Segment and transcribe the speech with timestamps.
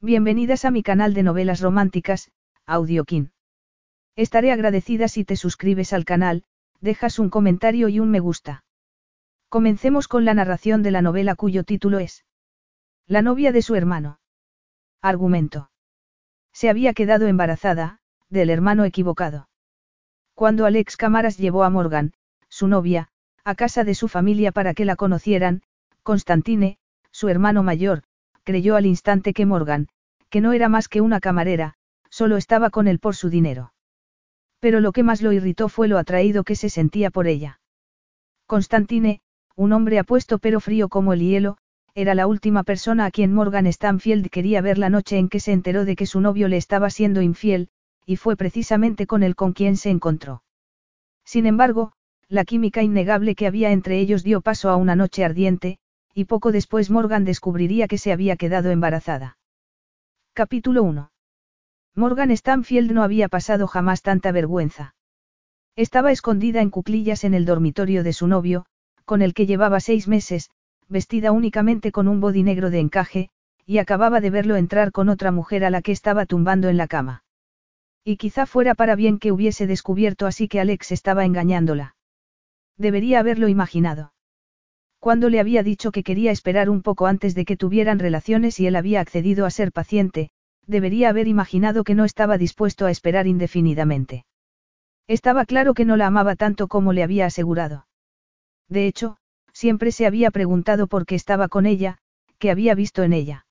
[0.00, 2.30] Bienvenidas a mi canal de novelas románticas,
[2.66, 3.32] Audiokin.
[4.14, 6.44] Estaré agradecida si te suscribes al canal,
[6.80, 8.64] dejas un comentario y un me gusta.
[9.48, 12.24] Comencemos con la narración de la novela cuyo título es
[13.08, 14.20] La novia de su hermano.
[15.02, 15.72] Argumento.
[16.52, 19.48] Se había quedado embarazada, del hermano equivocado.
[20.34, 22.12] Cuando Alex Camaras llevó a Morgan,
[22.48, 23.08] su novia,
[23.42, 25.62] a casa de su familia para que la conocieran,
[26.04, 26.78] Constantine,
[27.10, 28.04] su hermano mayor,
[28.48, 29.88] creyó al instante que Morgan,
[30.30, 31.74] que no era más que una camarera,
[32.08, 33.74] solo estaba con él por su dinero.
[34.58, 37.60] Pero lo que más lo irritó fue lo atraído que se sentía por ella.
[38.46, 39.20] Constantine,
[39.54, 41.58] un hombre apuesto pero frío como el hielo,
[41.94, 45.52] era la última persona a quien Morgan Stanfield quería ver la noche en que se
[45.52, 47.68] enteró de que su novio le estaba siendo infiel,
[48.06, 50.42] y fue precisamente con él con quien se encontró.
[51.22, 51.92] Sin embargo,
[52.30, 55.80] la química innegable que había entre ellos dio paso a una noche ardiente,
[56.18, 59.38] y poco después Morgan descubriría que se había quedado embarazada.
[60.32, 61.12] Capítulo 1.
[61.94, 64.96] Morgan Stanfield no había pasado jamás tanta vergüenza.
[65.76, 68.66] Estaba escondida en cuclillas en el dormitorio de su novio,
[69.04, 70.50] con el que llevaba seis meses,
[70.88, 73.30] vestida únicamente con un body negro de encaje,
[73.64, 76.88] y acababa de verlo entrar con otra mujer a la que estaba tumbando en la
[76.88, 77.22] cama.
[78.02, 81.94] Y quizá fuera para bien que hubiese descubierto así que Alex estaba engañándola.
[82.76, 84.10] Debería haberlo imaginado.
[85.00, 88.66] Cuando le había dicho que quería esperar un poco antes de que tuvieran relaciones y
[88.66, 90.30] él había accedido a ser paciente,
[90.66, 94.24] debería haber imaginado que no estaba dispuesto a esperar indefinidamente.
[95.06, 97.86] Estaba claro que no la amaba tanto como le había asegurado.
[98.68, 99.16] De hecho,
[99.52, 101.98] siempre se había preguntado por qué estaba con ella,
[102.38, 103.46] qué había visto en ella.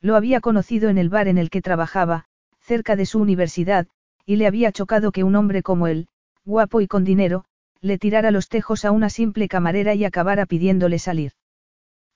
[0.00, 2.24] Lo había conocido en el bar en el que trabajaba,
[2.60, 3.86] cerca de su universidad,
[4.26, 6.08] y le había chocado que un hombre como él,
[6.44, 7.44] guapo y con dinero,
[7.82, 11.32] le tirara los tejos a una simple camarera y acabara pidiéndole salir.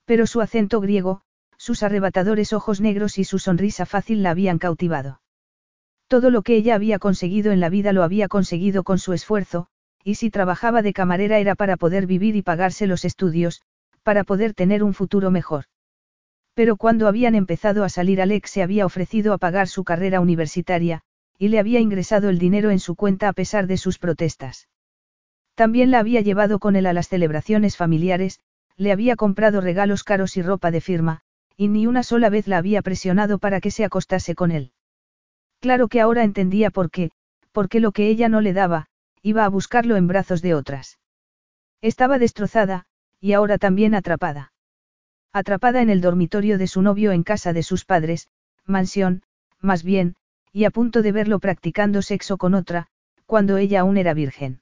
[0.05, 1.23] Pero su acento griego,
[1.59, 5.21] sus arrebatadores ojos negros y su sonrisa fácil la habían cautivado.
[6.07, 9.67] Todo lo que ella había conseguido en la vida lo había conseguido con su esfuerzo,
[10.05, 13.63] y si trabajaba de camarera era para poder vivir y pagarse los estudios,
[14.05, 15.65] para poder tener un futuro mejor.
[16.55, 21.03] Pero cuando habían empezado a salir Alex se había ofrecido a pagar su carrera universitaria,
[21.39, 24.69] y le había ingresado el dinero en su cuenta a pesar de sus protestas.
[25.57, 28.41] También la había llevado con él a las celebraciones familiares,
[28.77, 31.23] le había comprado regalos caros y ropa de firma,
[31.57, 34.73] y ni una sola vez la había presionado para que se acostase con él.
[35.61, 37.11] Claro que ahora entendía por qué,
[37.53, 38.89] porque lo que ella no le daba,
[39.23, 40.99] iba a buscarlo en brazos de otras.
[41.81, 42.85] Estaba destrozada,
[43.19, 44.53] y ahora también atrapada.
[45.33, 48.29] Atrapada en el dormitorio de su novio en casa de sus padres,
[48.67, 49.23] mansión,
[49.59, 50.17] más bien,
[50.53, 52.89] y a punto de verlo practicando sexo con otra,
[53.25, 54.61] cuando ella aún era virgen.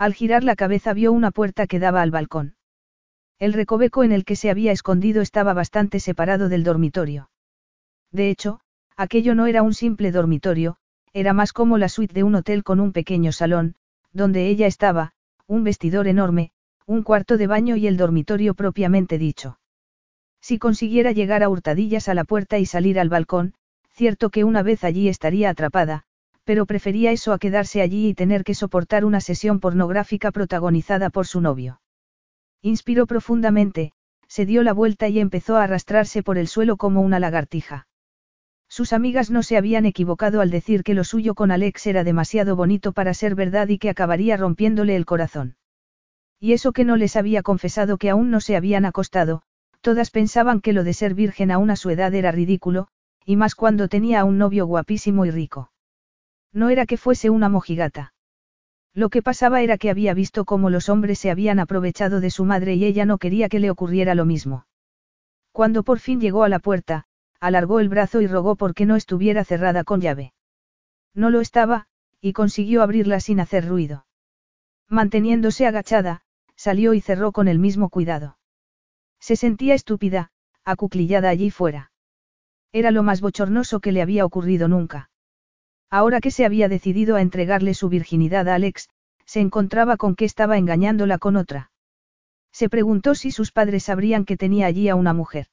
[0.00, 2.54] Al girar la cabeza vio una puerta que daba al balcón.
[3.38, 7.28] El recoveco en el que se había escondido estaba bastante separado del dormitorio.
[8.10, 8.60] De hecho,
[8.96, 10.78] aquello no era un simple dormitorio,
[11.12, 13.74] era más como la suite de un hotel con un pequeño salón,
[14.10, 15.12] donde ella estaba,
[15.46, 16.52] un vestidor enorme,
[16.86, 19.58] un cuarto de baño y el dormitorio propiamente dicho.
[20.40, 23.52] Si consiguiera llegar a hurtadillas a la puerta y salir al balcón,
[23.90, 26.06] cierto que una vez allí estaría atrapada,
[26.50, 31.28] pero prefería eso a quedarse allí y tener que soportar una sesión pornográfica protagonizada por
[31.28, 31.80] su novio.
[32.60, 33.92] Inspiró profundamente,
[34.26, 37.86] se dio la vuelta y empezó a arrastrarse por el suelo como una lagartija.
[38.68, 42.56] Sus amigas no se habían equivocado al decir que lo suyo con Alex era demasiado
[42.56, 45.54] bonito para ser verdad y que acabaría rompiéndole el corazón.
[46.40, 49.42] Y eso que no les había confesado que aún no se habían acostado,
[49.82, 52.88] todas pensaban que lo de ser virgen aún a su edad era ridículo,
[53.24, 55.69] y más cuando tenía a un novio guapísimo y rico.
[56.52, 58.12] No era que fuese una mojigata.
[58.92, 62.44] Lo que pasaba era que había visto cómo los hombres se habían aprovechado de su
[62.44, 64.66] madre y ella no quería que le ocurriera lo mismo.
[65.52, 67.06] Cuando por fin llegó a la puerta,
[67.38, 70.32] alargó el brazo y rogó porque no estuviera cerrada con llave.
[71.14, 71.86] No lo estaba,
[72.20, 74.06] y consiguió abrirla sin hacer ruido.
[74.88, 76.22] Manteniéndose agachada,
[76.56, 78.38] salió y cerró con el mismo cuidado.
[79.20, 80.32] Se sentía estúpida,
[80.64, 81.92] acuclillada allí fuera.
[82.72, 85.09] Era lo más bochornoso que le había ocurrido nunca.
[85.90, 88.88] Ahora que se había decidido a entregarle su virginidad a Alex,
[89.26, 91.72] se encontraba con que estaba engañándola con otra.
[92.52, 95.46] Se preguntó si sus padres sabrían que tenía allí a una mujer.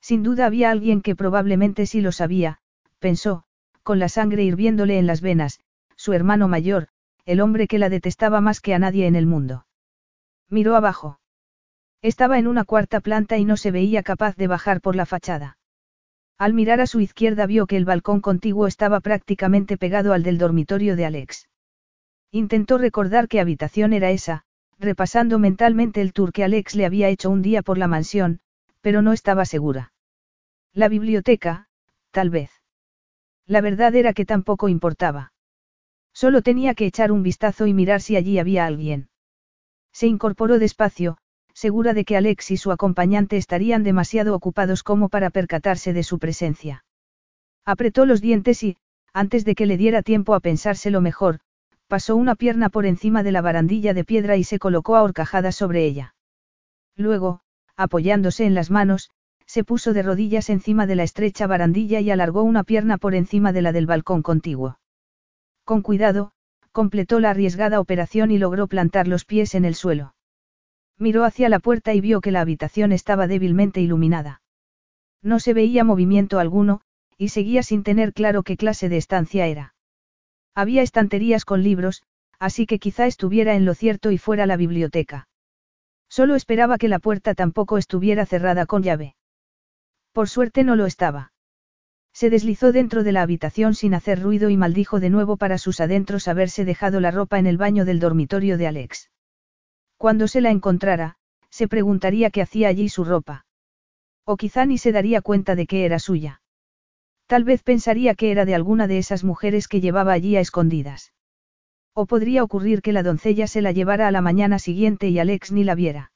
[0.00, 2.58] Sin duda había alguien que probablemente sí lo sabía,
[2.98, 3.44] pensó,
[3.82, 5.60] con la sangre hirviéndole en las venas,
[5.96, 6.88] su hermano mayor,
[7.26, 9.66] el hombre que la detestaba más que a nadie en el mundo.
[10.48, 11.20] Miró abajo.
[12.02, 15.58] Estaba en una cuarta planta y no se veía capaz de bajar por la fachada.
[16.40, 20.38] Al mirar a su izquierda vio que el balcón contiguo estaba prácticamente pegado al del
[20.38, 21.50] dormitorio de Alex.
[22.30, 24.44] Intentó recordar qué habitación era esa,
[24.78, 28.40] repasando mentalmente el tour que Alex le había hecho un día por la mansión,
[28.80, 29.92] pero no estaba segura.
[30.72, 31.68] La biblioteca,
[32.10, 32.50] tal vez.
[33.44, 35.34] La verdad era que tampoco importaba.
[36.14, 39.10] Solo tenía que echar un vistazo y mirar si allí había alguien.
[39.92, 41.18] Se incorporó despacio,
[41.60, 46.18] segura de que Alex y su acompañante estarían demasiado ocupados como para percatarse de su
[46.18, 46.86] presencia.
[47.66, 48.78] Apretó los dientes y,
[49.12, 51.40] antes de que le diera tiempo a pensárselo mejor,
[51.86, 55.54] pasó una pierna por encima de la barandilla de piedra y se colocó a horcajadas
[55.54, 56.14] sobre ella.
[56.96, 57.42] Luego,
[57.76, 59.10] apoyándose en las manos,
[59.44, 63.52] se puso de rodillas encima de la estrecha barandilla y alargó una pierna por encima
[63.52, 64.78] de la del balcón contiguo.
[65.64, 66.32] Con cuidado,
[66.72, 70.14] completó la arriesgada operación y logró plantar los pies en el suelo.
[71.00, 74.42] Miró hacia la puerta y vio que la habitación estaba débilmente iluminada.
[75.22, 76.82] No se veía movimiento alguno,
[77.16, 79.74] y seguía sin tener claro qué clase de estancia era.
[80.54, 82.02] Había estanterías con libros,
[82.38, 85.26] así que quizá estuviera en lo cierto y fuera la biblioteca.
[86.10, 89.16] Solo esperaba que la puerta tampoco estuviera cerrada con llave.
[90.12, 91.32] Por suerte no lo estaba.
[92.12, 95.80] Se deslizó dentro de la habitación sin hacer ruido y maldijo de nuevo para sus
[95.80, 99.08] adentros haberse dejado la ropa en el baño del dormitorio de Alex.
[100.00, 101.16] Cuando se la encontrara,
[101.50, 103.44] se preguntaría qué hacía allí su ropa.
[104.24, 106.40] O quizá ni se daría cuenta de que era suya.
[107.26, 111.12] Tal vez pensaría que era de alguna de esas mujeres que llevaba allí a escondidas.
[111.92, 115.52] O podría ocurrir que la doncella se la llevara a la mañana siguiente y Alex
[115.52, 116.12] ni la viera.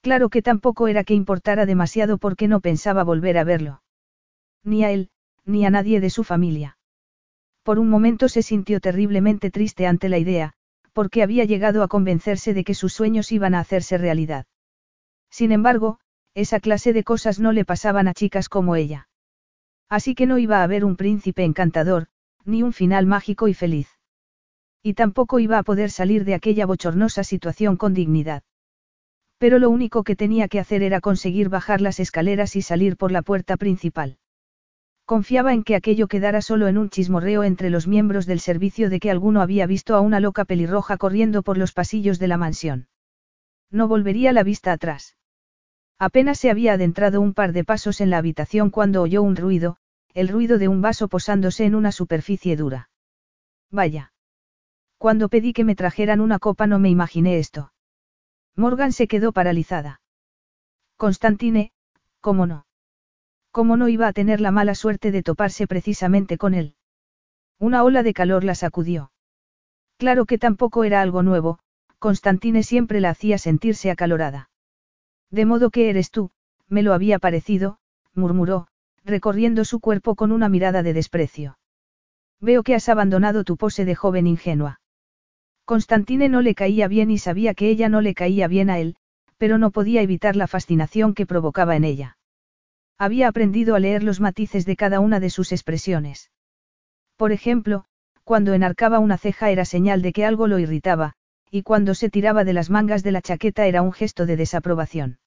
[0.00, 3.82] Claro que tampoco era que importara demasiado porque no pensaba volver a verlo.
[4.62, 5.10] Ni a él,
[5.44, 6.78] ni a nadie de su familia.
[7.64, 10.54] Por un momento se sintió terriblemente triste ante la idea,
[10.94, 14.46] porque había llegado a convencerse de que sus sueños iban a hacerse realidad.
[15.30, 15.98] Sin embargo,
[16.34, 19.08] esa clase de cosas no le pasaban a chicas como ella.
[19.90, 22.06] Así que no iba a haber un príncipe encantador,
[22.44, 23.88] ni un final mágico y feliz.
[24.82, 28.42] Y tampoco iba a poder salir de aquella bochornosa situación con dignidad.
[29.38, 33.10] Pero lo único que tenía que hacer era conseguir bajar las escaleras y salir por
[33.10, 34.18] la puerta principal.
[35.06, 39.00] Confiaba en que aquello quedara solo en un chismorreo entre los miembros del servicio de
[39.00, 42.88] que alguno había visto a una loca pelirroja corriendo por los pasillos de la mansión.
[43.70, 45.16] No volvería la vista atrás.
[45.98, 49.76] Apenas se había adentrado un par de pasos en la habitación cuando oyó un ruido,
[50.14, 52.88] el ruido de un vaso posándose en una superficie dura.
[53.70, 54.12] Vaya.
[54.96, 57.72] Cuando pedí que me trajeran una copa no me imaginé esto.
[58.56, 60.00] Morgan se quedó paralizada.
[60.96, 61.72] Constantine,
[62.20, 62.66] ¿cómo no?
[63.54, 66.74] ¿Cómo no iba a tener la mala suerte de toparse precisamente con él?
[67.60, 69.12] Una ola de calor la sacudió.
[69.96, 71.60] Claro que tampoco era algo nuevo,
[72.00, 74.50] Constantine siempre la hacía sentirse acalorada.
[75.30, 76.32] De modo que eres tú,
[76.68, 77.78] me lo había parecido,
[78.12, 78.66] murmuró,
[79.04, 81.56] recorriendo su cuerpo con una mirada de desprecio.
[82.40, 84.80] Veo que has abandonado tu pose de joven ingenua.
[85.64, 88.96] Constantine no le caía bien y sabía que ella no le caía bien a él,
[89.38, 92.16] pero no podía evitar la fascinación que provocaba en ella.
[92.98, 96.30] Había aprendido a leer los matices de cada una de sus expresiones.
[97.16, 97.84] Por ejemplo,
[98.22, 101.14] cuando enarcaba una ceja era señal de que algo lo irritaba,
[101.50, 105.18] y cuando se tiraba de las mangas de la chaqueta era un gesto de desaprobación.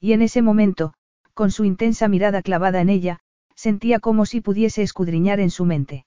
[0.00, 0.94] Y en ese momento,
[1.34, 3.20] con su intensa mirada clavada en ella,
[3.54, 6.06] sentía como si pudiese escudriñar en su mente.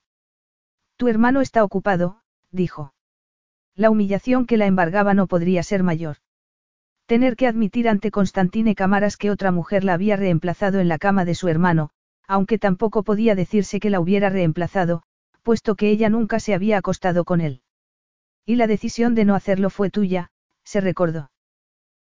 [0.96, 2.94] Tu hermano está ocupado, dijo.
[3.74, 6.16] La humillación que la embargaba no podría ser mayor.
[7.06, 11.24] Tener que admitir ante Constantine Camaras que otra mujer la había reemplazado en la cama
[11.24, 11.90] de su hermano,
[12.26, 15.02] aunque tampoco podía decirse que la hubiera reemplazado,
[15.44, 17.62] puesto que ella nunca se había acostado con él.
[18.44, 20.30] Y la decisión de no hacerlo fue tuya,
[20.64, 21.30] se recordó.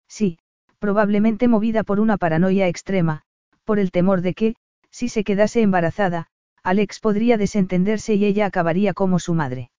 [0.08, 0.38] Sí,
[0.78, 3.24] probablemente movida por una paranoia extrema,
[3.64, 4.56] por el temor de que,
[4.92, 6.28] si se quedase embarazada,
[6.62, 9.71] Alex podría desentenderse y ella acabaría como su madre.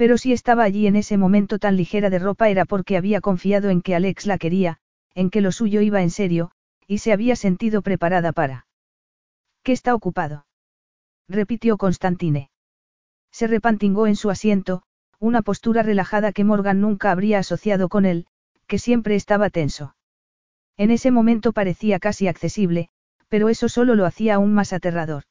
[0.00, 3.68] Pero si estaba allí en ese momento tan ligera de ropa era porque había confiado
[3.68, 4.78] en que Alex la quería,
[5.14, 6.52] en que lo suyo iba en serio,
[6.86, 8.66] y se había sentido preparada para.
[9.62, 10.46] ¿Qué está ocupado?
[11.28, 12.48] repitió Constantine.
[13.30, 14.84] Se repantingó en su asiento,
[15.18, 18.24] una postura relajada que Morgan nunca habría asociado con él,
[18.66, 19.96] que siempre estaba tenso.
[20.78, 22.88] En ese momento parecía casi accesible,
[23.28, 25.24] pero eso solo lo hacía aún más aterrador.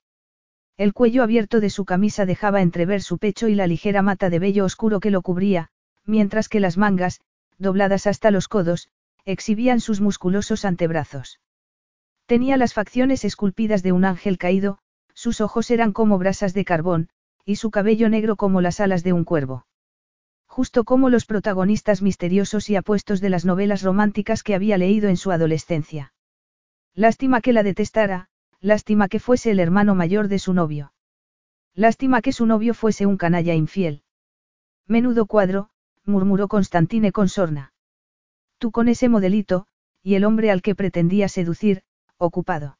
[0.79, 4.39] El cuello abierto de su camisa dejaba entrever su pecho y la ligera mata de
[4.39, 5.67] vello oscuro que lo cubría,
[6.05, 7.19] mientras que las mangas,
[7.57, 8.87] dobladas hasta los codos,
[9.25, 11.41] exhibían sus musculosos antebrazos.
[12.27, 14.77] Tenía las facciones esculpidas de un ángel caído,
[15.13, 17.09] sus ojos eran como brasas de carbón,
[17.43, 19.65] y su cabello negro como las alas de un cuervo.
[20.47, 25.17] Justo como los protagonistas misteriosos y apuestos de las novelas románticas que había leído en
[25.17, 26.13] su adolescencia.
[26.95, 28.28] Lástima que la detestara,
[28.61, 30.93] Lástima que fuese el hermano mayor de su novio.
[31.75, 34.03] Lástima que su novio fuese un canalla infiel.
[34.85, 35.69] Menudo cuadro,
[36.03, 37.73] murmuró Constantine con sorna.
[38.57, 39.65] Tú con ese modelito,
[40.03, 41.83] y el hombre al que pretendía seducir,
[42.17, 42.77] ocupado.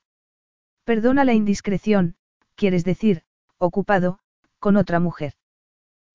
[0.83, 2.15] Perdona la indiscreción,
[2.55, 3.23] quieres decir,
[3.57, 4.19] ocupado,
[4.59, 5.33] con otra mujer.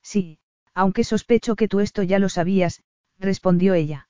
[0.03, 0.39] Sí,
[0.75, 2.83] aunque sospecho que tú esto ya lo sabías,
[3.19, 4.09] respondió ella.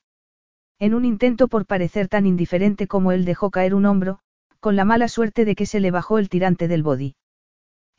[0.80, 4.18] En un intento por parecer tan indiferente como él dejó caer un hombro,
[4.64, 7.16] con la mala suerte de que se le bajó el tirante del body.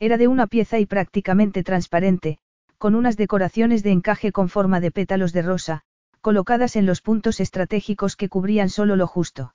[0.00, 2.38] Era de una pieza y prácticamente transparente,
[2.76, 5.82] con unas decoraciones de encaje con forma de pétalos de rosa,
[6.20, 9.54] colocadas en los puntos estratégicos que cubrían solo lo justo.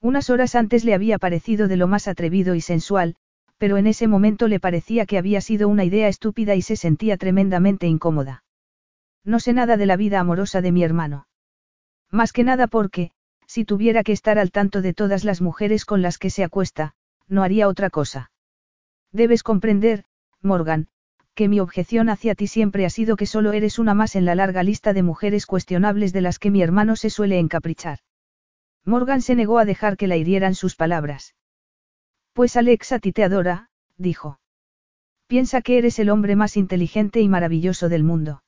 [0.00, 3.16] Unas horas antes le había parecido de lo más atrevido y sensual,
[3.58, 7.16] pero en ese momento le parecía que había sido una idea estúpida y se sentía
[7.16, 8.44] tremendamente incómoda.
[9.24, 11.26] No sé nada de la vida amorosa de mi hermano.
[12.12, 13.10] Más que nada porque,
[13.50, 16.94] si tuviera que estar al tanto de todas las mujeres con las que se acuesta,
[17.26, 18.30] no haría otra cosa.
[19.10, 20.04] Debes comprender,
[20.40, 20.86] Morgan,
[21.34, 24.36] que mi objeción hacia ti siempre ha sido que solo eres una más en la
[24.36, 27.98] larga lista de mujeres cuestionables de las que mi hermano se suele encaprichar.
[28.84, 31.34] Morgan se negó a dejar que la hirieran sus palabras.
[32.34, 34.38] Pues Alex a ti te adora, dijo.
[35.26, 38.44] Piensa que eres el hombre más inteligente y maravilloso del mundo.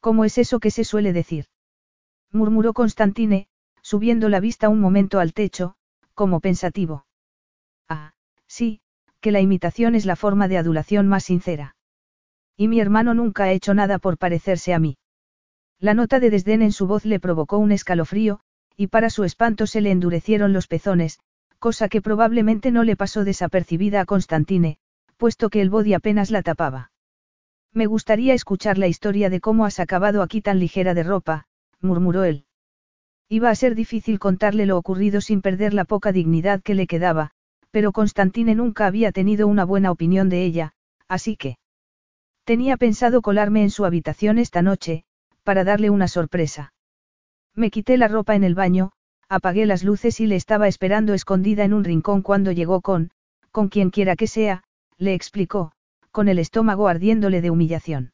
[0.00, 1.44] ¿Cómo es eso que se suele decir?
[2.32, 3.46] murmuró Constantine,
[3.90, 5.74] subiendo la vista un momento al techo,
[6.14, 7.06] como pensativo.
[7.88, 8.12] Ah,
[8.46, 8.82] sí,
[9.20, 11.74] que la imitación es la forma de adulación más sincera.
[12.56, 14.96] Y mi hermano nunca ha hecho nada por parecerse a mí.
[15.80, 18.38] La nota de desdén en su voz le provocó un escalofrío,
[18.76, 21.18] y para su espanto se le endurecieron los pezones,
[21.58, 24.78] cosa que probablemente no le pasó desapercibida a Constantine,
[25.16, 26.92] puesto que el body apenas la tapaba.
[27.72, 31.48] Me gustaría escuchar la historia de cómo has acabado aquí tan ligera de ropa,
[31.80, 32.44] murmuró él.
[33.32, 37.30] Iba a ser difícil contarle lo ocurrido sin perder la poca dignidad que le quedaba,
[37.70, 40.72] pero Constantine nunca había tenido una buena opinión de ella,
[41.06, 41.56] así que...
[42.42, 45.04] Tenía pensado colarme en su habitación esta noche,
[45.44, 46.72] para darle una sorpresa.
[47.54, 48.90] Me quité la ropa en el baño,
[49.28, 53.12] apagué las luces y le estaba esperando escondida en un rincón cuando llegó con,
[53.52, 54.64] con quien quiera que sea,
[54.98, 55.70] le explicó,
[56.10, 58.12] con el estómago ardiéndole de humillación.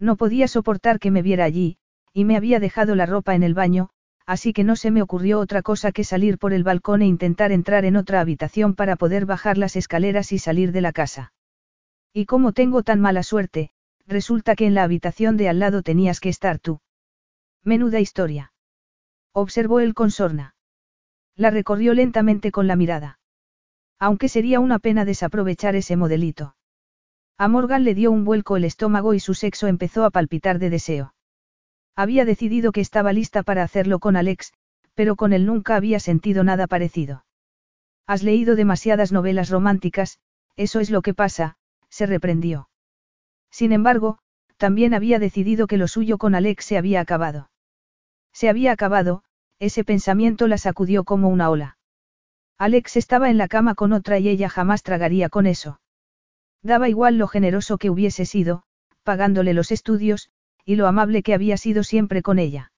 [0.00, 1.76] No podía soportar que me viera allí,
[2.12, 3.90] y me había dejado la ropa en el baño,
[4.26, 7.52] así que no se me ocurrió otra cosa que salir por el balcón e intentar
[7.52, 11.32] entrar en otra habitación para poder bajar las escaleras y salir de la casa.
[12.12, 13.70] Y como tengo tan mala suerte,
[14.06, 16.80] resulta que en la habitación de al lado tenías que estar tú.
[17.64, 18.52] Menuda historia.
[19.32, 20.54] Observó él con sorna.
[21.36, 23.18] La recorrió lentamente con la mirada.
[23.98, 26.56] Aunque sería una pena desaprovechar ese modelito.
[27.36, 30.70] A Morgan le dio un vuelco el estómago y su sexo empezó a palpitar de
[30.70, 31.14] deseo.
[31.96, 34.52] Había decidido que estaba lista para hacerlo con Alex,
[34.94, 37.24] pero con él nunca había sentido nada parecido.
[38.06, 40.18] Has leído demasiadas novelas románticas,
[40.56, 41.56] eso es lo que pasa,
[41.88, 42.68] se reprendió.
[43.50, 44.18] Sin embargo,
[44.56, 47.50] también había decidido que lo suyo con Alex se había acabado.
[48.32, 49.22] Se había acabado,
[49.58, 51.78] ese pensamiento la sacudió como una ola.
[52.58, 55.80] Alex estaba en la cama con otra y ella jamás tragaría con eso.
[56.62, 58.64] Daba igual lo generoso que hubiese sido,
[59.02, 60.30] pagándole los estudios,
[60.64, 62.72] y lo amable que había sido siempre con ella.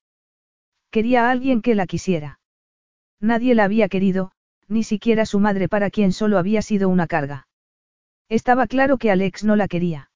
[0.91, 2.41] Quería a alguien que la quisiera.
[3.21, 4.33] Nadie la había querido,
[4.69, 7.47] ni siquiera su madre para quien solo había sido una carga.
[8.29, 10.11] Estaba claro que Alex no la quería.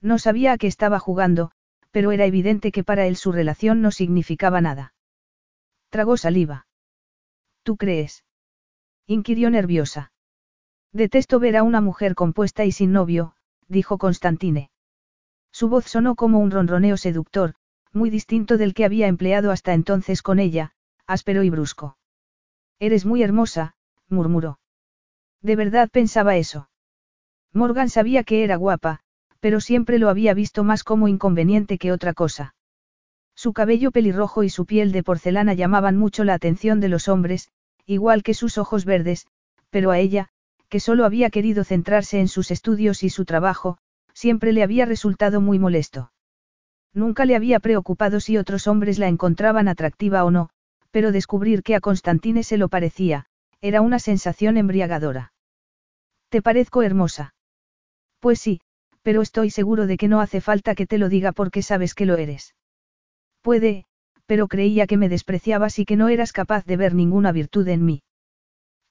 [0.00, 1.50] No sabía a qué estaba jugando,
[1.90, 4.94] pero era evidente que para él su relación no significaba nada.
[5.90, 6.66] Tragó saliva.
[7.62, 8.24] ¿Tú crees?
[9.06, 10.12] inquirió nerviosa.
[10.92, 13.34] Detesto ver a una mujer compuesta y sin novio,
[13.68, 14.70] dijo Constantine.
[15.58, 17.54] Su voz sonó como un ronroneo seductor,
[17.90, 20.72] muy distinto del que había empleado hasta entonces con ella,
[21.06, 21.96] áspero y brusco.
[22.78, 23.74] Eres muy hermosa,
[24.10, 24.60] murmuró.
[25.40, 26.68] De verdad pensaba eso.
[27.54, 29.00] Morgan sabía que era guapa,
[29.40, 32.54] pero siempre lo había visto más como inconveniente que otra cosa.
[33.34, 37.48] Su cabello pelirrojo y su piel de porcelana llamaban mucho la atención de los hombres,
[37.86, 39.26] igual que sus ojos verdes,
[39.70, 40.28] pero a ella,
[40.68, 43.78] que solo había querido centrarse en sus estudios y su trabajo,
[44.16, 46.10] siempre le había resultado muy molesto.
[46.94, 50.48] Nunca le había preocupado si otros hombres la encontraban atractiva o no,
[50.90, 53.26] pero descubrir que a Constantine se lo parecía,
[53.60, 55.34] era una sensación embriagadora.
[56.30, 57.34] ¿Te parezco hermosa?
[58.18, 58.62] Pues sí,
[59.02, 62.06] pero estoy seguro de que no hace falta que te lo diga porque sabes que
[62.06, 62.54] lo eres.
[63.42, 63.84] Puede,
[64.24, 67.84] pero creía que me despreciabas y que no eras capaz de ver ninguna virtud en
[67.84, 68.02] mí.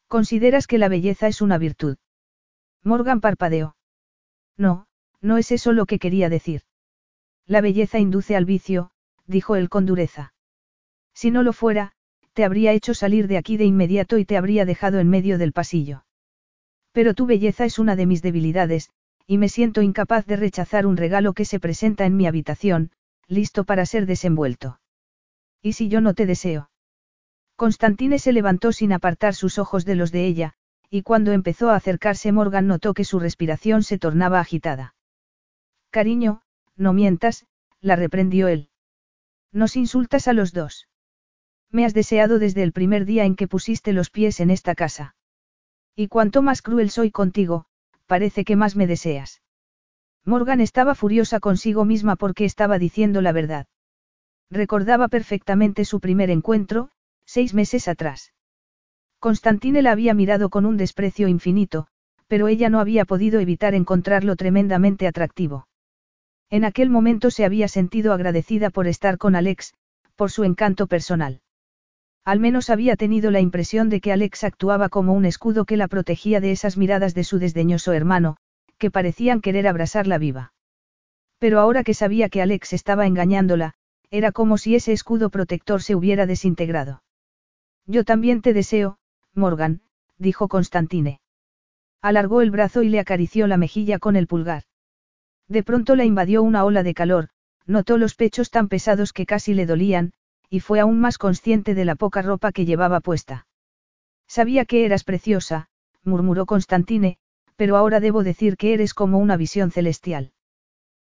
[0.08, 1.98] ¿Consideras que la belleza es una virtud?
[2.84, 3.76] Morgan parpadeó.
[4.56, 4.86] No,
[5.26, 6.62] no es eso lo que quería decir.
[7.48, 8.92] La belleza induce al vicio,
[9.26, 10.34] dijo él con dureza.
[11.14, 11.94] Si no lo fuera,
[12.34, 15.54] te habría hecho salir de aquí de inmediato y te habría dejado en medio del
[15.54, 16.06] pasillo.
[16.92, 18.90] Pero tu belleza es una de mis debilidades,
[19.28, 22.92] y me siento incapaz de rechazar un regalo que se presenta en mi habitación,
[23.28, 24.80] listo para ser desenvuelto.
[25.62, 26.70] ¿Y si yo no te deseo?
[27.56, 30.54] Constantine se levantó sin apartar sus ojos de los de ella,
[30.90, 34.95] y cuando empezó a acercarse Morgan notó que su respiración se tornaba agitada.
[35.96, 36.42] Cariño,
[36.76, 37.46] no mientas,
[37.80, 38.68] la reprendió él.
[39.54, 40.90] Nos insultas a los dos.
[41.72, 45.16] Me has deseado desde el primer día en que pusiste los pies en esta casa.
[45.96, 47.68] Y cuanto más cruel soy contigo,
[48.08, 49.42] parece que más me deseas.
[50.26, 53.68] Morgan estaba furiosa consigo misma porque estaba diciendo la verdad.
[54.52, 56.90] Recordaba perfectamente su primer encuentro,
[57.24, 58.34] seis meses atrás.
[59.20, 61.88] Constantine la había mirado con un desprecio infinito,
[62.28, 65.68] pero ella no había podido evitar encontrarlo tremendamente atractivo.
[66.50, 69.74] En aquel momento se había sentido agradecida por estar con Alex,
[70.16, 71.42] por su encanto personal.
[72.24, 75.88] Al menos había tenido la impresión de que Alex actuaba como un escudo que la
[75.88, 78.38] protegía de esas miradas de su desdeñoso hermano,
[78.78, 80.54] que parecían querer abrasarla viva.
[81.38, 83.74] Pero ahora que sabía que Alex estaba engañándola,
[84.10, 87.04] era como si ese escudo protector se hubiera desintegrado.
[87.86, 88.98] Yo también te deseo,
[89.34, 89.82] Morgan,
[90.18, 91.20] dijo Constantine.
[92.02, 94.64] Alargó el brazo y le acarició la mejilla con el pulgar.
[95.48, 97.30] De pronto la invadió una ola de calor,
[97.66, 100.14] notó los pechos tan pesados que casi le dolían,
[100.50, 103.48] y fue aún más consciente de la poca ropa que llevaba puesta.
[104.28, 105.68] Sabía que eras preciosa,
[106.04, 107.18] murmuró Constantine,
[107.56, 110.32] pero ahora debo decir que eres como una visión celestial.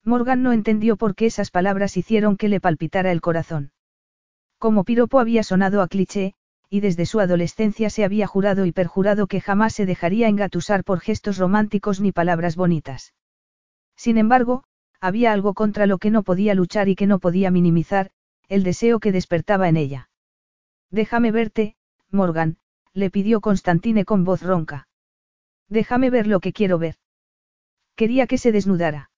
[0.05, 3.73] Morgan no entendió por qué esas palabras hicieron que le palpitara el corazón.
[4.59, 6.35] Como piropo había sonado a cliché,
[6.69, 11.01] y desde su adolescencia se había jurado y perjurado que jamás se dejaría engatusar por
[11.01, 13.13] gestos románticos ni palabras bonitas.
[14.03, 14.65] Sin embargo,
[15.01, 18.11] había algo contra lo que no podía luchar y que no podía minimizar,
[18.49, 20.11] el deseo que despertaba en ella.
[20.91, 21.77] Déjame verte,
[22.11, 22.57] Morgan,
[22.95, 24.89] le pidió Constantine con voz ronca.
[25.69, 26.97] Déjame ver lo que quiero ver.
[27.95, 29.13] Quería que se desnudara.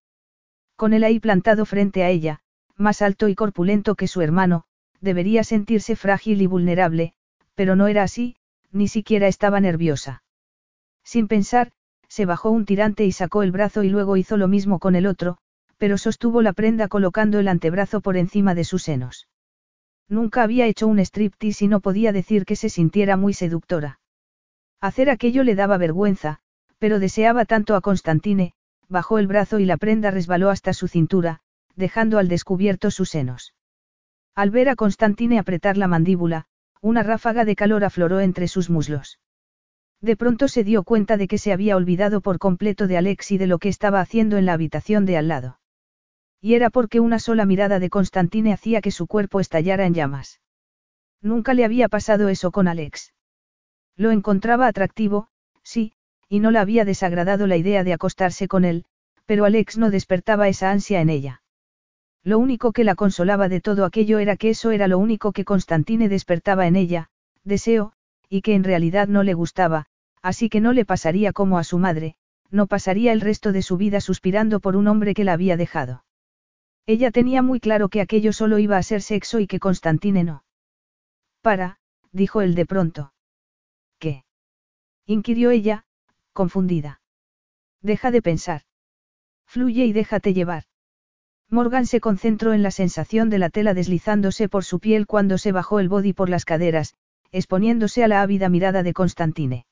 [0.77, 2.41] Con él ahí plantado frente a ella,
[2.77, 4.65] más alto y corpulento que su hermano,
[5.01, 7.15] debería sentirse frágil y vulnerable,
[7.55, 8.37] pero no era así,
[8.71, 10.23] ni siquiera estaba nerviosa.
[11.03, 11.73] Sin pensar,
[12.15, 15.05] se bajó un tirante y sacó el brazo y luego hizo lo mismo con el
[15.05, 15.37] otro,
[15.79, 19.27] pero sostuvo la prenda colocando el antebrazo por encima de sus senos.
[20.09, 23.99] Nunca había hecho un striptease y no podía decir que se sintiera muy seductora.
[24.81, 26.39] Hacer aquello le daba vergüenza,
[26.79, 28.53] pero deseaba tanto a Constantine,
[28.89, 31.41] bajó el brazo y la prenda resbaló hasta su cintura,
[31.75, 33.55] dejando al descubierto sus senos.
[34.37, 36.45] Al ver a Constantine apretar la mandíbula,
[36.81, 39.19] una ráfaga de calor afloró entre sus muslos.
[40.05, 43.39] De pronto se dio cuenta de que se había olvidado por completo de Alex y
[43.39, 45.61] de lo que estaba haciendo en la habitación de al lado.
[46.43, 50.43] Y era porque una sola mirada de Constantine hacía que su cuerpo estallara en llamas.
[51.23, 53.15] Nunca le había pasado eso con Alex.
[53.97, 55.29] Lo encontraba atractivo,
[55.63, 55.95] sí,
[56.29, 58.85] y no le había desagradado la idea de acostarse con él,
[59.25, 61.43] pero Alex no despertaba esa ansia en ella.
[62.23, 65.47] Lo único que la consolaba de todo aquello era que eso era lo único que
[65.47, 67.09] Constantine despertaba en ella,
[67.43, 67.95] deseo,
[68.29, 69.87] y que en realidad no le gustaba,
[70.25, 72.17] así que no le pasaría como a su madre,
[72.51, 76.03] no pasaría el resto de su vida suspirando por un hombre que la había dejado.
[76.87, 80.43] Ella tenía muy claro que aquello solo iba a ser sexo y que Constantine no.
[81.43, 81.79] Para,
[82.11, 83.13] dijo él de pronto.
[83.99, 84.25] ¿Qué?
[85.05, 85.85] inquirió ella,
[86.33, 87.03] confundida.
[87.83, 88.63] Deja de pensar.
[89.47, 90.65] Fluye y déjate llevar.
[91.51, 95.53] Morgan se concentró en la sensación de la tela deslizándose por su piel cuando se
[95.53, 96.95] bajó el body por las caderas,
[97.31, 99.67] exponiéndose a la ávida mirada de Constantine.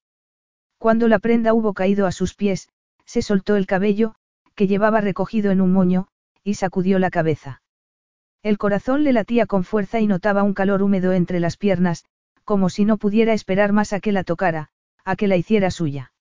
[0.83, 2.69] Cuando la prenda hubo caído a sus pies,
[3.05, 4.17] se soltó el cabello,
[4.57, 6.09] que llevaba recogido en un moño,
[6.43, 7.63] y sacudió la cabeza.
[8.43, 12.05] El corazón le latía con fuerza y notaba un calor húmedo entre las piernas,
[12.43, 14.71] como si no pudiera esperar más a que la tocara,
[15.05, 16.13] a que la hiciera suya.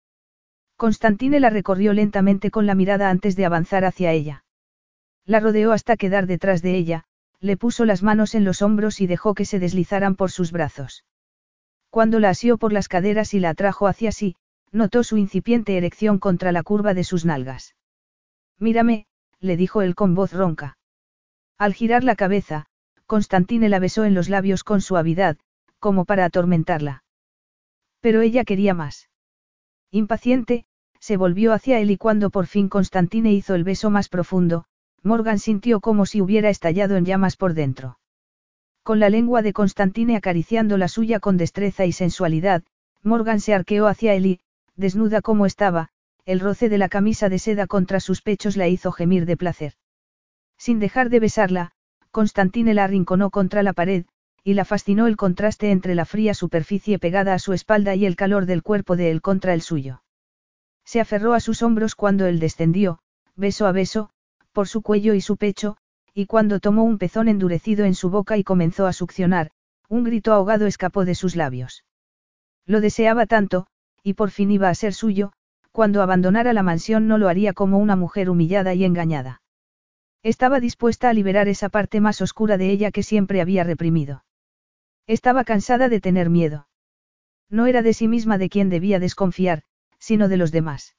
[0.78, 4.46] Constantine la recorrió lentamente con la mirada antes de avanzar hacia ella.
[5.26, 7.06] La rodeó hasta quedar detrás de ella,
[7.40, 11.04] le puso las manos en los hombros y dejó que se deslizaran por sus brazos.
[11.90, 14.36] Cuando la asió por las caderas y la atrajo hacia sí,
[14.72, 17.76] notó su incipiente erección contra la curva de sus nalgas.
[18.58, 19.06] Mírame,
[19.40, 20.78] le dijo él con voz ronca.
[21.58, 22.68] Al girar la cabeza,
[23.06, 25.38] Constantine la besó en los labios con suavidad,
[25.80, 27.04] como para atormentarla.
[28.00, 29.10] Pero ella quería más.
[29.92, 30.66] Impaciente,
[31.00, 34.66] se volvió hacia él y cuando por fin Constantine hizo el beso más profundo,
[35.04, 37.98] Morgan sintió como si hubiera estallado en llamas por dentro.
[38.84, 42.64] Con la lengua de Constantine acariciando la suya con destreza y sensualidad,
[43.04, 44.40] Morgan se arqueó hacia él y,
[44.76, 45.90] desnuda como estaba,
[46.26, 49.74] el roce de la camisa de seda contra sus pechos la hizo gemir de placer.
[50.58, 51.72] Sin dejar de besarla,
[52.12, 54.06] Constantine la arrinconó contra la pared,
[54.44, 58.16] y la fascinó el contraste entre la fría superficie pegada a su espalda y el
[58.16, 60.04] calor del cuerpo de él contra el suyo.
[60.84, 63.00] Se aferró a sus hombros cuando él descendió,
[63.36, 64.10] beso a beso,
[64.52, 65.78] por su cuello y su pecho,
[66.14, 69.52] y cuando tomó un pezón endurecido en su boca y comenzó a succionar,
[69.88, 71.86] un grito ahogado escapó de sus labios.
[72.66, 73.68] Lo deseaba tanto,
[74.04, 75.32] y por fin iba a ser suyo,
[75.72, 79.42] cuando abandonara la mansión no lo haría como una mujer humillada y engañada.
[80.24, 84.24] Estaba dispuesta a liberar esa parte más oscura de ella que siempre había reprimido.
[85.08, 86.68] Estaba cansada de tener miedo.
[87.50, 89.64] No era de sí misma de quien debía desconfiar,
[89.98, 90.96] sino de los demás.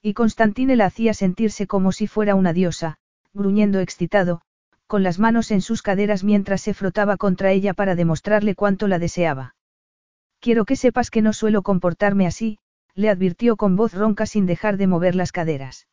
[0.00, 2.98] Y Constantine la hacía sentirse como si fuera una diosa,
[3.34, 4.42] gruñendo excitado,
[4.86, 9.00] con las manos en sus caderas mientras se frotaba contra ella para demostrarle cuánto la
[9.00, 9.55] deseaba.
[10.40, 12.58] Quiero que sepas que no suelo comportarme así,
[12.94, 15.86] le advirtió con voz ronca sin dejar de mover las caderas.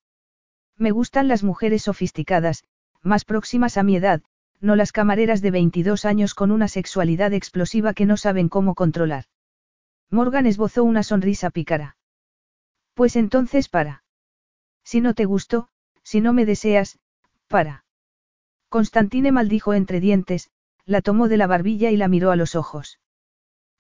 [0.77, 2.63] Me gustan las mujeres sofisticadas,
[3.01, 4.21] más próximas a mi edad,
[4.59, 9.25] no las camareras de 22 años con una sexualidad explosiva que no saben cómo controlar.
[10.09, 11.97] Morgan esbozó una sonrisa pícara.
[12.93, 14.03] Pues entonces para.
[14.83, 15.67] Si no te gusto,
[16.03, 16.99] si no me deseas,
[17.47, 17.83] para.
[18.69, 20.49] Constantine maldijo entre dientes,
[20.85, 22.99] la tomó de la barbilla y la miró a los ojos.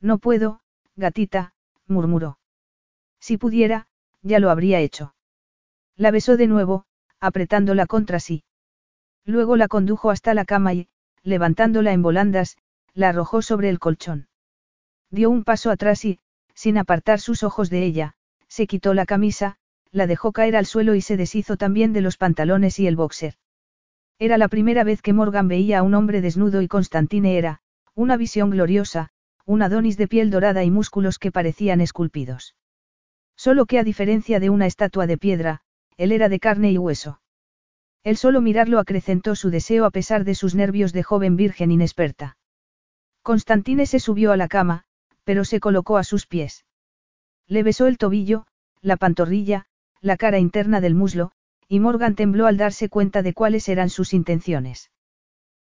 [0.03, 0.59] No puedo,
[0.97, 1.53] gatita,
[1.87, 2.37] murmuró.
[3.21, 3.87] Si pudiera,
[4.21, 5.15] ya lo habría hecho.
[5.95, 6.85] La besó de nuevo,
[7.21, 8.43] apretándola contra sí.
[9.23, 10.89] Luego la condujo hasta la cama y,
[11.23, 12.57] levantándola en volandas,
[12.93, 14.27] la arrojó sobre el colchón.
[15.09, 16.19] Dio un paso atrás y,
[16.53, 18.15] sin apartar sus ojos de ella,
[18.49, 19.55] se quitó la camisa,
[19.89, 23.35] la dejó caer al suelo y se deshizo también de los pantalones y el boxer.
[24.19, 27.61] Era la primera vez que Morgan veía a un hombre desnudo y Constantine era,
[27.95, 29.12] una visión gloriosa,
[29.45, 32.55] un Adonis de piel dorada y músculos que parecían esculpidos.
[33.35, 35.61] Solo que a diferencia de una estatua de piedra,
[35.97, 37.19] él era de carne y hueso.
[38.03, 42.37] El solo mirarlo acrecentó su deseo a pesar de sus nervios de joven virgen inexperta.
[43.21, 44.83] Constantine se subió a la cama,
[45.23, 46.65] pero se colocó a sus pies.
[47.47, 48.45] Le besó el tobillo,
[48.81, 49.65] la pantorrilla,
[50.01, 51.31] la cara interna del muslo,
[51.67, 54.91] y Morgan tembló al darse cuenta de cuáles eran sus intenciones.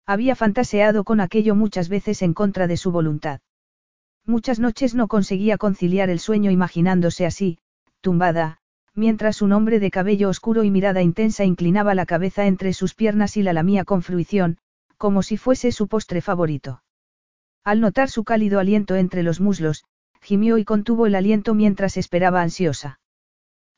[0.06, 3.42] Había fantaseado con aquello muchas veces en contra de su voluntad.
[4.28, 7.60] Muchas noches no conseguía conciliar el sueño imaginándose así,
[8.02, 8.58] tumbada,
[8.94, 13.38] mientras un hombre de cabello oscuro y mirada intensa inclinaba la cabeza entre sus piernas
[13.38, 14.58] y la lamía con fruición,
[14.98, 16.84] como si fuese su postre favorito.
[17.64, 19.86] Al notar su cálido aliento entre los muslos,
[20.22, 23.00] gimió y contuvo el aliento mientras esperaba ansiosa.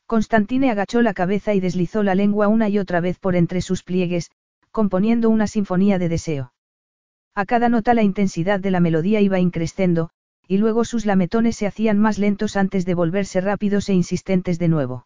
[0.07, 3.83] Constantine agachó la cabeza y deslizó la lengua una y otra vez por entre sus
[3.83, 4.31] pliegues,
[4.71, 6.53] componiendo una sinfonía de deseo.
[7.35, 10.09] A cada nota la intensidad de la melodía iba increciendo,
[10.49, 14.67] y luego sus lametones se hacían más lentos antes de volverse rápidos e insistentes de
[14.67, 15.05] nuevo.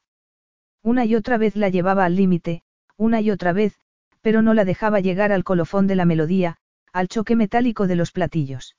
[0.81, 2.63] Una y otra vez la llevaba al límite,
[2.95, 3.77] una y otra vez,
[4.21, 6.55] pero no la dejaba llegar al colofón de la melodía,
[6.93, 8.77] al choque metálico de los platillos.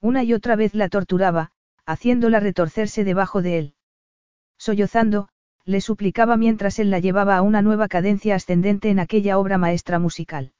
[0.00, 1.52] Una y otra vez la torturaba,
[1.86, 3.74] haciéndola retorcerse debajo de él.
[4.58, 5.28] Sollozando,
[5.64, 10.00] le suplicaba mientras él la llevaba a una nueva cadencia ascendente en aquella obra maestra
[10.00, 10.52] musical.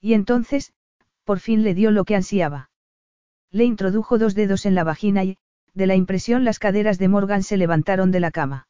[0.00, 0.72] Y entonces,
[1.22, 2.69] por fin le dio lo que ansiaba.
[3.52, 5.36] Le introdujo dos dedos en la vagina y,
[5.74, 8.68] de la impresión las caderas de Morgan se levantaron de la cama.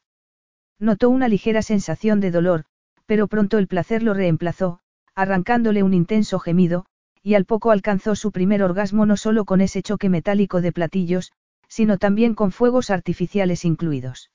[0.79, 2.65] Notó una ligera sensación de dolor,
[3.05, 4.79] pero pronto el placer lo reemplazó,
[5.13, 6.85] arrancándole un intenso gemido,
[7.21, 11.31] y al poco alcanzó su primer orgasmo no solo con ese choque metálico de platillos,
[11.67, 14.31] sino también con fuegos artificiales incluidos.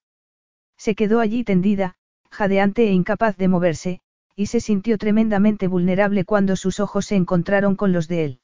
[0.77, 1.97] Se quedó allí tendida,
[2.31, 4.01] jadeante e incapaz de moverse,
[4.37, 8.41] y se sintió tremendamente vulnerable cuando sus ojos se encontraron con los de él.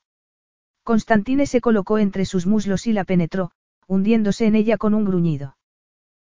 [0.85, 3.53] Constantine se colocó entre sus muslos y la penetró,
[3.87, 5.57] hundiéndose en ella con un gruñido.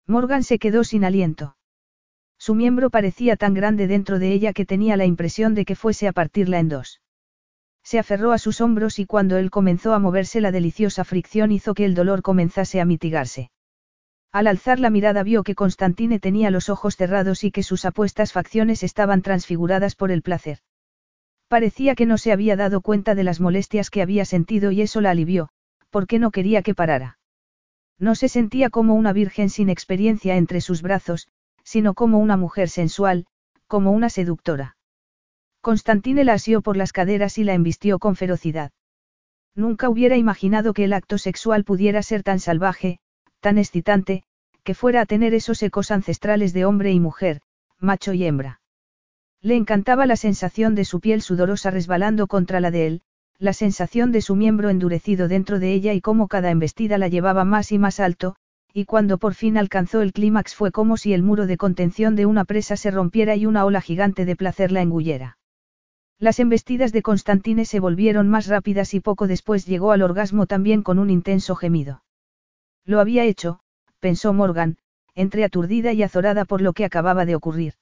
[0.07, 1.55] Morgan se quedó sin aliento.
[2.39, 6.07] Su miembro parecía tan grande dentro de ella que tenía la impresión de que fuese
[6.07, 7.01] a partirla en dos.
[7.83, 11.73] Se aferró a sus hombros y cuando él comenzó a moverse la deliciosa fricción hizo
[11.73, 13.51] que el dolor comenzase a mitigarse.
[14.31, 18.31] Al alzar la mirada vio que Constantine tenía los ojos cerrados y que sus apuestas
[18.31, 20.59] facciones estaban transfiguradas por el placer.
[21.49, 25.01] Parecía que no se había dado cuenta de las molestias que había sentido y eso
[25.01, 25.49] la alivió,
[25.89, 27.17] porque no quería que parara.
[27.97, 31.27] No se sentía como una virgen sin experiencia entre sus brazos,
[31.63, 33.25] sino como una mujer sensual,
[33.65, 34.77] como una seductora.
[35.62, 38.71] Constantine la asió por las caderas y la embistió con ferocidad.
[39.55, 42.99] Nunca hubiera imaginado que el acto sexual pudiera ser tan salvaje,
[43.39, 44.23] tan excitante,
[44.63, 47.41] que fuera a tener esos ecos ancestrales de hombre y mujer,
[47.79, 48.59] macho y hembra.
[49.41, 53.02] Le encantaba la sensación de su piel sudorosa resbalando contra la de él,
[53.38, 57.45] la sensación de su miembro endurecido dentro de ella y cómo cada embestida la llevaba
[57.45, 58.36] más y más alto,
[58.73, 62.25] y cuando por fin alcanzó el clímax fue como si el muro de contención de
[62.25, 65.38] una presa se rompiera y una ola gigante de placer la engullera.
[66.19, 70.84] Las embestidas de Constantine se volvieron más rápidas y poco después llegó al orgasmo también
[70.84, 72.04] con un intenso gemido.
[72.84, 73.62] Lo había hecho,
[74.02, 74.78] pensó Morgan,
[75.15, 77.75] entre aturdida y azorada por lo que acababa de ocurrir.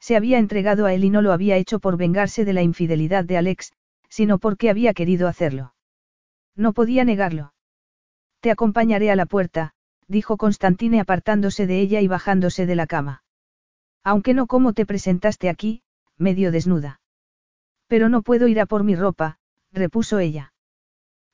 [0.00, 3.24] Se había entregado a él y no lo había hecho por vengarse de la infidelidad
[3.24, 3.72] de Alex,
[4.08, 5.74] sino porque había querido hacerlo.
[6.56, 7.52] No podía negarlo.
[8.40, 9.74] Te acompañaré a la puerta,
[10.08, 13.22] dijo Constantine apartándose de ella y bajándose de la cama.
[14.02, 15.82] Aunque no como te presentaste aquí,
[16.16, 17.00] medio desnuda.
[17.86, 19.38] Pero no puedo ir a por mi ropa,
[19.72, 20.52] repuso ella.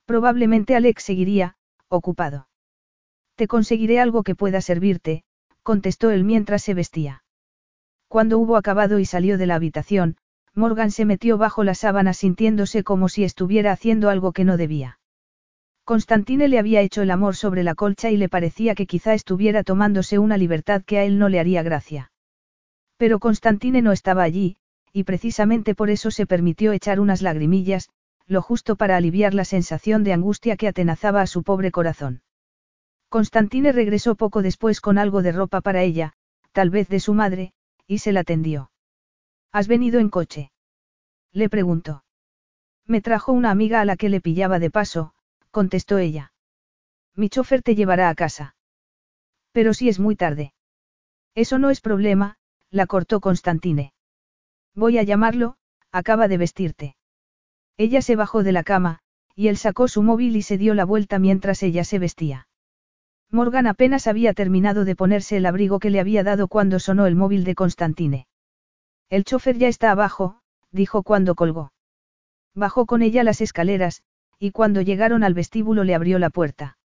[0.05, 1.57] Probablemente Alex seguiría,
[1.89, 2.49] ocupado.
[3.37, 5.23] Te conseguiré algo que pueda servirte,
[5.63, 7.23] contestó él mientras se vestía.
[8.09, 10.17] Cuando hubo acabado y salió de la habitación,
[10.55, 14.99] Morgan se metió bajo la sábana sintiéndose como si estuviera haciendo algo que no debía.
[15.85, 19.63] Constantine le había hecho el amor sobre la colcha y le parecía que quizá estuviera
[19.63, 22.11] tomándose una libertad que a él no le haría gracia.
[22.97, 24.57] Pero Constantine no estaba allí,
[24.93, 27.91] y precisamente por eso se permitió echar unas lagrimillas,
[28.27, 32.23] lo justo para aliviar la sensación de angustia que atenazaba a su pobre corazón.
[33.09, 36.15] Constantine regresó poco después con algo de ropa para ella,
[36.53, 37.53] tal vez de su madre,
[37.87, 38.71] y se la tendió.
[39.53, 40.53] ¿Has venido en coche?
[41.33, 42.05] Le preguntó.
[42.87, 45.15] Me trajo una amiga a la que le pillaba de paso,
[45.51, 46.33] contestó ella.
[47.15, 48.57] Mi chofer te llevará a casa.
[49.53, 50.53] Pero si es muy tarde.
[51.35, 52.37] Eso no es problema,
[52.71, 53.93] la cortó Constantine.
[54.75, 55.57] Voy a llamarlo,
[55.91, 56.97] acaba de vestirte.
[57.77, 59.01] Ella se bajó de la cama,
[59.35, 62.46] y él sacó su móvil y se dio la vuelta mientras ella se vestía.
[63.31, 67.17] Morgan apenas había terminado de ponerse el abrigo que le había dado cuando sonó el
[67.17, 68.27] móvil de Constantine.
[69.11, 71.73] El chofer ya está abajo, dijo cuando colgó.
[72.55, 74.03] Bajó con ella las escaleras,
[74.39, 76.79] y cuando llegaron al vestíbulo le abrió la puerta.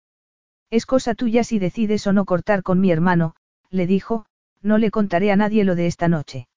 [0.71, 3.35] Es cosa tuya si decides o no cortar con mi hermano,
[3.71, 4.27] le dijo,
[4.63, 6.49] no le contaré a nadie lo de esta noche.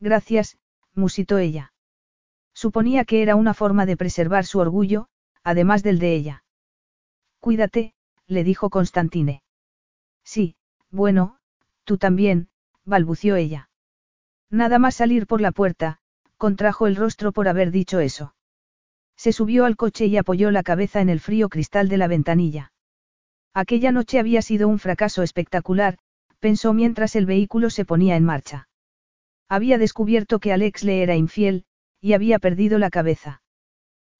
[0.00, 0.58] Gracias,
[0.94, 1.72] musitó ella.
[2.52, 5.08] Suponía que era una forma de preservar su orgullo,
[5.44, 6.44] además del de ella.
[7.40, 7.94] Cuídate,
[8.28, 9.42] le dijo Constantine.
[10.22, 10.54] Sí,
[10.90, 11.38] bueno,
[11.84, 12.48] tú también,
[12.84, 13.70] balbució ella.
[14.50, 15.98] Nada más salir por la puerta,
[16.36, 18.34] contrajo el rostro por haber dicho eso.
[19.16, 22.72] Se subió al coche y apoyó la cabeza en el frío cristal de la ventanilla.
[23.52, 25.98] Aquella noche había sido un fracaso espectacular,
[26.38, 28.68] pensó mientras el vehículo se ponía en marcha.
[29.48, 31.64] Había descubierto que Alex le era infiel,
[32.00, 33.42] y había perdido la cabeza.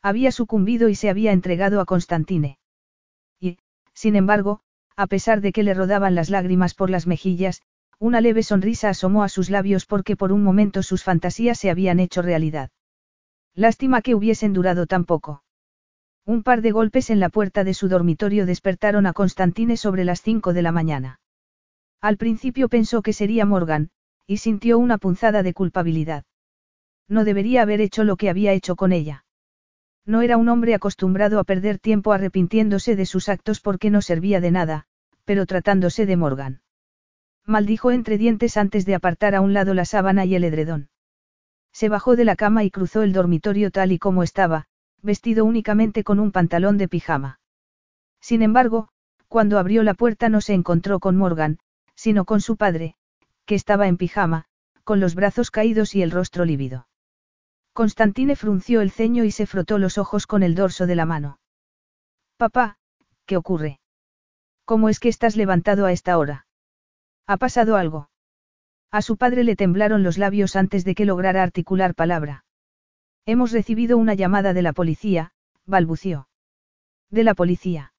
[0.02, 2.58] Había sucumbido y se había entregado a Constantine.
[3.98, 4.60] Sin embargo,
[4.94, 7.62] a pesar de que le rodaban las lágrimas por las mejillas,
[7.98, 11.98] una leve sonrisa asomó a sus labios porque por un momento sus fantasías se habían
[11.98, 12.70] hecho realidad.
[13.56, 15.42] Lástima que hubiesen durado tan poco.
[16.24, 20.22] Un par de golpes en la puerta de su dormitorio despertaron a Constantine sobre las
[20.22, 21.18] cinco de la mañana.
[22.00, 23.90] Al principio pensó que sería Morgan,
[24.28, 26.22] y sintió una punzada de culpabilidad.
[27.08, 29.24] No debería haber hecho lo que había hecho con ella.
[30.08, 34.40] No era un hombre acostumbrado a perder tiempo arrepintiéndose de sus actos porque no servía
[34.40, 34.86] de nada,
[35.26, 36.62] pero tratándose de Morgan.
[37.44, 40.88] Maldijo entre dientes antes de apartar a un lado la sábana y el edredón.
[41.72, 44.64] Se bajó de la cama y cruzó el dormitorio tal y como estaba,
[45.02, 47.40] vestido únicamente con un pantalón de pijama.
[48.18, 48.88] Sin embargo,
[49.28, 51.58] cuando abrió la puerta no se encontró con Morgan,
[51.94, 52.94] sino con su padre,
[53.44, 54.46] que estaba en pijama,
[54.84, 56.87] con los brazos caídos y el rostro lívido.
[57.78, 61.38] Constantine frunció el ceño y se frotó los ojos con el dorso de la mano.
[62.36, 62.76] Papá,
[63.24, 63.78] ¿qué ocurre?
[64.64, 66.48] ¿Cómo es que estás levantado a esta hora?
[67.28, 68.10] ¿Ha pasado algo?
[68.90, 72.44] A su padre le temblaron los labios antes de que lograra articular palabra.
[73.26, 75.30] Hemos recibido una llamada de la policía,
[75.64, 76.28] balbució.
[77.10, 77.92] De la policía.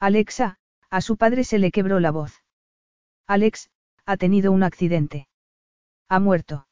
[0.00, 0.56] Alexa,
[0.88, 2.42] a su padre se le quebró la voz.
[3.26, 3.68] Alex,
[4.06, 5.28] ha tenido un accidente.
[6.08, 6.68] Ha muerto.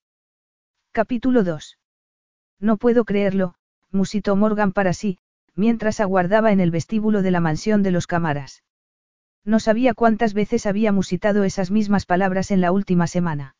[0.92, 1.76] Capítulo 2.
[2.62, 3.54] No puedo creerlo,
[3.90, 5.18] musitó Morgan para sí,
[5.56, 8.62] mientras aguardaba en el vestíbulo de la mansión de los cámaras.
[9.44, 13.56] No sabía cuántas veces había musitado esas mismas palabras en la última semana.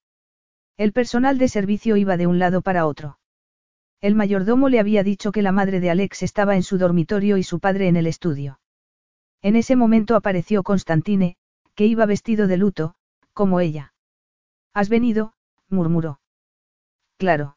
[0.77, 3.19] El personal de servicio iba de un lado para otro.
[4.01, 7.43] El mayordomo le había dicho que la madre de Alex estaba en su dormitorio y
[7.43, 8.61] su padre en el estudio.
[9.43, 11.37] En ese momento apareció Constantine,
[11.75, 12.95] que iba vestido de luto,
[13.33, 13.95] como ella.
[14.73, 15.35] ¿Has venido?
[15.69, 16.21] murmuró.
[17.19, 17.57] Claro.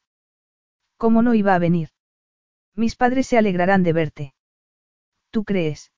[0.98, 1.90] ¿Cómo no iba a venir?
[2.76, 4.34] Mis padres se alegrarán de verte.
[5.30, 5.92] ¿Tú crees?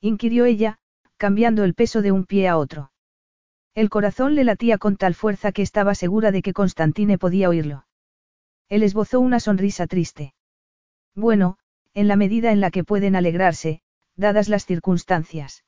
[0.00, 0.78] inquirió ella,
[1.16, 2.92] cambiando el peso de un pie a otro.
[3.74, 7.86] El corazón le latía con tal fuerza que estaba segura de que Constantine podía oírlo.
[8.68, 10.34] Él esbozó una sonrisa triste.
[11.14, 11.58] Bueno,
[11.94, 13.82] en la medida en la que pueden alegrarse,
[14.16, 15.64] dadas las circunstancias.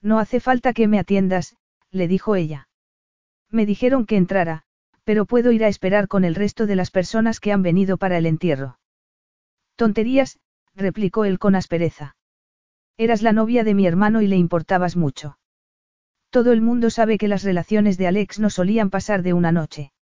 [0.00, 1.56] No hace falta que me atiendas,
[1.90, 2.68] le dijo ella.
[3.50, 4.66] Me dijeron que entrara,
[5.08, 8.18] pero puedo ir a esperar con el resto de las personas que han venido para
[8.18, 8.78] el entierro.
[9.74, 10.38] Tonterías,
[10.74, 12.14] replicó él con aspereza.
[12.98, 15.38] Eras la novia de mi hermano y le importabas mucho.
[16.28, 19.92] Todo el mundo sabe que las relaciones de Alex no solían pasar de una noche.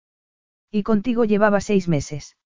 [0.72, 2.36] Y contigo llevaba seis meses.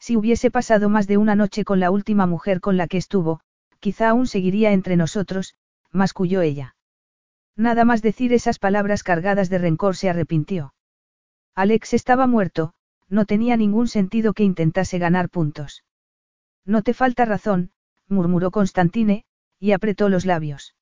[0.00, 3.42] Si hubiese pasado más de una noche con la última mujer con la que estuvo,
[3.78, 5.54] quizá aún seguiría entre nosotros,
[5.92, 6.74] masculló ella.
[7.54, 10.72] Nada más decir esas palabras cargadas de rencor se arrepintió.
[11.56, 12.74] Alex estaba muerto,
[13.08, 15.84] no tenía ningún sentido que intentase ganar puntos.
[16.66, 17.70] No te falta razón,
[18.08, 19.24] murmuró Constantine,
[19.58, 20.76] y apretó los labios.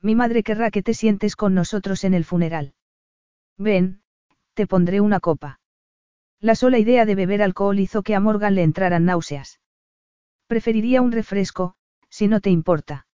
[0.00, 2.72] Mi madre querrá que te sientes con nosotros en el funeral.
[3.58, 4.00] Ven,
[4.54, 5.60] te pondré una copa.
[6.40, 9.60] La sola idea de beber alcohol hizo que a Morgan le entraran náuseas.
[10.46, 11.74] Preferiría un refresco,
[12.08, 13.06] si no te importa.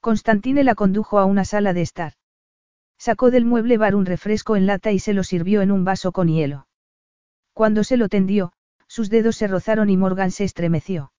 [0.00, 2.14] Constantine la condujo a una sala de estar.
[3.00, 6.12] Sacó del mueble bar un refresco en lata y se lo sirvió en un vaso
[6.12, 6.66] con hielo.
[7.54, 8.52] Cuando se lo tendió,
[8.88, 11.10] sus dedos se rozaron y Morgan se estremeció.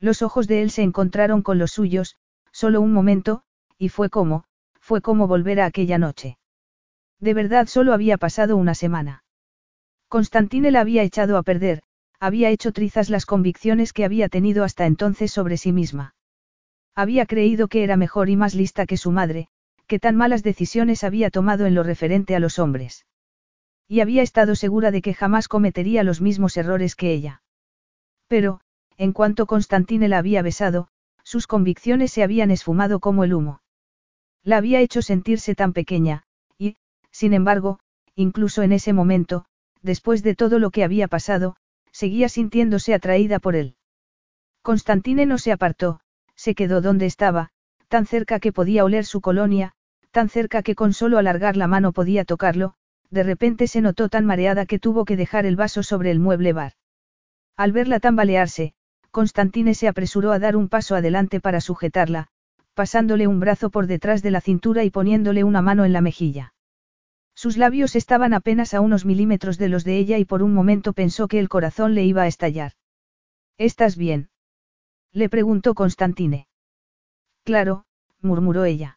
[0.00, 2.16] Los ojos de él se encontraron con los suyos,
[2.50, 3.44] solo un momento,
[3.78, 4.46] y fue como,
[4.80, 6.38] fue como volver a aquella noche.
[7.20, 9.22] De verdad solo había pasado una semana.
[10.08, 11.84] Constantine la había echado a perder,
[12.18, 16.16] había hecho trizas las convicciones que había tenido hasta entonces sobre sí misma.
[16.96, 19.50] Había creído que era mejor y más lista que su madre,
[19.86, 23.06] que tan malas decisiones había tomado en lo referente a los hombres.
[23.88, 27.42] Y había estado segura de que jamás cometería los mismos errores que ella.
[28.26, 28.60] Pero,
[28.96, 30.88] en cuanto Constantine la había besado,
[31.22, 33.60] sus convicciones se habían esfumado como el humo.
[34.42, 36.24] La había hecho sentirse tan pequeña,
[36.58, 36.76] y,
[37.10, 37.78] sin embargo,
[38.14, 39.44] incluso en ese momento,
[39.82, 41.56] después de todo lo que había pasado,
[41.92, 43.76] seguía sintiéndose atraída por él.
[44.62, 46.00] Constantine no se apartó,
[46.34, 47.50] se quedó donde estaba,
[47.88, 49.74] tan cerca que podía oler su colonia,
[50.16, 52.72] tan cerca que con solo alargar la mano podía tocarlo,
[53.10, 56.54] de repente se notó tan mareada que tuvo que dejar el vaso sobre el mueble
[56.54, 56.72] bar.
[57.54, 58.72] Al verla tambalearse,
[59.10, 62.28] Constantine se apresuró a dar un paso adelante para sujetarla,
[62.72, 66.54] pasándole un brazo por detrás de la cintura y poniéndole una mano en la mejilla.
[67.34, 70.94] Sus labios estaban apenas a unos milímetros de los de ella y por un momento
[70.94, 72.72] pensó que el corazón le iba a estallar.
[73.58, 74.30] ¿Estás bien?
[75.12, 76.48] Le preguntó Constantine.
[77.44, 77.84] Claro,
[78.22, 78.95] murmuró ella.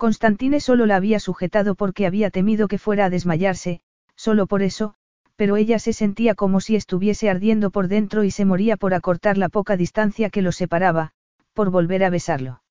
[0.00, 3.82] Constantine solo la había sujetado porque había temido que fuera a desmayarse,
[4.16, 4.94] solo por eso,
[5.36, 9.36] pero ella se sentía como si estuviese ardiendo por dentro y se moría por acortar
[9.36, 11.12] la poca distancia que lo separaba,
[11.52, 12.62] por volver a besarlo.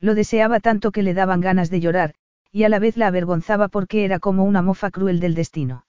[0.00, 2.14] Lo deseaba tanto que le daban ganas de llorar,
[2.50, 5.84] y a la vez la avergonzaba porque era como una mofa cruel del destino.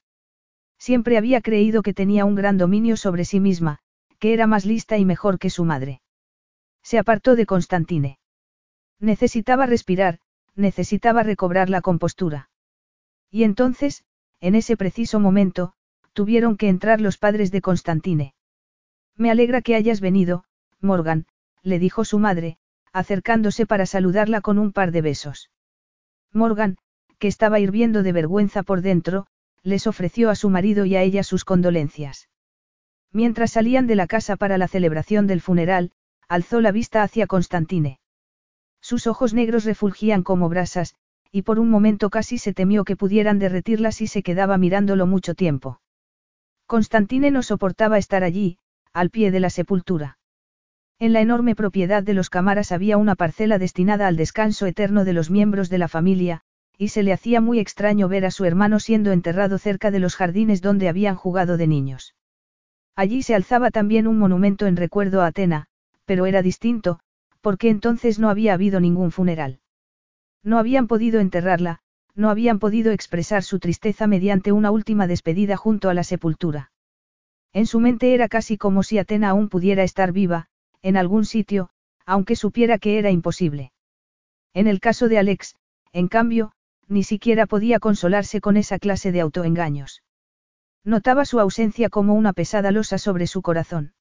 [0.77, 3.79] Siempre había creído que tenía un gran dominio sobre sí misma,
[4.19, 6.01] que era más lista y mejor que su madre.
[6.83, 8.19] Se apartó de Constantine.
[8.99, 10.19] Necesitaba respirar,
[10.57, 12.49] necesitaba recobrar la compostura.
[13.31, 14.03] Y entonces,
[14.41, 15.73] en ese preciso momento,
[16.13, 18.33] tuvieron que entrar los padres de Constantine.
[19.15, 20.43] Me alegra que hayas venido,
[20.81, 21.27] Morgan,
[21.63, 22.57] le dijo su madre,
[22.91, 25.51] acercándose para saludarla con un par de besos.
[26.33, 26.77] Morgan,
[27.19, 29.27] que estaba hirviendo de vergüenza por dentro,
[29.63, 32.29] les ofreció a su marido y a ella sus condolencias.
[33.11, 35.91] Mientras salían de la casa para la celebración del funeral,
[36.27, 37.99] alzó la vista hacia Constantine.
[38.89, 40.95] Sus ojos negros refulgían como brasas,
[41.29, 45.35] y por un momento casi se temió que pudieran derretirlas y se quedaba mirándolo mucho
[45.35, 45.81] tiempo.
[46.67, 48.59] Constantine no soportaba estar allí,
[48.93, 50.19] al pie de la sepultura.
[50.99, 55.11] En la enorme propiedad de los Cámaras había una parcela destinada al descanso eterno de
[55.11, 56.43] los miembros de la familia,
[56.77, 60.15] y se le hacía muy extraño ver a su hermano siendo enterrado cerca de los
[60.15, 62.15] jardines donde habían jugado de niños.
[62.95, 65.65] Allí se alzaba también un monumento en recuerdo a Atena,
[66.05, 67.01] pero era distinto,
[67.41, 69.59] porque entonces no había habido ningún funeral.
[70.43, 71.79] No habían podido enterrarla,
[72.15, 76.71] no habían podido expresar su tristeza mediante una última despedida junto a la sepultura.
[77.53, 80.47] En su mente era casi como si Atena aún pudiera estar viva,
[80.81, 81.69] en algún sitio,
[82.05, 83.71] aunque supiera que era imposible.
[84.53, 85.55] En el caso de Alex,
[85.91, 86.51] en cambio,
[86.87, 90.01] ni siquiera podía consolarse con esa clase de autoengaños.
[90.83, 93.93] Notaba su ausencia como una pesada losa sobre su corazón.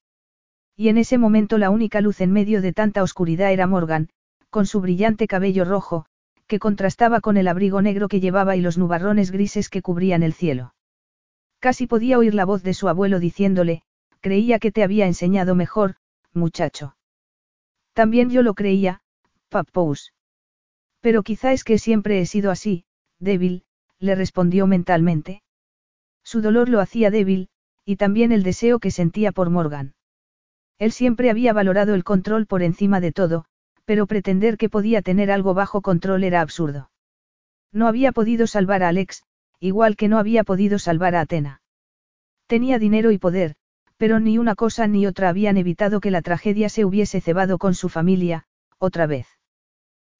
[0.79, 4.09] Y en ese momento la única luz en medio de tanta oscuridad era Morgan,
[4.51, 6.05] con su brillante cabello rojo,
[6.45, 10.33] que contrastaba con el abrigo negro que llevaba y los nubarrones grises que cubrían el
[10.33, 10.75] cielo.
[11.59, 13.81] Casi podía oír la voz de su abuelo diciéndole,
[14.21, 15.95] creía que te había enseñado mejor,
[16.31, 16.95] muchacho.
[17.93, 19.01] También yo lo creía,
[19.49, 20.13] Papous.
[21.01, 22.85] Pero quizá es que siempre he sido así,
[23.19, 23.63] débil,
[23.97, 25.41] le respondió mentalmente.
[26.23, 27.49] Su dolor lo hacía débil,
[27.83, 29.95] y también el deseo que sentía por Morgan.
[30.79, 33.45] Él siempre había valorado el control por encima de todo,
[33.85, 36.91] pero pretender que podía tener algo bajo control era absurdo.
[37.71, 39.23] No había podido salvar a Alex,
[39.59, 41.61] igual que no había podido salvar a Atena.
[42.47, 43.55] Tenía dinero y poder,
[43.97, 47.73] pero ni una cosa ni otra habían evitado que la tragedia se hubiese cebado con
[47.73, 48.45] su familia,
[48.77, 49.27] otra vez.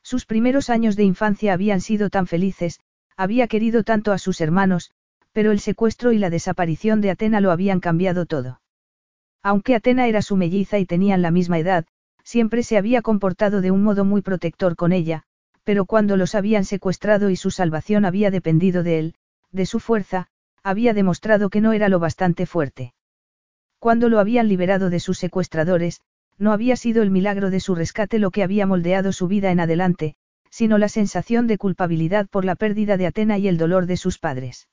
[0.02, 2.80] Sus primeros años de infancia habían sido tan felices,
[3.16, 4.92] había querido tanto a sus hermanos,
[5.32, 8.62] pero el secuestro y la desaparición de Atena lo habían cambiado todo.
[9.44, 11.86] Aunque Atena era su melliza y tenían la misma edad,
[12.24, 15.24] siempre se había comportado de un modo muy protector con ella,
[15.64, 19.16] pero cuando los habían secuestrado y su salvación había dependido de él,
[19.52, 20.28] de su fuerza,
[20.64, 22.94] había demostrado que no era lo bastante fuerte.
[23.80, 26.02] Cuando lo habían liberado de sus secuestradores,
[26.38, 29.60] no había sido el milagro de su rescate lo que había moldeado su vida en
[29.60, 30.16] adelante,
[30.50, 34.20] sino la sensación de culpabilidad por la pérdida de Atena y el dolor de sus
[34.20, 34.68] padres.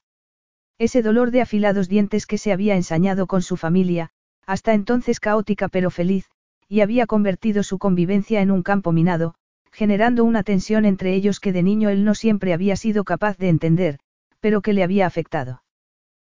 [0.78, 4.10] Ese dolor de afilados dientes que se había ensañado con su familia,
[4.47, 6.26] hasta entonces caótica pero feliz,
[6.68, 9.34] y había convertido su convivencia en un campo minado,
[9.70, 13.49] generando una tensión entre ellos que de niño él no siempre había sido capaz de
[13.49, 13.99] entender,
[14.40, 15.62] pero que le había afectado.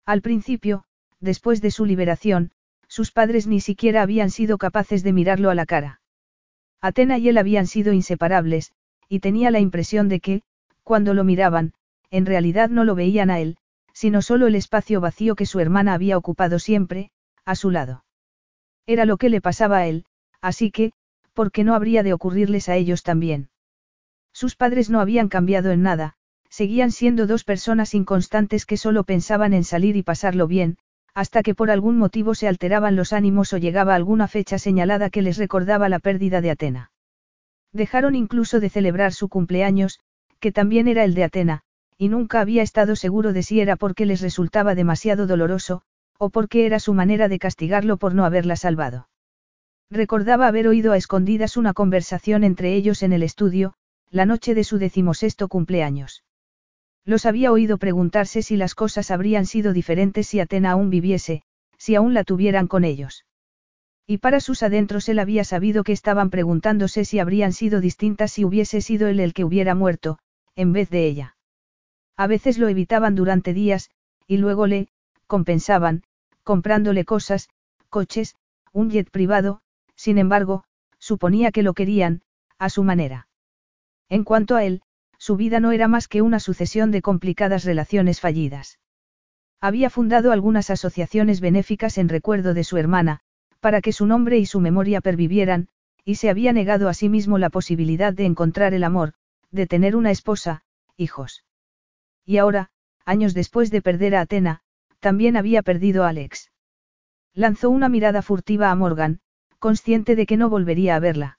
[0.05, 0.83] Al principio,
[1.19, 2.51] después de su liberación,
[2.87, 6.01] sus padres ni siquiera habían sido capaces de mirarlo a la cara.
[6.81, 8.71] Atena y él habían sido inseparables,
[9.09, 10.41] y tenía la impresión de que,
[10.83, 11.73] cuando lo miraban,
[12.11, 13.57] en realidad no lo veían a él,
[13.91, 17.09] sino solo el espacio vacío que su hermana había ocupado siempre,
[17.45, 18.03] a su lado.
[18.87, 20.05] Era lo que le pasaba a él,
[20.41, 20.91] así que,
[21.33, 23.49] ¿por qué no habría de ocurrirles a ellos también?
[24.33, 26.15] Sus padres no habían cambiado en nada,
[26.49, 30.77] seguían siendo dos personas inconstantes que solo pensaban en salir y pasarlo bien,
[31.13, 35.21] hasta que por algún motivo se alteraban los ánimos o llegaba alguna fecha señalada que
[35.21, 36.91] les recordaba la pérdida de Atena.
[37.71, 39.99] Dejaron incluso de celebrar su cumpleaños,
[40.39, 41.61] que también era el de Atena,
[41.97, 45.81] y nunca había estado seguro de si era porque les resultaba demasiado doloroso,
[46.17, 49.09] o porque era su manera de castigarlo por no haberla salvado.
[49.89, 53.73] Recordaba haber oído a escondidas una conversación entre ellos en el estudio,
[54.09, 56.23] la noche de su decimosexto cumpleaños.
[57.05, 61.43] Los había oído preguntarse si las cosas habrían sido diferentes si Atena aún viviese,
[61.77, 63.25] si aún la tuvieran con ellos.
[64.07, 68.45] Y para sus adentros él había sabido que estaban preguntándose si habrían sido distintas si
[68.45, 70.17] hubiese sido él el que hubiera muerto,
[70.55, 71.37] en vez de ella.
[72.17, 73.89] A veces lo evitaban durante días,
[74.27, 74.87] y luego le,
[75.27, 76.03] compensaban,
[76.43, 77.49] comprándole cosas,
[77.89, 78.35] coches,
[78.71, 79.61] un jet privado,
[79.95, 80.63] sin embargo,
[80.99, 82.21] suponía que lo querían,
[82.57, 83.27] a su manera.
[84.09, 84.81] En cuanto a él,
[85.17, 88.79] su vida no era más que una sucesión de complicadas relaciones fallidas.
[89.61, 93.21] Había fundado algunas asociaciones benéficas en recuerdo de su hermana,
[93.59, 95.69] para que su nombre y su memoria pervivieran,
[96.03, 99.13] y se había negado a sí mismo la posibilidad de encontrar el amor,
[99.49, 100.63] de tener una esposa,
[100.97, 101.43] hijos.
[102.25, 102.69] Y ahora,
[103.05, 104.61] años después de perder a Atena,
[105.05, 106.49] también había perdido a Alex.
[107.35, 109.19] Lanzó una mirada furtiva a Morgan,
[109.59, 111.37] consciente de que no volvería a verla.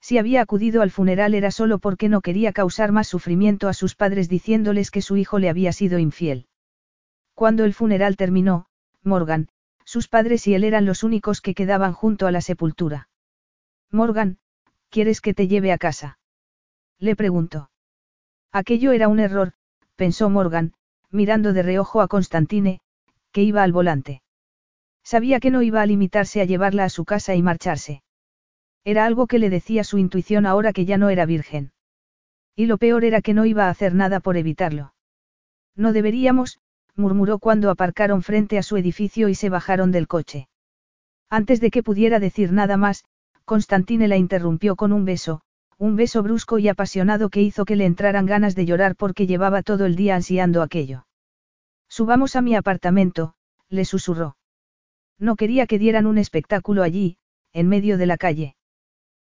[0.00, 3.96] Si había acudido al funeral era solo porque no quería causar más sufrimiento a sus
[3.96, 6.46] padres diciéndoles que su hijo le había sido infiel.
[7.34, 8.66] Cuando el funeral terminó,
[9.02, 9.48] Morgan,
[9.84, 13.08] sus padres y él eran los únicos que quedaban junto a la sepultura.
[13.90, 14.38] Morgan,
[14.90, 16.20] ¿quieres que te lleve a casa?
[17.00, 17.68] Le preguntó.
[18.52, 19.54] Aquello era un error,
[19.96, 20.74] pensó Morgan,
[21.16, 22.78] mirando de reojo a Constantine,
[23.32, 24.22] que iba al volante.
[25.02, 28.02] Sabía que no iba a limitarse a llevarla a su casa y marcharse.
[28.84, 31.72] Era algo que le decía su intuición ahora que ya no era virgen.
[32.54, 34.94] Y lo peor era que no iba a hacer nada por evitarlo.
[35.74, 36.60] No deberíamos,
[36.94, 40.48] murmuró cuando aparcaron frente a su edificio y se bajaron del coche.
[41.28, 43.04] Antes de que pudiera decir nada más,
[43.44, 45.42] Constantine la interrumpió con un beso,
[45.78, 49.62] un beso brusco y apasionado que hizo que le entraran ganas de llorar porque llevaba
[49.62, 51.05] todo el día ansiando aquello.
[51.88, 53.34] Subamos a mi apartamento,
[53.68, 54.36] le susurró.
[55.18, 57.18] No quería que dieran un espectáculo allí,
[57.52, 58.56] en medio de la calle.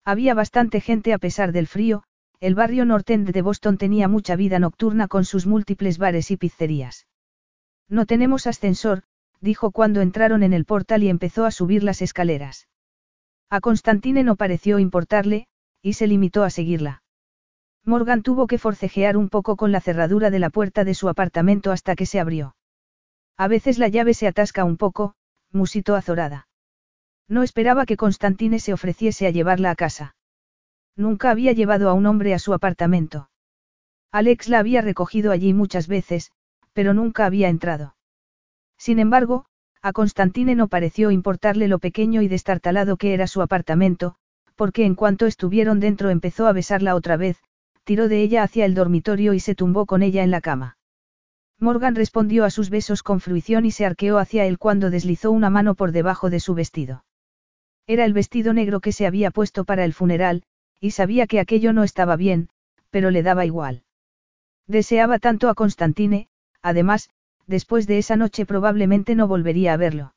[0.04, 2.04] Había bastante gente a pesar del frío,
[2.40, 7.06] el barrio nortend de Boston tenía mucha vida nocturna con sus múltiples bares y pizzerías.
[7.88, 9.04] No tenemos ascensor,
[9.40, 12.66] dijo cuando entraron en el portal y empezó a subir las escaleras.
[13.50, 15.46] A Constantine no pareció importarle,
[15.82, 17.03] y se limitó a seguirla.
[17.86, 21.70] Morgan tuvo que forcejear un poco con la cerradura de la puerta de su apartamento
[21.70, 22.56] hasta que se abrió.
[23.36, 25.14] A veces la llave se atasca un poco,
[25.50, 26.48] musitó azorada.
[27.28, 30.16] No esperaba que Constantine se ofreciese a llevarla a casa.
[30.96, 33.30] Nunca había llevado a un hombre a su apartamento.
[34.12, 36.30] Alex la había recogido allí muchas veces,
[36.72, 37.96] pero nunca había entrado.
[38.78, 39.46] Sin embargo,
[39.82, 44.14] a Constantine no pareció importarle lo pequeño y destartalado que era su apartamento,
[44.54, 47.42] porque en cuanto estuvieron dentro empezó a besarla otra vez,
[47.84, 50.78] tiró de ella hacia el dormitorio y se tumbó con ella en la cama.
[51.60, 55.50] Morgan respondió a sus besos con fruición y se arqueó hacia él cuando deslizó una
[55.50, 57.04] mano por debajo de su vestido.
[57.86, 60.42] Era el vestido negro que se había puesto para el funeral,
[60.80, 62.48] y sabía que aquello no estaba bien,
[62.90, 63.84] pero le daba igual.
[64.66, 66.28] Deseaba tanto a Constantine,
[66.62, 67.10] además,
[67.46, 70.14] después de esa noche probablemente no volvería a verlo.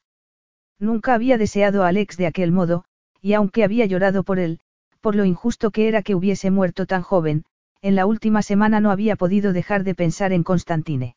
[0.79, 2.85] Nunca había deseado a Alex de aquel modo,
[3.21, 4.59] y aunque había llorado por él,
[5.01, 7.45] por lo injusto que era que hubiese muerto tan joven,
[7.81, 11.15] en la última semana no había podido dejar de pensar en Constantine.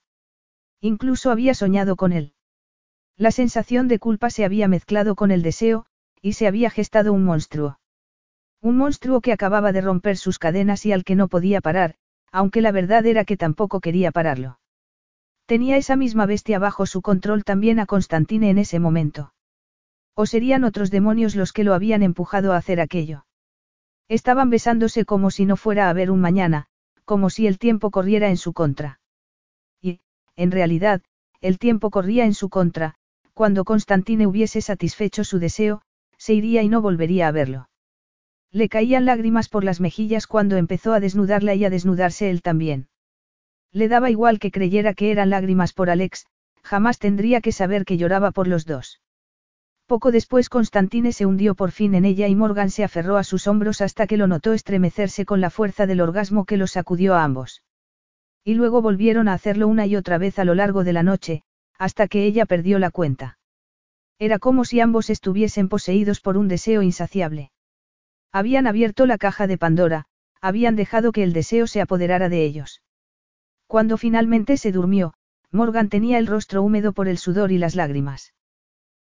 [0.81, 2.35] Incluso había soñado con él.
[3.17, 5.87] La sensación de culpa se había mezclado con el deseo,
[6.23, 7.79] y se había gestado un monstruo.
[8.63, 11.97] Un monstruo que acababa de romper sus cadenas y al que no podía parar,
[12.33, 14.59] aunque la verdad era que tampoco quería pararlo.
[15.47, 19.33] Tenía esa misma bestia bajo su control también a Constantine en ese momento.
[20.15, 23.25] O serían otros demonios los que lo habían empujado a hacer aquello.
[24.11, 26.67] Estaban besándose como si no fuera a haber un mañana,
[27.05, 28.99] como si el tiempo corriera en su contra.
[29.81, 30.01] Y,
[30.35, 31.03] en realidad,
[31.41, 32.97] el tiempo corría en su contra,
[33.35, 35.83] cuando Constantine hubiese satisfecho su deseo,
[36.19, 37.69] se iría y no volvería a verlo.
[38.51, 42.89] Le caían lágrimas por las mejillas cuando empezó a desnudarla y a desnudarse él también.
[43.71, 46.27] Le daba igual que creyera que eran lágrimas por Alex,
[46.65, 49.01] jamás tendría que saber que lloraba por los dos.
[49.91, 53.49] Poco después Constantine se hundió por fin en ella y Morgan se aferró a sus
[53.49, 57.25] hombros hasta que lo notó estremecerse con la fuerza del orgasmo que los sacudió a
[57.25, 57.65] ambos.
[58.45, 61.43] Y luego volvieron a hacerlo una y otra vez a lo largo de la noche,
[61.77, 63.41] hasta que ella perdió la cuenta.
[64.21, 67.51] Era como si ambos estuviesen poseídos por un deseo insaciable.
[68.31, 70.07] Habían abierto la caja de Pandora,
[70.41, 72.81] habían dejado que el deseo se apoderara de ellos.
[73.67, 75.15] Cuando finalmente se durmió,
[75.51, 78.35] Morgan tenía el rostro húmedo por el sudor y las lágrimas.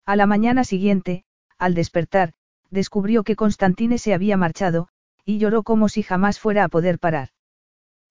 [0.05, 1.23] A la mañana siguiente,
[1.57, 2.33] al despertar,
[2.69, 4.87] descubrió que Constantine se había marchado,
[5.25, 7.29] y lloró como si jamás fuera a poder parar.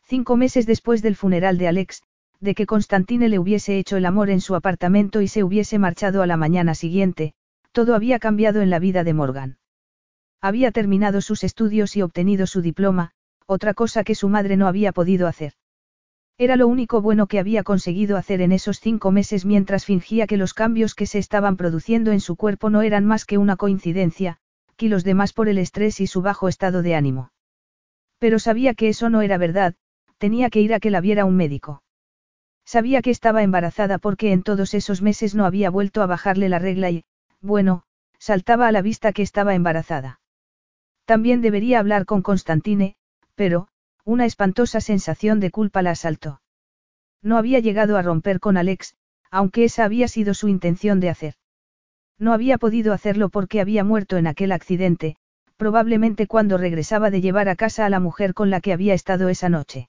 [0.03, 2.03] Cinco meses después del funeral de Alex,
[2.41, 6.23] de que Constantine le hubiese hecho el amor en su apartamento y se hubiese marchado
[6.23, 7.35] a la mañana siguiente,
[7.73, 9.59] todo había cambiado en la vida de Morgan.
[10.41, 13.13] Había terminado sus estudios y obtenido su diploma,
[13.47, 15.53] otra cosa que su madre no había podido hacer.
[16.41, 20.39] Era lo único bueno que había conseguido hacer en esos cinco meses mientras fingía que
[20.39, 24.39] los cambios que se estaban produciendo en su cuerpo no eran más que una coincidencia,
[24.77, 27.31] kilos de más por el estrés y su bajo estado de ánimo.
[28.19, 29.75] Pero sabía que eso no era verdad,
[30.17, 31.83] tenía que ir a que la viera un médico.
[32.65, 36.59] Sabía que estaba embarazada porque en todos esos meses no había vuelto a bajarle la
[36.59, 37.05] regla y,
[37.43, 37.83] bueno,
[38.19, 40.21] saltaba a la vista que estaba embarazada.
[41.05, 42.97] También debería hablar con Constantine,
[43.35, 43.69] pero,
[44.05, 46.41] una espantosa sensación de culpa la asaltó.
[47.23, 48.95] No había llegado a romper con Alex,
[49.31, 51.35] aunque esa había sido su intención de hacer.
[52.19, 55.17] No había podido hacerlo porque había muerto en aquel accidente,
[55.57, 59.29] probablemente cuando regresaba de llevar a casa a la mujer con la que había estado
[59.29, 59.89] esa noche.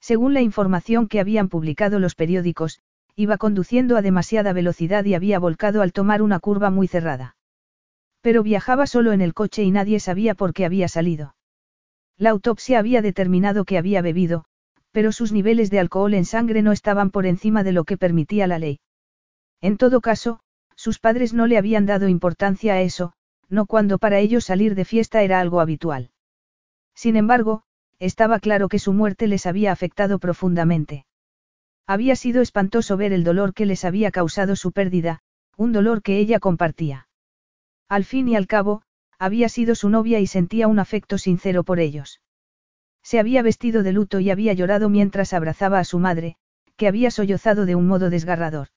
[0.00, 2.80] Según la información que habían publicado los periódicos,
[3.16, 7.36] iba conduciendo a demasiada velocidad y había volcado al tomar una curva muy cerrada.
[8.20, 11.34] Pero viajaba solo en el coche y nadie sabía por qué había salido.
[12.20, 14.44] La autopsia había determinado que había bebido,
[14.92, 18.46] pero sus niveles de alcohol en sangre no estaban por encima de lo que permitía
[18.46, 18.78] la ley.
[19.62, 20.40] En todo caso,
[20.76, 23.14] sus padres no le habían dado importancia a eso,
[23.48, 26.10] no cuando para ellos salir de fiesta era algo habitual.
[26.94, 27.62] Sin embargo,
[27.98, 31.06] estaba claro que su muerte les había afectado profundamente.
[31.86, 35.20] Había sido espantoso ver el dolor que les había causado su pérdida,
[35.56, 37.08] un dolor que ella compartía.
[37.88, 38.82] Al fin y al cabo,
[39.20, 42.22] había sido su novia y sentía un afecto sincero por ellos.
[43.02, 46.36] Se había vestido de luto y había llorado mientras abrazaba a su madre,
[46.76, 48.68] que había sollozado de un modo desgarrador.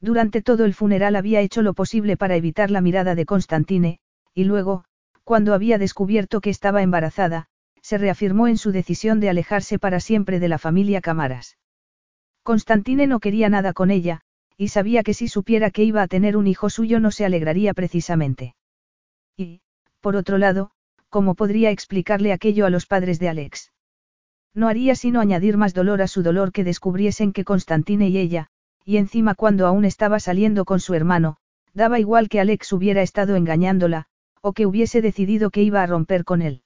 [0.00, 4.00] Durante todo el funeral había hecho lo posible para evitar la mirada de Constantine,
[4.32, 4.84] y luego,
[5.22, 7.48] cuando había descubierto que estaba embarazada,
[7.82, 11.58] se reafirmó en su decisión de alejarse para siempre de la familia Camaras.
[12.42, 14.22] Constantine no quería nada con ella,
[14.56, 17.74] y sabía que si supiera que iba a tener un hijo suyo no se alegraría
[17.74, 18.54] precisamente.
[19.38, 19.62] Y,
[20.00, 20.72] por otro lado,
[21.08, 23.72] ¿cómo podría explicarle aquello a los padres de Alex?
[24.52, 28.48] No haría sino añadir más dolor a su dolor que descubriesen que Constantine y ella,
[28.84, 31.36] y encima cuando aún estaba saliendo con su hermano,
[31.72, 34.06] daba igual que Alex hubiera estado engañándola,
[34.42, 36.62] o que hubiese decidido que iba a romper con él.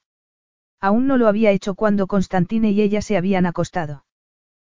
[0.80, 4.06] Aún no lo había hecho cuando Constantine y ella se habían acostado.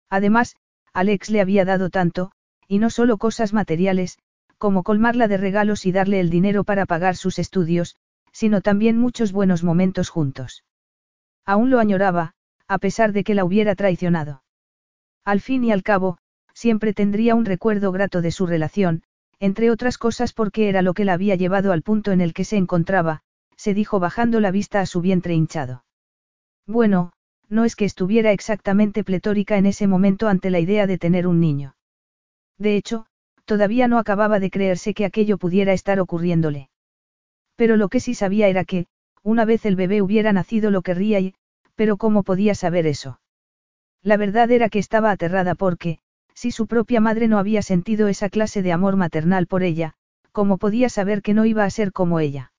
[0.10, 0.58] Además,
[0.92, 2.32] Alex le había dado tanto,
[2.68, 4.18] y no solo cosas materiales,
[4.66, 7.98] como colmarla de regalos y darle el dinero para pagar sus estudios,
[8.32, 10.64] sino también muchos buenos momentos juntos.
[11.46, 12.34] Aún lo añoraba,
[12.68, 14.42] a pesar de que la hubiera traicionado.
[15.24, 16.18] Al fin y al cabo,
[16.56, 19.04] siempre tendría un recuerdo grato de su relación,
[19.40, 22.44] entre otras cosas porque era lo que la había llevado al punto en el que
[22.44, 23.22] se encontraba,
[23.56, 25.86] se dijo bajando la vista a su vientre hinchado.
[26.66, 27.12] Bueno,
[27.50, 31.40] no es que estuviera exactamente pletórica en ese momento ante la idea de tener un
[31.40, 31.76] niño.
[32.58, 33.06] De hecho,
[33.46, 36.70] todavía no acababa de creerse que aquello pudiera estar ocurriéndole.
[37.56, 38.88] Pero lo que sí sabía era que,
[39.24, 41.34] una vez el bebé hubiera nacido lo querría y,
[41.76, 43.20] pero ¿cómo podía saber eso?
[44.04, 46.00] La verdad era que estaba aterrada porque,
[46.34, 49.94] si su propia madre no había sentido esa clase de amor maternal por ella,
[50.32, 52.52] ¿cómo podía saber que no iba a ser como ella?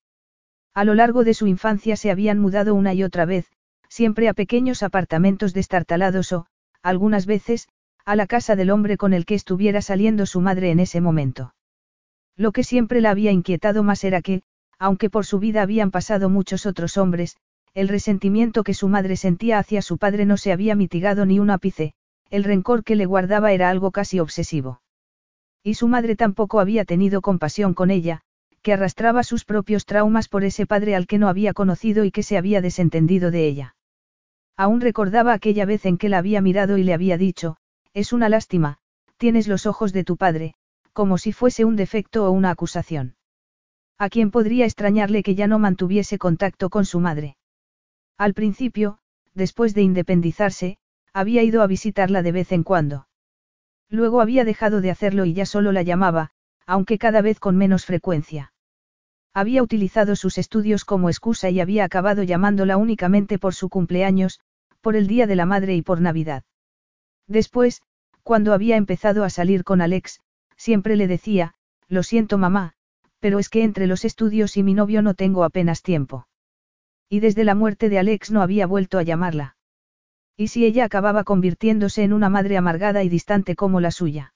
[0.74, 3.46] A lo largo de su infancia se habían mudado una y otra vez,
[3.88, 6.46] siempre a pequeños apartamentos destartalados o,
[6.82, 7.68] algunas veces,
[8.06, 11.54] a la casa del hombre con el que estuviera saliendo su madre en ese momento.
[12.36, 14.42] Lo que siempre la había inquietado más era que,
[14.78, 17.36] aunque por su vida habían pasado muchos otros hombres,
[17.74, 21.50] el resentimiento que su madre sentía hacia su padre no se había mitigado ni un
[21.50, 21.94] ápice,
[22.30, 24.80] el rencor que le guardaba era algo casi obsesivo.
[25.64, 28.20] Y su madre tampoco había tenido compasión con ella,
[28.62, 32.22] que arrastraba sus propios traumas por ese padre al que no había conocido y que
[32.22, 33.76] se había desentendido de ella.
[34.56, 37.56] Aún recordaba aquella vez en que la había mirado y le había dicho,
[37.96, 38.76] es una lástima,
[39.16, 40.52] tienes los ojos de tu padre,
[40.92, 43.16] como si fuese un defecto o una acusación.
[43.96, 47.38] ¿A quién podría extrañarle que ya no mantuviese contacto con su madre?
[48.18, 48.98] Al principio,
[49.32, 50.76] después de independizarse,
[51.14, 53.08] había ido a visitarla de vez en cuando.
[53.88, 56.32] Luego había dejado de hacerlo y ya solo la llamaba,
[56.66, 58.52] aunque cada vez con menos frecuencia.
[59.32, 64.40] Había utilizado sus estudios como excusa y había acabado llamándola únicamente por su cumpleaños,
[64.82, 66.44] por el Día de la Madre y por Navidad.
[67.26, 67.82] Después,
[68.22, 70.20] cuando había empezado a salir con Alex,
[70.56, 71.54] siempre le decía,
[71.88, 72.74] lo siento mamá,
[73.20, 76.26] pero es que entre los estudios y mi novio no tengo apenas tiempo.
[77.08, 79.56] Y desde la muerte de Alex no había vuelto a llamarla.
[80.36, 84.34] ¿Y si ella acababa convirtiéndose en una madre amargada y distante como la suya?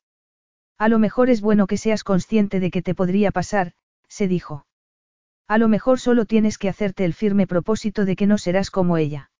[0.78, 3.74] A lo mejor es bueno que seas consciente de que te podría pasar,
[4.08, 4.66] se dijo.
[5.46, 8.96] A lo mejor solo tienes que hacerte el firme propósito de que no serás como
[8.96, 9.30] ella.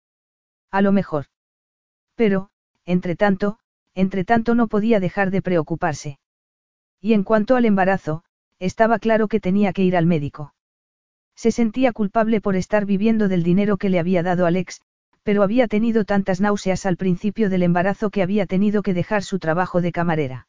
[0.71, 1.27] A lo mejor.
[2.15, 2.50] Pero,
[2.87, 3.59] entre tanto,
[3.95, 6.19] entre tanto no podía dejar de preocuparse.
[7.01, 8.25] Y en cuanto al embarazo,
[8.59, 10.55] estaba claro que tenía que ir al médico.
[11.35, 14.83] Se sentía culpable por estar viviendo del dinero que le había dado Alex,
[15.23, 19.39] pero había tenido tantas náuseas al principio del embarazo que había tenido que dejar su
[19.39, 20.49] trabajo de camarera.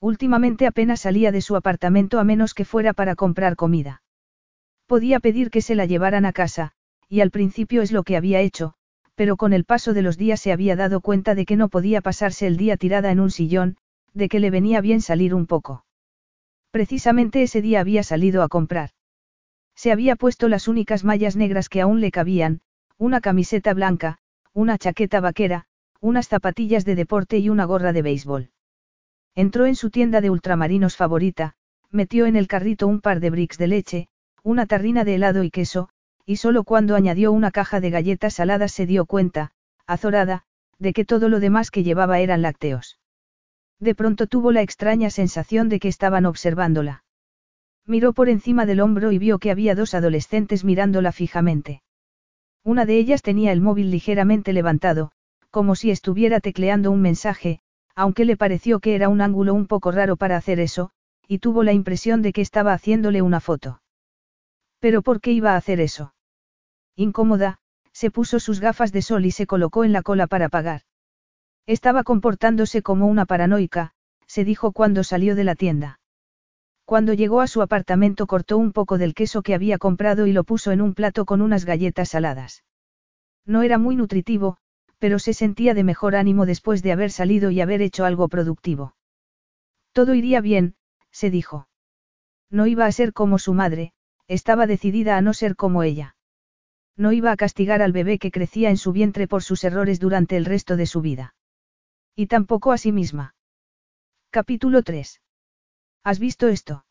[0.00, 4.02] Últimamente apenas salía de su apartamento a menos que fuera para comprar comida.
[4.86, 6.72] Podía pedir que se la llevaran a casa,
[7.08, 8.74] y al principio es lo que había hecho,
[9.22, 12.00] pero con el paso de los días se había dado cuenta de que no podía
[12.00, 13.76] pasarse el día tirada en un sillón,
[14.14, 15.84] de que le venía bien salir un poco.
[16.72, 18.90] Precisamente ese día había salido a comprar.
[19.76, 22.62] Se había puesto las únicas mallas negras que aún le cabían,
[22.98, 24.18] una camiseta blanca,
[24.54, 25.66] una chaqueta vaquera,
[26.00, 28.50] unas zapatillas de deporte y una gorra de béisbol.
[29.36, 31.54] Entró en su tienda de ultramarinos favorita,
[31.92, 34.08] metió en el carrito un par de bricks de leche,
[34.42, 35.90] una tarrina de helado y queso,
[36.26, 39.52] y solo cuando añadió una caja de galletas saladas se dio cuenta,
[39.86, 40.44] azorada,
[40.78, 42.98] de que todo lo demás que llevaba eran lácteos.
[43.78, 47.04] De pronto tuvo la extraña sensación de que estaban observándola.
[47.84, 51.82] Miró por encima del hombro y vio que había dos adolescentes mirándola fijamente.
[52.64, 55.10] Una de ellas tenía el móvil ligeramente levantado,
[55.50, 57.58] como si estuviera tecleando un mensaje,
[57.96, 60.90] aunque le pareció que era un ángulo un poco raro para hacer eso,
[61.26, 63.81] y tuvo la impresión de que estaba haciéndole una foto.
[64.82, 66.12] Pero ¿por qué iba a hacer eso?
[66.96, 67.58] Incómoda,
[67.92, 70.82] se puso sus gafas de sol y se colocó en la cola para pagar.
[71.66, 73.92] Estaba comportándose como una paranoica,
[74.26, 76.00] se dijo cuando salió de la tienda.
[76.84, 80.42] Cuando llegó a su apartamento cortó un poco del queso que había comprado y lo
[80.42, 82.64] puso en un plato con unas galletas saladas.
[83.46, 84.56] No era muy nutritivo,
[84.98, 88.96] pero se sentía de mejor ánimo después de haber salido y haber hecho algo productivo.
[89.92, 90.74] Todo iría bien,
[91.12, 91.68] se dijo.
[92.50, 93.92] No iba a ser como su madre,
[94.28, 96.16] estaba decidida a no ser como ella.
[96.96, 100.36] No iba a castigar al bebé que crecía en su vientre por sus errores durante
[100.36, 101.34] el resto de su vida.
[102.14, 103.34] Y tampoco a sí misma.
[104.30, 105.20] Capítulo 3.
[106.04, 106.84] ¿Has visto esto?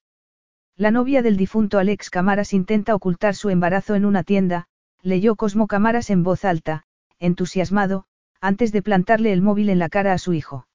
[0.76, 4.68] La novia del difunto Alex Camaras intenta ocultar su embarazo en una tienda,
[5.02, 6.86] leyó Cosmo Camaras en voz alta,
[7.20, 8.06] entusiasmado,
[8.40, 10.68] antes de plantarle el móvil en la cara a su hijo.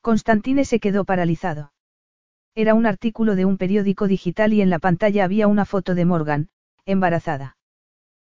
[0.00, 1.72] Constantine se quedó paralizado.
[2.58, 6.04] Era un artículo de un periódico digital y en la pantalla había una foto de
[6.04, 6.48] Morgan,
[6.86, 7.56] embarazada.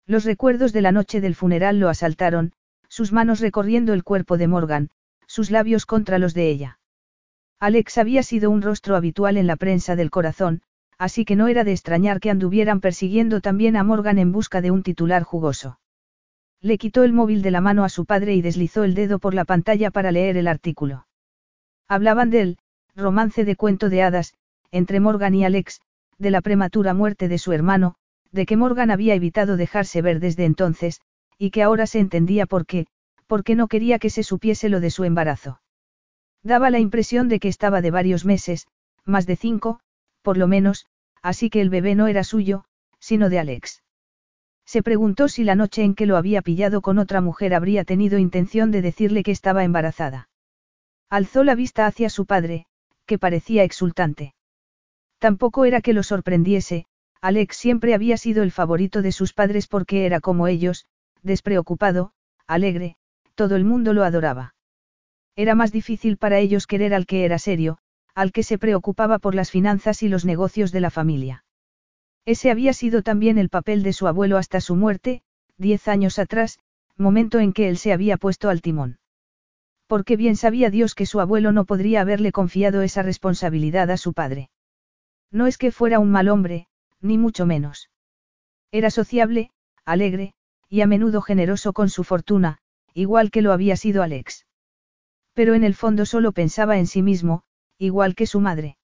[0.05, 2.51] Los recuerdos de la noche del funeral lo asaltaron,
[2.89, 4.89] sus manos recorriendo el cuerpo de Morgan,
[5.27, 6.79] sus labios contra los de ella.
[7.61, 10.61] Alex había sido un rostro habitual en la prensa del corazón,
[10.97, 14.71] así que no era de extrañar que anduvieran persiguiendo también a Morgan en busca de
[14.71, 15.79] un titular jugoso.
[16.59, 19.33] Le quitó el móvil de la mano a su padre y deslizó el dedo por
[19.33, 21.07] la pantalla para leer el artículo.
[21.87, 22.57] Hablaban de él,
[22.97, 24.33] romance de cuento de hadas,
[24.71, 25.79] entre Morgan y Alex,
[26.17, 27.95] de la prematura muerte de su hermano,
[28.31, 30.99] de que Morgan había evitado dejarse ver desde entonces,
[31.37, 32.87] y que ahora se entendía por qué,
[33.27, 35.61] porque no quería que se supiese lo de su embarazo.
[36.43, 38.67] Daba la impresión de que estaba de varios meses,
[39.05, 39.79] más de cinco,
[40.23, 40.87] por lo menos,
[41.21, 42.65] así que el bebé no era suyo,
[42.99, 43.83] sino de Alex.
[44.65, 48.17] Se preguntó si la noche en que lo había pillado con otra mujer habría tenido
[48.17, 50.29] intención de decirle que estaba embarazada.
[51.09, 52.65] Alzó la vista hacia su padre,
[53.07, 54.35] que parecía exultante.
[55.17, 56.85] Tampoco era que lo sorprendiese,
[57.21, 60.85] Alex siempre había sido el favorito de sus padres porque era como ellos,
[61.23, 62.11] despreocupado,
[62.45, 62.97] alegre,
[63.33, 64.53] todo el mundo lo adoraba.
[65.35, 67.79] Era más difícil para ellos querer al que era serio,
[68.13, 71.43] al que se preocupaba por las finanzas y los negocios de la familia.
[72.25, 75.21] Ese había sido también el papel de su abuelo hasta su muerte,
[75.57, 76.59] diez años atrás,
[76.97, 78.99] momento en que él se había puesto al timón.
[79.87, 84.13] Porque bien sabía Dios que su abuelo no podría haberle confiado esa responsabilidad a su
[84.13, 84.49] padre.
[85.31, 86.67] No es que fuera un mal hombre,
[87.01, 87.89] ni mucho menos.
[88.71, 89.51] Era sociable,
[89.85, 90.33] alegre,
[90.69, 92.59] y a menudo generoso con su fortuna,
[92.93, 94.45] igual que lo había sido Alex.
[95.33, 97.43] Pero en el fondo solo pensaba en sí mismo,
[97.77, 98.77] igual que su madre.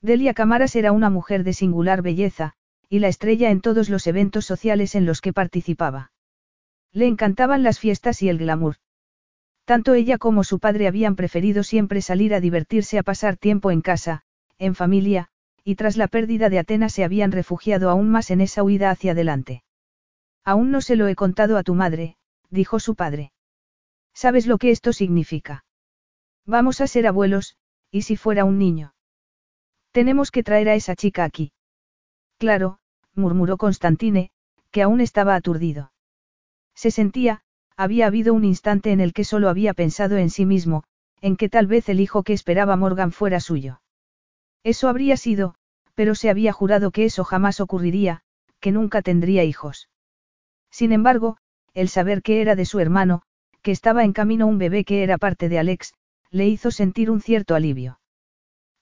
[0.00, 2.54] Delia Camaras era una mujer de singular belleza,
[2.88, 6.12] y la estrella en todos los eventos sociales en los que participaba.
[6.92, 8.76] Le encantaban las fiestas y el glamour.
[9.70, 13.82] Tanto ella como su padre habían preferido siempre salir a divertirse a pasar tiempo en
[13.82, 14.22] casa,
[14.58, 15.28] en familia,
[15.62, 19.12] y tras la pérdida de Atenas se habían refugiado aún más en esa huida hacia
[19.12, 19.62] adelante.
[20.44, 22.16] Aún no se lo he contado a tu madre,
[22.48, 23.30] dijo su padre.
[24.12, 25.64] ¿Sabes lo que esto significa?
[26.44, 27.56] Vamos a ser abuelos,
[27.92, 28.94] ¿y si fuera un niño?
[29.92, 31.52] Tenemos que traer a esa chica aquí.
[32.38, 32.80] Claro,
[33.14, 34.32] murmuró Constantine,
[34.72, 35.92] que aún estaba aturdido.
[36.74, 37.44] Se sentía,
[37.80, 40.84] había habido un instante en el que solo había pensado en sí mismo,
[41.22, 43.80] en que tal vez el hijo que esperaba Morgan fuera suyo.
[44.62, 45.54] Eso habría sido,
[45.94, 48.20] pero se había jurado que eso jamás ocurriría,
[48.60, 49.88] que nunca tendría hijos.
[50.70, 51.38] Sin embargo,
[51.72, 53.22] el saber que era de su hermano,
[53.62, 55.94] que estaba en camino un bebé que era parte de Alex,
[56.30, 57.98] le hizo sentir un cierto alivio.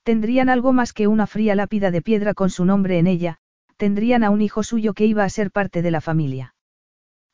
[0.02, 3.38] Tendrían algo más que una fría lápida de piedra con su nombre en ella,
[3.76, 6.56] tendrían a un hijo suyo que iba a ser parte de la familia.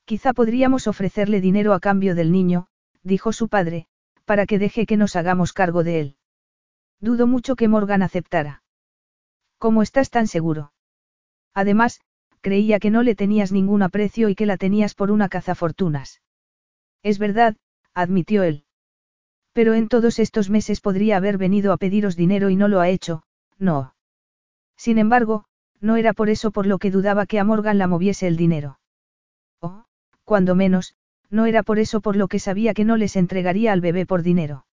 [0.05, 2.67] Quizá podríamos ofrecerle dinero a cambio del niño,
[3.03, 3.87] dijo su padre,
[4.25, 6.17] para que deje que nos hagamos cargo de él.
[7.01, 8.63] Dudo mucho que Morgan aceptara.
[9.59, 10.73] ¿Cómo estás tan seguro?
[11.55, 12.01] Además,
[12.41, 16.21] creía que no le tenías ningún aprecio y que la tenías por una cazafortunas.
[17.03, 17.57] Es verdad,
[17.95, 18.65] admitió él.
[19.55, 22.89] Pero en todos estos meses podría haber venido a pediros dinero y no lo ha
[22.89, 23.23] hecho,
[23.59, 23.95] no.
[24.77, 25.47] Sin embargo,
[25.81, 28.79] no era por eso por lo que dudaba que a Morgan la moviese el dinero.
[30.25, 30.95] Cuando menos,
[31.31, 34.23] no era por eso por lo que sabía que no les entregaría al bebé por
[34.23, 34.67] dinero.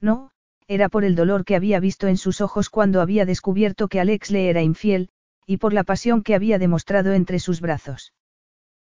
[0.00, 0.30] No,
[0.66, 4.30] era por el dolor que había visto en sus ojos cuando había descubierto que Alex
[4.30, 5.08] le era infiel,
[5.46, 8.12] y por la pasión que había demostrado entre sus brazos.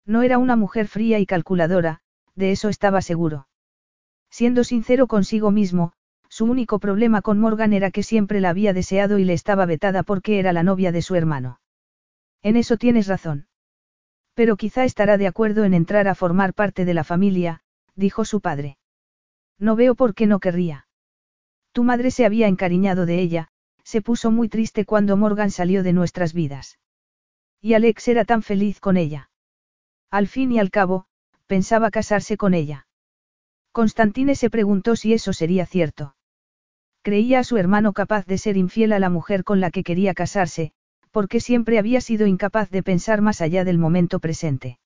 [0.05, 2.01] No era una mujer fría y calculadora,
[2.35, 3.47] de eso estaba seguro.
[4.29, 5.93] Siendo sincero consigo mismo,
[6.29, 10.03] su único problema con Morgan era que siempre la había deseado y le estaba vetada
[10.03, 11.59] porque era la novia de su hermano.
[12.43, 13.47] En eso tienes razón.
[14.39, 17.59] Pero quizá estará de acuerdo en entrar a formar parte de la familia,
[17.95, 18.77] dijo su padre.
[19.57, 20.87] No veo por qué no querría.
[21.73, 23.49] Tu madre se había encariñado de ella,
[23.83, 26.79] se puso muy triste cuando Morgan salió de nuestras vidas.
[27.59, 29.29] Y Alex era tan feliz con ella.
[30.09, 31.05] Al fin y al cabo,
[31.45, 32.87] pensaba casarse con ella.
[33.73, 36.15] Constantine se preguntó si eso sería cierto.
[37.01, 40.13] Creía a su hermano capaz de ser infiel a la mujer con la que quería
[40.13, 40.71] casarse,
[41.11, 44.79] porque siempre había sido incapaz de pensar más allá del momento presente.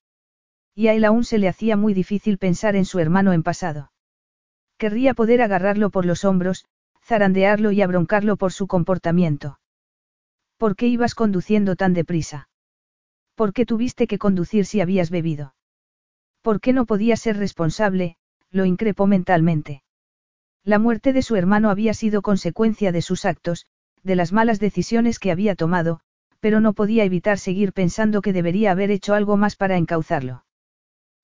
[0.74, 3.92] Y a él aún se le hacía muy difícil pensar en su hermano en pasado.
[4.78, 6.66] Querría poder agarrarlo por los hombros,
[7.04, 9.60] zarandearlo y abroncarlo por su comportamiento.
[10.56, 12.48] ¿Por qué ibas conduciendo tan deprisa?
[13.34, 15.54] ¿Por qué tuviste que conducir si habías bebido?
[16.42, 18.16] ¿Por qué no podías ser responsable?
[18.50, 19.82] lo increpó mentalmente.
[20.62, 23.66] La muerte de su hermano había sido consecuencia de sus actos,
[24.02, 26.00] de las malas decisiones que había tomado,
[26.44, 30.44] pero no podía evitar seguir pensando que debería haber hecho algo más para encauzarlo.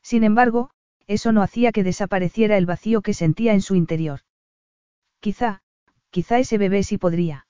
[0.00, 0.70] Sin embargo,
[1.06, 4.20] eso no hacía que desapareciera el vacío que sentía en su interior.
[5.20, 5.60] Quizá,
[6.08, 7.46] Quizá ese bebé sí podría.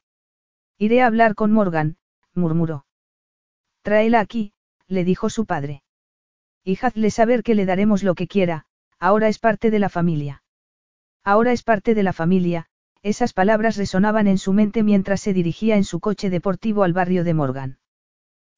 [0.78, 1.96] Iré a hablar con Morgan,
[2.34, 2.86] murmuró.
[3.82, 4.52] Tráela aquí,
[4.88, 5.84] le dijo su padre.
[6.64, 8.66] Y saber que le daremos lo que quiera,
[8.98, 10.42] ahora es parte de la familia.
[11.22, 12.66] Ahora es parte de la familia,
[13.02, 17.24] esas palabras resonaban en su mente mientras se dirigía en su coche deportivo al barrio
[17.24, 17.78] de Morgan.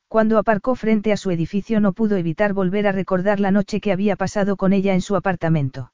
[0.09, 3.93] Cuando aparcó frente a su edificio no pudo evitar volver a recordar la noche que
[3.93, 5.93] había pasado con ella en su apartamento.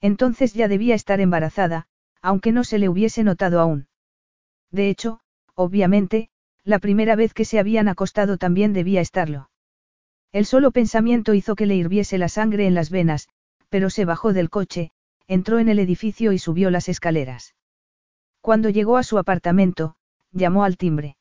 [0.00, 1.86] Entonces ya debía estar embarazada,
[2.22, 3.86] aunque no se le hubiese notado aún.
[4.70, 5.20] De hecho,
[5.54, 6.30] obviamente,
[6.64, 9.50] la primera vez que se habían acostado también debía estarlo.
[10.32, 13.28] El solo pensamiento hizo que le hirviese la sangre en las venas,
[13.68, 14.90] pero se bajó del coche,
[15.26, 17.54] entró en el edificio y subió las escaleras.
[18.48, 19.94] Cuando llegó a su apartamento,
[20.32, 21.18] llamó al timbre.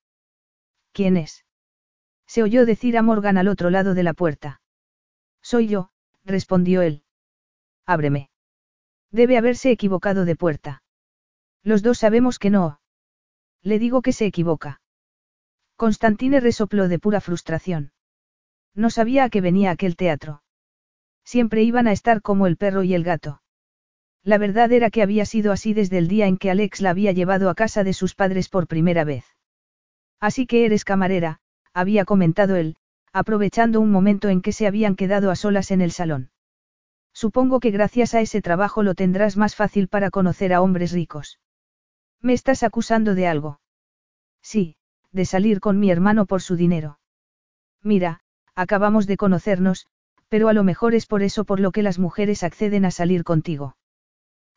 [0.93, 1.43] ¿Quién es?
[2.25, 4.61] Se oyó decir a Morgan al otro lado de la puerta.
[5.41, 5.89] Soy yo,
[6.23, 7.03] respondió él.
[7.85, 8.29] Ábreme.
[9.11, 10.83] Debe haberse equivocado de puerta.
[11.63, 12.79] Los dos sabemos que no.
[13.61, 14.79] Le digo que se equivoca.
[15.75, 17.91] Constantine resopló de pura frustración.
[18.73, 20.43] No sabía a qué venía aquel teatro.
[21.25, 23.41] Siempre iban a estar como el perro y el gato.
[24.27, 27.13] La verdad era que había sido así desde el día en que Alex la había
[27.13, 29.23] llevado a casa de sus padres por primera vez.
[30.19, 31.39] Así que eres camarera,
[31.73, 32.75] había comentado él,
[33.13, 36.29] aprovechando un momento en que se habían quedado a solas en el salón.
[37.13, 41.39] Supongo que gracias a ese trabajo lo tendrás más fácil para conocer a hombres ricos.
[42.21, 43.61] ¿Me estás acusando de algo?
[44.41, 44.75] Sí,
[45.13, 46.99] de salir con mi hermano por su dinero.
[47.81, 48.19] Mira,
[48.55, 49.87] acabamos de conocernos,
[50.27, 53.23] pero a lo mejor es por eso por lo que las mujeres acceden a salir
[53.23, 53.77] contigo.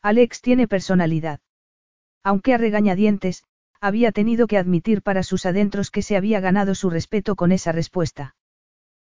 [0.01, 1.39] Alex tiene personalidad.
[2.23, 3.43] Aunque a regañadientes,
[3.79, 7.71] había tenido que admitir para sus adentros que se había ganado su respeto con esa
[7.71, 8.35] respuesta.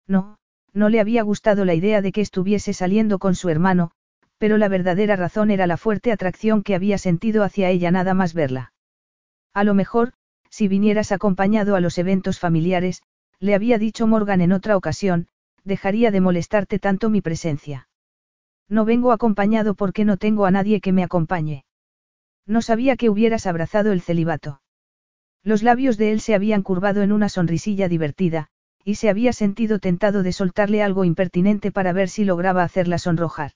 [0.07, 0.37] No,
[0.73, 3.91] no le había gustado la idea de que estuviese saliendo con su hermano,
[4.37, 8.33] pero la verdadera razón era la fuerte atracción que había sentido hacia ella nada más
[8.33, 8.73] verla.
[9.53, 10.13] A lo mejor,
[10.49, 13.01] si vinieras acompañado a los eventos familiares,
[13.39, 15.27] le había dicho Morgan en otra ocasión,
[15.63, 17.87] dejaría de molestarte tanto mi presencia.
[18.69, 21.65] No vengo acompañado porque no tengo a nadie que me acompañe.
[22.45, 24.61] No sabía que hubieras abrazado el celibato.
[25.43, 28.47] Los labios de él se habían curvado en una sonrisilla divertida,
[28.83, 33.51] y se había sentido tentado de soltarle algo impertinente para ver si lograba hacerla sonrojar.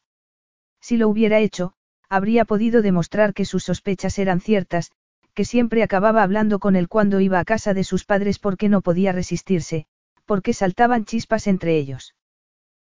[0.80, 1.74] Si lo hubiera hecho,
[2.10, 4.92] habría podido demostrar que sus sospechas eran ciertas,
[5.34, 8.82] que siempre acababa hablando con él cuando iba a casa de sus padres porque no
[8.82, 9.86] podía resistirse,
[10.26, 12.16] porque saltaban chispas entre ellos.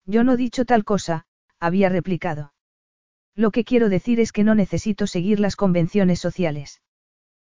[0.05, 1.25] Yo no he dicho tal cosa,
[1.65, 2.53] había replicado.
[3.35, 6.81] Lo que quiero decir es que no necesito seguir las convenciones sociales.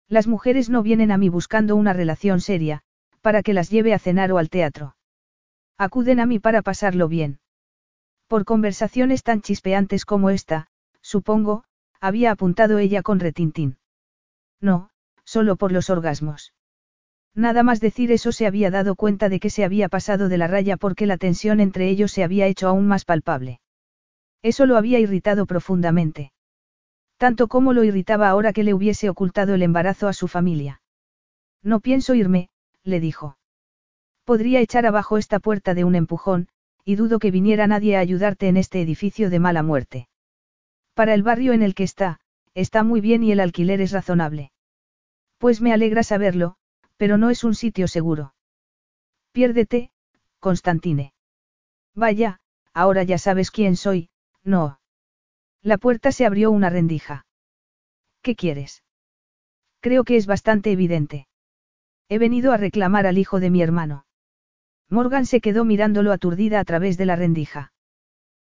[0.08, 2.82] Las mujeres no vienen a mí buscando una relación seria,
[3.20, 4.96] para que las lleve a cenar o al teatro.
[5.78, 7.38] Acuden a mí para pasarlo bien.
[8.26, 10.66] Por conversaciones tan chispeantes como esta,
[11.00, 11.64] supongo,
[12.00, 13.78] había apuntado ella con retintín.
[14.60, 14.90] No,
[15.24, 16.52] solo por los orgasmos.
[17.34, 20.48] Nada más decir eso se había dado cuenta de que se había pasado de la
[20.48, 23.60] raya porque la tensión entre ellos se había hecho aún más palpable.
[24.42, 26.32] Eso lo había irritado profundamente.
[27.16, 30.80] Tanto como lo irritaba ahora que le hubiese ocultado el embarazo a su familia.
[31.62, 32.48] No pienso irme,
[32.82, 33.36] le dijo.
[34.24, 36.48] Podría echar abajo esta puerta de un empujón,
[36.84, 40.08] y dudo que viniera nadie a ayudarte en este edificio de mala muerte.
[40.94, 42.20] Para el barrio en el que está,
[42.54, 44.52] está muy bien y el alquiler es razonable.
[45.38, 46.56] Pues me alegra saberlo,
[46.96, 48.34] pero no es un sitio seguro.
[49.32, 49.90] Piérdete,
[50.38, 51.12] Constantine.
[51.94, 52.40] Vaya,
[52.72, 54.09] ahora ya sabes quién soy,
[54.44, 54.80] no.
[55.62, 57.26] La puerta se abrió una rendija.
[58.22, 58.84] ¿Qué quieres?
[59.80, 61.26] Creo que es bastante evidente.
[62.08, 64.06] He venido a reclamar al hijo de mi hermano.
[64.88, 67.72] Morgan se quedó mirándolo aturdida a través de la rendija.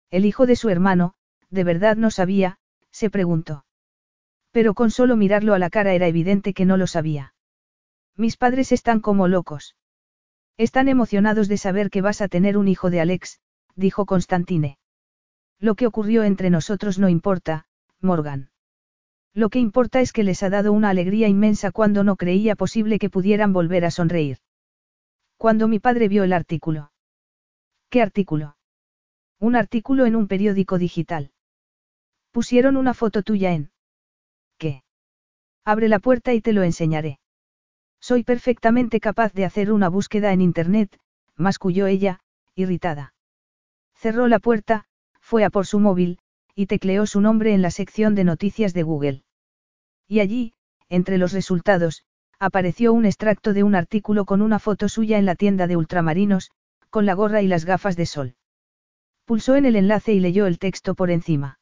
[0.09, 1.15] El hijo de su hermano,
[1.49, 2.57] de verdad no sabía,
[2.91, 3.65] se preguntó.
[4.51, 7.33] Pero con solo mirarlo a la cara era evidente que no lo sabía.
[8.15, 9.75] Mis padres están como locos.
[10.57, 13.39] Están emocionados de saber que vas a tener un hijo de Alex,
[13.75, 14.79] dijo Constantine.
[15.59, 17.65] Lo que ocurrió entre nosotros no importa,
[17.99, 18.49] Morgan.
[19.33, 22.99] Lo que importa es que les ha dado una alegría inmensa cuando no creía posible
[22.99, 24.39] que pudieran volver a sonreír.
[25.37, 26.91] Cuando mi padre vio el artículo.
[27.89, 28.57] ¿Qué artículo?
[29.39, 31.31] Un artículo en un periódico digital.
[32.31, 33.71] Pusieron una foto tuya en.
[34.57, 34.83] ¿Qué?
[35.63, 37.19] Abre la puerta y te lo enseñaré.
[37.99, 40.99] Soy perfectamente capaz de hacer una búsqueda en Internet,
[41.35, 42.21] masculló ella,
[42.55, 43.13] irritada.
[43.93, 44.86] Cerró la puerta,
[45.27, 46.19] fue a por su móvil,
[46.55, 49.23] y tecleó su nombre en la sección de noticias de Google.
[50.07, 50.53] Y allí,
[50.87, 52.05] entre los resultados,
[52.39, 56.51] apareció un extracto de un artículo con una foto suya en la tienda de ultramarinos,
[56.89, 58.35] con la gorra y las gafas de sol.
[59.25, 61.59] Pulsó en el enlace y leyó el texto por encima.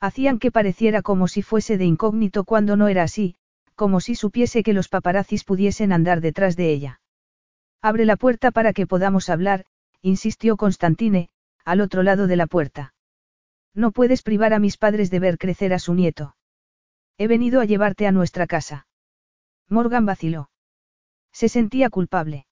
[0.00, 3.34] Hacían que pareciera como si fuese de incógnito cuando no era así,
[3.74, 7.02] como si supiese que los paparazzis pudiesen andar detrás de ella.
[7.82, 9.66] Abre la puerta para que podamos hablar,
[10.00, 11.28] insistió Constantine,
[11.68, 12.94] al otro lado de la puerta.
[13.74, 16.34] No puedes privar a mis padres de ver crecer a su nieto.
[17.18, 18.86] He venido a llevarte a nuestra casa.
[19.68, 20.48] Morgan vaciló.
[21.30, 22.46] Se sentía culpable.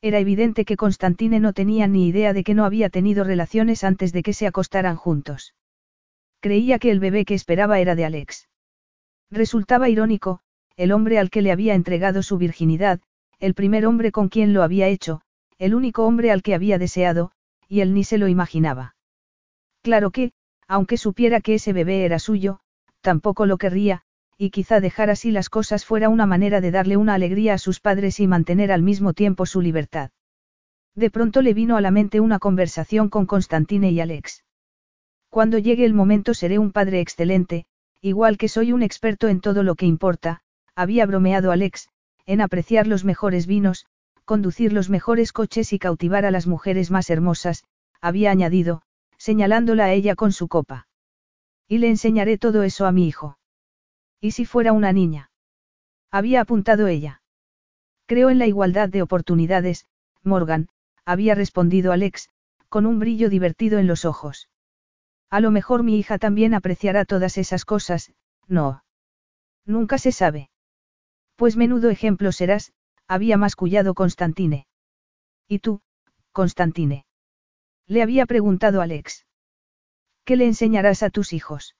[0.00, 4.12] Era evidente que Constantine no tenía ni idea de que no había tenido relaciones antes
[4.12, 5.54] de que se acostaran juntos.
[6.40, 8.48] Creía que el bebé que esperaba era de Alex.
[9.30, 10.40] Resultaba irónico,
[10.76, 13.00] el hombre al que le había entregado su virginidad,
[13.38, 15.20] el primer hombre con quien lo había hecho,
[15.58, 17.30] el único hombre al que había deseado,
[17.72, 18.96] y él ni se lo imaginaba.
[19.80, 20.32] Claro que,
[20.68, 22.60] aunque supiera que ese bebé era suyo,
[23.00, 24.02] tampoco lo querría,
[24.36, 27.80] y quizá dejar así las cosas fuera una manera de darle una alegría a sus
[27.80, 30.10] padres y mantener al mismo tiempo su libertad.
[30.94, 34.44] De pronto le vino a la mente una conversación con Constantine y Alex.
[35.30, 37.64] Cuando llegue el momento seré un padre excelente,
[38.02, 40.42] igual que soy un experto en todo lo que importa,
[40.74, 41.88] había bromeado Alex,
[42.26, 43.86] en apreciar los mejores vinos,
[44.24, 47.64] conducir los mejores coches y cautivar a las mujeres más hermosas,
[48.00, 48.82] había añadido,
[49.16, 50.88] señalándola a ella con su copa.
[51.68, 53.38] Y le enseñaré todo eso a mi hijo.
[54.20, 55.30] ¿Y si fuera una niña?
[56.10, 57.22] Había apuntado ella.
[58.06, 59.86] Creo en la igualdad de oportunidades,
[60.22, 60.68] Morgan,
[61.04, 62.28] había respondido Alex,
[62.68, 64.48] con un brillo divertido en los ojos.
[65.30, 68.12] A lo mejor mi hija también apreciará todas esas cosas,
[68.46, 68.84] no.
[69.64, 70.50] Nunca se sabe.
[71.36, 72.72] Pues menudo ejemplo serás,
[73.08, 74.66] había mascullado Constantine.
[75.48, 75.80] ¿Y tú,
[76.32, 77.04] Constantine?
[77.86, 79.26] Le había preguntado Alex.
[80.24, 81.76] ¿Qué le enseñarás a tus hijos?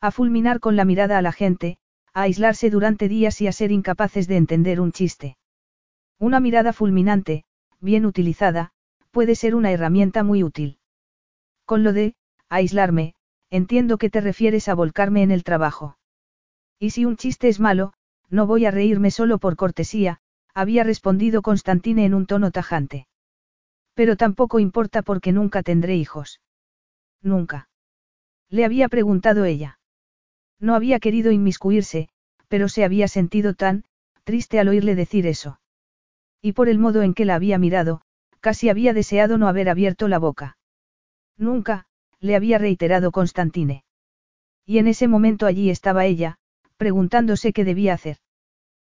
[0.00, 1.78] A fulminar con la mirada a la gente,
[2.14, 5.36] a aislarse durante días y a ser incapaces de entender un chiste.
[6.18, 7.44] Una mirada fulminante,
[7.80, 8.72] bien utilizada,
[9.10, 10.78] puede ser una herramienta muy útil.
[11.64, 12.14] Con lo de,
[12.48, 13.14] aislarme,
[13.50, 15.98] entiendo que te refieres a volcarme en el trabajo.
[16.78, 17.92] Y si un chiste es malo,
[18.28, 20.20] no voy a reírme solo por cortesía,
[20.56, 23.06] había respondido Constantine en un tono tajante.
[23.92, 26.40] Pero tampoco importa porque nunca tendré hijos.
[27.22, 27.68] Nunca.
[28.48, 29.78] Le había preguntado ella.
[30.58, 32.08] No había querido inmiscuirse,
[32.48, 33.84] pero se había sentido tan,
[34.24, 35.60] triste al oírle decir eso.
[36.40, 38.00] Y por el modo en que la había mirado,
[38.40, 40.56] casi había deseado no haber abierto la boca.
[41.36, 41.84] Nunca,
[42.18, 43.84] le había reiterado Constantine.
[44.64, 46.38] Y en ese momento allí estaba ella,
[46.78, 48.16] preguntándose qué debía hacer.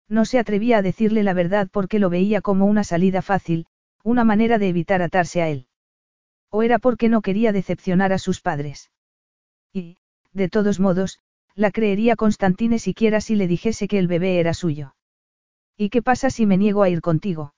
[0.10, 3.66] No se atrevía a decirle la verdad porque lo veía como una salida fácil,
[4.04, 5.68] una manera de evitar atarse a él.
[6.49, 8.91] O era porque no quería decepcionar a sus padres.
[9.72, 9.97] Y,
[10.34, 11.20] de todos modos,
[11.56, 14.95] la creería Constantine siquiera si le dijese que el bebé era suyo.
[15.78, 17.54] ¿Y qué pasa si me niego a ir contigo?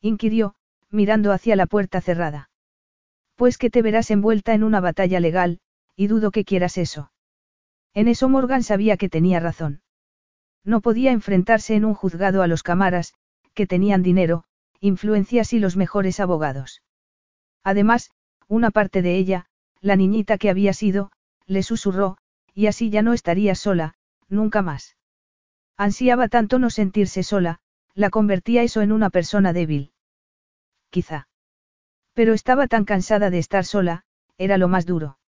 [0.00, 0.54] inquirió,
[0.90, 2.50] mirando hacia la puerta cerrada.
[3.36, 5.60] Pues que te verás envuelta en una batalla legal,
[5.96, 7.12] y dudo que quieras eso.
[7.94, 9.82] En eso Morgan sabía que tenía razón.
[10.64, 13.14] No podía enfrentarse en un juzgado a los camaras,
[13.54, 14.44] que tenían dinero,
[14.80, 16.82] influencias y los mejores abogados.
[17.64, 18.10] Además,
[18.46, 19.46] una parte de ella,
[19.80, 21.10] la niñita que había sido,
[21.46, 22.18] le susurró,
[22.54, 23.94] y así ya no estaría sola,
[24.28, 24.96] nunca más.
[25.76, 27.60] Ansiaba tanto no sentirse sola,
[27.94, 29.92] la convertía eso en una persona débil.
[30.90, 31.28] Quizá.
[32.14, 34.04] Pero estaba tan cansada de estar sola,
[34.38, 35.18] era lo más duro.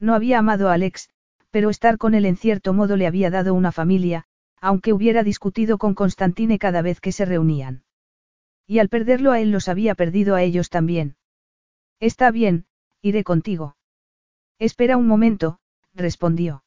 [0.00, 1.10] No había amado a Alex,
[1.50, 4.26] pero estar con él en cierto modo le había dado una familia,
[4.60, 7.84] aunque hubiera discutido con Constantine cada vez que se reunían.
[8.66, 11.16] Y al perderlo a él los había perdido a ellos también.
[12.00, 12.66] Está bien,
[13.00, 13.76] iré contigo.
[14.58, 15.60] Espera un momento,
[15.94, 16.64] respondió.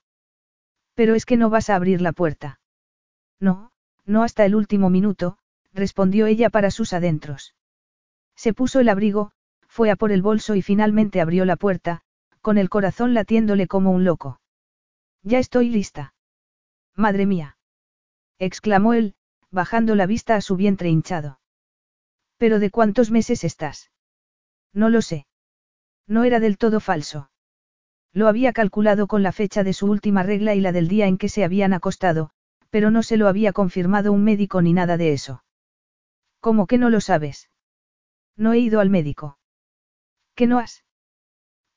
[0.95, 2.59] Pero es que no vas a abrir la puerta.
[3.39, 3.71] No,
[4.05, 5.37] no hasta el último minuto,
[5.73, 7.55] respondió ella para sus adentros.
[8.35, 9.31] Se puso el abrigo,
[9.67, 12.01] fue a por el bolso y finalmente abrió la puerta,
[12.41, 14.41] con el corazón latiéndole como un loco.
[15.23, 16.13] Ya estoy lista.
[16.95, 17.57] Madre mía.
[18.41, 19.13] Exclamó él,
[19.51, 21.39] bajando la vista a su vientre hinchado.
[22.37, 23.91] ¿Pero de cuántos meses estás?
[24.73, 25.27] No lo sé.
[26.07, 27.29] No era del todo falso.
[28.13, 31.19] Lo había calculado con la fecha de su última regla y la del día en
[31.19, 32.31] que se habían acostado,
[32.71, 35.43] pero no se lo había confirmado un médico ni nada de eso.
[36.39, 37.49] ¿Cómo que no lo sabes?
[38.35, 39.37] No he ido al médico.
[40.33, 40.83] ¿Qué no has?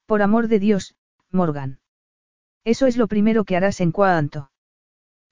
[0.07, 0.97] Por amor de Dios,
[1.31, 1.81] Morgan.
[2.65, 4.51] Eso es lo primero que harás en cuanto.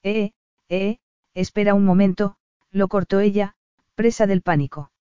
[0.03, 0.31] Eh,
[0.69, 0.99] eh,
[1.33, 2.35] espera un momento,
[2.71, 3.55] lo cortó ella,
[3.95, 4.91] presa del pánico.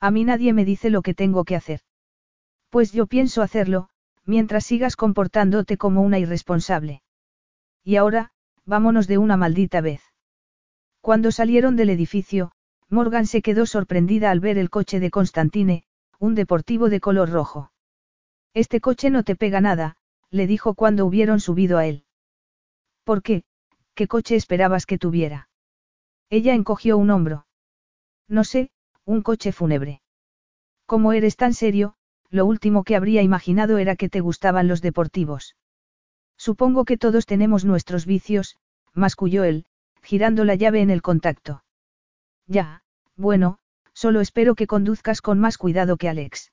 [0.00, 1.80] A mí nadie me dice lo que tengo que hacer.
[2.70, 3.88] Pues yo pienso hacerlo,
[4.24, 7.02] mientras sigas comportándote como una irresponsable.
[7.84, 8.32] Y ahora,
[8.64, 10.02] vámonos de una maldita vez.
[11.00, 12.52] Cuando salieron del edificio,
[12.88, 15.84] Morgan se quedó sorprendida al ver el coche de Constantine,
[16.18, 17.72] un deportivo de color rojo.
[18.54, 19.96] Este coche no te pega nada,
[20.30, 22.04] le dijo cuando hubieron subido a él.
[23.04, 23.44] ¿Por qué?
[23.94, 25.49] ¿Qué coche esperabas que tuviera?
[26.30, 27.46] Ella encogió un hombro.
[28.28, 28.70] No sé,
[29.04, 30.00] un coche fúnebre.
[30.86, 31.94] Como eres tan serio,
[32.30, 35.56] lo último que habría imaginado era que te gustaban los deportivos.
[36.36, 38.56] Supongo que todos tenemos nuestros vicios,
[38.94, 39.66] masculló él,
[40.02, 41.64] girando la llave en el contacto.
[42.46, 42.82] Ya,
[43.16, 43.58] bueno,
[43.92, 46.52] solo espero que conduzcas con más cuidado que Alex.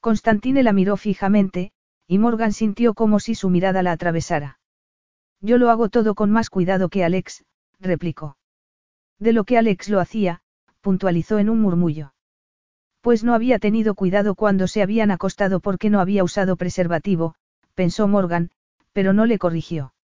[0.00, 1.72] Constantine la miró fijamente,
[2.06, 4.60] y Morgan sintió como si su mirada la atravesara.
[5.40, 7.44] Yo lo hago todo con más cuidado que Alex,
[7.80, 8.36] replicó.
[9.22, 10.40] De lo que Alex lo hacía,
[10.80, 12.12] puntualizó en un murmullo.
[13.02, 17.36] Pues no había tenido cuidado cuando se habían acostado porque no había usado preservativo,
[17.76, 18.50] pensó Morgan,
[18.92, 19.94] pero no le corrigió.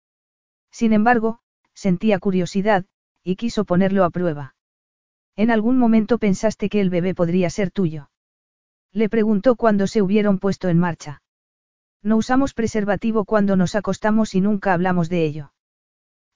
[0.70, 1.40] Sin embargo,
[1.74, 2.84] sentía curiosidad,
[3.24, 4.54] y quiso ponerlo a prueba.
[5.34, 8.10] ¿En algún momento pensaste que el bebé podría ser tuyo?
[8.92, 11.22] Le preguntó cuando se hubieron puesto en marcha.
[12.04, 15.52] No usamos preservativo cuando nos acostamos y nunca hablamos de ello.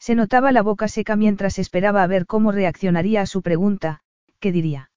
[0.03, 4.01] Se notaba la boca seca mientras esperaba a ver cómo reaccionaría a su pregunta,
[4.41, 4.91] ¿qué diría?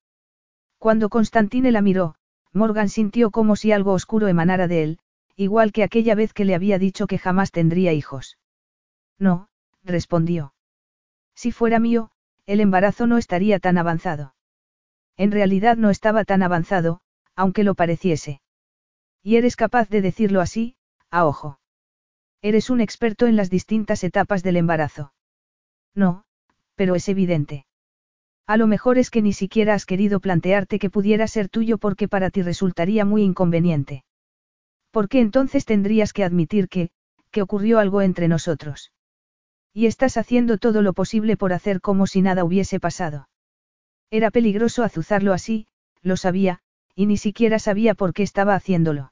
[0.80, 2.16] Cuando Constantine la miró,
[2.54, 5.00] Morgan sintió como si algo oscuro emanara de él,
[5.36, 8.40] igual que aquella vez que le había dicho que jamás tendría hijos.
[9.20, 9.48] No,
[9.84, 10.56] respondió.
[11.36, 12.10] Si fuera mío,
[12.48, 14.34] el embarazo no estaría tan avanzado.
[15.18, 17.02] En realidad no estaba tan avanzado,
[17.36, 18.42] aunque lo pareciese.
[19.22, 20.78] Y eres capaz de decirlo así,
[21.12, 21.60] a ojo.
[22.42, 25.14] Eres un experto en las distintas etapas del embarazo.
[25.96, 26.26] No,
[26.76, 27.66] pero es evidente.
[28.48, 32.08] A lo mejor es que ni siquiera has querido plantearte que pudiera ser tuyo porque
[32.08, 34.04] para ti resultaría muy inconveniente.
[34.92, 36.90] ¿Por qué entonces tendrías que admitir que,
[37.32, 38.92] que ocurrió algo entre nosotros?
[39.74, 43.28] Y estás haciendo todo lo posible por hacer como si nada hubiese pasado.
[44.12, 45.68] Era peligroso azuzarlo así,
[46.02, 46.60] lo sabía,
[46.94, 49.12] y ni siquiera sabía por qué estaba haciéndolo.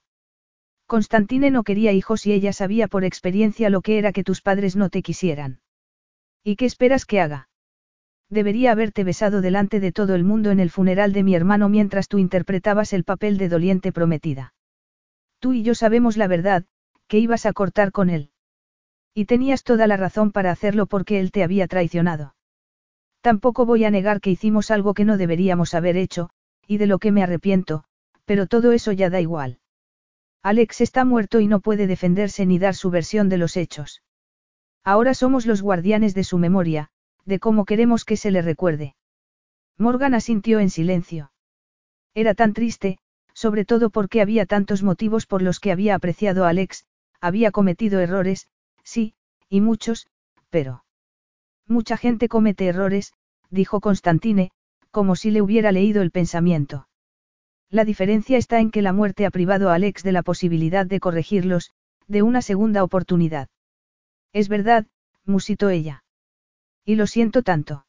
[0.93, 4.75] Constantine no quería hijos y ella sabía por experiencia lo que era que tus padres
[4.75, 5.59] no te quisieran.
[6.43, 7.49] ¿Y qué esperas que haga?
[8.29, 12.07] Debería haberte besado delante de todo el mundo en el funeral de mi hermano mientras
[12.07, 14.53] tú interpretabas el papel de doliente prometida.
[15.39, 16.65] Tú y yo sabemos la verdad,
[17.07, 18.29] que ibas a cortar con él.
[19.15, 22.35] Y tenías toda la razón para hacerlo porque él te había traicionado.
[23.21, 26.29] Tampoco voy a negar que hicimos algo que no deberíamos haber hecho,
[26.67, 27.83] y de lo que me arrepiento,
[28.25, 29.57] pero todo eso ya da igual.
[30.43, 34.03] Alex está muerto y no puede defenderse ni dar su versión de los hechos.
[34.83, 36.89] Ahora somos los guardianes de su memoria,
[37.23, 38.95] de cómo queremos que se le recuerde.
[39.77, 41.31] Morgan asintió en silencio.
[42.13, 42.97] Era tan triste,
[43.33, 46.85] sobre todo porque había tantos motivos por los que había apreciado a Alex,
[47.21, 48.47] había cometido errores,
[48.83, 49.15] sí,
[49.47, 50.07] y muchos,
[50.49, 50.83] pero...
[51.65, 53.13] Mucha gente comete errores,
[53.49, 54.51] dijo Constantine,
[54.91, 56.87] como si le hubiera leído el pensamiento.
[57.73, 60.99] La diferencia está en que la muerte ha privado a Alex de la posibilidad de
[60.99, 61.71] corregirlos,
[62.07, 63.49] de una segunda oportunidad.
[64.31, 64.85] Es verdad,
[65.25, 66.03] musitó ella.
[66.85, 67.87] Y lo siento tanto.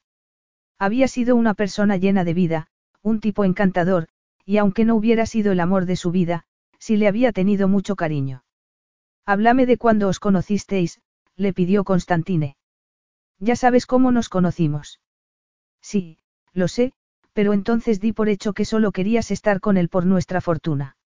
[0.78, 2.68] Había sido una persona llena de vida,
[3.02, 4.08] un tipo encantador,
[4.46, 6.46] y aunque no hubiera sido el amor de su vida,
[6.78, 8.42] sí le había tenido mucho cariño.
[9.26, 11.02] Háblame de cuando os conocisteis,
[11.36, 12.56] le pidió Constantine.
[13.38, 15.02] Ya sabes cómo nos conocimos.
[15.82, 16.16] Sí,
[16.54, 16.94] lo sé,
[17.34, 20.96] pero entonces di por hecho que solo querías estar con él por nuestra fortuna.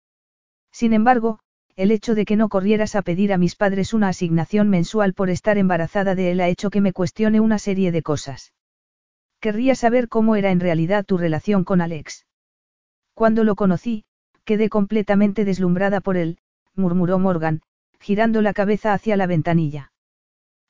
[0.71, 1.41] Sin embargo,
[1.75, 5.31] el hecho de que no corrieras a pedir a mis padres una asignación mensual por
[5.31, 8.53] estar embarazada de él ha hecho que me cuestione una serie de cosas.
[9.41, 12.27] Querría saber cómo era en realidad tu relación con Alex.
[13.15, 14.05] Cuando lo conocí,
[14.45, 16.39] quedé completamente deslumbrada por él,
[16.75, 17.63] murmuró Morgan,
[18.01, 19.93] girando la cabeza hacia la ventanilla.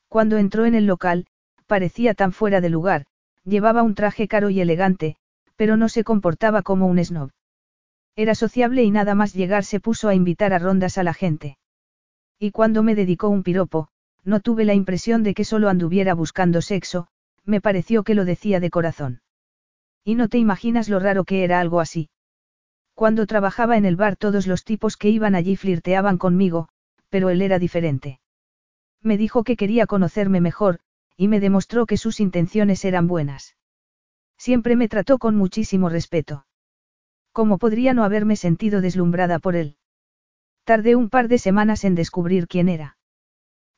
[0.09, 1.27] Cuando entró en el local,
[1.67, 3.07] parecía tan fuera de lugar,
[3.45, 5.17] llevaba un traje caro y elegante,
[5.59, 7.31] pero no se comportaba como un snob.
[8.15, 11.59] Era sociable y nada más llegar se puso a invitar a rondas a la gente.
[12.39, 13.89] Y cuando me dedicó un piropo,
[14.23, 17.09] no tuve la impresión de que solo anduviera buscando sexo,
[17.45, 19.21] me pareció que lo decía de corazón.
[20.05, 22.09] Y no te imaginas lo raro que era algo así.
[22.95, 26.69] Cuando trabajaba en el bar todos los tipos que iban allí flirteaban conmigo,
[27.09, 28.21] pero él era diferente.
[29.03, 30.79] Me dijo que quería conocerme mejor,
[31.17, 33.58] y me demostró que sus intenciones eran buenas.
[34.39, 36.47] Siempre me trató con muchísimo respeto.
[37.33, 39.77] ¿Cómo podría no haberme sentido deslumbrada por él?
[40.65, 42.97] Tardé un par de semanas en descubrir quién era.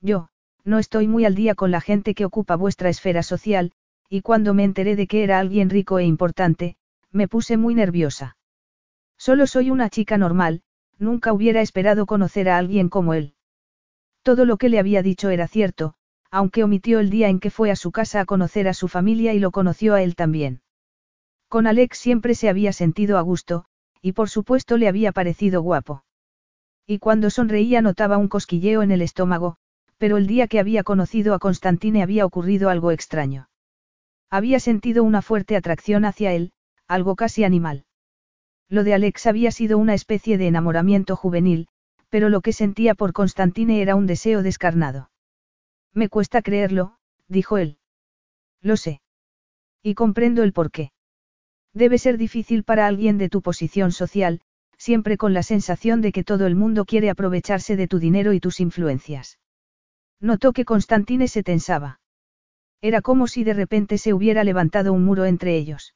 [0.00, 0.28] Yo,
[0.64, 3.72] no estoy muy al día con la gente que ocupa vuestra esfera social,
[4.08, 6.76] y cuando me enteré de que era alguien rico e importante,
[7.10, 8.36] me puse muy nerviosa.
[9.16, 10.62] Solo soy una chica normal,
[10.98, 13.34] nunca hubiera esperado conocer a alguien como él.
[14.22, 15.94] Todo lo que le había dicho era cierto,
[16.30, 19.34] aunque omitió el día en que fue a su casa a conocer a su familia
[19.34, 20.62] y lo conoció a él también.
[21.48, 23.64] Con Alex siempre se había sentido a gusto,
[24.00, 26.04] y por supuesto le había parecido guapo.
[26.86, 29.56] Y cuando sonreía notaba un cosquilleo en el estómago,
[29.98, 33.48] pero el día que había conocido a Constantine había ocurrido algo extraño.
[34.30, 36.52] Había sentido una fuerte atracción hacia él,
[36.86, 37.84] algo casi animal.
[38.68, 41.66] Lo de Alex había sido una especie de enamoramiento juvenil,
[42.08, 45.10] pero lo que sentía por Constantine era un deseo descarnado.
[45.94, 46.96] Me cuesta creerlo,
[47.28, 47.78] dijo él.
[48.60, 49.00] Lo sé.
[49.82, 50.92] Y comprendo el porqué.
[51.72, 54.40] Debe ser difícil para alguien de tu posición social,
[54.76, 58.40] siempre con la sensación de que todo el mundo quiere aprovecharse de tu dinero y
[58.40, 59.38] tus influencias.
[60.20, 62.00] Notó que Constantine se tensaba.
[62.80, 65.94] Era como si de repente se hubiera levantado un muro entre ellos.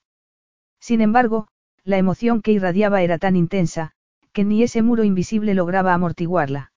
[0.80, 1.48] Sin embargo,
[1.82, 3.92] la emoción que irradiaba era tan intensa,
[4.32, 6.72] que ni ese muro invisible lograba amortiguarla.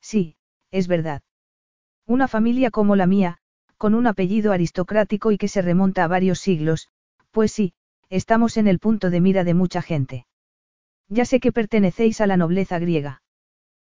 [0.00, 0.36] Sí,
[0.70, 1.22] es verdad.
[2.06, 3.38] Una familia como la mía,
[3.76, 6.88] con un apellido aristocrático y que se remonta a varios siglos,
[7.30, 7.74] pues sí,
[8.10, 10.26] estamos en el punto de mira de mucha gente.
[11.08, 13.22] Ya sé que pertenecéis a la nobleza griega.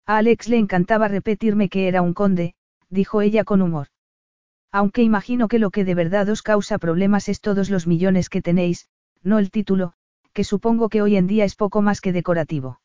[0.06, 2.56] A Alex le encantaba repetirme que era un conde,
[2.90, 3.88] dijo ella con humor.
[4.72, 8.41] Aunque imagino que lo que de verdad os causa problemas es todos los millones que
[8.41, 8.88] tenéis,
[9.23, 9.94] no el título,
[10.34, 12.82] que supongo que hoy en día es poco más que decorativo.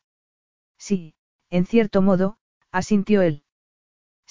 [0.77, 1.13] Sí,
[1.49, 2.37] en cierto modo,
[2.71, 3.43] asintió él.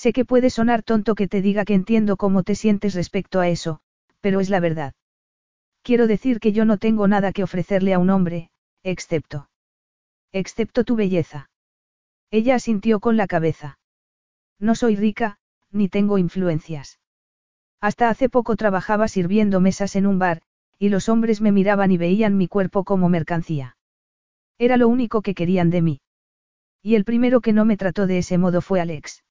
[0.02, 3.51] Sé que puede sonar tonto que te diga que entiendo cómo te sientes respecto a
[3.51, 3.81] eso,
[4.22, 4.94] pero es la verdad.
[5.82, 8.48] Quiero decir que yo no tengo nada que ofrecerle a un hombre,
[8.82, 9.51] excepto.
[10.32, 11.51] Excepto tu belleza.
[12.31, 13.78] Ella asintió con la cabeza.
[14.59, 15.36] No soy rica,
[15.70, 16.98] ni tengo influencias.
[17.78, 20.40] Hasta hace poco trabajaba sirviendo mesas en un bar,
[20.78, 23.77] y los hombres me miraban y veían mi cuerpo como mercancía.
[24.56, 26.01] Era lo único que querían de mí.
[26.82, 29.22] Y el primero que no me trató de ese modo fue Alex.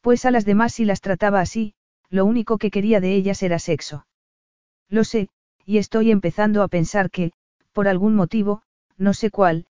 [0.00, 1.74] Pues a las demás si las trataba así,
[2.08, 4.06] lo único que quería de ellas era sexo.
[4.88, 5.28] Lo sé,
[5.64, 7.32] y estoy empezando a pensar que,
[7.72, 8.62] por algún motivo,
[8.96, 9.66] no sé cuál,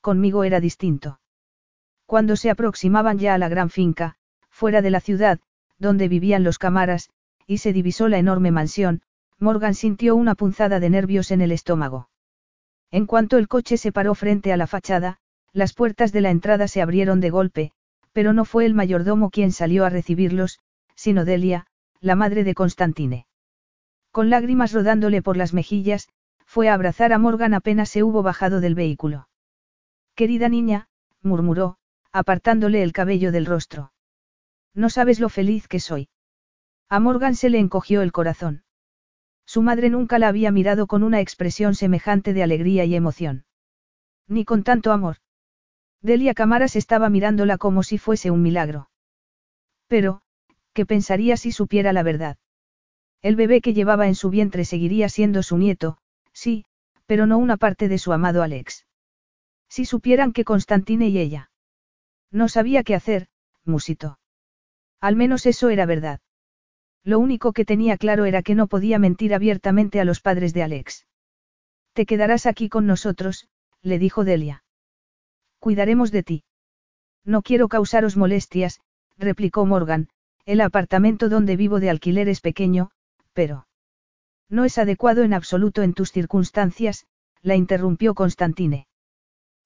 [0.00, 1.20] conmigo era distinto.
[2.06, 4.16] Cuando se aproximaban ya a la gran finca,
[4.50, 5.38] fuera de la ciudad,
[5.78, 7.10] donde vivían los camaras,
[7.46, 9.02] y se divisó la enorme mansión,
[9.38, 12.08] Morgan sintió una punzada de nervios en el estómago.
[12.90, 15.18] En cuanto el coche se paró frente a la fachada,
[15.52, 17.72] las puertas de la entrada se abrieron de golpe,
[18.14, 20.60] pero no fue el mayordomo quien salió a recibirlos,
[20.94, 21.66] sino Delia,
[22.00, 23.26] la madre de Constantine.
[24.12, 26.08] Con lágrimas rodándole por las mejillas,
[26.46, 29.28] fue a abrazar a Morgan apenas se hubo bajado del vehículo.
[30.14, 30.88] Querida niña,
[31.22, 31.76] murmuró,
[32.12, 33.92] apartándole el cabello del rostro.
[34.72, 36.08] No sabes lo feliz que soy.
[36.88, 38.62] A Morgan se le encogió el corazón.
[39.44, 43.44] Su madre nunca la había mirado con una expresión semejante de alegría y emoción.
[44.28, 45.16] Ni con tanto amor.
[46.04, 48.90] Delia Camaras estaba mirándola como si fuese un milagro.
[49.88, 50.20] Pero,
[50.74, 52.36] ¿qué pensaría si supiera la verdad?
[53.22, 55.96] El bebé que llevaba en su vientre seguiría siendo su nieto,
[56.34, 56.66] sí,
[57.06, 58.86] pero no una parte de su amado Alex.
[59.70, 61.50] Si supieran que Constantine y ella.
[62.30, 63.28] No sabía qué hacer,
[63.64, 64.18] musitó.
[65.00, 66.20] Al menos eso era verdad.
[67.02, 70.64] Lo único que tenía claro era que no podía mentir abiertamente a los padres de
[70.64, 71.06] Alex.
[71.94, 73.48] Te quedarás aquí con nosotros,
[73.80, 74.63] le dijo Delia.
[75.64, 76.44] Cuidaremos de ti.
[77.24, 78.80] No quiero causaros molestias,
[79.16, 80.10] replicó Morgan,
[80.44, 82.90] el apartamento donde vivo de alquiler es pequeño,
[83.32, 83.66] pero...
[84.50, 87.06] No es adecuado en absoluto en tus circunstancias,
[87.40, 88.88] la interrumpió Constantine.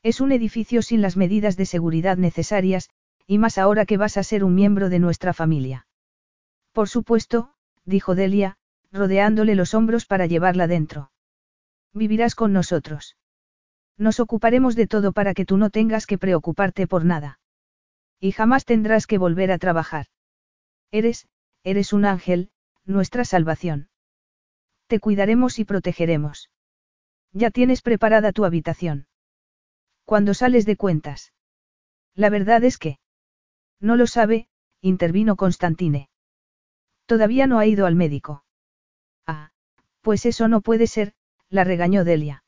[0.05, 2.91] Es un edificio sin las medidas de seguridad necesarias,
[3.27, 5.89] y más ahora que vas a ser un miembro de nuestra familia.
[6.71, 7.55] Por supuesto,
[7.85, 8.57] dijo Delia,
[8.93, 11.11] rodeándole los hombros para llevarla dentro.
[11.93, 13.17] Vivirás con nosotros.
[13.99, 17.41] Nos ocuparemos de todo para que tú no tengas que preocuparte por nada.
[18.21, 20.07] Y jamás tendrás que volver a trabajar.
[20.93, 21.29] Eres,
[21.65, 22.51] eres un ángel,
[22.85, 23.91] nuestra salvación.
[24.87, 26.49] Te cuidaremos y protegeremos.
[27.33, 29.09] Ya tienes preparada tu habitación.
[30.05, 31.33] Cuando sales de cuentas.
[32.15, 32.99] La verdad es que...
[33.81, 34.49] No lo sabe,
[34.81, 36.09] intervino Constantine.
[37.07, 38.45] Todavía no ha ido al médico.
[39.27, 39.51] Ah,
[40.01, 41.13] pues eso no puede ser,
[41.51, 42.45] la regañó Delia.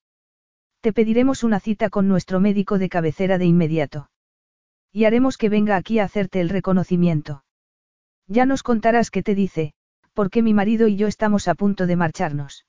[0.81, 4.11] Te pediremos una cita con nuestro médico de cabecera de inmediato.
[4.90, 7.44] Y haremos que venga aquí a hacerte el reconocimiento.
[8.27, 9.74] Ya nos contarás qué te dice,
[10.15, 12.66] porque mi marido y yo estamos a punto de marcharnos.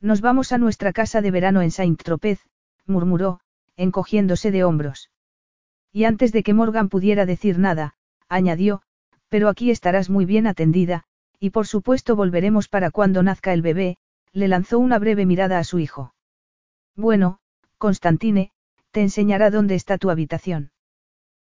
[0.00, 2.40] Nos vamos a nuestra casa de verano en Saint-Tropez,
[2.86, 3.40] murmuró,
[3.76, 5.10] encogiéndose de hombros.
[5.92, 7.94] Y antes de que Morgan pudiera decir nada,
[8.28, 8.82] añadió,
[9.28, 11.04] pero aquí estarás muy bien atendida,
[11.40, 13.96] y por supuesto volveremos para cuando nazca el bebé,
[14.32, 16.13] le lanzó una breve mirada a su hijo.
[16.96, 17.38] Bueno,
[17.78, 18.52] Constantine,
[18.90, 20.70] te enseñará dónde está tu habitación.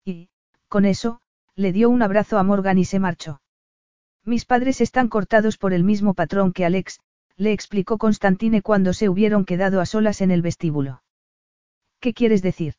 [0.04, 0.28] Y,
[0.68, 1.20] con eso,
[1.54, 3.40] le dio un abrazo a Morgan y se marchó.
[4.24, 7.00] Mis padres están cortados por el mismo patrón que Alex,
[7.36, 11.02] le explicó Constantine cuando se hubieron quedado a solas en el vestíbulo.
[12.00, 12.74] ¿Qué quieres decir?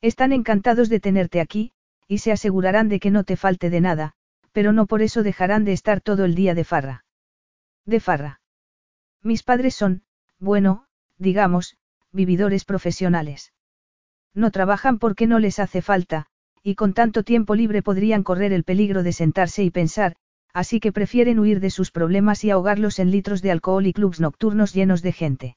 [0.00, 1.72] Están encantados de tenerte aquí,
[2.08, 4.14] y se asegurarán de que no te falte de nada,
[4.52, 7.04] pero no por eso dejarán de estar todo el día de farra.
[7.84, 8.40] De farra.
[9.22, 10.02] Mis padres son,
[10.38, 10.85] bueno,
[11.18, 11.76] digamos,
[12.12, 13.52] vividores profesionales.
[14.34, 16.26] No trabajan porque no les hace falta,
[16.62, 20.16] y con tanto tiempo libre podrían correr el peligro de sentarse y pensar,
[20.52, 24.20] así que prefieren huir de sus problemas y ahogarlos en litros de alcohol y clubs
[24.20, 25.56] nocturnos llenos de gente.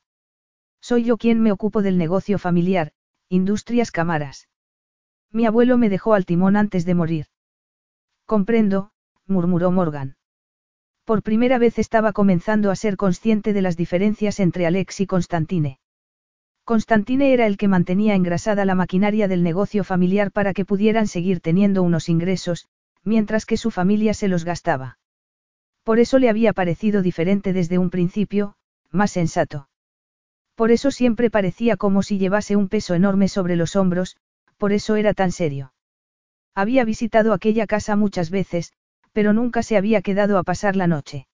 [0.81, 2.91] Soy yo quien me ocupo del negocio familiar,
[3.27, 4.49] Industrias Cámaras.
[5.31, 7.26] Mi abuelo me dejó al timón antes de morir.
[8.26, 8.91] Comprendo,
[9.26, 10.15] murmuró Morgan.
[11.10, 15.80] Por primera vez estaba comenzando a ser consciente de las diferencias entre Alex y Constantine.
[16.65, 21.40] Constantine era el que mantenía engrasada la maquinaria del negocio familiar para que pudieran seguir
[21.40, 22.68] teniendo unos ingresos,
[23.03, 24.99] mientras que su familia se los gastaba.
[25.84, 28.53] Por eso le había parecido diferente desde un principio,
[28.91, 29.68] más sensato.
[30.53, 34.15] Por eso siempre parecía como si llevase un peso enorme sobre los hombros,
[34.60, 35.73] por eso era tan serio.
[36.53, 38.73] Había visitado aquella casa muchas veces,
[39.19, 41.27] pero nunca se había quedado a pasar la noche.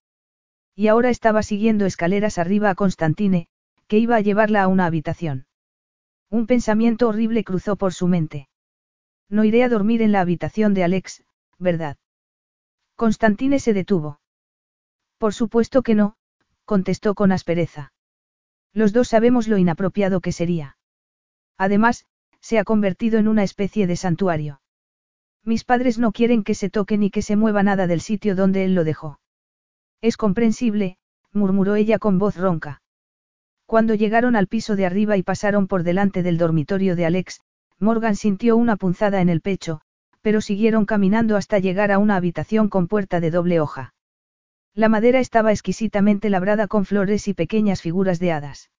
[0.74, 3.46] Y ahora estaba siguiendo escaleras arriba a Constantine,
[3.86, 5.46] que iba a llevarla a una habitación.
[6.28, 8.48] Un pensamiento horrible cruzó por su mente.
[9.28, 11.22] No iré a dormir en la habitación de Alex,
[11.60, 11.96] ¿verdad?
[12.96, 14.18] Constantine se detuvo.
[15.16, 16.16] Por supuesto que no,
[16.64, 17.92] contestó con aspereza.
[18.72, 20.76] Los dos sabemos lo inapropiado que sería.
[21.56, 22.04] Además,
[22.40, 24.60] se ha convertido en una especie de santuario.
[25.46, 28.64] Mis padres no quieren que se toque ni que se mueva nada del sitio donde
[28.64, 29.20] él lo dejó.
[30.02, 30.98] Es comprensible,
[31.32, 32.82] murmuró ella con voz ronca.
[33.64, 37.40] Cuando llegaron al piso de arriba y pasaron por delante del dormitorio de Alex,
[37.78, 39.82] Morgan sintió una punzada en el pecho,
[40.20, 43.94] pero siguieron caminando hasta llegar a una habitación con puerta de doble hoja.
[44.74, 48.70] La madera estaba exquisitamente labrada con flores y pequeñas figuras de hadas.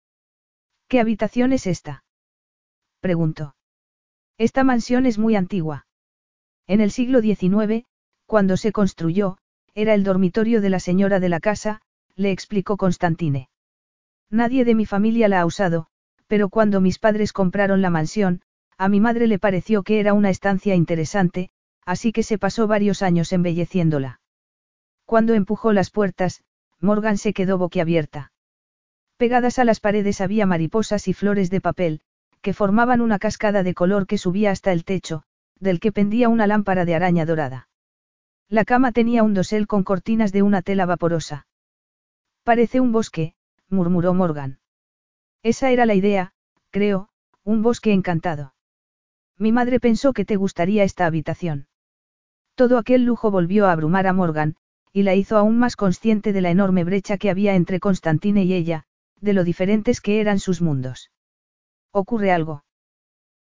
[0.89, 2.03] ¿Qué habitación es esta?
[2.99, 3.55] preguntó.
[4.37, 5.86] Esta mansión es muy antigua.
[6.67, 7.85] En el siglo XIX,
[8.27, 9.39] cuando se construyó,
[9.75, 11.81] era el dormitorio de la señora de la casa,
[12.17, 13.49] le explicó Constantine.
[14.31, 15.87] Nadie de mi familia la ha usado,
[16.27, 18.43] pero cuando mis padres compraron la mansión,
[18.79, 21.51] a mi madre le pareció que era una estancia interesante,
[21.85, 24.21] así que se pasó varios años embelleciéndola.
[25.05, 26.43] Cuando empujó las puertas,
[26.81, 28.33] Morgan se quedó boquiabierta.
[29.17, 32.01] Pegadas a las paredes había mariposas y flores de papel,
[32.43, 35.23] que formaban una cascada de color que subía hasta el techo,
[35.61, 37.69] del que pendía una lámpara de araña dorada.
[38.49, 41.47] La cama tenía un dosel con cortinas de una tela vaporosa.
[42.45, 43.35] Parece un bosque,
[43.69, 44.61] murmuró Morgan.
[45.43, 46.33] Esa era la idea,
[46.71, 47.09] creo,
[47.43, 48.55] un bosque encantado.
[49.39, 51.67] Mi madre pensó que te gustaría esta habitación.
[52.55, 54.57] Todo aquel lujo volvió a abrumar a Morgan,
[54.93, 58.55] y la hizo aún más consciente de la enorme brecha que había entre Constantine y
[58.55, 58.85] ella,
[59.21, 61.11] de lo diferentes que eran sus mundos.
[61.91, 62.65] ¿Ocurre algo?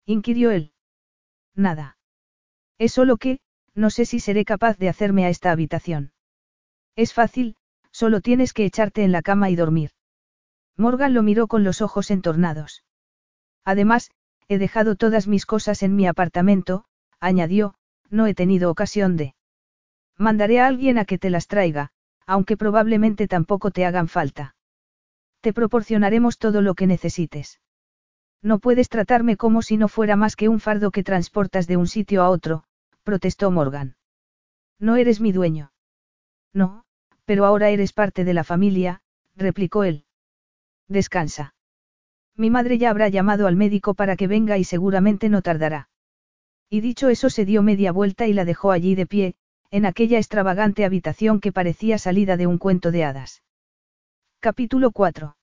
[0.05, 0.73] inquirió él.
[1.55, 1.97] Nada.
[2.77, 3.39] Es solo que,
[3.73, 6.11] no sé si seré capaz de hacerme a esta habitación.
[6.95, 7.55] Es fácil,
[7.91, 9.91] solo tienes que echarte en la cama y dormir.
[10.77, 12.83] Morgan lo miró con los ojos entornados.
[13.63, 14.11] Además,
[14.47, 16.85] he dejado todas mis cosas en mi apartamento,
[17.19, 17.75] añadió,
[18.09, 19.35] no he tenido ocasión de.
[20.17, 21.91] Mandaré a alguien a que te las traiga,
[22.25, 24.55] aunque probablemente tampoco te hagan falta.
[25.41, 27.61] Te proporcionaremos todo lo que necesites.
[28.41, 31.87] No puedes tratarme como si no fuera más que un fardo que transportas de un
[31.87, 32.64] sitio a otro,
[33.05, 33.95] protestó Morgan.
[34.79, 35.71] No eres mi dueño.
[36.53, 36.83] No,
[37.23, 39.01] pero ahora eres parte de la familia,
[39.37, 40.03] replicó él.
[40.89, 41.53] Descansa.
[42.35, 45.87] Mi madre ya habrá llamado al médico para que venga y seguramente no tardará.
[46.69, 49.35] Y dicho eso se dio media vuelta y la dejó allí de pie,
[49.71, 53.43] en aquella extravagante habitación que parecía salida de un cuento de hadas.
[54.39, 55.37] Capítulo 4.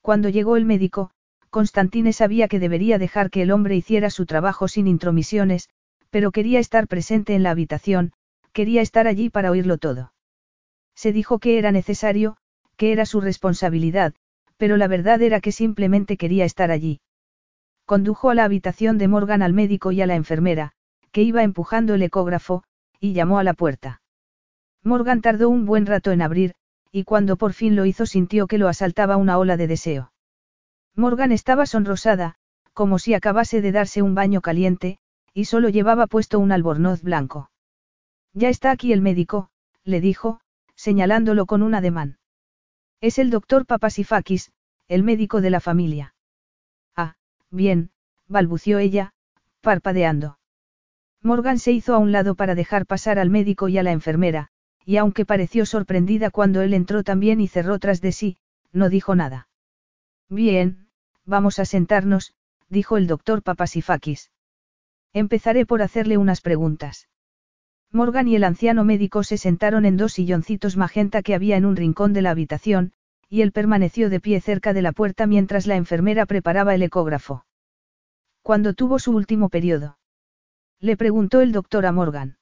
[0.00, 1.12] Cuando llegó el médico,
[1.48, 5.68] Constantine sabía que debería dejar que el hombre hiciera su trabajo sin intromisiones,
[6.12, 8.12] pero quería estar presente en la habitación,
[8.52, 10.12] quería estar allí para oírlo todo.
[10.94, 12.36] Se dijo que era necesario,
[12.76, 14.12] que era su responsabilidad,
[14.58, 17.00] pero la verdad era que simplemente quería estar allí.
[17.86, 20.72] Condujo a la habitación de Morgan al médico y a la enfermera,
[21.12, 22.62] que iba empujando el ecógrafo,
[23.00, 24.02] y llamó a la puerta.
[24.84, 26.52] Morgan tardó un buen rato en abrir,
[26.90, 30.12] y cuando por fin lo hizo sintió que lo asaltaba una ola de deseo.
[30.94, 32.34] Morgan estaba sonrosada,
[32.74, 34.98] como si acabase de darse un baño caliente,
[35.34, 37.50] y solo llevaba puesto un albornoz blanco.
[38.34, 39.50] Ya está aquí el médico,
[39.84, 40.40] le dijo,
[40.74, 42.18] señalándolo con un ademán.
[43.00, 44.52] Es el doctor Papasifakis,
[44.88, 46.14] el médico de la familia.
[46.96, 47.16] Ah,
[47.50, 47.90] bien,
[48.28, 49.12] balbució ella,
[49.60, 50.38] parpadeando.
[51.22, 54.48] Morgan se hizo a un lado para dejar pasar al médico y a la enfermera,
[54.84, 58.38] y aunque pareció sorprendida cuando él entró también y cerró tras de sí,
[58.72, 59.48] no dijo nada.
[60.28, 60.88] Bien,
[61.24, 62.34] vamos a sentarnos,
[62.68, 64.30] dijo el doctor Papasifakis.
[65.12, 67.08] Empezaré por hacerle unas preguntas.
[67.90, 71.76] Morgan y el anciano médico se sentaron en dos silloncitos magenta que había en un
[71.76, 72.92] rincón de la habitación,
[73.28, 77.44] y él permaneció de pie cerca de la puerta mientras la enfermera preparaba el ecógrafo.
[78.42, 79.98] ¿Cuándo tuvo su último periodo?
[80.80, 82.38] Le preguntó el doctor a Morgan.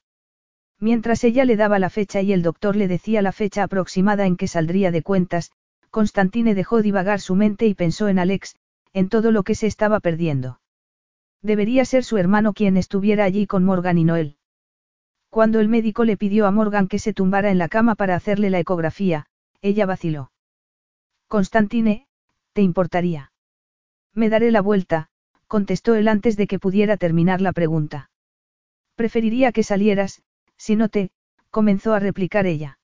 [0.79, 4.37] Mientras ella le daba la fecha y el doctor le decía la fecha aproximada en
[4.37, 5.51] que saldría de cuentas,
[5.91, 8.57] Constantine dejó divagar su mente y pensó en Alex,
[8.93, 10.61] en todo lo que se estaba perdiendo.
[11.43, 14.37] Debería ser su hermano quien estuviera allí con Morgan y Noel.
[15.31, 18.51] Cuando el médico le pidió a Morgan que se tumbara en la cama para hacerle
[18.51, 19.27] la ecografía,
[19.63, 20.33] ella vaciló.
[21.29, 22.07] Constantine,
[22.53, 23.33] ¿te importaría?
[24.13, 25.09] Me daré la vuelta,
[25.47, 28.11] contestó él antes de que pudiera terminar la pregunta.
[28.97, 30.23] Preferiría que salieras,
[30.57, 31.11] si no te,
[31.51, 32.79] comenzó a replicar ella.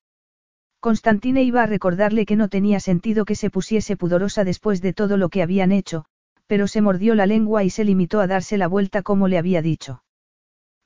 [0.80, 5.16] Constantine iba a recordarle que no tenía sentido que se pusiese pudorosa después de todo
[5.16, 6.06] lo que habían hecho,
[6.46, 9.62] pero se mordió la lengua y se limitó a darse la vuelta como le había
[9.62, 10.02] dicho.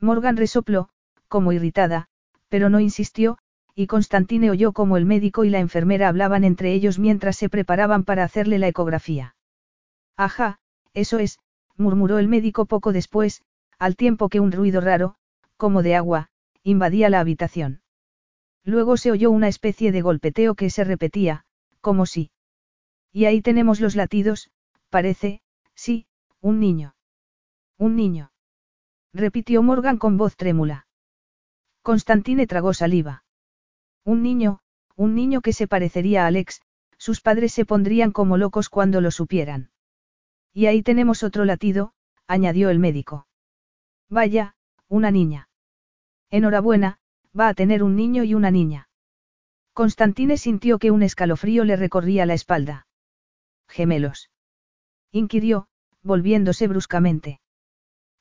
[0.00, 0.88] Morgan resopló,
[1.28, 2.08] como irritada,
[2.48, 3.38] pero no insistió,
[3.74, 8.04] y Constantine oyó como el médico y la enfermera hablaban entre ellos mientras se preparaban
[8.04, 9.36] para hacerle la ecografía.
[10.16, 10.58] Ajá,
[10.92, 11.38] eso es,
[11.76, 13.42] murmuró el médico poco después,
[13.78, 15.14] al tiempo que un ruido raro,
[15.56, 16.28] como de agua,
[16.62, 17.80] invadía la habitación.
[18.64, 21.44] Luego se oyó una especie de golpeteo que se repetía,
[21.80, 22.30] como si.
[23.12, 24.50] Y ahí tenemos los latidos,
[24.90, 25.40] parece,
[25.80, 26.06] sí,
[26.42, 26.94] un niño.
[27.78, 28.32] Un niño.
[29.14, 30.86] Repitió Morgan con voz trémula.
[31.80, 33.24] Constantine tragó saliva.
[34.04, 34.60] Un niño,
[34.94, 36.60] un niño que se parecería a Alex,
[36.98, 39.70] sus padres se pondrían como locos cuando lo supieran.
[40.52, 41.94] Y ahí tenemos otro latido,
[42.26, 43.26] añadió el médico.
[44.10, 45.48] Vaya, una niña.
[46.28, 46.98] Enhorabuena,
[47.38, 48.90] va a tener un niño y una niña.
[49.72, 52.86] Constantine sintió que un escalofrío le recorría la espalda.
[53.66, 54.30] Gemelos.
[55.10, 55.69] Inquirió,
[56.02, 57.40] volviéndose bruscamente.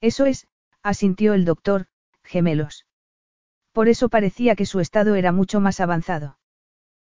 [0.01, 0.47] Eso es,
[0.83, 1.87] asintió el doctor,
[2.23, 2.85] gemelos.
[3.71, 6.37] Por eso parecía que su estado era mucho más avanzado.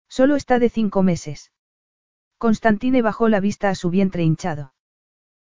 [0.08, 1.52] Solo está de cinco meses.
[2.38, 4.74] Constantine bajó la vista a su vientre hinchado.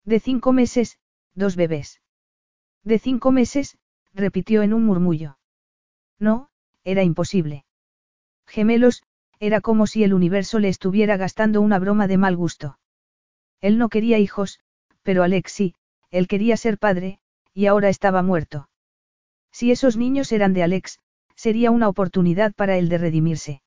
[0.04, 1.00] De cinco meses,
[1.34, 2.02] dos bebés.
[2.84, 3.78] De cinco meses,
[4.14, 5.38] repitió en un murmullo.
[6.18, 6.50] No,
[6.84, 7.66] era imposible.
[8.48, 9.04] Gemelos,
[9.40, 12.80] era como si el universo le estuviera gastando una broma de mal gusto.
[13.60, 14.60] Él no quería hijos,
[15.08, 15.74] pero Alex sí,
[16.12, 17.20] él quería ser padre,
[17.54, 18.68] y ahora estaba muerto.
[19.54, 21.00] Si esos niños eran de Alex,
[21.34, 23.62] sería una oportunidad para él de redimirse.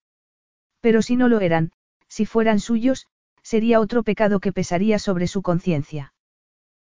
[0.83, 1.73] Pero si no lo eran,
[2.09, 3.07] si fueran suyos,
[3.43, 6.13] sería otro pecado que pesaría sobre su conciencia.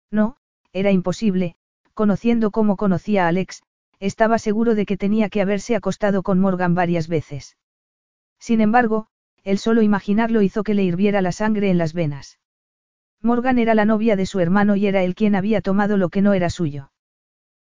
[0.09, 0.38] No,
[0.73, 1.55] era imposible,
[1.93, 3.61] conociendo como conocía a Alex,
[3.99, 7.57] estaba seguro de que tenía que haberse acostado con Morgan varias veces.
[8.39, 9.05] Sin embargo,
[9.43, 12.39] el solo imaginarlo hizo que le hirviera la sangre en las venas.
[13.22, 16.22] Morgan era la novia de su hermano y era él quien había tomado lo que
[16.22, 16.91] no era suyo.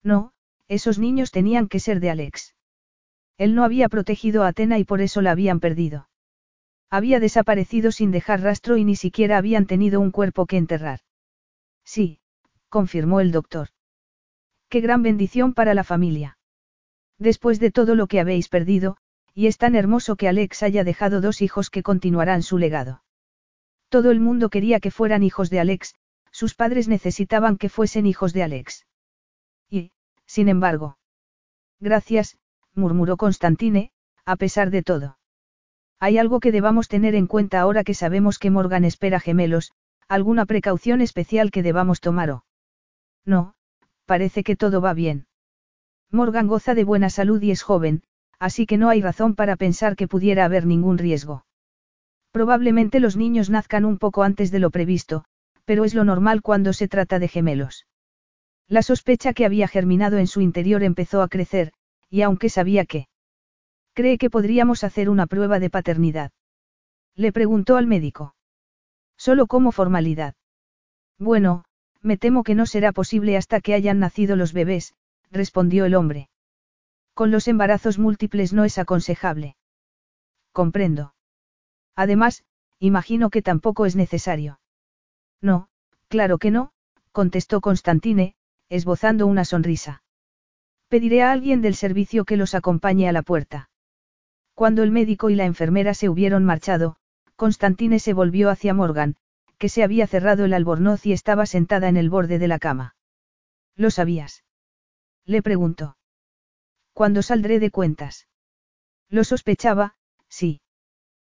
[0.02, 0.32] No,
[0.68, 2.54] esos niños tenían que ser de Alex.
[3.38, 6.08] Él no había protegido a Atena y por eso la habían perdido.
[6.90, 11.00] Había desaparecido sin dejar rastro y ni siquiera habían tenido un cuerpo que enterrar.
[11.84, 12.20] Sí,
[12.68, 13.68] confirmó el doctor.
[14.68, 16.38] Qué gran bendición para la familia.
[17.18, 18.96] Después de todo lo que habéis perdido,
[19.34, 23.02] y es tan hermoso que Alex haya dejado dos hijos que continuarán su legado.
[23.88, 25.94] Todo el mundo quería que fueran hijos de Alex,
[26.30, 28.86] sus padres necesitaban que fuesen hijos de Alex.
[29.70, 29.92] Y,
[30.26, 30.98] sin embargo.
[31.80, 32.38] Gracias,
[32.74, 33.92] murmuró Constantine,
[34.24, 35.18] a pesar de todo.
[36.00, 39.72] Hay algo que debamos tener en cuenta ahora que sabemos que Morgan espera gemelos,
[40.06, 42.44] alguna precaución especial que debamos tomar o.
[43.24, 43.54] No,
[44.06, 45.26] parece que todo va bien.
[46.10, 48.02] Morgan goza de buena salud y es joven,
[48.38, 51.44] así que no hay razón para pensar que pudiera haber ningún riesgo.
[52.30, 55.24] Probablemente los niños nazcan un poco antes de lo previsto,
[55.64, 57.86] pero es lo normal cuando se trata de gemelos.
[58.68, 61.72] La sospecha que había germinado en su interior empezó a crecer,
[62.10, 63.08] y aunque sabía que...
[63.94, 66.30] ¿Cree que podríamos hacer una prueba de paternidad?
[67.16, 68.34] Le preguntó al médico.
[69.16, 70.34] Solo como formalidad.
[71.18, 71.64] Bueno,
[72.00, 74.94] me temo que no será posible hasta que hayan nacido los bebés,
[75.30, 76.28] respondió el hombre.
[77.14, 79.56] Con los embarazos múltiples no es aconsejable.
[80.52, 81.14] Comprendo.
[81.98, 82.44] Además,
[82.78, 84.60] imagino que tampoco es necesario.
[85.42, 85.68] No,
[86.06, 86.70] claro que no,
[87.10, 88.36] contestó Constantine,
[88.68, 90.04] esbozando una sonrisa.
[90.86, 93.68] Pediré a alguien del servicio que los acompañe a la puerta.
[94.54, 96.98] Cuando el médico y la enfermera se hubieron marchado,
[97.34, 99.16] Constantine se volvió hacia Morgan,
[99.58, 102.94] que se había cerrado el albornoz y estaba sentada en el borde de la cama.
[103.74, 104.44] ¿Lo sabías?
[105.24, 105.96] Le preguntó.
[106.92, 108.28] ¿Cuándo saldré de cuentas?
[109.08, 109.96] Lo sospechaba,
[110.28, 110.60] sí.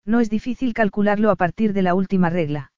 [0.05, 2.71] No es difícil calcularlo a partir de la última regla.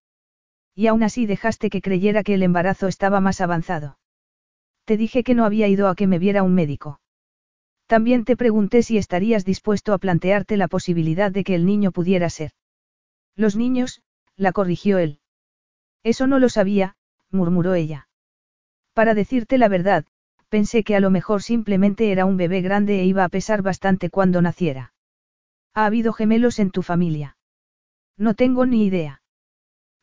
[0.76, 3.98] Y aún así dejaste que creyera que el embarazo estaba más avanzado.
[4.86, 7.00] Te dije que no había ido a que me viera un médico.
[7.88, 12.30] También te pregunté si estarías dispuesto a plantearte la posibilidad de que el niño pudiera
[12.30, 12.52] ser.
[13.36, 14.02] Los niños,
[14.36, 15.20] la corrigió él.
[16.04, 16.96] Eso no lo sabía,
[17.30, 18.08] murmuró ella.
[18.94, 20.06] Para decirte la verdad,
[20.50, 24.10] pensé que a lo mejor simplemente era un bebé grande e iba a pesar bastante
[24.10, 24.93] cuando naciera.
[25.74, 27.38] ¿Ha habido gemelos en tu familia?
[28.18, 29.22] No tengo ni idea.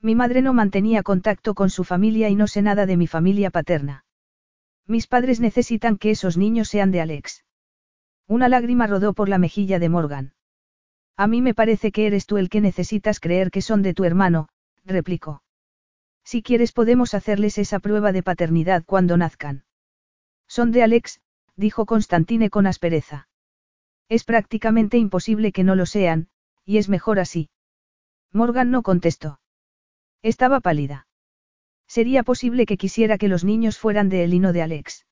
[0.01, 3.51] Mi madre no mantenía contacto con su familia y no sé nada de mi familia
[3.51, 4.05] paterna.
[4.87, 7.45] Mis padres necesitan que esos niños sean de Alex.
[8.27, 10.35] Una lágrima rodó por la mejilla de Morgan.
[11.17, 14.05] A mí me parece que eres tú el que necesitas creer que son de tu
[14.05, 14.49] hermano,
[14.85, 15.43] replicó.
[16.25, 19.65] Si quieres podemos hacerles esa prueba de paternidad cuando nazcan.
[20.49, 21.21] Son de Alex,
[21.57, 23.29] dijo Constantine con aspereza.
[24.11, 26.29] Es prácticamente imposible que no lo sean,
[26.67, 27.49] y es mejor así.
[28.33, 29.41] Morgan no contestó.
[30.21, 31.07] Estaba pálida.
[31.87, 35.07] Sería posible que quisiera que los niños fueran de él y no de Alex.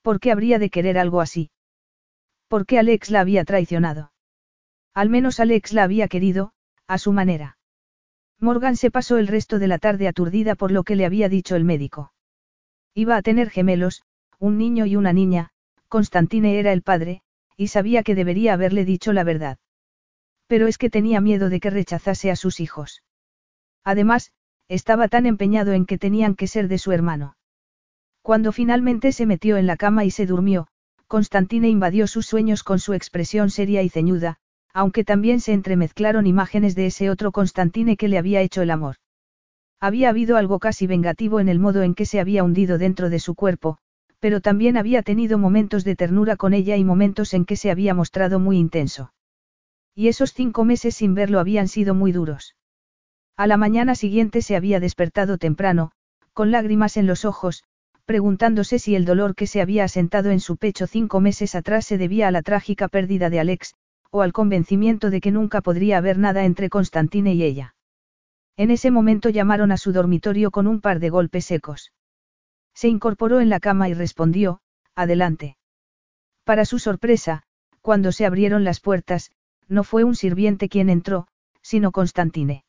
[0.00, 1.50] ¿Por qué habría de querer algo así?
[2.48, 4.10] ¿Por qué Alex la había traicionado?
[4.94, 6.52] Al menos Alex la había querido,
[6.86, 7.58] a su manera.
[8.40, 11.56] Morgan se pasó el resto de la tarde aturdida por lo que le había dicho
[11.56, 12.14] el médico.
[12.94, 14.02] Iba a tener gemelos,
[14.38, 15.50] un niño y una niña,
[15.88, 17.22] Constantine era el padre,
[17.58, 19.58] y sabía que debería haberle dicho la verdad.
[20.46, 23.02] Pero es que tenía miedo de que rechazase a sus hijos.
[23.84, 24.32] Además,
[24.68, 27.36] estaba tan empeñado en que tenían que ser de su hermano.
[28.22, 30.68] Cuando finalmente se metió en la cama y se durmió,
[31.08, 34.36] Constantine invadió sus sueños con su expresión seria y ceñuda,
[34.72, 38.96] aunque también se entremezclaron imágenes de ese otro Constantine que le había hecho el amor.
[39.80, 43.18] Había habido algo casi vengativo en el modo en que se había hundido dentro de
[43.18, 43.78] su cuerpo,
[44.20, 47.94] pero también había tenido momentos de ternura con ella y momentos en que se había
[47.94, 49.12] mostrado muy intenso.
[49.94, 52.56] Y esos cinco meses sin verlo habían sido muy duros.
[53.36, 55.92] A la mañana siguiente se había despertado temprano,
[56.32, 57.64] con lágrimas en los ojos,
[58.04, 61.98] preguntándose si el dolor que se había asentado en su pecho cinco meses atrás se
[61.98, 63.74] debía a la trágica pérdida de Alex,
[64.10, 67.74] o al convencimiento de que nunca podría haber nada entre Constantine y ella.
[68.56, 71.92] En ese momento llamaron a su dormitorio con un par de golpes secos.
[72.78, 74.60] Se incorporó en la cama y respondió,
[74.94, 75.56] adelante.
[76.44, 77.42] Para su sorpresa,
[77.82, 79.32] cuando se abrieron las puertas,
[79.66, 81.26] no fue un sirviente quien entró,
[81.60, 82.64] sino Constantine.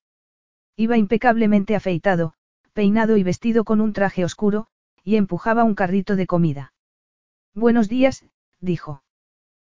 [0.75, 2.33] Iba impecablemente afeitado,
[2.73, 4.65] peinado y vestido con un traje oscuro,
[5.03, 6.73] y empujaba un carrito de comida.
[7.53, 8.25] Buenos días,
[8.59, 9.03] dijo.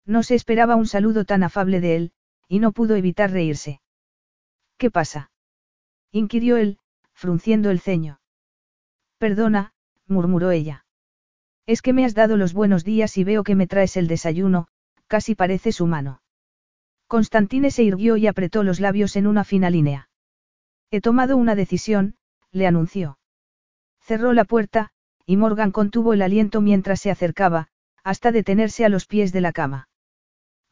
[0.06, 2.12] No se esperaba un saludo tan afable de él,
[2.46, 3.80] y no pudo evitar reírse.
[4.78, 5.32] ¿Qué pasa?
[6.12, 6.78] inquirió él,
[7.14, 8.20] frunciendo el ceño.
[9.18, 9.74] Perdona,
[10.10, 10.84] murmuró ella.
[11.66, 14.66] Es que me has dado los buenos días y veo que me traes el desayuno,
[15.06, 16.22] casi pareces humano.
[17.06, 20.08] Constantine se irguió y apretó los labios en una fina línea.
[20.90, 22.16] He tomado una decisión,
[22.52, 23.18] le anunció.
[24.00, 24.90] Cerró la puerta,
[25.26, 27.68] y Morgan contuvo el aliento mientras se acercaba,
[28.02, 29.88] hasta detenerse a los pies de la cama.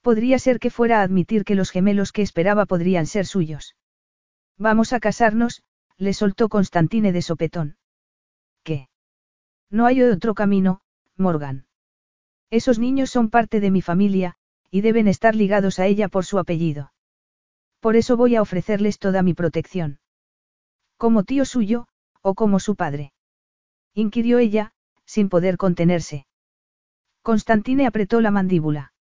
[0.01, 3.77] Podría ser que fuera a admitir que los gemelos que esperaba podrían ser suyos.
[4.57, 5.63] Vamos a casarnos,
[5.97, 7.77] le soltó Constantine de sopetón.
[8.63, 8.89] ¿Qué?
[9.71, 10.81] No hay otro camino,
[11.17, 11.67] Morgan.
[12.51, 14.37] Esos niños son parte de mi familia,
[14.71, 16.93] y deben estar ligados a ella por su apellido.
[17.81, 20.01] Por eso voy a ofrecerles toda mi protección.
[20.97, 21.87] Como tío suyo,
[22.23, 23.13] o como su padre.
[23.95, 24.73] Inquirió ella,
[25.05, 26.27] sin poder contenerse.
[27.23, 28.93] Constantine apretó la mandíbula.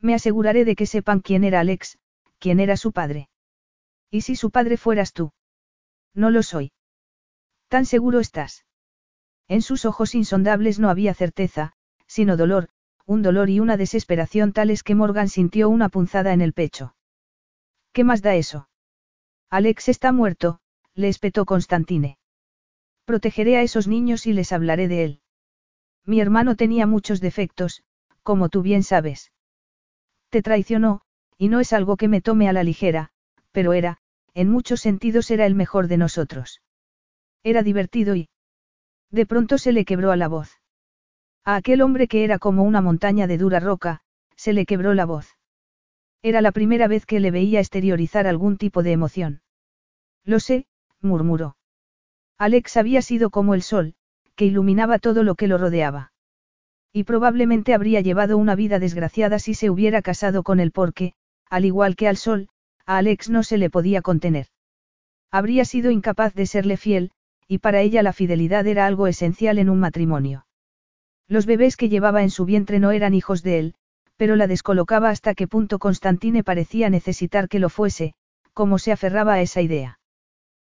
[0.00, 1.98] Me aseguraré de que sepan quién era Alex,
[2.38, 3.28] quién era su padre.
[4.10, 5.32] ¿Y si su padre fueras tú?
[6.14, 6.72] No lo soy.
[7.68, 8.64] ¿Tan seguro estás?
[9.48, 11.72] En sus ojos insondables no había certeza,
[12.06, 12.68] sino dolor,
[13.06, 16.96] un dolor y una desesperación tales que Morgan sintió una punzada en el pecho.
[17.92, 18.68] ¿Qué más da eso?
[19.50, 20.60] Alex está muerto,
[20.94, 22.18] le espetó Constantine.
[23.04, 25.20] Protegeré a esos niños y les hablaré de él.
[26.06, 27.82] Mi hermano tenía muchos defectos,
[28.22, 29.32] como tú bien sabes.
[30.30, 31.02] Te traicionó,
[31.36, 33.10] y no es algo que me tome a la ligera,
[33.52, 33.98] pero era,
[34.32, 36.62] en muchos sentidos era el mejor de nosotros.
[37.42, 38.28] Era divertido y...
[39.14, 40.60] De pronto se le quebró a la voz.
[41.44, 44.00] A aquel hombre que era como una montaña de dura roca,
[44.34, 45.36] se le quebró la voz.
[46.20, 49.40] Era la primera vez que le veía exteriorizar algún tipo de emoción.
[50.24, 50.66] Lo sé,
[51.00, 51.56] murmuró.
[52.38, 53.94] Alex había sido como el sol,
[54.34, 56.12] que iluminaba todo lo que lo rodeaba.
[56.92, 61.12] Y probablemente habría llevado una vida desgraciada si se hubiera casado con él porque,
[61.48, 62.48] al igual que al sol,
[62.84, 64.48] a Alex no se le podía contener.
[65.30, 67.12] Habría sido incapaz de serle fiel,
[67.48, 70.46] y para ella la fidelidad era algo esencial en un matrimonio.
[71.28, 73.74] Los bebés que llevaba en su vientre no eran hijos de él,
[74.16, 78.14] pero la descolocaba hasta qué punto Constantine parecía necesitar que lo fuese,
[78.52, 79.98] como se aferraba a esa idea.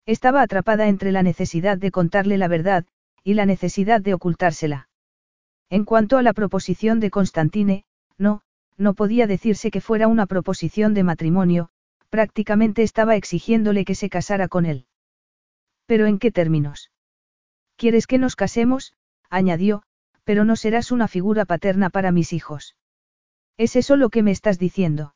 [0.05, 2.85] Estaba atrapada entre la necesidad de contarle la verdad,
[3.23, 4.89] y la necesidad de ocultársela.
[5.69, 7.85] En cuanto a la proposición de Constantine,
[8.17, 8.41] no,
[8.77, 11.69] no podía decirse que fuera una proposición de matrimonio,
[12.09, 14.85] prácticamente estaba exigiéndole que se casara con él.
[15.89, 16.91] ¿Pero en qué términos?
[17.75, 18.93] ¿Quieres que nos casemos?
[19.27, 19.81] añadió,
[20.23, 22.75] pero no serás una figura paterna para mis hijos.
[23.57, 25.15] ¿Es eso lo que me estás diciendo?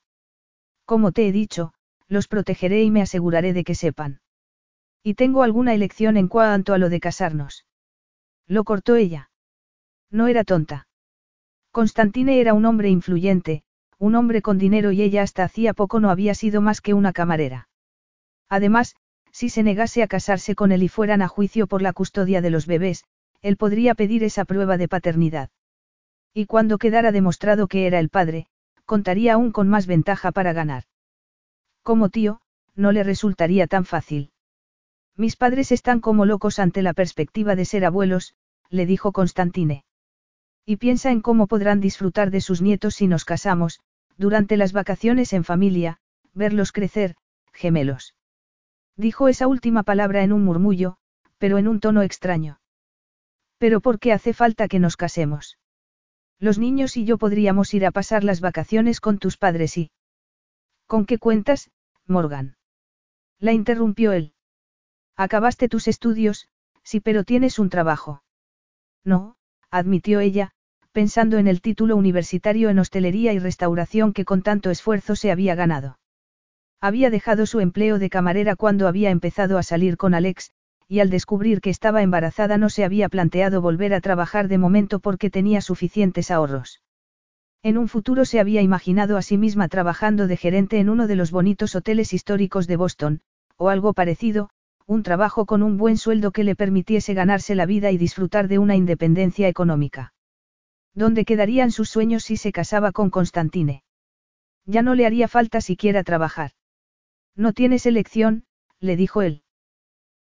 [0.85, 1.75] Como te he dicho,
[2.07, 4.21] los protegeré y me aseguraré de que sepan.
[5.03, 7.67] ¿Y tengo alguna elección en cuanto a lo de casarnos?
[8.47, 9.29] Lo cortó ella.
[10.09, 10.87] No era tonta.
[11.69, 13.61] Constantine era un hombre influyente,
[13.99, 17.13] un hombre con dinero y ella hasta hacía poco no había sido más que una
[17.13, 17.69] camarera.
[18.49, 18.95] Además,
[19.33, 22.51] si se negase a casarse con él y fueran a juicio por la custodia de
[22.51, 23.03] los bebés,
[23.41, 25.49] él podría pedir esa prueba de paternidad.
[26.33, 28.45] Y cuando quedara demostrado que era el padre,
[28.85, 30.83] contaría aún con más ventaja para ganar.
[31.81, 32.41] Como tío,
[32.75, 34.31] no le resultaría tan fácil.
[35.17, 38.35] Mis padres están como locos ante la perspectiva de ser abuelos,
[38.69, 39.83] le dijo Constantine.
[40.65, 43.79] Y piensa en cómo podrán disfrutar de sus nietos si nos casamos,
[44.15, 45.99] durante las vacaciones en familia,
[46.33, 47.15] verlos crecer,
[47.51, 48.15] gemelos.
[48.95, 50.97] Dijo esa última palabra en un murmullo,
[51.37, 52.59] pero en un tono extraño.
[53.57, 55.57] Pero ¿por qué hace falta que nos casemos?
[56.39, 59.91] Los niños y yo podríamos ir a pasar las vacaciones con tus padres y...
[60.85, 61.71] ¿Con qué cuentas,
[62.05, 62.57] Morgan?
[63.39, 64.33] La interrumpió él.
[65.15, 66.49] Acabaste tus estudios,
[66.83, 68.23] sí, pero tienes un trabajo.
[69.03, 69.37] No,
[69.69, 70.51] admitió ella,
[70.91, 75.55] pensando en el título universitario en hostelería y restauración que con tanto esfuerzo se había
[75.55, 75.97] ganado.
[76.83, 80.51] Había dejado su empleo de camarera cuando había empezado a salir con Alex,
[80.89, 84.99] y al descubrir que estaba embarazada no se había planteado volver a trabajar de momento
[84.99, 86.81] porque tenía suficientes ahorros.
[87.61, 91.15] En un futuro se había imaginado a sí misma trabajando de gerente en uno de
[91.15, 93.21] los bonitos hoteles históricos de Boston,
[93.55, 94.49] o algo parecido,
[94.85, 98.59] un trabajo con un buen sueldo que le permitiese ganarse la vida y disfrutar de
[98.59, 100.13] una independencia económica.
[100.93, 103.83] ¿Dónde quedarían sus sueños si se casaba con Constantine?
[104.65, 106.51] Ya no le haría falta siquiera trabajar.
[107.35, 108.45] No tienes elección,
[108.79, 109.43] le dijo él.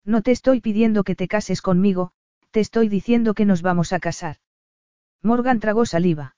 [0.04, 2.12] No te estoy pidiendo que te cases conmigo,
[2.50, 4.36] te estoy diciendo que nos vamos a casar.
[5.22, 6.36] Morgan tragó saliva.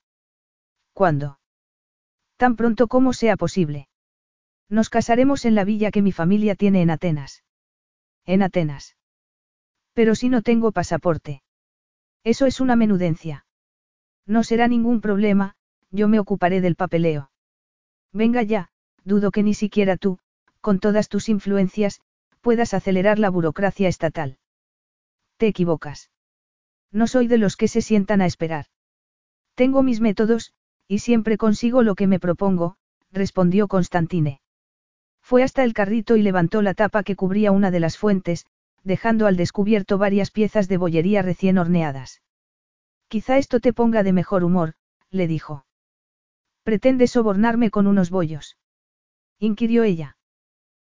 [0.93, 1.39] ¿Cuándo?
[2.37, 3.89] Tan pronto como sea posible.
[4.69, 7.45] Nos casaremos en la villa que mi familia tiene en Atenas.
[8.27, 8.97] En Atenas.
[9.93, 11.43] Pero si no tengo pasaporte.
[12.25, 13.47] Eso es una menudencia.
[14.27, 15.55] No será ningún problema,
[15.91, 17.31] yo me ocuparé del papeleo.
[18.13, 18.71] Venga ya,
[19.05, 20.19] dudo que ni siquiera tú,
[20.65, 22.01] con todas tus influencias,
[22.41, 24.39] puedas acelerar la burocracia estatal.
[25.37, 26.11] Te equivocas.
[26.91, 28.65] No soy de los que se sientan a esperar.
[29.55, 30.55] Tengo mis métodos,
[30.89, 32.77] y siempre consigo lo que me propongo,
[33.13, 34.41] respondió Constantine.
[35.21, 38.47] Fue hasta el carrito y levantó la tapa que cubría una de las fuentes,
[38.85, 42.23] dejando al descubierto varias piezas de bollería recién horneadas.
[43.09, 44.73] Quizá esto te ponga de mejor humor,
[45.11, 45.67] le dijo.
[46.63, 48.57] ¿Pretende sobornarme con unos bollos?
[49.39, 50.14] inquirió ella.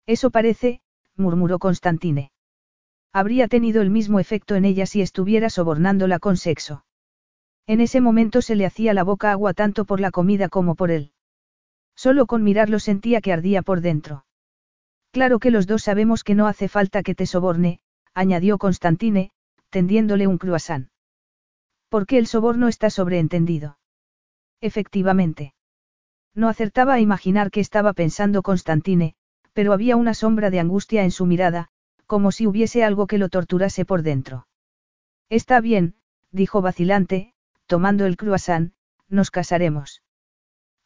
[0.07, 0.81] Eso parece,
[1.17, 2.33] murmuró Constantine.
[3.13, 6.85] Habría tenido el mismo efecto en ella si estuviera sobornándola con sexo.
[7.67, 10.91] En ese momento se le hacía la boca agua tanto por la comida como por
[10.91, 11.13] él.
[11.95, 14.25] Solo con mirarlo sentía que ardía por dentro.
[15.13, 17.81] Claro que los dos sabemos que no hace falta que te soborne,
[18.15, 19.31] añadió Constantine,
[19.69, 20.89] tendiéndole un croissant.
[21.91, 23.79] Porque el soborno está sobreentendido.
[24.61, 25.55] Efectivamente.
[26.35, 29.15] No acertaba a imaginar que estaba pensando Constantine,
[29.53, 31.69] pero había una sombra de angustia en su mirada,
[32.07, 34.47] como si hubiese algo que lo torturase por dentro.
[35.29, 35.95] Está bien,
[36.31, 37.35] dijo vacilante,
[37.67, 38.73] tomando el croissant,
[39.09, 40.03] nos casaremos.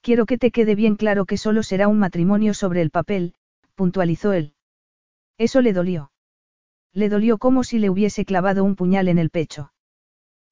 [0.01, 3.35] Quiero que te quede bien claro que solo será un matrimonio sobre el papel,
[3.75, 4.55] puntualizó él.
[5.39, 6.13] Eso le dolió.
[6.93, 9.73] Le dolió como si le hubiese clavado un puñal en el pecho.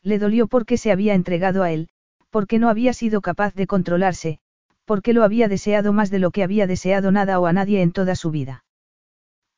[0.02, 1.88] Le dolió porque se había entregado a él,
[2.30, 4.40] porque no había sido capaz de controlarse,
[4.84, 7.92] porque lo había deseado más de lo que había deseado nada o a nadie en
[7.92, 8.64] toda su vida.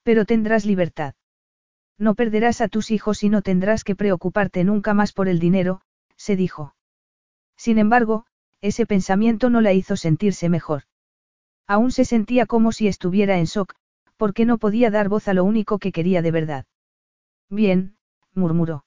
[0.02, 1.14] Pero tendrás libertad.
[1.98, 5.80] No perderás a tus hijos y no tendrás que preocuparte nunca más por el dinero,
[6.16, 6.74] se dijo.
[7.56, 8.26] Sin embargo,
[8.60, 10.82] ese pensamiento no la hizo sentirse mejor.
[11.66, 13.74] Aún se sentía como si estuviera en shock,
[14.16, 16.66] porque no podía dar voz a lo único que quería de verdad.
[17.50, 17.96] Bien,
[18.34, 18.84] murmuró.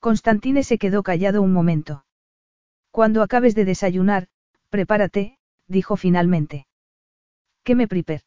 [0.00, 2.04] Constantine se quedó callado un momento.
[2.90, 4.28] Cuando acabes de desayunar,
[4.74, 5.38] prepárate,
[5.68, 6.66] dijo finalmente.
[7.62, 8.22] ¿Qué me priper?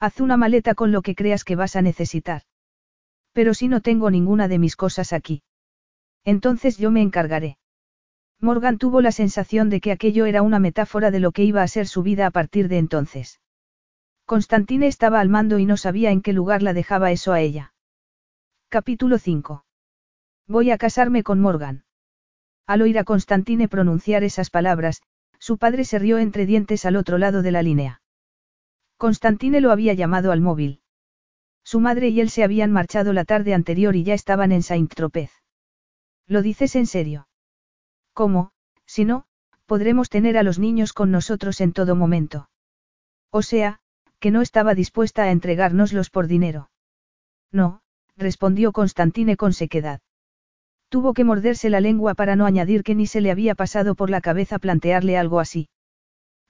[0.00, 2.40] Haz una maleta con lo que creas que vas a necesitar.
[3.34, 5.42] Pero si no tengo ninguna de mis cosas aquí.
[6.24, 7.58] Entonces yo me encargaré.
[8.40, 11.68] Morgan tuvo la sensación de que aquello era una metáfora de lo que iba a
[11.68, 13.42] ser su vida a partir de entonces.
[14.24, 17.74] Constantine estaba al mando y no sabía en qué lugar la dejaba eso a ella.
[18.70, 19.66] Capítulo 5.
[20.46, 21.84] Voy a casarme con Morgan.
[22.66, 25.02] Al oír a Constantine pronunciar esas palabras,
[25.38, 28.02] su padre se rió entre dientes al otro lado de la línea.
[28.96, 30.80] Constantine lo había llamado al móvil.
[31.62, 35.30] Su madre y él se habían marchado la tarde anterior y ya estaban en Saint-Tropez.
[36.26, 37.28] ¿Lo dices en serio?
[38.12, 38.52] ¿Cómo,
[38.86, 39.26] si no,
[39.66, 42.50] podremos tener a los niños con nosotros en todo momento?
[43.30, 43.80] O sea,
[44.18, 46.70] que no estaba dispuesta a entregárnoslos por dinero.
[47.52, 47.82] No,
[48.16, 50.00] respondió Constantine con sequedad.
[50.88, 54.08] Tuvo que morderse la lengua para no añadir que ni se le había pasado por
[54.08, 55.68] la cabeza plantearle algo así.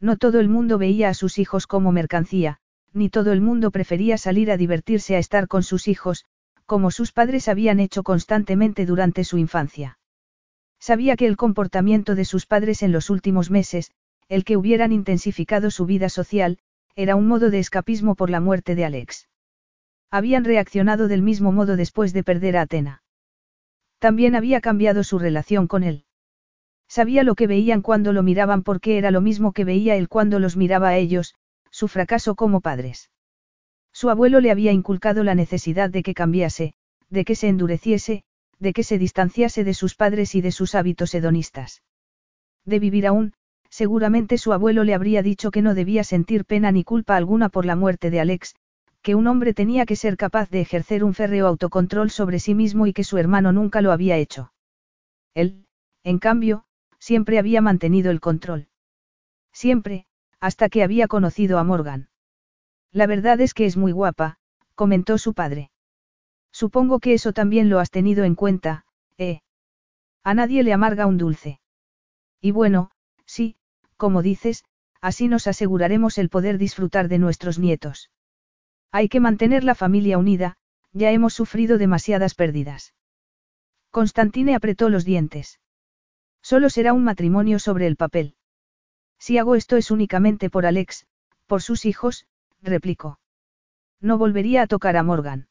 [0.01, 2.59] No todo el mundo veía a sus hijos como mercancía,
[2.93, 6.25] ni todo el mundo prefería salir a divertirse a estar con sus hijos,
[6.67, 9.99] como sus padres habían hecho constantemente durante su infancia.
[10.79, 13.91] Sabía que el comportamiento de sus padres en los últimos meses,
[14.29, 16.59] el que hubieran intensificado su vida social,
[16.95, 19.29] era un modo de escapismo por la muerte de Alex.
[20.11, 23.03] Habían reaccionado del mismo modo después de perder a Atena.
[23.99, 26.05] También había cambiado su relación con él.
[26.89, 30.39] Sabía lo que veían cuando lo miraban porque era lo mismo que veía él cuando
[30.39, 31.35] los miraba a ellos,
[31.71, 33.11] su fracaso como padres.
[33.93, 36.75] Su abuelo le había inculcado la necesidad de que cambiase,
[37.11, 38.25] de que se endureciese,
[38.59, 41.83] de que se distanciase de sus padres y de sus hábitos hedonistas.
[42.65, 43.35] De vivir aún,
[43.69, 47.67] seguramente su abuelo le habría dicho que no debía sentir pena ni culpa alguna por
[47.67, 48.55] la muerte de Alex,
[49.03, 52.87] que un hombre tenía que ser capaz de ejercer un férreo autocontrol sobre sí mismo
[52.87, 54.53] y que su hermano nunca lo había hecho.
[55.35, 55.67] Él,
[56.03, 56.65] en cambio,
[56.99, 58.69] siempre había mantenido el control.
[59.53, 60.07] Siempre,
[60.41, 62.09] hasta que había conocido a Morgan.
[62.93, 64.39] La verdad es que es muy guapa,
[64.75, 65.71] comentó su padre.
[66.53, 68.85] Supongo que eso también lo has tenido en cuenta,
[69.17, 69.41] ¿eh?
[70.25, 71.61] A nadie le amarga un dulce.
[72.41, 72.91] Y bueno,
[73.27, 73.57] sí,
[73.97, 74.65] como dices,
[75.01, 78.11] así nos aseguraremos el poder disfrutar de nuestros nietos.
[78.91, 80.57] Hay que mantener la familia unida,
[80.93, 82.95] ya hemos sufrido demasiadas pérdidas.
[83.91, 85.61] Constantine apretó los dientes.
[86.43, 88.35] Solo será un matrimonio sobre el papel.
[89.19, 91.07] Si hago esto es únicamente por Alex,
[91.47, 92.27] por sus hijos,
[92.63, 93.19] replicó.
[94.01, 95.49] No volvería a tocar a Morgan.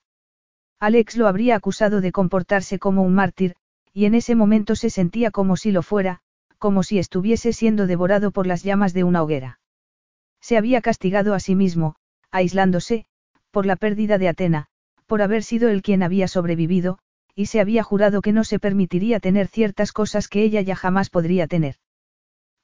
[0.79, 3.55] Alex lo habría acusado de comportarse como un mártir,
[3.93, 6.21] y en ese momento se sentía como si lo fuera,
[6.57, 9.59] como si estuviese siendo devorado por las llamas de una hoguera.
[10.39, 11.95] Se había castigado a sí mismo,
[12.31, 13.05] aislándose,
[13.51, 14.67] por la pérdida de Atena,
[15.05, 16.99] por haber sido él quien había sobrevivido,
[17.35, 21.09] y se había jurado que no se permitiría tener ciertas cosas que ella ya jamás
[21.09, 21.75] podría tener.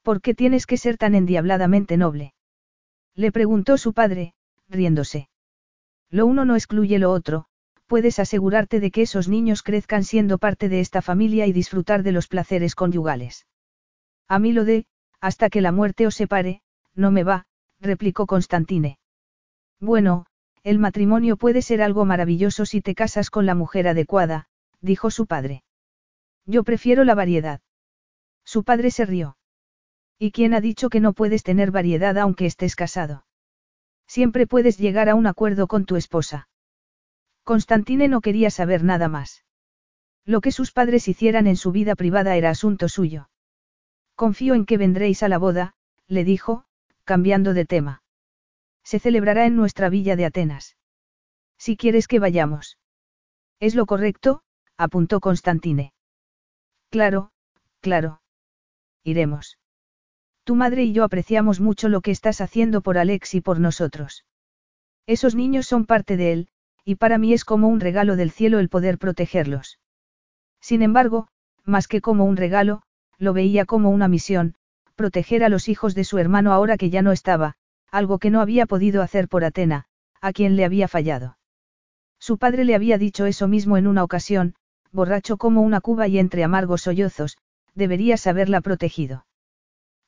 [0.02, 2.34] ¿Por qué tienes que ser tan endiabladamente noble?
[3.14, 4.34] Le preguntó su padre,
[4.68, 5.28] riéndose.
[6.10, 7.46] Lo uno no excluye lo otro,
[7.86, 12.12] puedes asegurarte de que esos niños crezcan siendo parte de esta familia y disfrutar de
[12.12, 13.46] los placeres conyugales.
[14.28, 14.86] A mí lo de,
[15.20, 16.60] hasta que la muerte os separe,
[16.94, 17.46] no me va,
[17.80, 18.98] replicó Constantine.
[19.80, 20.26] Bueno,
[20.64, 24.48] el matrimonio puede ser algo maravilloso si te casas con la mujer adecuada,
[24.80, 25.62] dijo su padre.
[26.46, 27.60] Yo prefiero la variedad.
[28.44, 29.36] Su padre se rió.
[30.18, 33.26] ¿Y quién ha dicho que no puedes tener variedad aunque estés casado?
[34.06, 36.48] Siempre puedes llegar a un acuerdo con tu esposa.
[37.42, 39.44] Constantine no quería saber nada más.
[40.24, 43.28] Lo que sus padres hicieran en su vida privada era asunto suyo.
[44.14, 45.74] Confío en que vendréis a la boda,
[46.06, 46.64] le dijo,
[47.04, 48.03] cambiando de tema.
[48.84, 50.76] Se celebrará en nuestra villa de Atenas.
[51.58, 52.78] Si quieres que vayamos.
[53.58, 54.42] Es lo correcto,
[54.76, 55.92] apuntó Constantine.
[56.90, 57.30] Claro,
[57.80, 58.20] claro.
[59.02, 59.58] Iremos.
[60.44, 64.26] Tu madre y yo apreciamos mucho lo que estás haciendo por Alex y por nosotros.
[65.06, 66.48] Esos niños son parte de él,
[66.84, 69.78] y para mí es como un regalo del cielo el poder protegerlos.
[70.60, 71.28] Sin embargo,
[71.64, 72.82] más que como un regalo,
[73.18, 74.54] lo veía como una misión,
[74.94, 77.56] proteger a los hijos de su hermano ahora que ya no estaba,
[77.94, 79.84] algo que no había podido hacer por Atena,
[80.20, 81.38] a quien le había fallado.
[82.18, 84.56] Su padre le había dicho eso mismo en una ocasión,
[84.90, 87.36] borracho como una cuba y entre amargos sollozos,
[87.74, 89.26] deberías haberla protegido.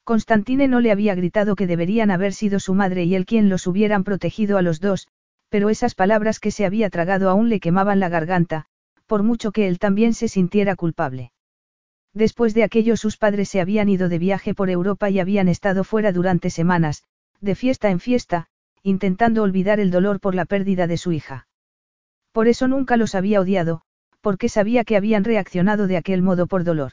[0.02, 3.68] Constantine no le había gritado que deberían haber sido su madre y él quien los
[3.68, 5.06] hubieran protegido a los dos,
[5.48, 8.66] pero esas palabras que se había tragado aún le quemaban la garganta,
[9.06, 11.30] por mucho que él también se sintiera culpable.
[12.12, 15.84] Después de aquello sus padres se habían ido de viaje por Europa y habían estado
[15.84, 17.04] fuera durante semanas,
[17.40, 18.48] de fiesta en fiesta,
[18.82, 21.48] intentando olvidar el dolor por la pérdida de su hija.
[22.32, 23.82] Por eso nunca los había odiado,
[24.20, 26.92] porque sabía que habían reaccionado de aquel modo por dolor.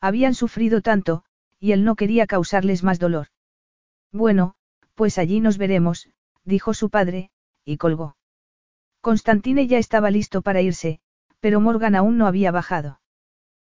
[0.00, 1.24] Habían sufrido tanto,
[1.58, 3.28] y él no quería causarles más dolor.
[4.12, 4.54] Bueno,
[4.94, 6.08] pues allí nos veremos,
[6.44, 7.30] dijo su padre,
[7.64, 8.16] y colgó.
[9.00, 11.00] Constantine ya estaba listo para irse,
[11.40, 13.00] pero Morgan aún no había bajado.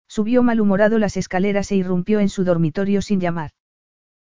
[0.09, 3.51] Subió malhumorado las escaleras e irrumpió en su dormitorio sin llamar.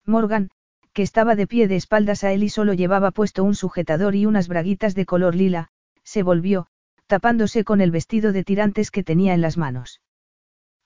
[0.06, 0.50] Morgan,
[0.96, 4.26] que estaba de pie de espaldas a él y solo llevaba puesto un sujetador y
[4.26, 5.68] unas braguitas de color lila,
[6.04, 6.68] se volvió,
[7.06, 10.02] tapándose con el vestido de tirantes que tenía en las manos.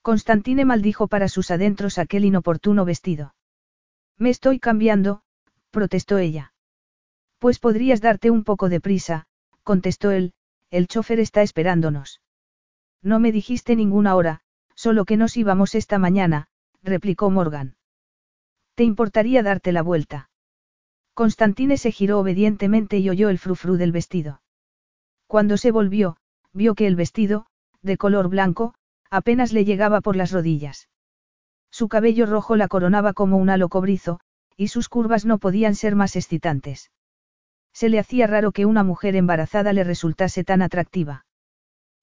[0.02, 3.36] Constantine maldijo para sus adentros aquel inoportuno vestido.
[4.18, 5.22] Me estoy cambiando,
[5.70, 6.54] protestó ella.
[7.38, 9.28] Pues podrías darte un poco de prisa,
[9.62, 10.32] contestó él,
[10.72, 12.20] el chofer está esperándonos.
[13.00, 14.40] No me dijiste ninguna hora,
[14.74, 16.48] solo que nos íbamos esta mañana,
[16.82, 17.76] replicó Morgan.
[18.80, 20.30] ¿Te importaría darte la vuelta?
[21.12, 24.40] Constantine se giró obedientemente y oyó el frufru del vestido.
[25.26, 26.16] Cuando se volvió,
[26.54, 27.44] vio que el vestido,
[27.82, 28.72] de color blanco,
[29.10, 30.88] apenas le llegaba por las rodillas.
[31.70, 34.20] Su cabello rojo la coronaba como un halo cobrizo,
[34.56, 36.90] y sus curvas no podían ser más excitantes.
[37.74, 41.26] Se le hacía raro que una mujer embarazada le resultase tan atractiva.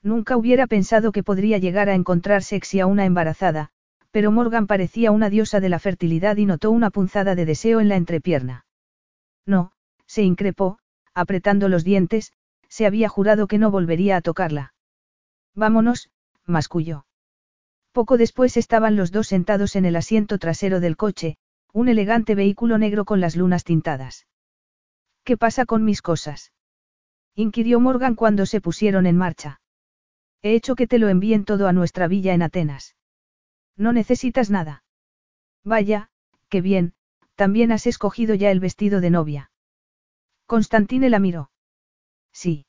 [0.04, 3.72] Nunca hubiera pensado que podría llegar a encontrar sexy a una embarazada,
[4.18, 7.88] pero Morgan parecía una diosa de la fertilidad y notó una punzada de deseo en
[7.88, 8.66] la entrepierna.
[9.46, 9.74] No,
[10.08, 10.80] se increpó,
[11.14, 12.34] apretando los dientes,
[12.68, 14.74] se había jurado que no volvería a tocarla.
[15.54, 16.10] Vámonos,
[16.48, 17.06] masculló.
[17.92, 21.38] Poco después estaban los dos sentados en el asiento trasero del coche,
[21.72, 24.26] un elegante vehículo negro con las lunas tintadas.
[25.26, 26.54] ¿Qué pasa con mis cosas?
[27.36, 29.62] inquirió Morgan cuando se pusieron en marcha.
[30.42, 32.97] He hecho que te lo envíen todo a nuestra villa en Atenas.
[33.78, 34.84] No necesitas nada.
[35.64, 36.10] Vaya,
[36.50, 36.94] qué bien,
[37.36, 39.52] también has escogido ya el vestido de novia.
[40.48, 41.52] Constantine la miró.
[42.34, 42.66] Sí.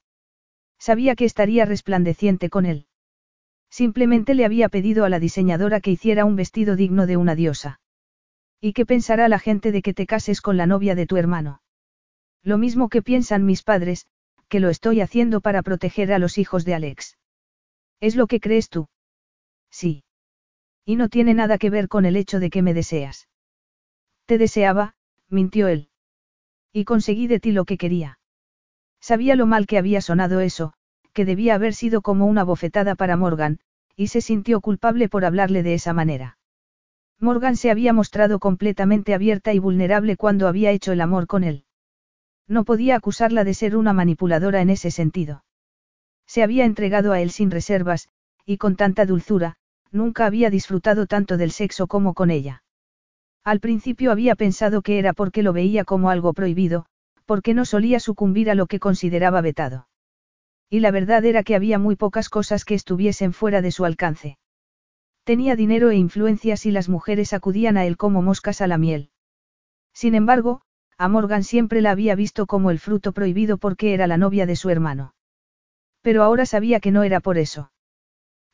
[0.79, 2.87] Sabía que estaría resplandeciente con él.
[3.71, 7.81] Simplemente le había pedido a la diseñadora que hiciera un vestido digno de una diosa.
[8.61, 11.63] ¿Y qué pensará la gente de que te cases con la novia de tu hermano?
[12.43, 14.07] Lo mismo que piensan mis padres,
[14.49, 17.19] que lo estoy haciendo para proteger a los hijos de Alex.
[18.01, 18.89] ¿Es lo que crees tú?
[19.71, 20.05] Sí.
[20.89, 23.29] Y no tiene nada que ver con el hecho de que me deseas.
[24.25, 24.95] Te deseaba,
[25.29, 25.91] mintió él.
[26.73, 28.21] Y conseguí de ti lo que quería.
[28.99, 30.73] Sabía lo mal que había sonado eso,
[31.13, 33.59] que debía haber sido como una bofetada para Morgan,
[33.97, 36.39] y se sintió culpable por hablarle de esa manera.
[37.21, 41.67] Morgan se había mostrado completamente abierta y vulnerable cuando había hecho el amor con él.
[42.47, 45.45] No podía acusarla de ser una manipuladora en ese sentido.
[46.27, 48.09] Se había entregado a él sin reservas,
[48.47, 49.59] y con tanta dulzura,
[49.93, 52.63] nunca había disfrutado tanto del sexo como con ella.
[53.45, 56.87] Al principio había pensado que era porque lo veía como algo prohibido,
[57.25, 59.89] porque no solía sucumbir a lo que consideraba vetado.
[60.71, 64.39] Y la verdad era que había muy pocas cosas que estuviesen fuera de su alcance.
[65.25, 69.11] Tenía dinero e influencias y las mujeres acudían a él como moscas a la miel.
[69.93, 70.63] Sin embargo,
[70.97, 74.57] a Morgan siempre la había visto como el fruto prohibido porque era la novia de
[74.57, 75.15] su hermano.
[76.03, 77.71] Pero ahora sabía que no era por eso.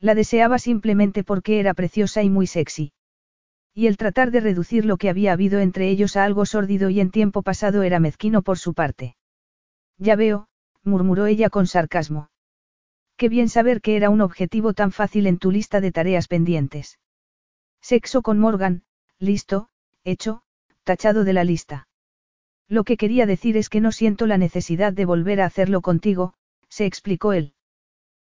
[0.01, 2.93] La deseaba simplemente porque era preciosa y muy sexy.
[3.73, 7.01] Y el tratar de reducir lo que había habido entre ellos a algo sórdido y
[7.01, 9.17] en tiempo pasado era mezquino por su parte.
[9.99, 10.49] Ya veo,
[10.83, 12.31] murmuró ella con sarcasmo.
[13.17, 16.99] Qué bien saber que era un objetivo tan fácil en tu lista de tareas pendientes.
[17.81, 18.85] Sexo con Morgan,
[19.19, 19.69] listo,
[20.05, 20.43] hecho,
[20.85, 21.89] tachado de la lista.
[22.69, 26.35] Lo que quería decir es que no siento la necesidad de volver a hacerlo contigo,
[26.69, 27.55] se explicó él.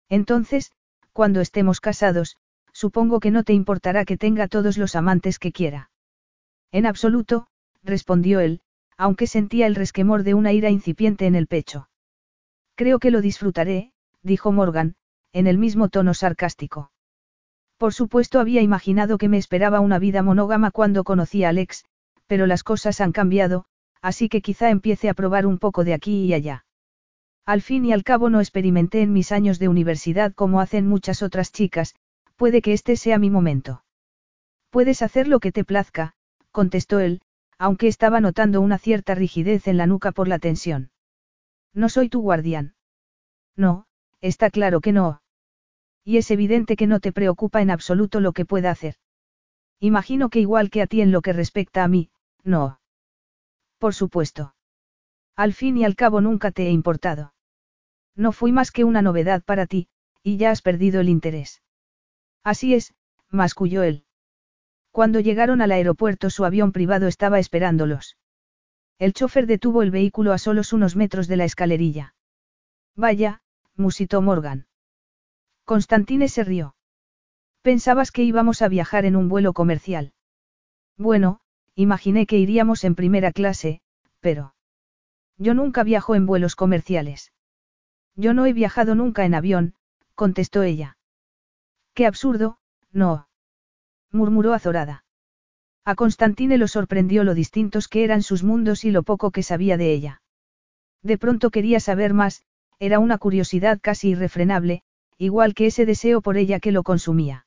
[0.09, 0.73] Entonces,
[1.17, 2.37] cuando estemos casados,
[2.75, 5.89] supongo que no te importará que tenga todos los amantes que quiera.
[6.73, 7.47] En absoluto,
[7.83, 8.61] respondió él,
[8.99, 11.89] aunque sentía el resquemor de una ira incipiente en el pecho.
[12.75, 14.95] Creo que lo disfrutaré, dijo Morgan,
[15.33, 16.91] en el mismo tono sarcástico.
[17.79, 21.87] Por supuesto había imaginado que me esperaba una vida monógama cuando conocí a Alex,
[22.27, 23.65] pero las cosas han cambiado,
[24.03, 26.66] así que quizá empiece a probar un poco de aquí y allá.
[27.47, 31.23] Al fin y al cabo no experimenté en mis años de universidad como hacen muchas
[31.23, 31.95] otras chicas,
[32.35, 33.85] puede que este sea mi momento.
[34.71, 36.15] Puedes hacer lo que te plazca,
[36.51, 37.23] contestó él,
[37.57, 40.91] aunque estaba notando una cierta rigidez en la nuca por la tensión.
[41.73, 42.75] No soy tu guardián.
[43.55, 43.87] No,
[44.21, 45.23] está claro que no.
[46.05, 48.97] Y es evidente que no te preocupa en absoluto lo que pueda hacer.
[49.79, 52.11] Imagino que igual que a ti en lo que respecta a mí,
[52.43, 52.81] no.
[53.79, 54.57] Por supuesto.
[55.37, 57.35] Al fin y al cabo nunca te he importado.
[58.17, 59.89] No fui más que una novedad para ti,
[60.23, 61.63] y ya has perdido el interés.
[62.43, 62.95] Así es,
[63.31, 64.05] masculló él.
[64.91, 68.17] Cuando llegaron al aeropuerto su avión privado estaba esperándolos.
[68.99, 72.15] El chofer detuvo el vehículo a solos unos metros de la escalerilla.
[72.95, 73.43] Vaya,
[73.75, 74.67] musitó Morgan.
[75.65, 76.75] Constantine se rió.
[77.61, 80.15] Pensabas que íbamos a viajar en un vuelo comercial.
[80.97, 81.43] Bueno,
[81.79, 83.83] Imaginé que iríamos en primera clase,
[84.21, 84.55] pero...
[85.37, 87.33] Yo nunca viajo en vuelos comerciales.
[88.17, 89.75] Yo no he viajado nunca en avión,
[90.15, 90.97] contestó ella.
[91.95, 92.59] Qué absurdo,
[92.91, 93.29] no.
[94.11, 95.05] murmuró azorada.
[95.85, 99.77] A Constantine lo sorprendió lo distintos que eran sus mundos y lo poco que sabía
[99.77, 100.23] de ella.
[101.03, 102.43] De pronto quería saber más,
[102.79, 104.83] era una curiosidad casi irrefrenable,
[105.19, 107.47] igual que ese deseo por ella que lo consumía.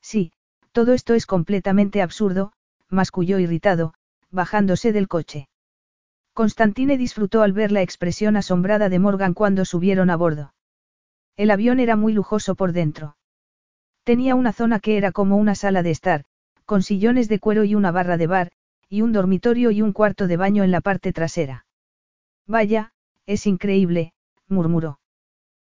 [0.00, 0.32] Sí,
[0.72, 2.52] todo esto es completamente absurdo,
[2.88, 3.94] masculló irritado,
[4.30, 5.48] bajándose del coche.
[6.40, 10.54] Constantine disfrutó al ver la expresión asombrada de Morgan cuando subieron a bordo.
[11.36, 13.18] El avión era muy lujoso por dentro.
[14.04, 16.24] Tenía una zona que era como una sala de estar,
[16.64, 18.52] con sillones de cuero y una barra de bar,
[18.88, 21.66] y un dormitorio y un cuarto de baño en la parte trasera.
[22.46, 22.94] Vaya,
[23.26, 24.14] es increíble,
[24.48, 24.98] murmuró.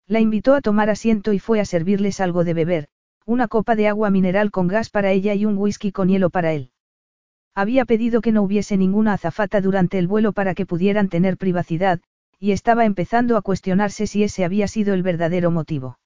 [0.08, 2.88] La invitó a tomar asiento y fue a servirles algo de beber,
[3.24, 6.54] una copa de agua mineral con gas para ella y un whisky con hielo para
[6.54, 6.72] él.
[7.56, 12.00] Había pedido que no hubiese ninguna azafata durante el vuelo para que pudieran tener privacidad,
[12.38, 15.98] y estaba empezando a cuestionarse si ese había sido el verdadero motivo.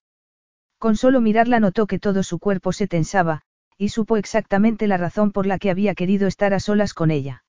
[0.78, 3.42] Con solo mirarla notó que todo su cuerpo se tensaba,
[3.76, 7.42] y supo exactamente la razón por la que había querido estar a solas con ella.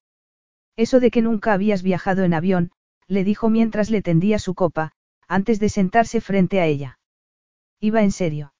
[0.75, 2.71] Eso de que nunca habías viajado en avión,
[3.07, 4.93] le dijo mientras le tendía su copa,
[5.27, 6.97] antes de sentarse frente a ella.
[7.79, 8.55] Iba en serio.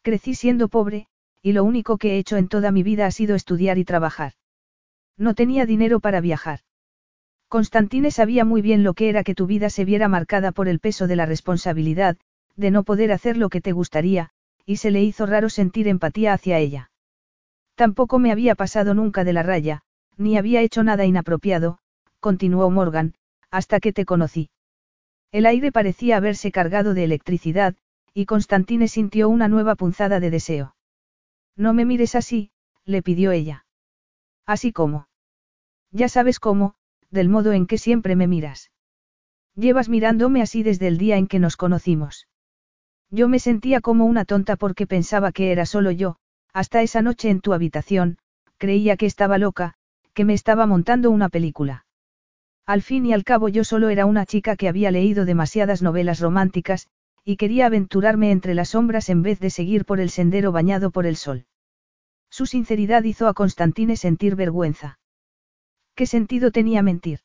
[0.00, 1.06] Crecí siendo pobre,
[1.42, 4.32] y lo único que he hecho en toda mi vida ha sido estudiar y trabajar.
[5.16, 6.60] No tenía dinero para viajar.
[7.48, 10.80] Constantine sabía muy bien lo que era que tu vida se viera marcada por el
[10.80, 12.16] peso de la responsabilidad,
[12.56, 14.30] de no poder hacer lo que te gustaría,
[14.66, 16.90] y se le hizo raro sentir empatía hacia ella.
[17.74, 19.82] Tampoco me había pasado nunca de la raya,
[20.16, 21.78] ni había hecho nada inapropiado,
[22.20, 23.14] continuó Morgan,
[23.50, 24.50] hasta que te conocí.
[25.32, 27.74] El aire parecía haberse cargado de electricidad,
[28.12, 30.76] y Constantine sintió una nueva punzada de deseo.
[31.56, 32.50] No me mires así,
[32.84, 33.63] le pidió ella.
[34.46, 35.08] Así como.
[35.90, 36.74] Ya sabes cómo,
[37.10, 38.70] del modo en que siempre me miras.
[39.54, 42.26] Llevas mirándome así desde el día en que nos conocimos.
[43.10, 46.16] Yo me sentía como una tonta porque pensaba que era solo yo,
[46.52, 48.18] hasta esa noche en tu habitación,
[48.58, 49.74] creía que estaba loca,
[50.12, 51.86] que me estaba montando una película.
[52.66, 56.20] Al fin y al cabo yo solo era una chica que había leído demasiadas novelas
[56.20, 56.88] románticas,
[57.24, 61.06] y quería aventurarme entre las sombras en vez de seguir por el sendero bañado por
[61.06, 61.46] el sol.
[62.34, 64.98] Su sinceridad hizo a Constantine sentir vergüenza.
[65.94, 67.20] ¿Qué sentido tenía mentir?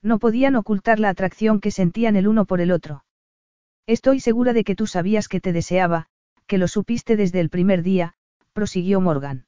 [0.00, 3.04] No podían ocultar la atracción que sentían el uno por el otro.
[3.86, 6.06] Estoy segura de que tú sabías que te deseaba,
[6.46, 8.14] que lo supiste desde el primer día,
[8.54, 9.44] prosiguió Morgan.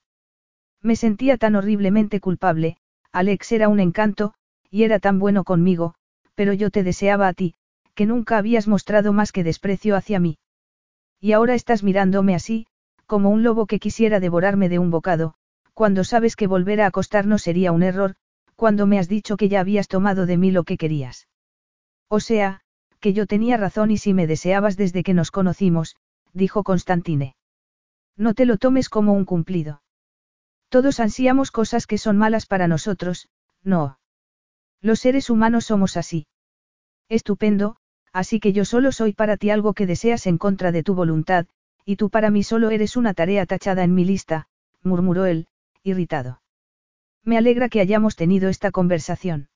[0.83, 2.77] Me sentía tan horriblemente culpable,
[3.11, 4.35] Alex era un encanto,
[4.71, 5.95] y era tan bueno conmigo,
[6.35, 7.55] pero yo te deseaba a ti,
[7.95, 10.37] que nunca habías mostrado más que desprecio hacia mí.
[11.21, 12.67] Y ahora estás mirándome así,
[13.07, 15.35] como un lobo que quisiera devorarme de un bocado,
[15.73, 18.17] cuando sabes que volver a acostarnos sería un error,
[18.57, 21.29] cuando me has dicho que ya habías tomado de mí lo que querías.
[22.09, 22.61] O sea,
[23.01, 25.97] que yo tenía razón y si me deseabas desde que nos conocimos,
[26.33, 27.37] dijo Constantine.
[28.17, 29.83] No te lo tomes como un cumplido.
[30.69, 33.29] Todos ansiamos cosas que son malas para nosotros,
[33.63, 33.99] no.
[34.81, 36.27] Los seres humanos somos así.
[37.09, 37.77] Estupendo,
[38.13, 41.47] así que yo solo soy para ti algo que deseas en contra de tu voluntad,
[41.85, 44.49] y tú para mí solo eres una tarea tachada en mi lista,
[44.83, 45.47] murmuró él,
[45.83, 46.41] irritado.
[47.23, 49.49] Me alegra que hayamos tenido esta conversación.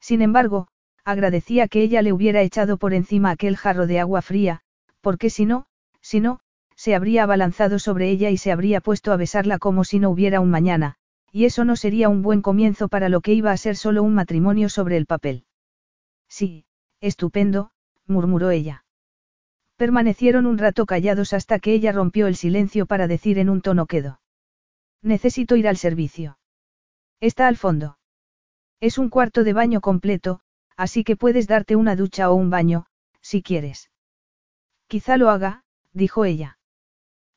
[0.00, 0.68] Sin embargo,
[1.04, 4.60] agradecía que ella le hubiera echado por encima aquel jarro de agua fría,
[5.00, 5.66] porque si no,
[6.00, 6.40] si no,
[6.76, 10.40] se habría abalanzado sobre ella y se habría puesto a besarla como si no hubiera
[10.40, 10.96] un mañana,
[11.30, 14.14] y eso no sería un buen comienzo para lo que iba a ser solo un
[14.14, 15.44] matrimonio sobre el papel.
[16.28, 16.64] Sí,
[17.00, 17.70] estupendo,
[18.06, 18.81] murmuró ella.
[19.82, 23.86] Permanecieron un rato callados hasta que ella rompió el silencio para decir en un tono
[23.86, 24.20] quedo.
[25.02, 26.38] Necesito ir al servicio.
[27.18, 27.98] Está al fondo.
[28.78, 30.38] Es un cuarto de baño completo,
[30.76, 32.86] así que puedes darte una ducha o un baño,
[33.22, 33.90] si quieres.
[34.86, 36.58] Quizá lo haga, dijo ella.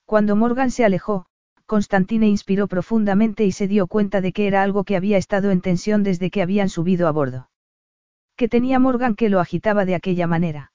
[0.06, 1.26] Cuando Morgan se alejó,
[1.66, 5.62] Constantine inspiró profundamente y se dio cuenta de que era algo que había estado en
[5.62, 7.50] tensión desde que habían subido a bordo.
[8.36, 10.74] Que tenía Morgan que lo agitaba de aquella manera.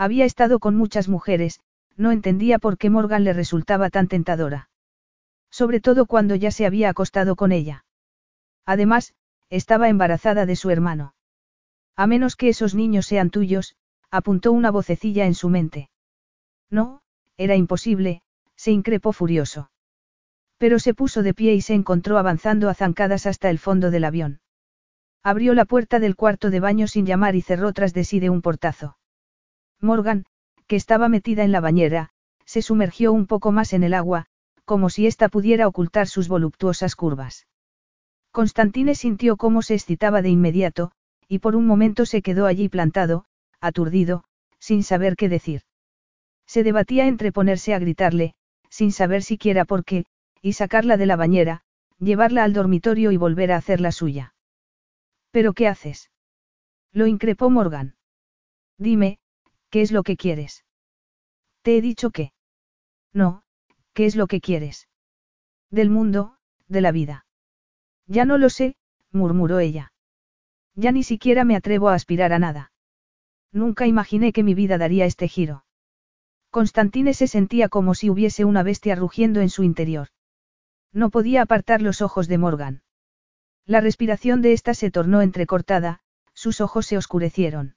[0.00, 1.60] Había estado con muchas mujeres,
[1.94, 4.70] no entendía por qué Morgan le resultaba tan tentadora.
[5.50, 7.84] Sobre todo cuando ya se había acostado con ella.
[8.64, 9.12] Además,
[9.50, 11.12] estaba embarazada de su hermano.
[11.96, 13.76] A menos que esos niños sean tuyos,
[14.10, 15.90] apuntó una vocecilla en su mente.
[16.70, 17.02] No,
[17.36, 18.22] era imposible,
[18.56, 19.70] se increpó furioso.
[20.56, 24.04] Pero se puso de pie y se encontró avanzando a zancadas hasta el fondo del
[24.04, 24.40] avión.
[25.22, 28.30] Abrió la puerta del cuarto de baño sin llamar y cerró tras de sí de
[28.30, 28.96] un portazo.
[29.80, 30.24] Morgan,
[30.66, 32.10] que estaba metida en la bañera,
[32.44, 34.26] se sumergió un poco más en el agua,
[34.64, 37.46] como si ésta pudiera ocultar sus voluptuosas curvas.
[38.32, 40.92] Constantine sintió cómo se excitaba de inmediato,
[41.28, 43.24] y por un momento se quedó allí plantado,
[43.60, 44.24] aturdido,
[44.58, 45.62] sin saber qué decir.
[46.46, 48.34] Se debatía entre ponerse a gritarle,
[48.68, 50.06] sin saber siquiera por qué,
[50.42, 51.62] y sacarla de la bañera,
[51.98, 54.34] llevarla al dormitorio y volver a hacer la suya.
[55.30, 56.10] ¿Pero qué haces?
[56.92, 57.94] Lo increpó Morgan.
[58.78, 59.19] Dime,
[59.70, 60.64] ¿qué es lo que quieres?
[61.62, 62.32] Te he dicho que.
[63.12, 63.42] No,
[63.94, 64.88] ¿qué es lo que quieres?
[65.70, 66.36] Del mundo,
[66.68, 67.26] de la vida.
[68.06, 68.76] Ya no lo sé,
[69.12, 69.92] murmuró ella.
[70.74, 72.72] Ya ni siquiera me atrevo a aspirar a nada.
[73.52, 75.64] Nunca imaginé que mi vida daría este giro.
[76.50, 80.08] Constantine se sentía como si hubiese una bestia rugiendo en su interior.
[80.92, 82.82] No podía apartar los ojos de Morgan.
[83.66, 86.00] La respiración de ésta se tornó entrecortada,
[86.34, 87.76] sus ojos se oscurecieron.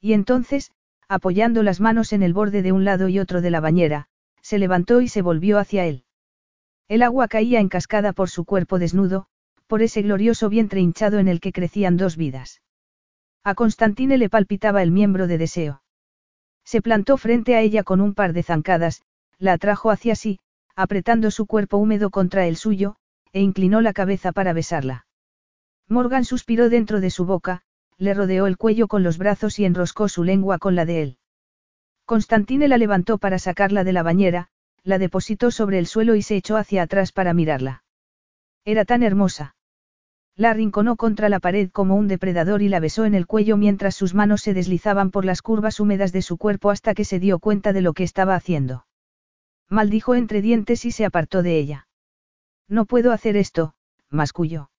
[0.00, 0.72] Y entonces,
[1.08, 4.08] apoyando las manos en el borde de un lado y otro de la bañera,
[4.40, 6.04] se levantó y se volvió hacia él.
[6.88, 9.26] El agua caía en cascada por su cuerpo desnudo,
[9.66, 12.60] por ese glorioso vientre hinchado en el que crecían dos vidas.
[13.44, 15.82] A Constantine le palpitaba el miembro de deseo.
[16.64, 19.02] Se plantó frente a ella con un par de zancadas,
[19.38, 20.38] la atrajo hacia sí,
[20.76, 22.96] apretando su cuerpo húmedo contra el suyo,
[23.32, 25.06] e inclinó la cabeza para besarla.
[25.88, 27.62] Morgan suspiró dentro de su boca,
[28.02, 31.18] le rodeó el cuello con los brazos y enroscó su lengua con la de él.
[32.04, 34.48] Constantine la levantó para sacarla de la bañera,
[34.82, 37.84] la depositó sobre el suelo y se echó hacia atrás para mirarla.
[38.64, 39.54] Era tan hermosa.
[40.34, 43.94] La arrinconó contra la pared como un depredador y la besó en el cuello mientras
[43.94, 47.38] sus manos se deslizaban por las curvas húmedas de su cuerpo hasta que se dio
[47.38, 48.84] cuenta de lo que estaba haciendo.
[49.68, 51.86] Maldijo entre dientes y se apartó de ella.
[52.66, 53.74] No puedo hacer esto,
[54.10, 54.70] masculló.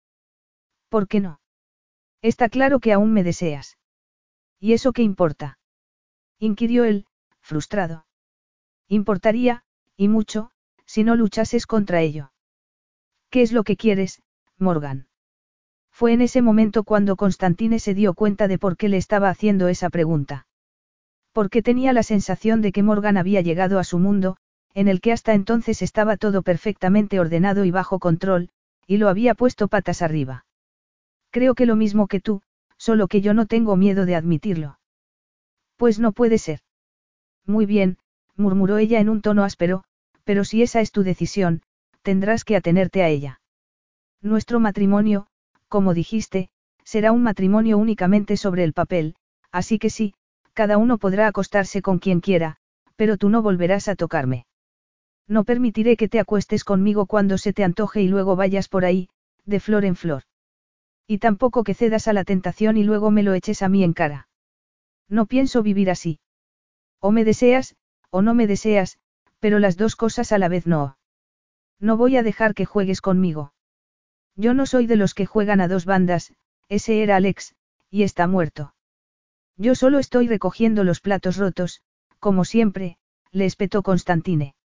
[0.90, 1.40] ¿Por qué no?
[2.24, 3.78] Está claro que aún me deseas.
[4.58, 5.60] ¿Y eso qué importa?
[6.40, 7.06] inquirió él,
[7.42, 8.06] frustrado.
[8.88, 9.66] Importaría,
[9.98, 10.50] y mucho,
[10.86, 12.32] si no luchases contra ello.
[13.30, 14.22] ¿Qué es lo que quieres,
[14.58, 15.08] Morgan?
[15.92, 19.68] Fue en ese momento cuando Constantine se dio cuenta de por qué le estaba haciendo
[19.68, 20.48] esa pregunta.
[21.34, 24.38] Porque tenía la sensación de que Morgan había llegado a su mundo,
[24.74, 28.50] en el que hasta entonces estaba todo perfectamente ordenado y bajo control,
[28.88, 30.46] y lo había puesto patas arriba.
[31.34, 32.44] Creo que lo mismo que tú,
[32.78, 34.78] solo que yo no tengo miedo de admitirlo.
[35.78, 36.60] Pues no puede ser.
[37.48, 37.98] Muy bien,
[38.36, 39.84] murmuró ella en un tono áspero,
[40.26, 41.64] pero si esa es tu decisión,
[42.04, 43.42] tendrás que atenerte a ella.
[44.22, 45.26] Nuestro matrimonio,
[45.70, 46.50] como dijiste,
[46.84, 49.16] será un matrimonio únicamente sobre el papel,
[49.52, 50.14] así que sí,
[50.54, 52.58] cada uno podrá acostarse con quien quiera,
[52.96, 54.46] pero tú no volverás a tocarme.
[55.28, 59.10] No permitiré que te acuestes conmigo cuando se te antoje y luego vayas por ahí,
[59.46, 60.22] de flor en flor.
[61.08, 63.94] Y tampoco que cedas a la tentación y luego me lo eches a mí en
[63.94, 64.28] cara.
[65.10, 66.20] No pienso vivir así.
[67.00, 67.76] O me deseas,
[68.10, 68.98] o no me deseas,
[69.40, 70.98] pero las dos cosas a la vez no.
[71.80, 73.54] No voy a dejar que juegues conmigo.
[74.36, 76.34] Yo no soy de los que juegan a dos bandas,
[76.70, 77.56] ese era Alex,
[77.90, 78.74] y está muerto.
[79.58, 81.82] Yo solo estoy recogiendo los platos rotos,
[82.20, 82.98] como siempre,
[83.32, 84.56] le espetó Constantine.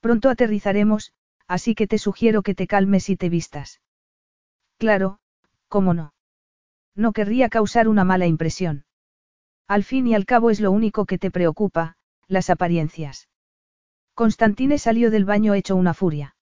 [0.00, 1.12] Pronto aterrizaremos,
[1.46, 3.80] así que te sugiero que te calmes y te vistas.
[4.78, 5.20] Claro,
[5.72, 6.12] cómo no.
[6.94, 8.84] No querría causar una mala impresión.
[9.66, 11.96] Al fin y al cabo es lo único que te preocupa,
[12.28, 13.30] las apariencias.
[14.14, 16.36] Constantine salió del baño hecho una furia.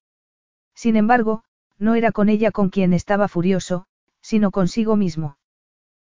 [0.75, 1.45] Sin embargo,
[1.79, 3.87] no era con ella con quien estaba furioso,
[4.21, 5.39] sino consigo mismo.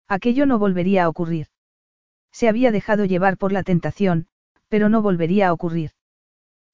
[0.07, 1.49] Aquello no volvería a ocurrir.
[2.31, 4.29] Se había dejado llevar por la tentación,
[4.69, 5.91] pero no volvería a ocurrir.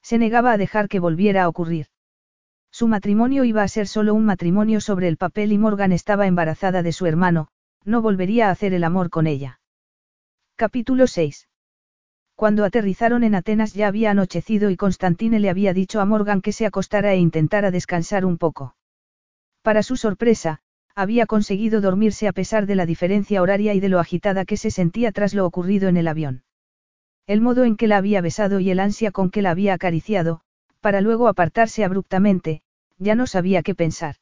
[0.03, 1.87] Se negaba a dejar que volviera a ocurrir.
[2.77, 6.83] Su matrimonio iba a ser solo un matrimonio sobre el papel y Morgan estaba embarazada
[6.83, 7.47] de su hermano,
[7.85, 9.61] no volvería a hacer el amor con ella.
[10.57, 11.47] Capítulo 6.
[12.35, 16.51] Cuando aterrizaron en Atenas ya había anochecido y Constantine le había dicho a Morgan que
[16.51, 18.75] se acostara e intentara descansar un poco.
[19.63, 20.59] Para su sorpresa,
[20.97, 24.73] había conseguido dormirse a pesar de la diferencia horaria y de lo agitada que se
[24.73, 26.43] sentía tras lo ocurrido en el avión.
[27.29, 30.41] El modo en que la había besado y el ansia con que la había acariciado,
[30.81, 32.63] para luego apartarse abruptamente,
[32.99, 34.17] ya no sabía qué pensar.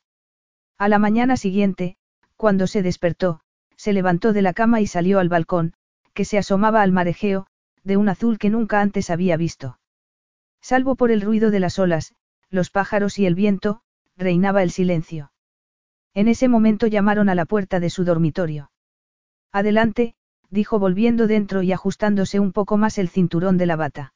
[0.79, 1.97] A la mañana siguiente,
[2.37, 3.41] cuando se despertó,
[3.77, 5.75] se levantó de la cama y salió al balcón,
[6.15, 7.47] que se asomaba al marejeo,
[7.85, 9.79] de un azul que nunca antes había visto.
[10.61, 12.15] Salvo por el ruido de las olas,
[12.51, 13.83] los pájaros y el viento,
[14.17, 15.33] reinaba el silencio.
[16.15, 18.71] En ese momento llamaron a la puerta de su dormitorio.
[19.51, 20.15] Adelante,
[20.51, 24.15] dijo volviendo dentro y ajustándose un poco más el cinturón de la bata.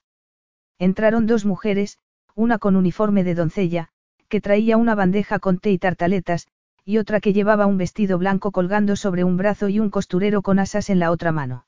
[0.78, 1.98] Entraron dos mujeres,
[2.34, 3.88] una con uniforme de doncella,
[4.28, 6.48] que traía una bandeja con té y tartaletas,
[6.84, 10.58] y otra que llevaba un vestido blanco colgando sobre un brazo y un costurero con
[10.58, 11.66] asas en la otra mano.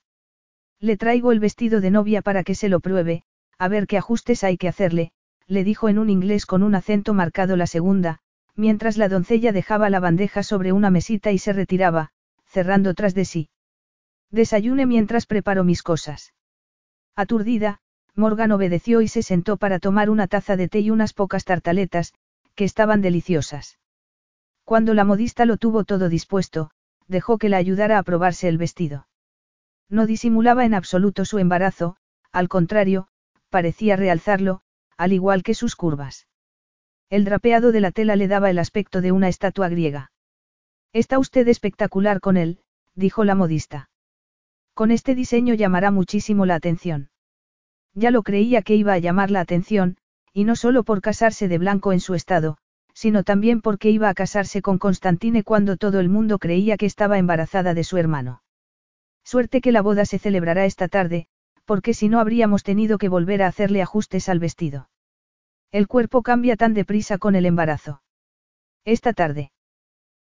[0.80, 3.24] Le traigo el vestido de novia para que se lo pruebe,
[3.58, 5.10] a ver qué ajustes hay que hacerle,
[5.48, 8.20] le dijo en un inglés con un acento marcado la segunda,
[8.54, 12.10] mientras la doncella dejaba la bandeja sobre una mesita y se retiraba,
[12.46, 13.50] cerrando tras de sí.
[14.30, 16.34] Desayune mientras preparo mis cosas.
[17.16, 17.80] Aturdida,
[18.14, 22.12] Morgan obedeció y se sentó para tomar una taza de té y unas pocas tartaletas,
[22.58, 23.78] que estaban deliciosas.
[24.64, 26.72] Cuando la modista lo tuvo todo dispuesto,
[27.06, 29.06] dejó que la ayudara a probarse el vestido.
[29.88, 31.98] No disimulaba en absoluto su embarazo,
[32.32, 33.06] al contrario,
[33.48, 34.62] parecía realzarlo,
[34.96, 36.26] al igual que sus curvas.
[37.10, 40.10] El drapeado de la tela le daba el aspecto de una estatua griega.
[40.92, 42.58] Está usted espectacular con él,
[42.96, 43.88] dijo la modista.
[44.74, 47.10] Con este diseño llamará muchísimo la atención.
[47.94, 49.96] Ya lo creía que iba a llamar la atención,
[50.38, 52.58] y no solo por casarse de blanco en su estado,
[52.94, 57.18] sino también porque iba a casarse con Constantine cuando todo el mundo creía que estaba
[57.18, 58.44] embarazada de su hermano.
[59.24, 61.26] Suerte que la boda se celebrará esta tarde,
[61.64, 64.88] porque si no habríamos tenido que volver a hacerle ajustes al vestido.
[65.72, 68.00] El cuerpo cambia tan deprisa con el embarazo.
[68.84, 69.50] Esta tarde.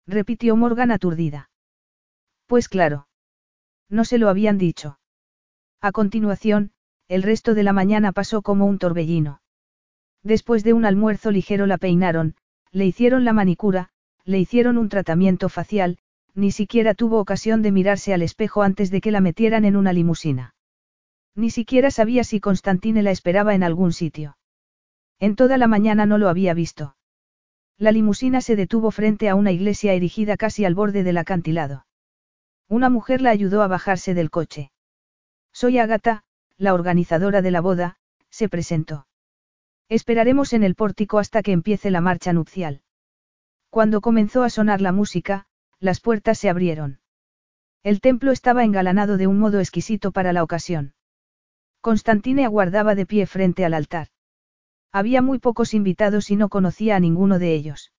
[0.07, 1.49] Repitió Morgan aturdida.
[2.47, 3.09] Pues claro.
[3.89, 4.99] No se lo habían dicho.
[5.81, 6.73] A continuación,
[7.09, 9.42] el resto de la mañana pasó como un torbellino.
[10.23, 12.37] Después de un almuerzo ligero la peinaron,
[12.71, 13.91] le hicieron la manicura,
[14.25, 15.99] le hicieron un tratamiento facial,
[16.35, 19.93] ni siquiera tuvo ocasión de mirarse al espejo antes de que la metieran en una
[19.93, 20.55] limusina.
[21.35, 24.37] Ni siquiera sabía si Constantine la esperaba en algún sitio.
[25.19, 26.97] En toda la mañana no lo había visto.
[27.79, 31.87] La limusina se detuvo frente a una iglesia erigida casi al borde del acantilado.
[32.69, 34.71] Una mujer la ayudó a bajarse del coche.
[35.53, 36.25] Soy Agata,
[36.57, 37.97] la organizadora de la boda,
[38.31, 39.07] se presentó.
[39.93, 42.81] Esperaremos en el pórtico hasta que empiece la marcha nupcial.
[43.69, 45.45] Cuando comenzó a sonar la música,
[45.81, 47.01] las puertas se abrieron.
[47.83, 50.95] El templo estaba engalanado de un modo exquisito para la ocasión.
[51.83, 54.09] Constantine aguardaba de pie frente al altar.
[54.93, 57.93] Había muy pocos invitados y no conocía a ninguno de ellos.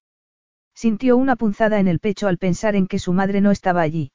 [0.73, 4.11] Sintió una punzada en el pecho al pensar en que su madre no estaba allí.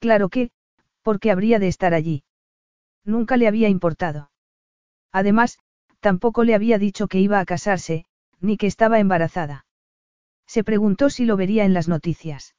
[0.00, 0.50] Claro que,
[1.00, 2.24] porque habría de estar allí.
[3.06, 4.30] Nunca le había importado.
[5.12, 5.58] Además,
[6.04, 8.04] tampoco le había dicho que iba a casarse,
[8.38, 9.64] ni que estaba embarazada.
[10.46, 12.54] Se preguntó si lo vería en las noticias.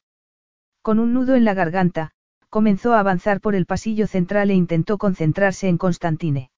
[0.82, 2.10] Con un nudo en la garganta,
[2.50, 6.50] comenzó a avanzar por el pasillo central e intentó concentrarse en Constantine.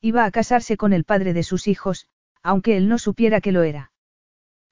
[0.00, 2.06] Iba a casarse con el padre de sus hijos,
[2.44, 3.90] aunque él no supiera que lo era.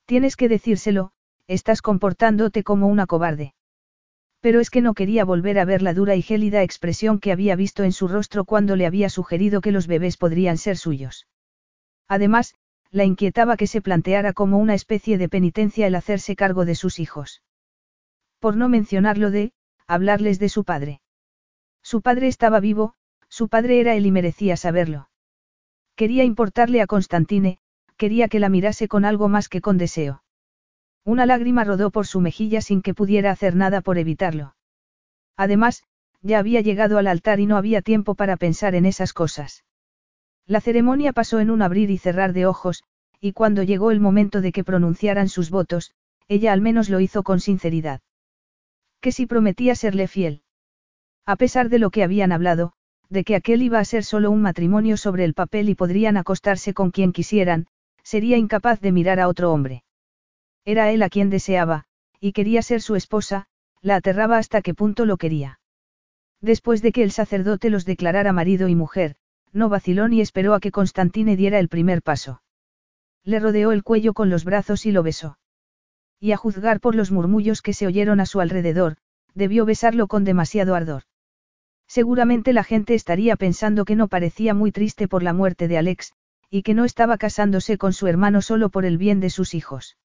[0.06, 1.10] Tienes que decírselo,
[1.48, 3.54] estás comportándote como una cobarde.
[4.40, 7.56] Pero es que no quería volver a ver la dura y gélida expresión que había
[7.56, 11.26] visto en su rostro cuando le había sugerido que los bebés podrían ser suyos.
[12.12, 12.54] Además,
[12.90, 16.98] la inquietaba que se planteara como una especie de penitencia el hacerse cargo de sus
[16.98, 17.42] hijos.
[18.38, 19.54] Por no mencionarlo de,
[19.86, 21.00] hablarles de su padre.
[21.82, 22.92] Su padre estaba vivo,
[23.30, 25.08] su padre era él y merecía saberlo.
[25.96, 27.60] Quería importarle a Constantine,
[27.96, 30.22] quería que la mirase con algo más que con deseo.
[31.06, 34.54] Una lágrima rodó por su mejilla sin que pudiera hacer nada por evitarlo.
[35.38, 35.84] Además,
[36.20, 39.64] ya había llegado al altar y no había tiempo para pensar en esas cosas.
[40.46, 42.82] La ceremonia pasó en un abrir y cerrar de ojos,
[43.20, 45.92] y cuando llegó el momento de que pronunciaran sus votos,
[46.28, 48.00] ella al menos lo hizo con sinceridad
[49.02, 50.42] que si prometía serle fiel.
[51.26, 52.72] A pesar de lo que habían hablado,
[53.10, 56.72] de que aquel iba a ser solo un matrimonio sobre el papel y podrían acostarse
[56.72, 57.66] con quien quisieran,
[58.04, 59.82] sería incapaz de mirar a otro hombre.
[60.64, 61.84] Era él a quien deseaba,
[62.20, 63.46] y quería ser su esposa,
[63.80, 65.58] la aterraba hasta qué punto lo quería.
[66.40, 69.16] Después de que el sacerdote los declarara marido y mujer,
[69.52, 72.42] no vaciló ni esperó a que Constantine diera el primer paso.
[73.24, 75.38] Le rodeó el cuello con los brazos y lo besó.
[76.18, 78.96] Y a juzgar por los murmullos que se oyeron a su alrededor,
[79.34, 81.02] debió besarlo con demasiado ardor.
[81.86, 86.12] Seguramente la gente estaría pensando que no parecía muy triste por la muerte de Alex,
[86.48, 89.96] y que no estaba casándose con su hermano solo por el bien de sus hijos.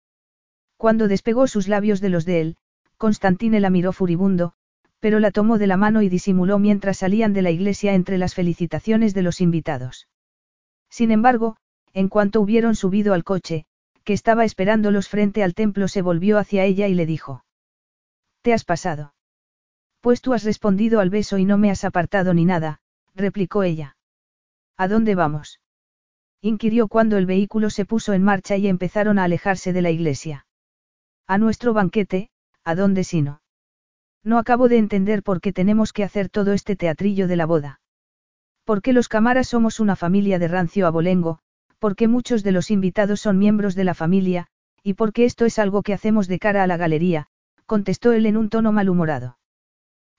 [0.78, 2.58] Cuando despegó sus labios de los de él,
[2.98, 4.54] Constantine la miró furibundo,
[5.00, 8.34] pero la tomó de la mano y disimuló mientras salían de la iglesia entre las
[8.34, 10.08] felicitaciones de los invitados.
[10.90, 11.58] Sin embargo,
[11.94, 13.66] en cuanto hubieron subido al coche,
[14.04, 17.44] que estaba esperándolos frente al templo, se volvió hacia ella y le dijo.
[18.42, 19.14] ¿Te has pasado?
[20.02, 22.80] Pues tú has respondido al beso y no me has apartado ni nada,
[23.16, 23.98] replicó ella.
[24.78, 25.60] ¿A dónde vamos?
[26.42, 30.46] inquirió cuando el vehículo se puso en marcha y empezaron a alejarse de la iglesia.
[31.26, 32.30] A nuestro banquete,
[32.64, 33.22] ¿a dónde si
[34.28, 34.38] no?
[34.38, 37.80] Acabo de entender por qué tenemos que hacer todo este teatrillo de la boda.
[38.66, 41.40] Porque los camaras somos una familia de rancio abolengo,
[41.80, 44.48] porque muchos de los invitados son miembros de la familia,
[44.84, 47.28] y porque esto es algo que hacemos de cara a la galería,
[47.66, 49.38] contestó él en un tono malhumorado.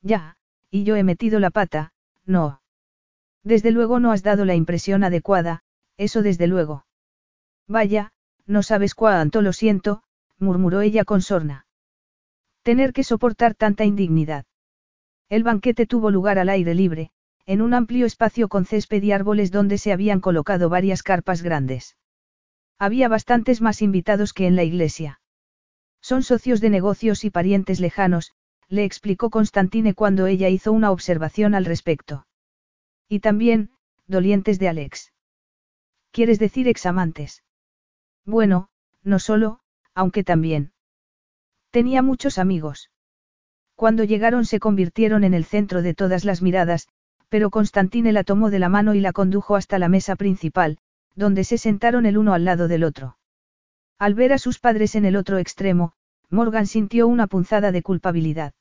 [0.01, 0.39] Ya,
[0.71, 1.93] y yo he metido la pata,
[2.25, 2.63] no.
[3.45, 5.61] Desde luego no has dado la impresión adecuada,
[5.99, 6.87] eso desde luego.
[7.67, 8.13] Vaya,
[8.47, 10.03] no sabes cuánto lo siento,
[10.39, 11.67] murmuró ella con sorna.
[12.69, 14.45] Tener que soportar tanta indignidad.
[15.31, 17.13] El banquete tuvo lugar al aire libre,
[17.47, 21.97] en un amplio espacio con césped y árboles donde se habían colocado varias carpas grandes.
[22.79, 25.19] Había bastantes más invitados que en la iglesia.
[26.03, 28.33] Son socios de negocios y parientes lejanos,
[28.69, 32.27] le explicó Constantine cuando ella hizo una observación al respecto.
[33.09, 33.71] Y también,
[34.07, 35.15] dolientes de Alex.
[36.11, 37.43] ¿Quieres decir examantes?
[38.27, 38.69] Bueno,
[39.03, 39.61] no solo,
[39.95, 40.73] aunque también.
[41.71, 42.91] Tenía muchos amigos.
[43.75, 46.89] Cuando llegaron se convirtieron en el centro de todas las miradas,
[47.29, 50.79] pero Constantine la tomó de la mano y la condujo hasta la mesa principal,
[51.15, 53.19] donde se sentaron el uno al lado del otro.
[53.99, 55.93] Al ver a sus padres en el otro extremo,
[56.31, 58.55] Morgan sintió una punzada de culpabilidad.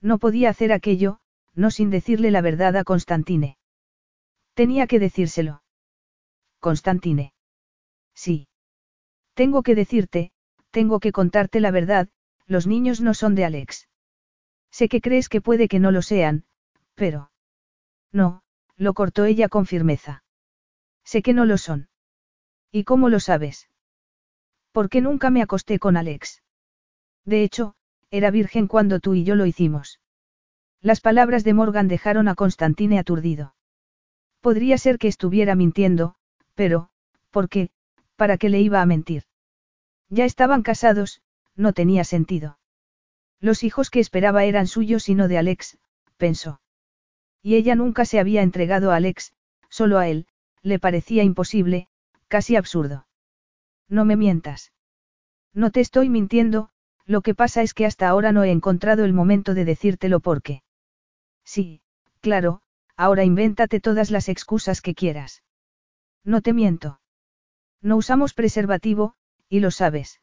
[0.00, 1.18] No podía hacer aquello,
[1.54, 3.58] no sin decirle la verdad a Constantine.
[4.54, 5.62] Tenía que decírselo.
[6.60, 7.34] Constantine.
[8.14, 8.48] Sí.
[9.34, 10.32] Tengo que decirte,
[10.70, 12.08] tengo que contarte la verdad,
[12.52, 13.88] los niños no son de Alex.
[14.70, 16.44] Sé que crees que puede que no lo sean,
[16.94, 17.32] pero...
[18.12, 18.42] No,
[18.76, 20.22] lo cortó ella con firmeza.
[21.04, 21.88] Sé que no lo son.
[22.70, 23.68] ¿Y cómo lo sabes?
[24.70, 26.42] Porque nunca me acosté con Alex.
[27.24, 27.74] De hecho,
[28.10, 30.00] era virgen cuando tú y yo lo hicimos.
[30.80, 33.54] Las palabras de Morgan dejaron a Constantine aturdido.
[34.40, 36.16] Podría ser que estuviera mintiendo,
[36.54, 36.90] pero,
[37.30, 37.70] ¿por qué?
[38.16, 39.24] ¿Para qué le iba a mentir?
[40.08, 41.22] Ya estaban casados,
[41.62, 42.58] no tenía sentido.
[43.40, 45.78] Los hijos que esperaba eran suyos y no de Alex,
[46.16, 46.60] pensó.
[47.42, 49.32] Y ella nunca se había entregado a Alex,
[49.68, 50.26] solo a él,
[50.62, 51.88] le parecía imposible,
[52.28, 53.06] casi absurdo.
[53.88, 54.72] No me mientas.
[55.54, 56.70] No te estoy mintiendo,
[57.04, 60.62] lo que pasa es que hasta ahora no he encontrado el momento de decírtelo porque.
[61.44, 61.82] Sí,
[62.20, 62.62] claro,
[62.96, 65.42] ahora invéntate todas las excusas que quieras.
[66.24, 67.00] No te miento.
[67.80, 69.14] No usamos preservativo,
[69.48, 70.20] y lo sabes.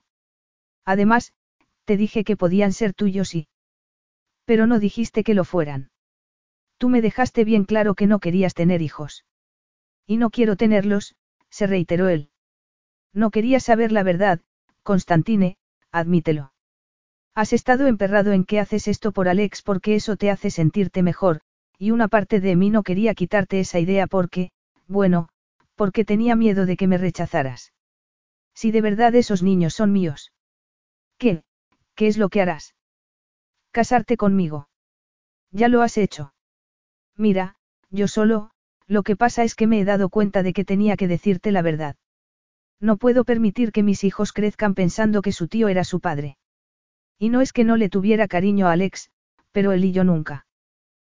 [0.94, 1.34] Además,
[1.86, 3.48] te dije que podían ser tuyos y...
[4.46, 5.92] Pero no dijiste que lo fueran.
[6.80, 9.24] Tú me dejaste bien claro que no querías tener hijos.
[10.08, 11.16] Y no quiero tenerlos,
[11.52, 12.32] se reiteró él.
[13.14, 14.40] No quería saber la verdad,
[14.82, 15.58] Constantine,
[15.92, 16.54] admítelo.
[17.36, 21.42] Has estado emperrado en que haces esto por Alex porque eso te hace sentirte mejor,
[21.78, 24.50] y una parte de mí no quería quitarte esa idea porque,
[24.88, 25.30] bueno,
[25.76, 27.74] porque tenía miedo de que me rechazaras.
[28.56, 30.32] Si de verdad esos niños son míos.
[31.20, 31.44] ¿Qué?
[31.96, 32.76] ¿Qué es lo que harás?
[33.72, 34.70] Casarte conmigo.
[35.52, 36.34] Ya lo has hecho.
[37.16, 37.56] Mira,
[37.90, 38.52] yo solo,
[38.88, 41.62] lo que pasa es que me he dado cuenta de que tenía que decirte la
[41.62, 41.98] verdad.
[42.80, 46.38] No puedo permitir que mis hijos crezcan pensando que su tío era su padre.
[47.18, 49.12] Y no es que no le tuviera cariño a Alex,
[49.52, 50.48] pero él y yo nunca.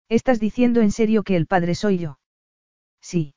[0.09, 2.17] ¿Estás diciendo en serio que el padre soy yo?
[3.01, 3.35] Sí.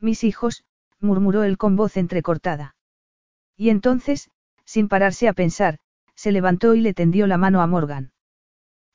[0.00, 0.64] Mis hijos,
[0.98, 2.74] murmuró él con voz entrecortada.
[3.56, 4.30] Y entonces,
[4.64, 5.78] sin pararse a pensar,
[6.14, 8.12] se levantó y le tendió la mano a Morgan.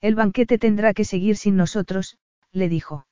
[0.02, 2.18] El banquete tendrá que seguir sin nosotros,
[2.52, 3.06] le dijo.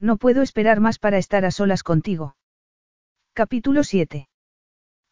[0.00, 2.36] No puedo esperar más para estar a solas contigo.
[3.32, 4.28] Capítulo 7.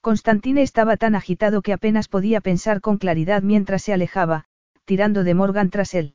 [0.01, 4.47] Constantine estaba tan agitado que apenas podía pensar con claridad mientras se alejaba,
[4.85, 6.15] tirando de Morgan tras él.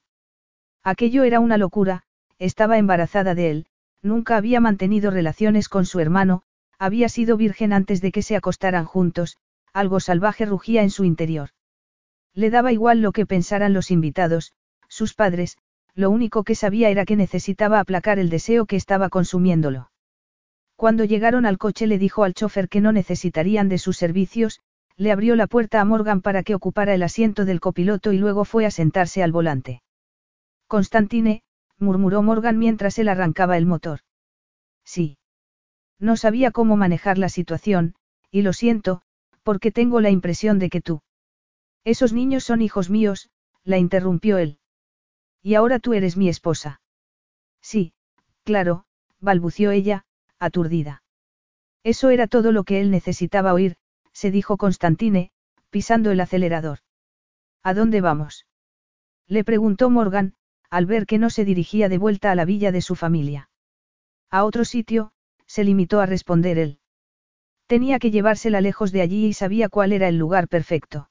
[0.83, 2.03] Aquello era una locura,
[2.39, 3.65] estaba embarazada de él,
[4.01, 6.43] nunca había mantenido relaciones con su hermano,
[6.79, 9.37] había sido virgen antes de que se acostaran juntos,
[9.73, 11.49] algo salvaje rugía en su interior.
[12.33, 14.53] Le daba igual lo que pensaran los invitados,
[14.87, 15.57] sus padres,
[15.95, 19.91] lo único que sabía era que necesitaba aplacar el deseo que estaba consumiéndolo.
[20.75, 24.59] Cuando llegaron al coche le dijo al chofer que no necesitarían de sus servicios,
[24.95, 28.45] le abrió la puerta a Morgan para que ocupara el asiento del copiloto y luego
[28.45, 29.81] fue a sentarse al volante.
[30.67, 31.43] Constantine,
[31.79, 33.99] murmuró Morgan mientras él arrancaba el motor.
[34.83, 35.17] Sí.
[35.99, 37.95] No sabía cómo manejar la situación,
[38.31, 39.01] y lo siento,
[39.43, 41.01] porque tengo la impresión de que tú.
[41.83, 43.29] Esos niños son hijos míos,
[43.63, 44.59] la interrumpió él.
[45.41, 46.81] Y ahora tú eres mi esposa.
[47.61, 47.93] Sí,
[48.43, 48.85] claro,
[49.19, 50.05] balbució ella,
[50.39, 51.03] aturdida.
[51.83, 53.75] Eso era todo lo que él necesitaba oír,
[54.13, 55.31] se dijo Constantine,
[55.69, 56.79] pisando el acelerador.
[57.61, 58.45] ¿A dónde vamos?
[59.27, 60.35] Le preguntó Morgan,
[60.69, 63.49] al ver que no se dirigía de vuelta a la villa de su familia.
[64.29, 65.11] A otro sitio,
[65.45, 66.79] se limitó a responder él.
[67.73, 71.09] Tenía que llevársela lejos de allí y sabía cuál era el lugar perfecto.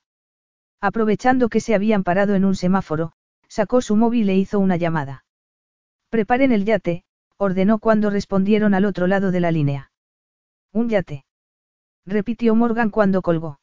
[0.80, 3.14] Aprovechando que se habían parado en un semáforo,
[3.48, 5.24] sacó su móvil e hizo una llamada.
[6.08, 7.02] Preparen el yate,
[7.36, 9.90] ordenó cuando respondieron al otro lado de la línea.
[10.72, 11.24] Un yate.
[12.06, 13.58] Repitió Morgan cuando colgó.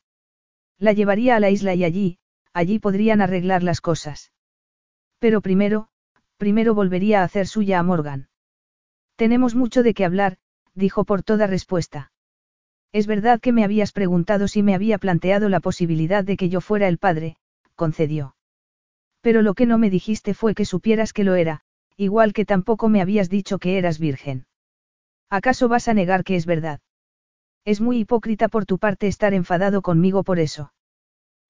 [0.77, 2.17] La llevaría a la isla y allí,
[2.51, 4.33] allí podrían arreglar las cosas.
[5.19, 5.87] Pero primero,
[6.35, 8.27] primero volvería a hacer suya a Morgan.
[9.15, 10.35] Tenemos mucho de qué hablar,
[10.73, 12.11] dijo por toda respuesta.
[12.91, 16.59] Es verdad que me habías preguntado si me había planteado la posibilidad de que yo
[16.59, 17.35] fuera el padre,
[17.75, 18.35] concedió.
[19.21, 21.61] Pero lo que no me dijiste fue que supieras que lo era,
[21.97, 24.47] igual que tampoco me habías dicho que eras virgen.
[25.29, 26.79] ¿Acaso vas a negar que es verdad?
[27.65, 30.73] Es muy hipócrita por tu parte estar enfadado conmigo por eso.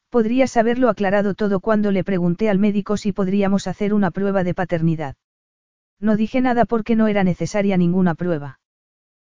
[0.10, 4.56] Podrías haberlo aclarado todo cuando le pregunté al médico si podríamos hacer una prueba de
[4.56, 5.16] paternidad.
[6.00, 8.60] No dije nada porque no era necesaria ninguna prueba.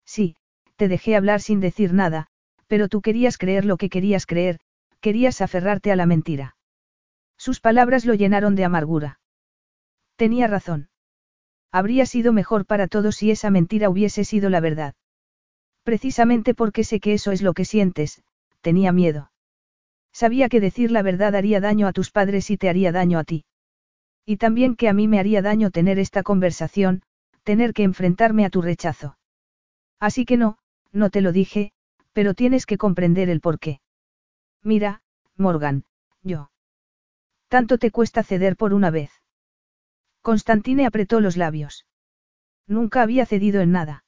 [0.04, 0.36] Sí,
[0.76, 2.26] te dejé hablar sin decir nada,
[2.66, 4.60] pero tú querías creer lo que querías creer,
[5.00, 6.56] querías aferrarte a la mentira.
[7.36, 9.20] Sus palabras lo llenaron de amargura.
[10.16, 10.88] Tenía razón.
[11.70, 14.94] Habría sido mejor para todos si esa mentira hubiese sido la verdad.
[15.82, 18.22] Precisamente porque sé que eso es lo que sientes,
[18.60, 19.30] tenía miedo.
[20.12, 23.24] Sabía que decir la verdad haría daño a tus padres y te haría daño a
[23.24, 23.44] ti.
[24.24, 27.02] Y también que a mí me haría daño tener esta conversación,
[27.42, 29.18] tener que enfrentarme a tu rechazo.
[30.00, 30.56] Así que no,
[30.94, 31.72] no te lo dije,
[32.12, 33.80] pero tienes que comprender el porqué.
[34.62, 35.02] Mira,
[35.36, 35.84] Morgan,
[36.22, 36.50] yo.
[37.48, 39.10] Tanto te cuesta ceder por una vez.
[40.22, 41.84] Constantine apretó los labios.
[42.66, 44.04] Nunca había cedido en nada.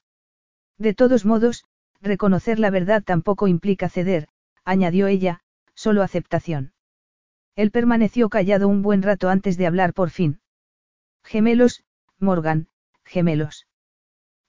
[0.77, 1.65] De todos modos,
[2.01, 4.29] reconocer la verdad tampoco implica ceder,
[4.63, 5.41] añadió ella,
[5.75, 6.73] solo aceptación.
[7.55, 10.39] Él permaneció callado un buen rato antes de hablar por fin.
[11.23, 11.83] Gemelos,
[12.19, 12.69] Morgan,
[13.03, 13.67] gemelos.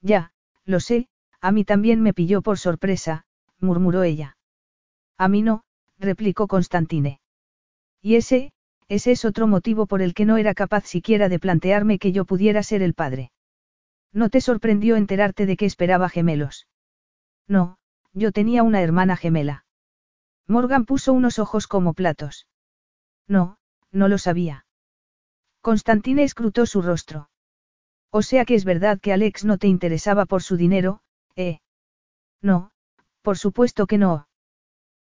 [0.01, 0.31] Ya,
[0.63, 1.09] lo sé,
[1.41, 3.25] a mí también me pilló por sorpresa,
[3.59, 4.37] murmuró ella.
[5.17, 5.63] A mí no,
[5.97, 7.19] replicó Constantine.
[8.01, 8.51] Y ese,
[8.87, 12.25] ese es otro motivo por el que no era capaz siquiera de plantearme que yo
[12.25, 13.31] pudiera ser el padre.
[14.11, 16.67] ¿No te sorprendió enterarte de que esperaba gemelos?
[17.47, 17.77] No,
[18.13, 19.65] yo tenía una hermana gemela.
[20.47, 22.47] Morgan puso unos ojos como platos.
[23.27, 23.57] No,
[23.91, 24.65] no lo sabía.
[25.61, 27.29] Constantine escrutó su rostro.
[28.09, 31.01] O sea que es verdad que Alex no te interesaba por su dinero,
[31.39, 31.59] ¿eh?
[32.41, 32.71] No,
[33.21, 34.27] por supuesto que no.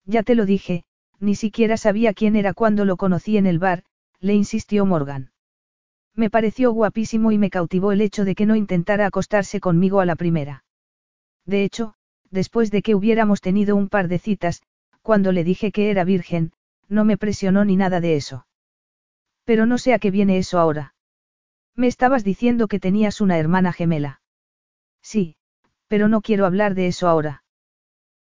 [0.05, 0.83] Ya te lo dije,
[1.19, 3.83] ni siquiera sabía quién era cuando lo conocí en el bar,
[4.19, 5.31] le insistió Morgan.
[6.15, 10.05] Me pareció guapísimo y me cautivó el hecho de que no intentara acostarse conmigo a
[10.05, 10.65] la primera.
[11.45, 11.93] De hecho,
[12.29, 14.61] después de que hubiéramos tenido un par de citas,
[15.01, 16.51] cuando le dije que era virgen,
[16.87, 18.45] no me presionó ni nada de eso.
[19.43, 20.93] Pero no sé a qué viene eso ahora.
[21.75, 24.21] Me estabas diciendo que tenías una hermana gemela.
[25.01, 25.35] Sí,
[25.93, 27.43] pero no quiero hablar de eso ahora.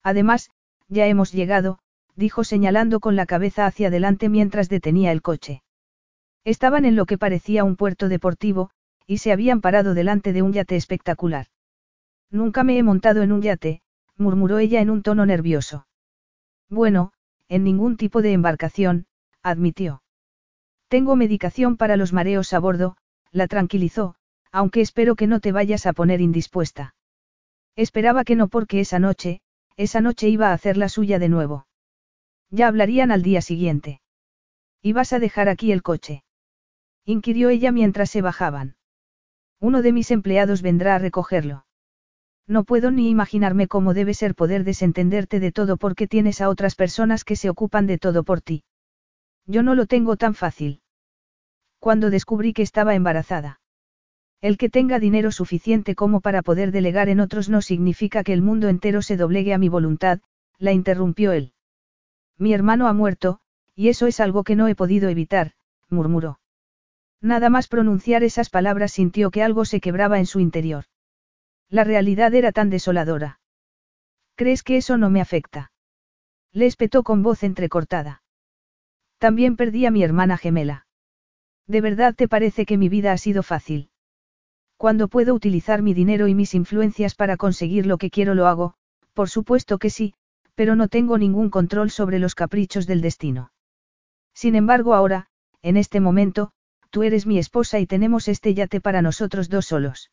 [0.02, 0.50] Además,
[0.88, 1.78] ya hemos llegado,
[2.16, 5.62] dijo señalando con la cabeza hacia adelante mientras detenía el coche.
[6.44, 8.68] Estaban en lo que parecía un puerto deportivo,
[9.06, 11.46] y se habían parado delante de un yate espectacular.
[12.30, 13.80] Nunca me he montado en un yate,
[14.18, 15.86] murmuró ella en un tono nervioso.
[16.68, 17.14] Bueno,
[17.48, 19.06] en ningún tipo de embarcación,
[19.42, 20.02] admitió.
[20.88, 22.98] Tengo medicación para los mareos a bordo,
[23.30, 24.14] la tranquilizó,
[24.50, 26.94] aunque espero que no te vayas a poner indispuesta.
[27.76, 29.40] Esperaba que no porque esa noche,
[29.76, 31.66] esa noche iba a hacer la suya de nuevo.
[32.50, 34.00] Ya hablarían al día siguiente.
[34.82, 36.24] ¿Y vas a dejar aquí el coche?
[37.04, 38.76] inquirió ella mientras se bajaban.
[39.58, 41.64] Uno de mis empleados vendrá a recogerlo.
[42.46, 46.74] No puedo ni imaginarme cómo debe ser poder desentenderte de todo porque tienes a otras
[46.74, 48.64] personas que se ocupan de todo por ti.
[49.46, 50.82] Yo no lo tengo tan fácil.
[51.78, 53.61] Cuando descubrí que estaba embarazada.
[54.42, 58.42] El que tenga dinero suficiente como para poder delegar en otros no significa que el
[58.42, 60.18] mundo entero se doblegue a mi voluntad,
[60.58, 61.52] la interrumpió él.
[62.38, 63.38] Mi hermano ha muerto,
[63.76, 65.52] y eso es algo que no he podido evitar,
[65.88, 66.40] murmuró.
[67.20, 70.86] Nada más pronunciar esas palabras sintió que algo se quebraba en su interior.
[71.68, 73.38] La realidad era tan desoladora.
[74.34, 75.70] ¿Crees que eso no me afecta?
[76.50, 78.24] Le espetó con voz entrecortada.
[79.18, 80.88] También perdí a mi hermana gemela.
[81.68, 83.91] ¿De verdad te parece que mi vida ha sido fácil?
[84.82, 88.74] Cuando puedo utilizar mi dinero y mis influencias para conseguir lo que quiero lo hago,
[89.12, 90.14] por supuesto que sí,
[90.56, 93.52] pero no tengo ningún control sobre los caprichos del destino.
[94.34, 95.28] Sin embargo ahora,
[95.62, 96.50] en este momento,
[96.90, 100.10] tú eres mi esposa y tenemos este yate para nosotros dos solos.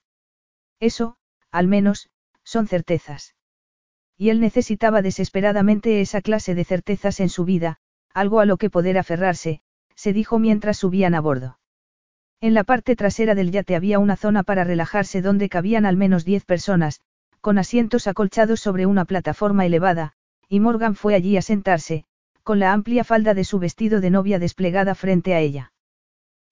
[0.79, 1.17] Eso,
[1.49, 2.11] al menos,
[2.43, 3.33] son certezas.
[4.17, 7.79] Y él necesitaba desesperadamente esa clase de certezas en su vida,
[8.13, 9.63] algo a lo que poder aferrarse,
[9.95, 11.59] se dijo mientras subían a bordo.
[12.41, 16.23] En la parte trasera del yate había una zona para relajarse donde cabían al menos
[16.23, 17.01] diez personas,
[17.41, 20.13] con asientos acolchados sobre una plataforma elevada,
[20.47, 22.05] y Morgan fue allí a sentarse,
[22.43, 25.73] con la amplia falda de su vestido de novia desplegada frente a ella.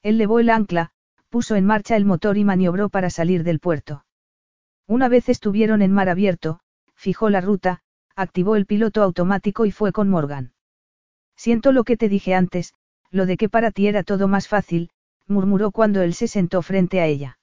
[0.04, 0.92] Él levó el ancla,
[1.30, 4.06] puso en marcha el motor y maniobró para salir del puerto.
[4.88, 6.60] Una vez estuvieron en mar abierto,
[6.96, 7.82] fijó la ruta,
[8.16, 10.54] activó el piloto automático y fue con Morgan.
[11.36, 12.74] Siento lo que te dije antes,
[13.10, 14.90] lo de que para ti era todo más fácil,
[15.28, 17.40] murmuró cuando él se sentó frente a ella.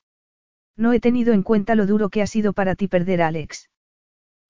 [0.77, 3.71] No he tenido en cuenta lo duro que ha sido para ti perder a Alex.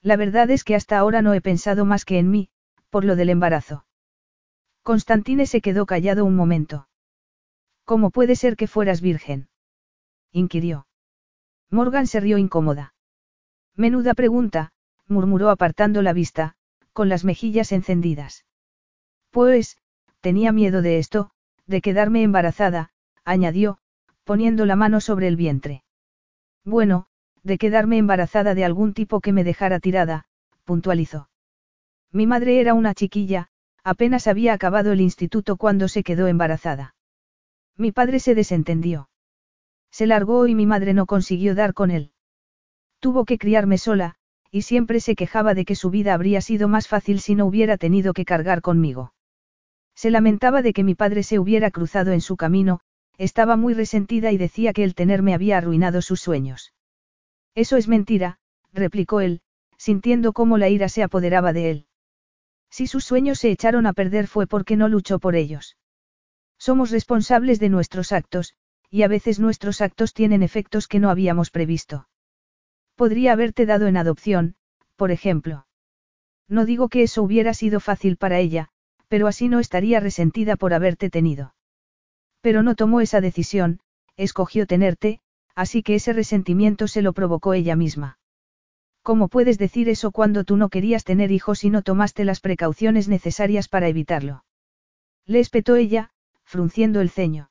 [0.00, 2.48] La verdad es que hasta ahora no he pensado más que en mí,
[2.90, 3.86] por lo del embarazo.
[4.82, 6.88] Constantine se quedó callado un momento.
[7.84, 9.48] ¿Cómo puede ser que fueras virgen?
[10.30, 10.86] inquirió.
[11.70, 12.94] Morgan se rió incómoda.
[13.76, 14.72] Menuda pregunta,
[15.08, 16.54] murmuró apartando la vista,
[16.92, 18.44] con las mejillas encendidas.
[19.30, 19.78] Pues,
[20.20, 21.30] tenía miedo de esto,
[21.66, 22.90] de quedarme embarazada,
[23.24, 23.78] añadió,
[24.24, 25.84] poniendo la mano sobre el vientre.
[26.64, 27.06] Bueno,
[27.42, 30.24] de quedarme embarazada de algún tipo que me dejara tirada,
[30.64, 31.28] puntualizó.
[32.10, 33.48] Mi madre era una chiquilla,
[33.82, 36.94] apenas había acabado el instituto cuando se quedó embarazada.
[37.76, 39.08] Mi padre se desentendió.
[39.90, 42.12] Se largó y mi madre no consiguió dar con él.
[42.98, 44.14] Tuvo que criarme sola,
[44.50, 47.76] y siempre se quejaba de que su vida habría sido más fácil si no hubiera
[47.76, 49.12] tenido que cargar conmigo.
[49.94, 52.80] Se lamentaba de que mi padre se hubiera cruzado en su camino,
[53.18, 56.72] estaba muy resentida y decía que el tenerme había arruinado sus sueños.
[57.54, 58.38] Eso es mentira,
[58.72, 59.40] replicó él,
[59.76, 61.86] sintiendo cómo la ira se apoderaba de él.
[62.70, 65.76] Si sus sueños se echaron a perder fue porque no luchó por ellos.
[66.58, 68.54] Somos responsables de nuestros actos,
[68.90, 72.08] y a veces nuestros actos tienen efectos que no habíamos previsto.
[72.96, 74.56] Podría haberte dado en adopción,
[74.96, 75.66] por ejemplo.
[76.48, 78.68] No digo que eso hubiera sido fácil para ella,
[79.08, 81.53] pero así no estaría resentida por haberte tenido.
[82.44, 83.80] Pero no tomó esa decisión,
[84.18, 85.20] escogió tenerte,
[85.54, 88.18] así que ese resentimiento se lo provocó ella misma.
[89.00, 93.08] ¿Cómo puedes decir eso cuando tú no querías tener hijos y no tomaste las precauciones
[93.08, 94.44] necesarias para evitarlo?
[95.24, 96.10] Le espetó ella,
[96.44, 97.48] frunciendo el ceño.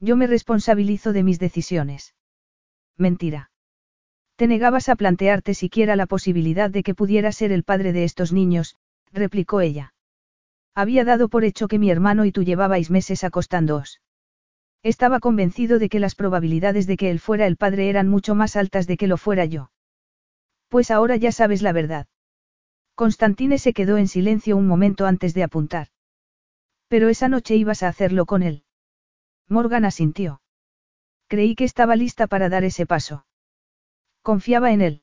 [0.00, 2.16] Yo me responsabilizo de mis decisiones.
[2.96, 3.52] Mentira.
[4.34, 8.32] Te negabas a plantearte siquiera la posibilidad de que pudiera ser el padre de estos
[8.32, 8.74] niños,
[9.12, 9.94] replicó ella.
[10.74, 14.00] Había dado por hecho que mi hermano y tú llevabais meses acostándoos.
[14.82, 18.56] Estaba convencido de que las probabilidades de que él fuera el padre eran mucho más
[18.56, 19.70] altas de que lo fuera yo.
[20.68, 22.06] Pues ahora ya sabes la verdad.
[22.94, 25.88] Constantine se quedó en silencio un momento antes de apuntar.
[26.88, 28.64] Pero esa noche ibas a hacerlo con él.
[29.48, 30.40] Morgan asintió.
[31.26, 33.26] Creí que estaba lista para dar ese paso.
[34.22, 35.02] Confiaba en él.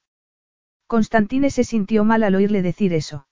[0.87, 3.26] Constantine se sintió mal al oírle decir eso.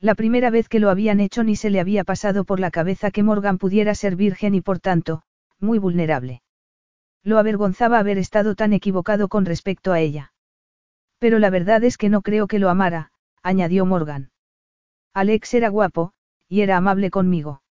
[0.00, 3.10] La primera vez que lo habían hecho ni se le había pasado por la cabeza
[3.10, 5.22] que Morgan pudiera ser virgen y por tanto,
[5.58, 6.42] muy vulnerable.
[7.24, 10.32] Lo avergonzaba haber estado tan equivocado con respecto a ella.
[11.18, 13.10] Pero la verdad es que no creo que lo amara,
[13.42, 14.30] añadió Morgan.
[15.14, 16.12] Alex era guapo,
[16.48, 17.62] y era amable conmigo.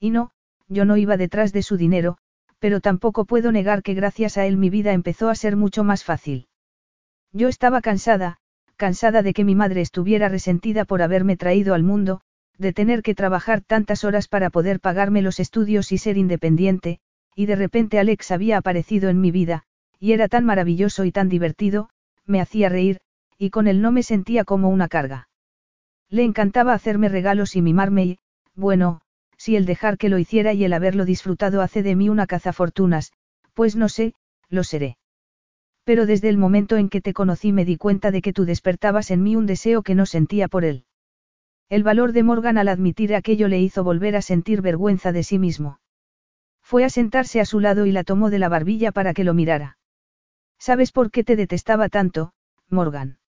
[0.00, 0.32] Y no,
[0.68, 2.18] yo no iba detrás de su dinero,
[2.58, 6.02] pero tampoco puedo negar que gracias a él mi vida empezó a ser mucho más
[6.02, 6.48] fácil.
[7.32, 8.38] Yo estaba cansada,
[8.76, 12.20] cansada de que mi madre estuviera resentida por haberme traído al mundo,
[12.58, 17.00] de tener que trabajar tantas horas para poder pagarme los estudios y ser independiente,
[17.34, 19.64] y de repente Alex había aparecido en mi vida,
[19.98, 21.88] y era tan maravilloso y tan divertido,
[22.26, 23.00] me hacía reír,
[23.38, 25.28] y con él no me sentía como una carga.
[26.08, 28.18] Le encantaba hacerme regalos y mimarme y,
[28.54, 29.00] bueno,
[29.36, 33.12] si el dejar que lo hiciera y el haberlo disfrutado hace de mí una cazafortunas,
[33.52, 34.14] pues no sé,
[34.48, 34.96] lo seré.
[35.84, 39.10] Pero desde el momento en que te conocí me di cuenta de que tú despertabas
[39.10, 40.84] en mí un deseo que no sentía por él.
[41.68, 45.38] El valor de Morgan al admitir aquello le hizo volver a sentir vergüenza de sí
[45.38, 45.80] mismo.
[46.62, 49.34] Fue a sentarse a su lado y la tomó de la barbilla para que lo
[49.34, 49.78] mirara.
[50.58, 52.32] ¿Sabes por qué te detestaba tanto,
[52.70, 53.18] Morgan?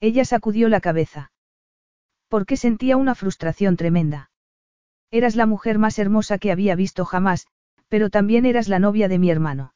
[0.00, 1.32] Ella sacudió la cabeza.
[2.28, 4.30] Porque sentía una frustración tremenda.
[5.10, 7.46] Eras la mujer más hermosa que había visto jamás,
[7.88, 9.74] pero también eras la novia de mi hermano.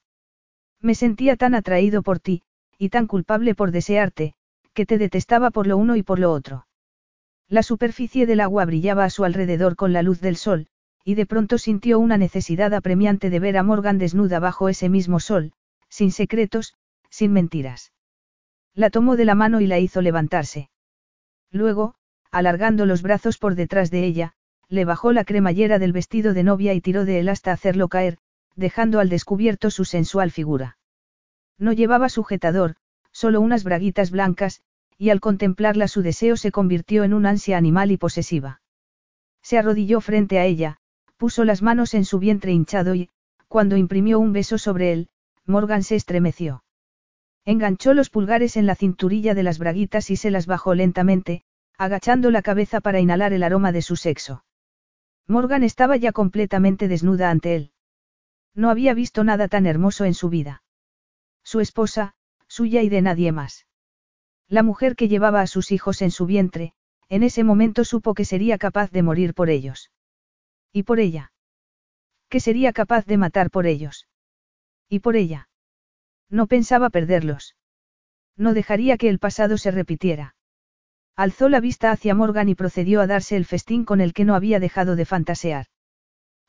[0.87, 2.43] Me sentía tan atraído por ti,
[2.79, 4.35] y tan culpable por desearte,
[4.73, 6.69] que te detestaba por lo uno y por lo otro.
[7.49, 10.69] La superficie del agua brillaba a su alrededor con la luz del sol,
[11.05, 15.19] y de pronto sintió una necesidad apremiante de ver a Morgan desnuda bajo ese mismo
[15.19, 15.51] sol,
[15.89, 16.77] sin secretos,
[17.11, 17.93] sin mentiras.
[18.73, 20.71] La tomó de la mano y la hizo levantarse.
[21.51, 21.97] Luego,
[22.31, 24.35] alargando los brazos por detrás de ella,
[24.69, 28.19] le bajó la cremallera del vestido de novia y tiró de él hasta hacerlo caer,
[28.55, 30.76] dejando al descubierto su sensual figura.
[31.59, 32.77] No llevaba sujetador,
[33.13, 34.63] solo unas braguitas blancas,
[34.99, 38.61] y al contemplarla su deseo se convirtió en un ansia animal y posesiva.
[39.43, 40.79] Se arrodilló frente a ella,
[41.17, 43.11] puso las manos en su vientre hinchado y,
[43.49, 45.09] cuando imprimió un beso sobre él,
[45.47, 46.65] Morgan se estremeció.
[47.45, 51.45] Enganchó los pulgares en la cinturilla de las braguitas y se las bajó lentamente,
[51.79, 54.45] agachando la cabeza para inhalar el aroma de su sexo.
[55.29, 57.71] Morgan estaba ya completamente desnuda ante él.
[58.55, 60.63] No había visto nada tan hermoso en su vida.
[61.47, 62.15] Su esposa,
[62.49, 63.69] suya y de nadie más.
[64.49, 66.73] La mujer que llevaba a sus hijos en su vientre,
[67.09, 69.93] en ese momento supo que sería capaz de morir por ellos.
[70.73, 71.31] Y por ella.
[72.29, 74.09] Que sería capaz de matar por ellos.
[74.89, 75.49] Y por ella.
[76.29, 77.55] No pensaba perderlos.
[78.37, 80.35] No dejaría que el pasado se repitiera.
[81.15, 84.35] Alzó la vista hacia Morgan y procedió a darse el festín con el que no
[84.35, 85.67] había dejado de fantasear.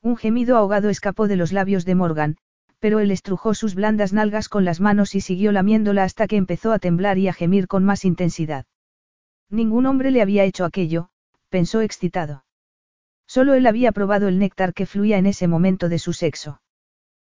[0.01, 2.37] Un gemido ahogado escapó de los labios de Morgan,
[2.79, 6.71] pero él estrujó sus blandas nalgas con las manos y siguió lamiéndola hasta que empezó
[6.71, 8.65] a temblar y a gemir con más intensidad.
[9.49, 11.09] Ningún hombre le había hecho aquello,
[11.49, 12.43] pensó excitado.
[13.27, 16.61] Solo él había probado el néctar que fluía en ese momento de su sexo.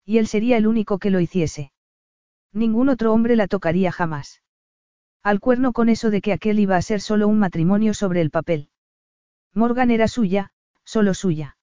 [0.05, 1.71] Y él sería el único que lo hiciese.
[2.51, 4.41] Ningún otro hombre la tocaría jamás.
[5.21, 8.31] Al cuerno con eso de que aquel iba a ser solo un matrimonio sobre el
[8.31, 8.69] papel.
[9.53, 10.51] Morgan era suya,
[10.83, 11.57] solo suya.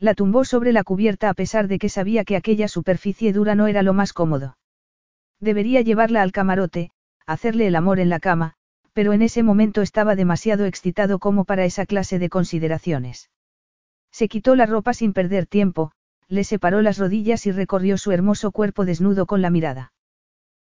[0.00, 3.66] La tumbó sobre la cubierta a pesar de que sabía que aquella superficie dura no
[3.66, 4.56] era lo más cómodo.
[5.40, 6.90] Debería llevarla al camarote,
[7.26, 8.54] hacerle el amor en la cama,
[8.94, 13.30] pero en ese momento estaba demasiado excitado como para esa clase de consideraciones.
[14.10, 15.92] Se quitó la ropa sin perder tiempo,
[16.28, 19.92] le separó las rodillas y recorrió su hermoso cuerpo desnudo con la mirada.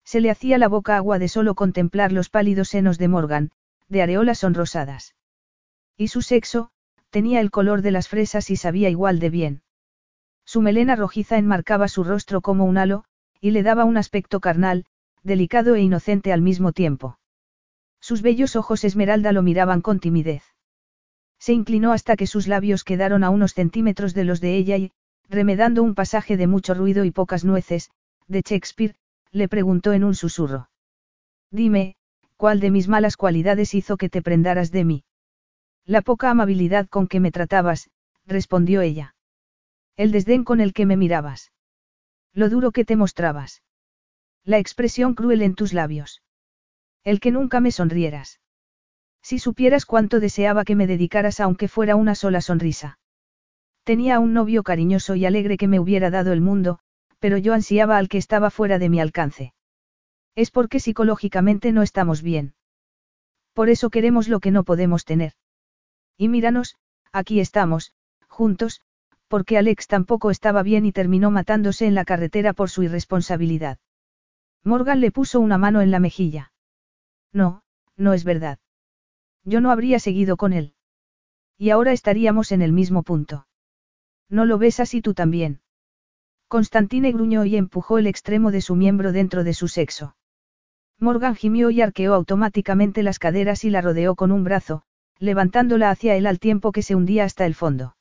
[0.03, 3.51] Se le hacía la boca agua de solo contemplar los pálidos senos de Morgan,
[3.87, 5.15] de areolas sonrosadas.
[5.95, 6.71] Y su sexo,
[7.11, 9.61] tenía el color de las fresas y sabía igual de bien.
[10.45, 13.03] Su melena rojiza enmarcaba su rostro como un halo,
[13.39, 14.85] y le daba un aspecto carnal,
[15.21, 17.19] delicado e inocente al mismo tiempo.
[17.99, 20.43] Sus bellos ojos esmeralda lo miraban con timidez.
[21.37, 24.91] Se inclinó hasta que sus labios quedaron a unos centímetros de los de ella y,
[25.29, 27.91] remedando un pasaje de mucho ruido y pocas nueces,
[28.27, 28.95] de Shakespeare,
[29.31, 30.69] le preguntó en un susurro.
[31.51, 31.95] Dime,
[32.37, 35.03] ¿cuál de mis malas cualidades hizo que te prendaras de mí?
[35.85, 37.89] La poca amabilidad con que me tratabas,
[38.25, 39.15] respondió ella.
[39.97, 41.51] El desdén con el que me mirabas.
[42.33, 43.63] Lo duro que te mostrabas.
[44.43, 46.21] La expresión cruel en tus labios.
[47.03, 48.39] El que nunca me sonrieras.
[49.21, 52.99] Si supieras cuánto deseaba que me dedicaras aunque fuera una sola sonrisa.
[53.83, 56.79] Tenía un novio cariñoso y alegre que me hubiera dado el mundo,
[57.19, 59.53] pero yo ansiaba al que estaba fuera de mi alcance.
[60.35, 62.53] Es porque psicológicamente no estamos bien.
[63.53, 65.33] Por eso queremos lo que no podemos tener.
[66.21, 66.75] Y míranos,
[67.11, 67.95] aquí estamos,
[68.27, 68.81] juntos,
[69.27, 73.79] porque Alex tampoco estaba bien y terminó matándose en la carretera por su irresponsabilidad.
[74.63, 76.53] Morgan le puso una mano en la mejilla.
[77.33, 77.63] No,
[77.97, 78.59] no es verdad.
[79.45, 80.75] Yo no habría seguido con él.
[81.57, 83.47] Y ahora estaríamos en el mismo punto.
[84.29, 85.61] No lo ves así tú también.
[86.47, 90.15] Constantine gruñó y empujó el extremo de su miembro dentro de su sexo.
[90.99, 94.83] Morgan gimió y arqueó automáticamente las caderas y la rodeó con un brazo,
[95.21, 97.95] levantándola hacia él al tiempo que se hundía hasta el fondo.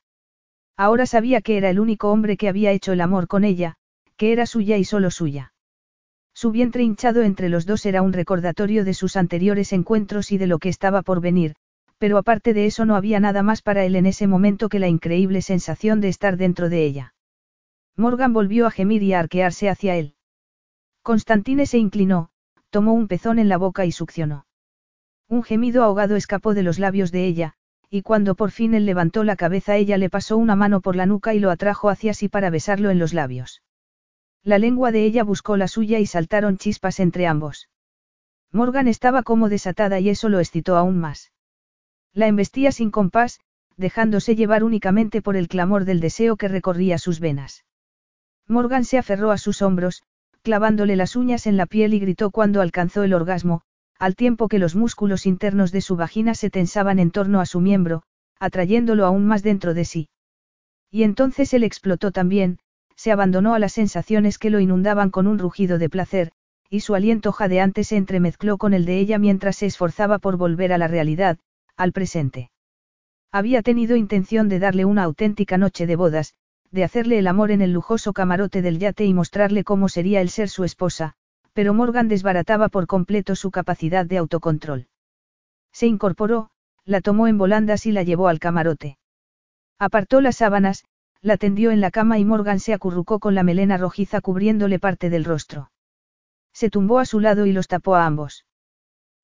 [0.76, 3.76] Ahora sabía que era el único hombre que había hecho el amor con ella,
[4.16, 5.52] que era suya y solo suya.
[6.34, 10.46] Su vientre hinchado entre los dos era un recordatorio de sus anteriores encuentros y de
[10.46, 11.54] lo que estaba por venir,
[11.98, 14.88] pero aparte de eso no había nada más para él en ese momento que la
[14.88, 17.14] increíble sensación de estar dentro de ella.
[17.96, 20.14] Morgan volvió a gemir y a arquearse hacia él.
[21.02, 22.30] Constantine se inclinó,
[22.70, 24.46] tomó un pezón en la boca y succionó.
[25.30, 27.54] Un gemido ahogado escapó de los labios de ella,
[27.88, 31.06] y cuando por fin él levantó la cabeza ella le pasó una mano por la
[31.06, 33.62] nuca y lo atrajo hacia sí para besarlo en los labios.
[34.42, 37.68] La lengua de ella buscó la suya y saltaron chispas entre ambos.
[38.50, 41.30] Morgan estaba como desatada y eso lo excitó aún más.
[42.12, 43.38] La embestía sin compás,
[43.76, 47.64] dejándose llevar únicamente por el clamor del deseo que recorría sus venas.
[48.48, 50.02] Morgan se aferró a sus hombros,
[50.42, 53.62] clavándole las uñas en la piel y gritó cuando alcanzó el orgasmo,
[54.00, 57.60] al tiempo que los músculos internos de su vagina se tensaban en torno a su
[57.60, 58.02] miembro,
[58.38, 60.08] atrayéndolo aún más dentro de sí.
[60.90, 62.58] Y entonces él explotó también,
[62.96, 66.32] se abandonó a las sensaciones que lo inundaban con un rugido de placer,
[66.70, 70.72] y su aliento jadeante se entremezcló con el de ella mientras se esforzaba por volver
[70.72, 71.38] a la realidad,
[71.76, 72.50] al presente.
[73.30, 76.32] Había tenido intención de darle una auténtica noche de bodas,
[76.70, 80.30] de hacerle el amor en el lujoso camarote del yate y mostrarle cómo sería el
[80.30, 81.16] ser su esposa,
[81.52, 84.88] pero Morgan desbarataba por completo su capacidad de autocontrol.
[85.72, 86.50] Se incorporó,
[86.84, 88.98] la tomó en volandas y la llevó al camarote.
[89.78, 90.84] Apartó las sábanas,
[91.22, 95.10] la tendió en la cama y Morgan se acurrucó con la melena rojiza cubriéndole parte
[95.10, 95.70] del rostro.
[96.52, 98.46] Se tumbó a su lado y los tapó a ambos.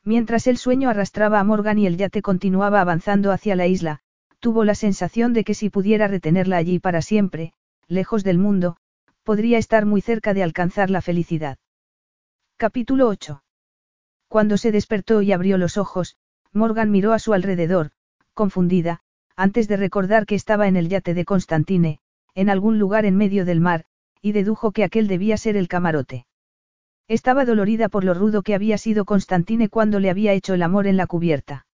[0.05, 4.01] Mientras el sueño arrastraba a Morgan y el yate continuaba avanzando hacia la isla,
[4.39, 7.53] tuvo la sensación de que si pudiera retenerla allí para siempre,
[7.89, 8.77] lejos del mundo,
[9.25, 11.59] podría estar muy cerca de alcanzar la felicidad.
[12.59, 13.43] Capítulo 8.
[14.29, 16.17] Cuando se despertó y abrió los ojos,
[16.55, 17.91] Morgan miró a su alrededor,
[18.33, 19.01] confundida,
[19.37, 22.01] antes de recordar que estaba en el yate de Constantine,
[22.35, 23.85] en algún lugar en medio del mar,
[24.23, 26.27] y dedujo que aquel debía ser el camarote.
[27.09, 30.87] Estaba dolorida por lo rudo que había sido Constantine cuando le había hecho el amor
[30.87, 31.67] en la cubierta.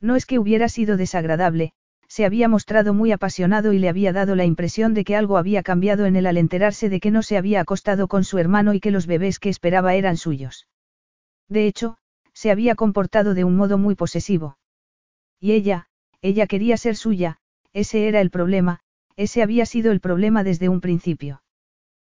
[0.00, 1.72] No es que hubiera sido desagradable,
[2.10, 5.62] se había mostrado muy apasionado y le había dado la impresión de que algo había
[5.62, 8.80] cambiado en él al enterarse de que no se había acostado con su hermano y
[8.80, 10.66] que los bebés que esperaba eran suyos.
[11.48, 11.98] De hecho,
[12.32, 14.58] se había comportado de un modo muy posesivo.
[15.38, 15.86] Y ella,
[16.20, 17.36] ella quería ser suya,
[17.72, 18.80] ese era el problema,
[19.14, 21.44] ese había sido el problema desde un principio.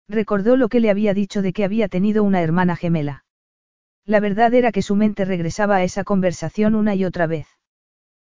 [0.08, 3.24] Recordó lo que le había dicho de que había tenido una hermana gemela.
[4.04, 7.46] La verdad era que su mente regresaba a esa conversación una y otra vez.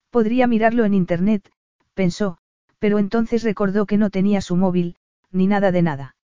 [0.10, 1.52] Podría mirarlo en Internet,
[1.94, 2.38] pensó,
[2.80, 4.95] pero entonces recordó que no tenía su móvil,
[5.32, 6.16] ni nada de nada.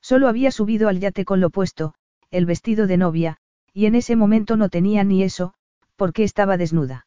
[0.00, 1.94] Solo había subido al yate con lo puesto,
[2.30, 3.36] el vestido de novia,
[3.72, 5.54] y en ese momento no tenía ni eso,
[5.96, 7.06] porque estaba desnuda.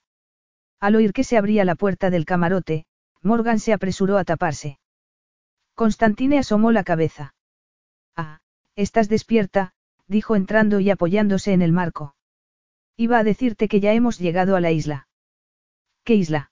[0.80, 2.86] Al oír que se abría la puerta del camarote,
[3.22, 4.80] Morgan se apresuró a taparse.
[5.74, 7.34] Constantine asomó la cabeza.
[8.16, 8.40] Ah,
[8.76, 9.74] estás despierta,
[10.08, 12.16] dijo entrando y apoyándose en el marco.
[12.96, 15.08] Iba a decirte que ya hemos llegado a la isla.
[16.06, 16.52] ¿Qué isla?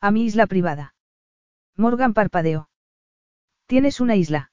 [0.00, 0.96] A mi isla privada.
[1.76, 2.68] Morgan parpadeó.
[3.66, 4.50] ¿Tienes una isla?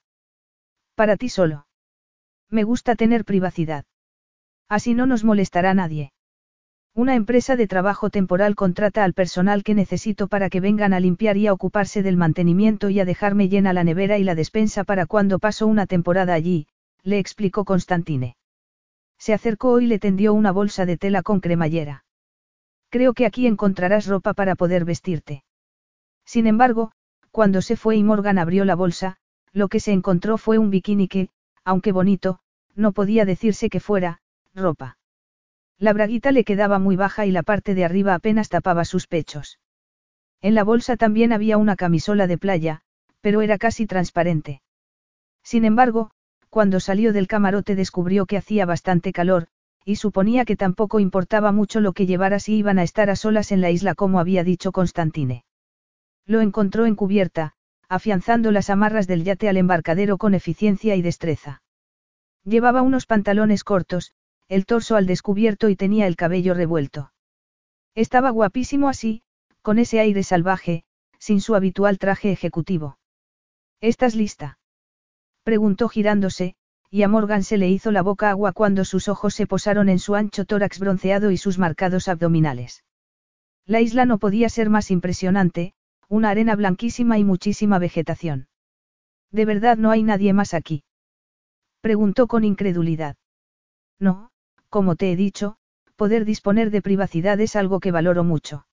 [0.94, 1.66] Para ti solo.
[2.48, 3.84] Me gusta tener privacidad.
[4.70, 6.14] Así no nos molestará nadie.
[6.94, 11.36] Una empresa de trabajo temporal contrata al personal que necesito para que vengan a limpiar
[11.38, 15.08] y a ocuparse del mantenimiento y a dejarme llena la nevera y la despensa para
[15.08, 16.68] cuando paso una temporada allí,
[17.02, 18.36] le explicó Constantine.
[19.18, 22.06] Se acercó y le tendió una bolsa de tela con cremallera.
[22.92, 25.44] Creo que aquí encontrarás ropa para poder vestirte.
[26.26, 26.92] Sin embargo,
[27.32, 29.16] cuando se fue y Morgan abrió la bolsa,
[29.54, 31.30] lo que se encontró fue un bikini que,
[31.64, 32.40] aunque bonito,
[32.76, 34.20] no podía decirse que fuera,
[34.54, 34.98] ropa.
[35.78, 39.58] La braguita le quedaba muy baja y la parte de arriba apenas tapaba sus pechos.
[40.42, 42.82] En la bolsa también había una camisola de playa,
[43.22, 44.62] pero era casi transparente.
[45.44, 46.12] Sin embargo,
[46.50, 49.48] cuando salió del camarote descubrió que hacía bastante calor,
[49.86, 53.52] y suponía que tampoco importaba mucho lo que llevara si iban a estar a solas
[53.52, 55.44] en la isla como había dicho Constantine.
[56.26, 57.54] Lo encontró en cubierta,
[57.90, 61.62] afianzando las amarras del yate al embarcadero con eficiencia y destreza.
[62.44, 64.14] Llevaba unos pantalones cortos,
[64.48, 67.12] el torso al descubierto y tenía el cabello revuelto.
[67.96, 69.24] Estaba guapísimo así,
[69.62, 70.84] con ese aire salvaje,
[71.20, 72.98] sin su habitual traje ejecutivo.
[73.80, 74.60] ¿Estás lista?
[75.44, 76.56] Preguntó girándose,
[76.94, 79.98] y a Morgan se le hizo la boca agua cuando sus ojos se posaron en
[79.98, 82.84] su ancho tórax bronceado y sus marcados abdominales.
[83.66, 85.74] La isla no podía ser más impresionante,
[86.10, 88.50] una arena blanquísima y muchísima vegetación.
[89.32, 90.84] ¿De verdad no hay nadie más aquí?
[91.80, 93.16] Preguntó con incredulidad.
[93.98, 94.32] No,
[94.68, 95.56] como te he dicho,
[95.96, 98.66] poder disponer de privacidad es algo que valoro mucho.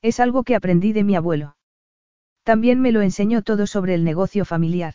[0.00, 1.56] Es algo que aprendí de mi abuelo.
[2.42, 4.94] También me lo enseñó todo sobre el negocio familiar.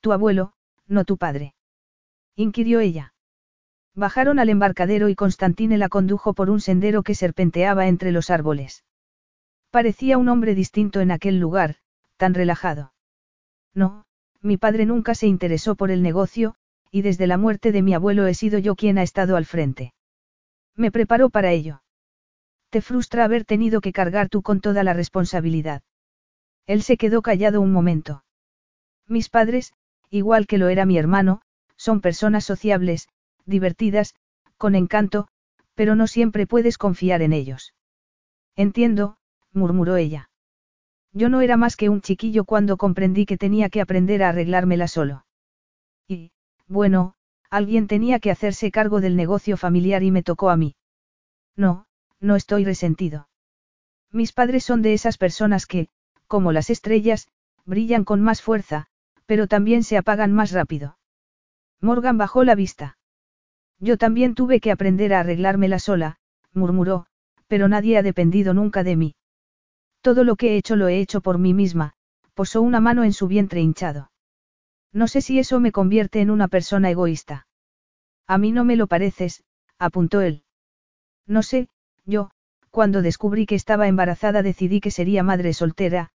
[0.00, 0.52] Tu abuelo,
[0.90, 1.54] no tu padre.
[2.36, 3.14] Inquirió ella.
[3.94, 8.84] Bajaron al embarcadero y Constantine la condujo por un sendero que serpenteaba entre los árboles.
[9.70, 11.76] Parecía un hombre distinto en aquel lugar,
[12.16, 12.92] tan relajado.
[13.74, 14.04] No,
[14.40, 16.54] mi padre nunca se interesó por el negocio,
[16.90, 19.94] y desde la muerte de mi abuelo he sido yo quien ha estado al frente.
[20.74, 21.82] Me preparó para ello.
[22.70, 25.82] Te frustra haber tenido que cargar tú con toda la responsabilidad.
[26.66, 28.24] Él se quedó callado un momento.
[29.06, 29.72] Mis padres,
[30.10, 31.40] igual que lo era mi hermano,
[31.76, 33.08] son personas sociables,
[33.46, 34.14] divertidas,
[34.58, 35.28] con encanto,
[35.74, 37.74] pero no siempre puedes confiar en ellos.
[38.56, 39.16] Entiendo,
[39.52, 40.30] murmuró ella.
[41.12, 44.88] Yo no era más que un chiquillo cuando comprendí que tenía que aprender a arreglármela
[44.88, 45.24] solo.
[46.06, 46.32] Y,
[46.68, 47.14] bueno,
[47.48, 50.76] alguien tenía que hacerse cargo del negocio familiar y me tocó a mí.
[51.56, 51.86] No,
[52.20, 53.28] no estoy resentido.
[54.12, 55.88] Mis padres son de esas personas que,
[56.26, 57.28] como las estrellas,
[57.64, 58.89] brillan con más fuerza,
[59.30, 60.98] pero también se apagan más rápido.
[61.80, 62.98] Morgan bajó la vista.
[63.78, 66.16] Yo también tuve que aprender a arreglármela sola,
[66.52, 67.06] murmuró,
[67.46, 69.14] pero nadie ha dependido nunca de mí.
[70.00, 71.92] Todo lo que he hecho lo he hecho por mí misma,
[72.34, 74.10] posó una mano en su vientre hinchado.
[74.92, 77.46] No sé si eso me convierte en una persona egoísta.
[78.26, 79.44] A mí no me lo pareces,
[79.78, 80.42] apuntó él.
[81.28, 81.68] No sé,
[82.04, 82.32] yo,
[82.70, 86.10] cuando descubrí que estaba embarazada decidí que sería madre soltera,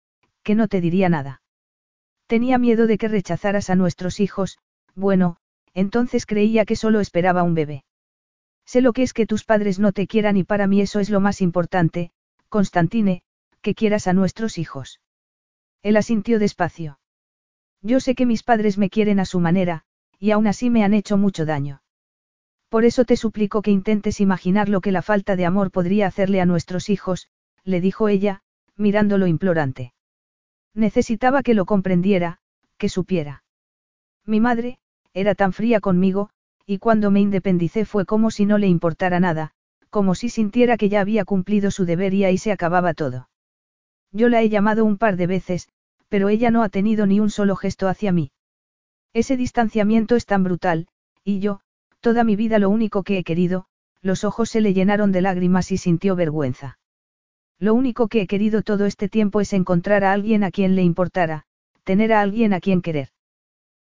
[0.43, 1.42] que no te diría nada.
[2.33, 4.57] Tenía miedo de que rechazaras a nuestros hijos,
[4.95, 5.37] bueno,
[5.75, 7.85] entonces creía que solo esperaba un bebé.
[8.65, 11.11] Sé lo que es que tus padres no te quieran y para mí eso es
[11.11, 12.11] lo más importante,
[12.49, 13.21] Constantine,
[13.61, 15.03] que quieras a nuestros hijos.
[15.83, 16.99] Él asintió despacio.
[17.83, 19.83] Yo sé que mis padres me quieren a su manera,
[20.19, 21.83] y aún así me han hecho mucho daño.
[22.71, 26.41] Por eso te suplico que intentes imaginar lo que la falta de amor podría hacerle
[26.41, 27.29] a nuestros hijos,
[27.63, 28.41] le dijo ella,
[28.75, 29.92] mirándolo implorante.
[30.75, 32.39] Necesitaba que lo comprendiera,
[32.79, 33.45] que supiera.
[34.25, 34.79] Mi madre,
[35.13, 36.31] era tan fría conmigo,
[36.67, 39.53] y cuando me independicé fue como si no le importara nada,
[39.91, 43.29] como si sintiera que ya había cumplido su deber y ahí se acababa todo.
[44.11, 45.69] Yo la he llamado un par de veces,
[46.09, 48.33] pero ella no ha tenido ni un solo gesto hacia mí.
[49.13, 50.89] Ese distanciamiento es tan brutal,
[51.25, 51.61] y yo,
[52.01, 53.67] toda mi vida lo único que he querido,
[54.01, 56.79] los ojos se le llenaron de lágrimas y sintió vergüenza.
[57.63, 60.83] Lo único que he querido todo este tiempo es encontrar a alguien a quien le
[60.83, 61.45] importara,
[61.85, 63.11] tener a alguien a quien querer.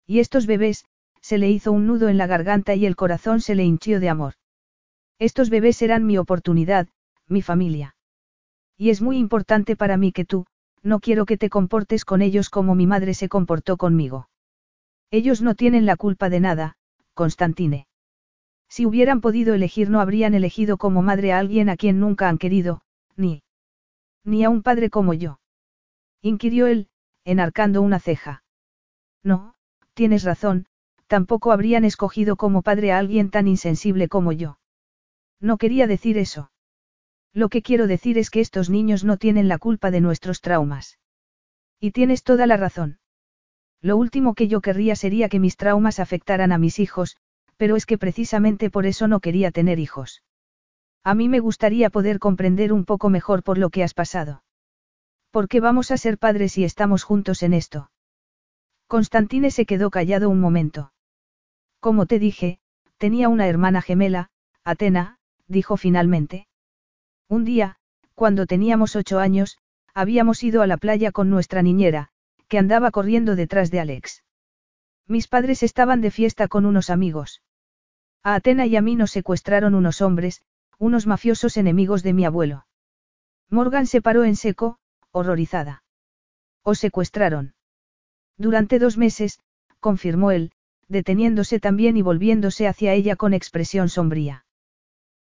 [0.07, 0.85] Y estos bebés,
[1.19, 4.07] se le hizo un nudo en la garganta y el corazón se le hinchió de
[4.07, 4.35] amor.
[5.19, 6.87] Estos bebés serán mi oportunidad,
[7.27, 7.97] mi familia.
[8.77, 10.45] Y es muy importante para mí que tú,
[10.81, 14.29] no quiero que te comportes con ellos como mi madre se comportó conmigo.
[15.11, 16.77] Ellos no tienen la culpa de nada,
[17.13, 17.87] Constantine.
[18.69, 22.37] Si hubieran podido elegir no habrían elegido como madre a alguien a quien nunca han
[22.37, 22.81] querido,
[23.17, 23.41] ni
[24.25, 25.39] ni a un padre como yo.
[26.21, 26.89] Inquirió él,
[27.23, 28.43] enarcando una ceja.
[29.23, 29.55] No,
[29.93, 30.65] tienes razón,
[31.07, 34.59] tampoco habrían escogido como padre a alguien tan insensible como yo.
[35.39, 36.51] No quería decir eso.
[37.33, 40.99] Lo que quiero decir es que estos niños no tienen la culpa de nuestros traumas.
[41.79, 42.99] Y tienes toda la razón.
[43.81, 47.17] Lo último que yo querría sería que mis traumas afectaran a mis hijos,
[47.57, 50.23] pero es que precisamente por eso no quería tener hijos.
[51.05, 54.43] A mí me gustaría poder comprender un poco mejor por lo que has pasado.
[55.29, 57.91] ¿Por qué vamos a ser padres si estamos juntos en esto?
[58.87, 60.93] Constantine se quedó callado un momento.
[61.79, 62.59] Como te dije,
[62.97, 64.31] tenía una hermana gemela,
[64.63, 66.47] Atena, dijo finalmente.
[67.29, 67.75] Un día,
[68.15, 69.59] cuando teníamos ocho años,
[69.93, 72.09] habíamos ido a la playa con nuestra niñera,
[72.47, 74.23] que andaba corriendo detrás de Alex.
[75.07, 77.43] Mis padres estaban de fiesta con unos amigos.
[78.23, 80.41] A Atena y a mí nos secuestraron unos hombres,
[80.79, 82.65] unos mafiosos enemigos de mi abuelo.
[83.49, 84.77] Morgan se paró en seco,
[85.11, 85.83] horrorizada.
[86.63, 87.53] ¿Os secuestraron?
[88.37, 89.39] Durante dos meses,
[89.79, 90.51] confirmó él,
[90.87, 94.45] deteniéndose también y volviéndose hacia ella con expresión sombría.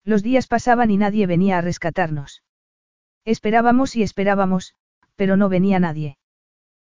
[0.03, 2.43] Los días pasaban y nadie venía a rescatarnos.
[3.25, 4.75] Esperábamos y esperábamos,
[5.15, 6.17] pero no venía nadie.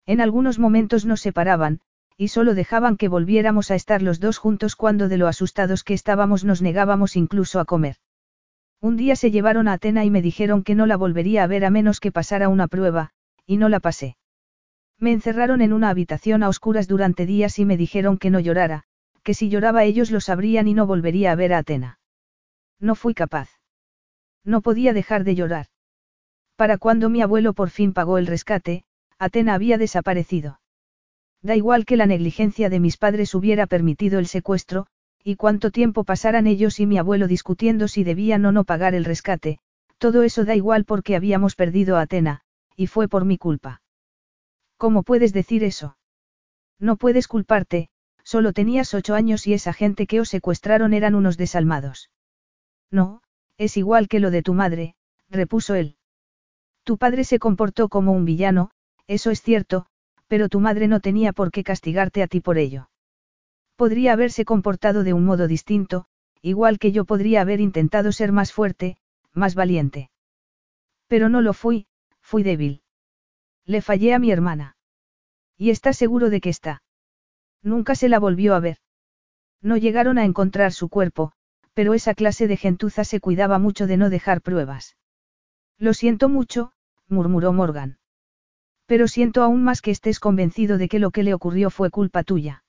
[0.06, 1.80] En algunos momentos nos separaban,
[2.16, 5.94] y solo dejaban que volviéramos a estar los dos juntos cuando de lo asustados que
[5.94, 7.96] estábamos nos negábamos incluso a comer.
[8.82, 11.64] Un día se llevaron a Atena y me dijeron que no la volvería a ver
[11.64, 13.10] a menos que pasara una prueba,
[13.46, 14.16] y no la pasé.
[14.98, 18.84] Me encerraron en una habitación a oscuras durante días y me dijeron que no llorara,
[19.22, 21.98] que si lloraba ellos lo sabrían y no volvería a ver a Atena.
[22.78, 23.50] No fui capaz.
[24.44, 25.66] No podía dejar de llorar.
[26.56, 28.84] Para cuando mi abuelo por fin pagó el rescate,
[29.18, 30.60] Atena había desaparecido.
[31.42, 34.86] Da igual que la negligencia de mis padres hubiera permitido el secuestro,
[35.22, 39.04] y cuánto tiempo pasaran ellos y mi abuelo discutiendo si debían o no pagar el
[39.04, 39.58] rescate,
[39.98, 42.40] todo eso da igual porque habíamos perdido a Atena,
[42.76, 43.82] y fue por mi culpa.
[44.78, 45.98] ¿Cómo puedes decir eso?
[46.78, 47.90] No puedes culparte,
[48.24, 52.10] solo tenías ocho años y esa gente que os secuestraron eran unos desalmados.
[52.90, 53.22] No,
[53.58, 54.94] es igual que lo de tu madre,
[55.28, 55.96] repuso él.
[56.82, 58.70] Tu padre se comportó como un villano,
[59.06, 59.86] eso es cierto,
[60.28, 62.88] pero tu madre no tenía por qué castigarte a ti por ello.
[63.80, 66.04] Podría haberse comportado de un modo distinto,
[66.42, 68.98] igual que yo podría haber intentado ser más fuerte,
[69.32, 70.10] más valiente.
[71.06, 71.86] Pero no lo fui,
[72.20, 72.82] fui débil.
[73.64, 74.76] Le fallé a mi hermana.
[75.56, 76.82] ¿Y está seguro de que está?
[77.62, 78.76] Nunca se la volvió a ver.
[79.62, 81.32] No llegaron a encontrar su cuerpo,
[81.72, 84.98] pero esa clase de gentuza se cuidaba mucho de no dejar pruebas.
[85.78, 86.72] Lo siento mucho,
[87.08, 87.98] murmuró Morgan.
[88.84, 92.24] Pero siento aún más que estés convencido de que lo que le ocurrió fue culpa
[92.24, 92.62] tuya.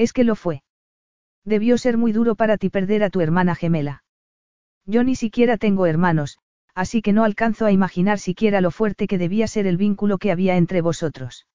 [0.00, 0.62] Es que lo fue.
[1.44, 4.02] Debió ser muy duro para ti perder a tu hermana gemela.
[4.86, 6.38] Yo ni siquiera tengo hermanos,
[6.74, 10.32] así que no alcanzo a imaginar siquiera lo fuerte que debía ser el vínculo que
[10.32, 11.46] había entre vosotros.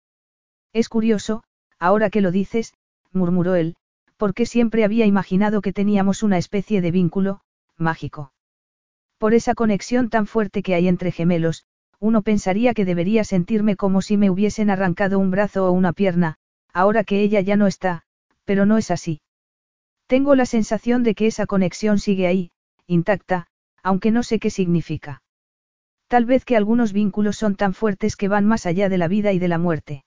[0.74, 1.44] Es curioso,
[1.80, 2.76] ahora que lo dices,
[3.12, 3.78] murmuró él,
[4.16, 7.42] porque siempre había imaginado que teníamos una especie de vínculo,
[7.78, 8.32] mágico.
[9.18, 11.66] Por esa conexión tan fuerte que hay entre gemelos,
[12.00, 16.36] uno pensaría que debería sentirme como si me hubiesen arrancado un brazo o una pierna,
[16.74, 18.05] ahora que ella ya no está,
[18.46, 19.22] pero no es así.
[20.08, 22.52] Tengo la sensación de que esa conexión sigue ahí,
[22.88, 23.48] intacta,
[23.84, 25.24] aunque no sé qué significa.
[26.08, 29.34] Tal vez que algunos vínculos son tan fuertes que van más allá de la vida
[29.34, 30.06] y de la muerte.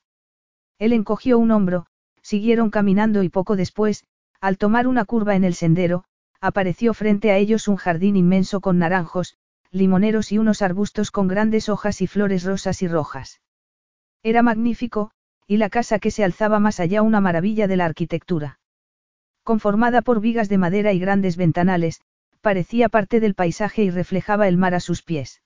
[0.78, 1.86] Él encogió un hombro,
[2.22, 4.04] siguieron caminando y poco después,
[4.40, 6.04] al tomar una curva en el sendero,
[6.40, 9.36] apareció frente a ellos un jardín inmenso con naranjos,
[9.72, 13.40] limoneros y unos arbustos con grandes hojas y flores rosas y rojas.
[14.22, 15.10] Era magnífico,
[15.48, 18.60] y la casa que se alzaba más allá una maravilla de la arquitectura.
[19.42, 22.02] Conformada por vigas de madera y grandes ventanales,
[22.42, 25.42] parecía parte del paisaje y reflejaba el mar a sus pies.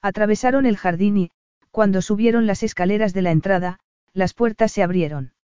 [0.00, 1.30] Atravesaron el jardín y,
[1.72, 3.80] cuando subieron las escaleras de la entrada,
[4.12, 5.34] las puertas se abrieron.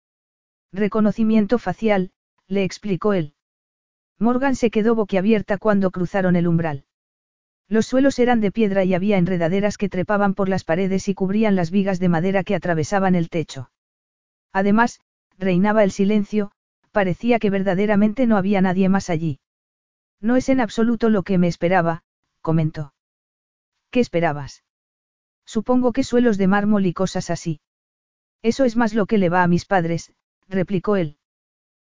[0.73, 2.13] Reconocimiento facial,
[2.47, 3.35] le explicó él.
[4.19, 6.85] Morgan se quedó boquiabierta cuando cruzaron el umbral.
[7.69, 11.57] Los suelos eran de piedra y había enredaderas que trepaban por las paredes y cubrían
[11.57, 13.71] las vigas de madera que atravesaban el techo.
[14.53, 15.01] Además,
[15.39, 16.53] reinaba el silencio,
[16.91, 19.41] parecía que verdaderamente no había nadie más allí.
[20.21, 22.03] No es en absoluto lo que me esperaba,
[22.43, 22.95] comentó.
[23.91, 24.63] ¿Qué esperabas?
[25.45, 27.61] Supongo que suelos de mármol y cosas así.
[28.43, 30.13] Eso es más lo que le va a mis padres,
[30.49, 31.17] replicó él.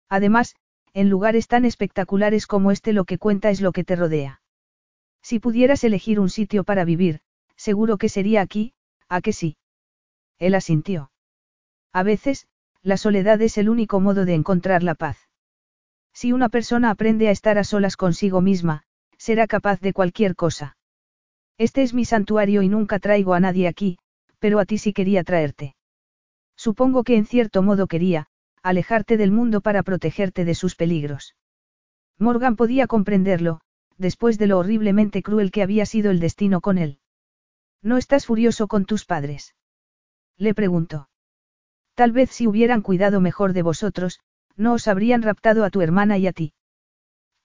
[0.09, 0.55] Además,
[0.93, 4.40] en lugares tan espectaculares como este lo que cuenta es lo que te rodea.
[5.21, 7.21] Si pudieras elegir un sitio para vivir,
[7.55, 8.73] seguro que sería aquí,
[9.07, 9.57] ¿a que sí?
[10.39, 11.11] Él asintió.
[11.93, 12.47] A veces,
[12.81, 15.17] la soledad es el único modo de encontrar la paz.
[16.13, 18.83] Si una persona aprende a estar a solas consigo misma,
[19.17, 20.77] será capaz de cualquier cosa.
[21.57, 23.99] Este es mi santuario y nunca traigo a nadie aquí,
[24.39, 25.75] pero a ti sí quería traerte.
[26.55, 28.27] Supongo que en cierto modo quería,
[28.63, 31.35] alejarte del mundo para protegerte de sus peligros.
[32.17, 33.61] Morgan podía comprenderlo,
[34.01, 36.99] después de lo horriblemente cruel que había sido el destino con él.
[37.83, 39.55] ¿No estás furioso con tus padres?
[40.37, 41.07] Le preguntó.
[41.93, 44.19] Tal vez si hubieran cuidado mejor de vosotros,
[44.55, 46.53] no os habrían raptado a tu hermana y a ti.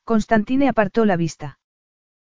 [0.05, 1.59] Constantine apartó la vista.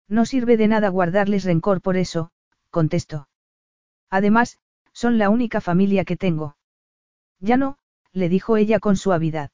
[0.07, 2.31] No sirve de nada guardarles rencor por eso,
[2.71, 3.27] contestó.
[4.09, 4.57] Además,
[4.91, 6.57] son la única familia que tengo.
[7.39, 7.77] Ya no,
[8.11, 9.51] le dijo ella con suavidad.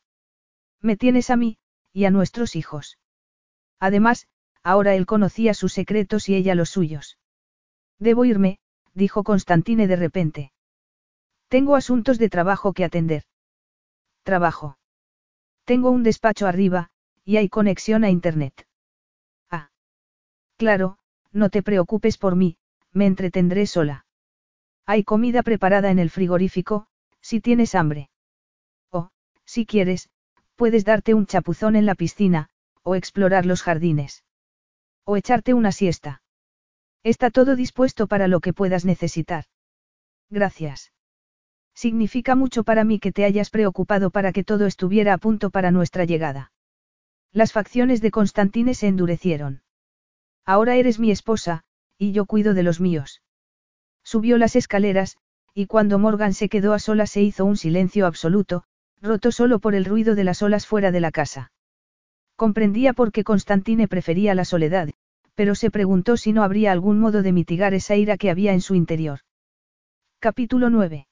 [0.80, 1.58] Me tienes a mí,
[1.91, 3.00] y a nuestros hijos.
[3.80, 4.27] Además,
[4.64, 7.17] ahora él conocía sus secretos y ella los suyos.
[7.99, 8.59] Debo irme,
[8.93, 10.51] dijo Constantine de repente.
[11.48, 13.23] Tengo asuntos de trabajo que atender.
[14.23, 14.77] Trabajo.
[15.65, 16.90] Tengo un despacho arriba,
[17.23, 18.67] y hay conexión a Internet.
[19.49, 19.69] Ah.
[20.57, 20.98] Claro,
[21.31, 22.57] no te preocupes por mí,
[22.91, 24.06] me entretendré sola.
[24.85, 26.88] Hay comida preparada en el frigorífico,
[27.22, 28.09] si tienes hambre.
[28.90, 29.09] Oh,
[29.45, 30.09] si quieres,
[30.61, 32.48] Puedes darte un chapuzón en la piscina,
[32.83, 34.23] o explorar los jardines.
[35.05, 36.21] O echarte una siesta.
[37.03, 39.45] Está todo dispuesto para lo que puedas necesitar.
[40.30, 40.91] Gracias.
[41.73, 45.71] Significa mucho para mí que te hayas preocupado para que todo estuviera a punto para
[45.71, 46.51] nuestra llegada.
[47.31, 49.63] Las facciones de Constantine se endurecieron.
[50.45, 51.63] Ahora eres mi esposa,
[51.97, 53.21] y yo cuido de los míos.
[54.03, 55.17] Subió las escaleras,
[55.53, 58.63] y cuando Morgan se quedó a solas se hizo un silencio absoluto,
[59.01, 61.51] roto solo por el ruido de las olas fuera de la casa.
[62.42, 64.90] Comprendía por qué Constantine prefería la soledad,
[65.36, 68.61] pero se preguntó si no habría algún modo de mitigar esa ira que había en
[68.61, 69.20] su interior.
[70.18, 71.06] Capítulo 9.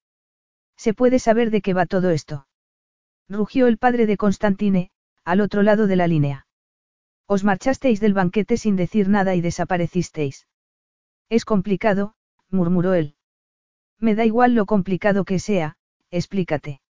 [0.76, 2.48] ¿Se puede saber de qué va todo esto?
[3.28, 4.90] Rugió el padre de Constantine,
[5.24, 6.48] al otro lado de la línea.
[7.28, 10.48] Os marchasteis del banquete sin decir nada y desaparecisteis.
[11.30, 12.16] Es complicado,
[12.50, 13.14] murmuró él.
[14.00, 15.78] Me da igual lo complicado que sea,
[16.10, 16.82] explícate.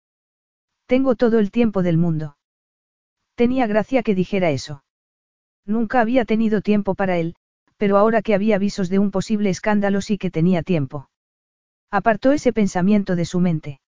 [0.87, 2.38] Tengo todo el tiempo del mundo.
[3.39, 4.83] Tenía gracia que dijera eso.
[5.65, 7.37] Nunca había tenido tiempo para él,
[7.77, 11.09] pero ahora que había avisos de un posible escándalo sí que tenía tiempo.
[11.89, 13.81] Apartó ese pensamiento de su mente.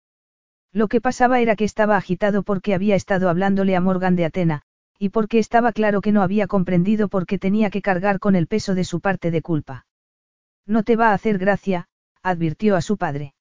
[0.72, 4.62] Lo que pasaba era que estaba agitado porque había estado hablándole a Morgan de Atena,
[5.00, 8.46] y porque estaba claro que no había comprendido por qué tenía que cargar con el
[8.46, 9.88] peso de su parte de culpa.
[10.68, 11.88] No te va a hacer gracia,
[12.22, 13.34] advirtió a su padre.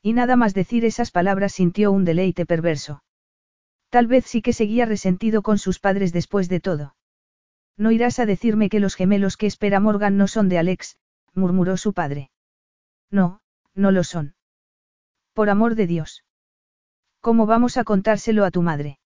[0.00, 3.02] Y nada más decir esas palabras sintió un deleite perverso.
[3.90, 6.96] Tal vez sí que seguía resentido con sus padres después de todo.
[7.76, 10.96] No irás a decirme que los gemelos que espera Morgan no son de Alex,
[11.34, 12.30] murmuró su padre.
[13.10, 13.40] No,
[13.74, 14.34] no lo son.
[15.34, 16.24] Por amor de Dios.
[17.20, 18.98] ¿Cómo vamos a contárselo a tu madre?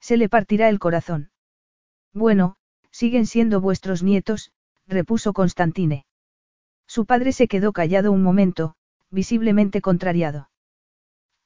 [0.00, 1.30] Se le partirá el corazón.
[2.12, 2.56] Bueno,
[2.90, 4.52] siguen siendo vuestros nietos,
[4.86, 6.06] repuso Constantine.
[6.86, 8.76] Su padre se quedó callado un momento,
[9.10, 10.50] visiblemente contrariado.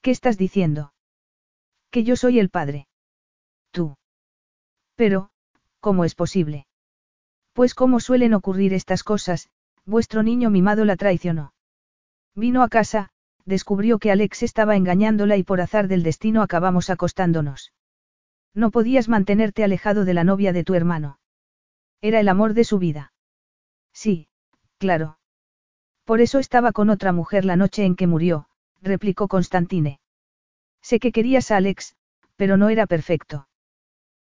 [0.02, 0.92] ¿Qué estás diciendo?
[1.90, 2.86] Que yo soy el padre.
[3.72, 3.96] Tú.
[4.94, 5.30] Pero,
[5.80, 6.66] ¿cómo es posible?
[7.52, 9.48] Pues como suelen ocurrir estas cosas,
[9.84, 11.52] vuestro niño mimado la traicionó.
[12.34, 13.10] Vino a casa,
[13.44, 17.72] descubrió que Alex estaba engañándola y por azar del destino acabamos acostándonos.
[18.54, 21.18] No podías mantenerte alejado de la novia de tu hermano.
[22.00, 23.12] Era el amor de su vida.
[23.92, 24.28] Sí,
[24.78, 25.18] claro.
[26.04, 28.48] Por eso estaba con otra mujer la noche en que murió,
[28.80, 29.99] replicó Constantine.
[30.82, 31.96] Sé que querías a Alex,
[32.36, 33.48] pero no era perfecto.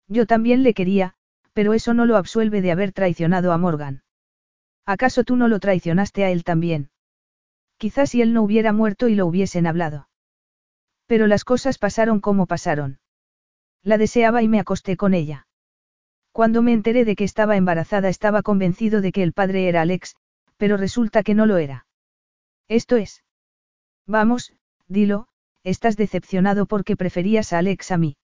[0.08, 1.14] Yo también le quería,
[1.53, 4.03] pero eso no lo absuelve de haber traicionado a Morgan.
[4.86, 6.90] ¿Acaso tú no lo traicionaste a él también?
[7.77, 10.10] Quizás si él no hubiera muerto y lo hubiesen hablado.
[11.06, 13.00] Pero las cosas pasaron como pasaron.
[13.84, 15.48] La deseaba y me acosté con ella.
[16.32, 20.16] Cuando me enteré de que estaba embarazada estaba convencido de que el padre era Alex,
[20.58, 21.86] pero resulta que no lo era.
[22.68, 23.24] Esto es.
[24.06, 24.53] Vamos,
[24.88, 25.27] dilo,
[25.70, 28.16] estás decepcionado porque preferías a Alex a mí.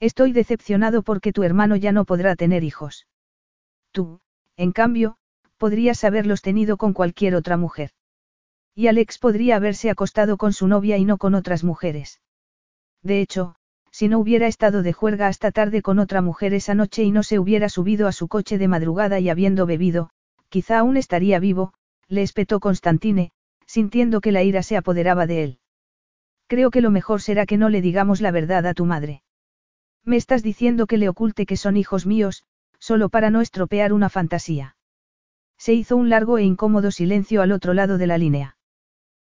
[0.00, 3.06] Estoy decepcionado porque tu hermano ya no podrá tener hijos.
[3.90, 4.20] Tú,
[4.56, 5.16] en cambio,
[5.56, 7.92] podrías haberlos tenido con cualquier otra mujer.
[8.74, 12.20] Y Alex podría haberse acostado con su novia y no con otras mujeres.
[13.02, 13.54] De hecho,
[13.90, 17.22] si no hubiera estado de juerga hasta tarde con otra mujer esa noche y no
[17.22, 20.10] se hubiera subido a su coche de madrugada y habiendo bebido,
[20.50, 21.72] quizá aún estaría vivo,
[22.08, 23.32] le espetó Constantine,
[23.66, 25.58] sintiendo que la ira se apoderaba de él.
[26.48, 29.22] Creo que lo mejor será que no le digamos la verdad a tu madre.
[30.04, 32.44] Me estás diciendo que le oculte que son hijos míos,
[32.78, 34.74] solo para no estropear una fantasía.
[35.58, 38.56] Se hizo un largo e incómodo silencio al otro lado de la línea.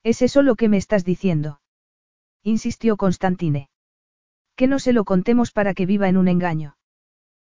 [0.02, 1.62] ¿Es eso lo que me estás diciendo?
[2.42, 3.70] insistió Constantine.
[4.56, 6.78] Que no se lo contemos para que viva en un engaño.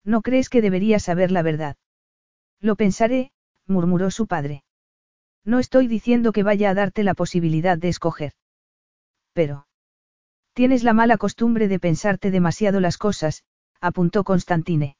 [0.05, 1.75] ¿No crees que debería saber la verdad?
[2.61, 3.31] Lo pensaré,
[3.67, 4.63] murmuró su padre.
[5.43, 8.33] No estoy diciendo que vaya a darte la posibilidad de escoger.
[9.33, 9.67] Pero.
[10.53, 13.43] Tienes la mala costumbre de pensarte demasiado las cosas,
[13.79, 14.97] apuntó Constantine.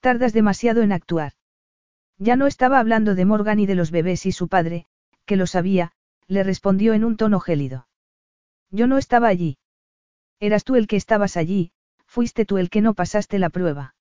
[0.00, 1.32] Tardas demasiado en actuar.
[2.18, 4.86] Ya no estaba hablando de Morgan y de los bebés y su padre,
[5.24, 5.92] que lo sabía,
[6.26, 7.88] le respondió en un tono gélido.
[8.70, 9.58] Yo no estaba allí.
[10.40, 11.72] Eras tú el que estabas allí,
[12.06, 13.94] fuiste tú el que no pasaste la prueba.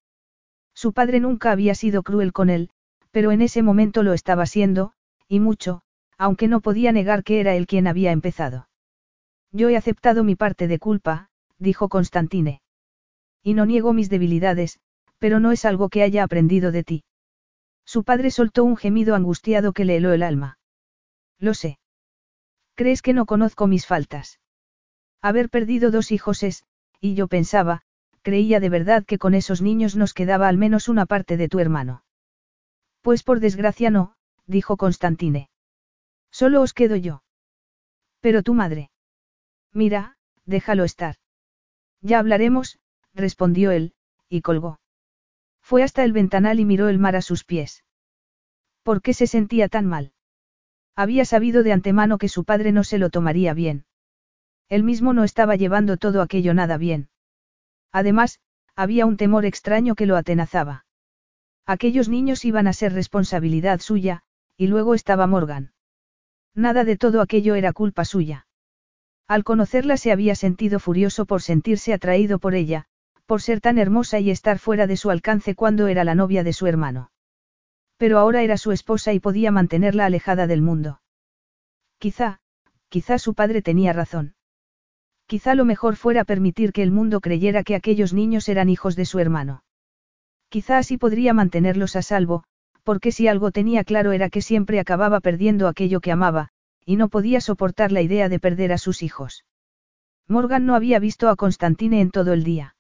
[0.73, 2.69] Su padre nunca había sido cruel con él,
[3.11, 4.93] pero en ese momento lo estaba siendo,
[5.27, 5.81] y mucho,
[6.17, 8.67] aunque no podía negar que era él quien había empezado.
[9.55, 12.61] Yo he aceptado mi parte de culpa, dijo Constantine.
[13.41, 14.79] Y no niego mis debilidades,
[15.17, 17.03] pero no es algo que haya aprendido de ti.
[17.85, 20.59] Su padre soltó un gemido angustiado que le heló el alma.
[21.39, 21.79] Lo sé.
[22.73, 24.41] ¿Crees que no conozco mis faltas?
[25.21, 26.65] Haber perdido dos hijos es,
[26.99, 27.83] y yo pensaba,
[28.23, 31.59] creía de verdad que con esos niños nos quedaba al menos una parte de tu
[31.59, 32.03] hermano.
[33.01, 34.17] Pues por desgracia no,
[34.47, 35.49] dijo Constantine.
[36.29, 37.23] Solo os quedo yo.
[38.19, 38.89] Pero tu madre.
[39.75, 41.17] Mira, déjalo estar.
[42.01, 42.79] Ya hablaremos,
[43.13, 43.93] respondió él,
[44.29, 44.79] y colgó.
[45.61, 47.83] Fue hasta el ventanal y miró el mar a sus pies.
[48.83, 50.13] ¿Por qué se sentía tan mal?
[50.95, 53.85] Había sabido de antemano que su padre no se lo tomaría bien.
[54.69, 57.09] Él mismo no estaba llevando todo aquello nada bien.
[57.91, 58.39] Además,
[58.77, 60.85] había un temor extraño que lo atenazaba.
[61.65, 64.23] Aquellos niños iban a ser responsabilidad suya,
[64.55, 65.73] y luego estaba Morgan.
[66.53, 68.44] Nada de todo aquello era culpa suya.
[69.27, 72.85] Al conocerla se había sentido furioso por sentirse atraído por ella,
[73.25, 76.53] por ser tan hermosa y estar fuera de su alcance cuando era la novia de
[76.53, 77.09] su hermano.
[77.97, 81.01] Pero ahora era su esposa y podía mantenerla alejada del mundo.
[81.97, 82.39] Quizá,
[82.89, 84.35] quizá su padre tenía razón.
[85.25, 89.05] Quizá lo mejor fuera permitir que el mundo creyera que aquellos niños eran hijos de
[89.05, 89.63] su hermano.
[90.49, 92.43] Quizá así podría mantenerlos a salvo,
[92.83, 96.49] porque si algo tenía claro era que siempre acababa perdiendo aquello que amaba,
[96.85, 99.43] y no podía soportar la idea de perder a sus hijos.
[100.27, 102.75] Morgan no había visto a Constantine en todo el día.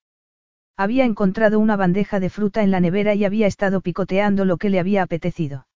[0.77, 4.69] Había encontrado una bandeja de fruta en la nevera y había estado picoteando lo que
[4.69, 5.67] le había apetecido.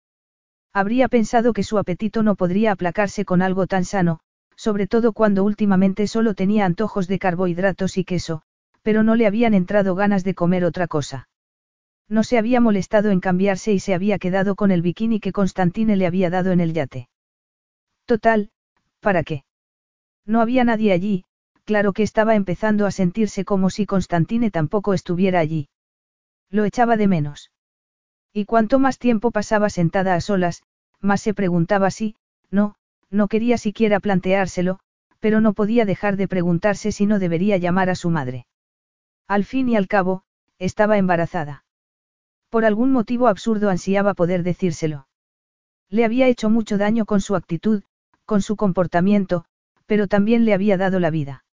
[0.74, 4.20] Habría pensado que su apetito no podría aplacarse con algo tan sano,
[4.56, 8.42] sobre todo cuando últimamente solo tenía antojos de carbohidratos y queso,
[8.82, 11.30] pero no le habían entrado ganas de comer otra cosa.
[12.10, 15.96] No se había molestado en cambiarse y se había quedado con el bikini que Constantine
[15.96, 17.08] le había dado en el yate.
[18.10, 18.50] Total,
[19.02, 19.44] ¿para qué?
[20.26, 21.26] No había nadie allí,
[21.64, 25.70] claro que estaba empezando a sentirse como si Constantine tampoco estuviera allí.
[26.50, 27.52] Lo echaba de menos.
[28.34, 30.64] Y cuanto más tiempo pasaba sentada a solas,
[31.00, 32.16] más se preguntaba si,
[32.50, 32.74] no,
[33.12, 34.80] no quería siquiera planteárselo,
[35.20, 38.48] pero no podía dejar de preguntarse si no debería llamar a su madre.
[39.28, 40.24] Al fin y al cabo,
[40.58, 41.64] estaba embarazada.
[42.50, 45.08] Por algún motivo absurdo ansiaba poder decírselo.
[45.92, 47.84] Le había hecho mucho daño con su actitud,
[48.30, 49.46] con su comportamiento,
[49.88, 51.46] pero también le había dado la vida.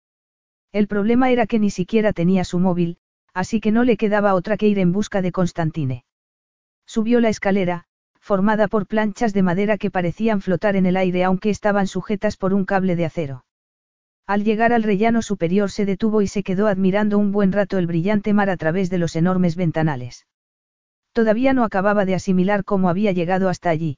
[0.72, 2.98] El problema era que ni siquiera tenía su móvil,
[3.32, 6.04] así que no le quedaba otra que ir en busca de Constantine.
[6.84, 7.84] Subió la escalera,
[8.20, 12.52] formada por planchas de madera que parecían flotar en el aire aunque estaban sujetas por
[12.52, 13.46] un cable de acero.
[14.26, 17.86] Al llegar al rellano superior se detuvo y se quedó admirando un buen rato el
[17.86, 20.26] brillante mar a través de los enormes ventanales.
[21.12, 23.96] Todavía no acababa de asimilar cómo había llegado hasta allí.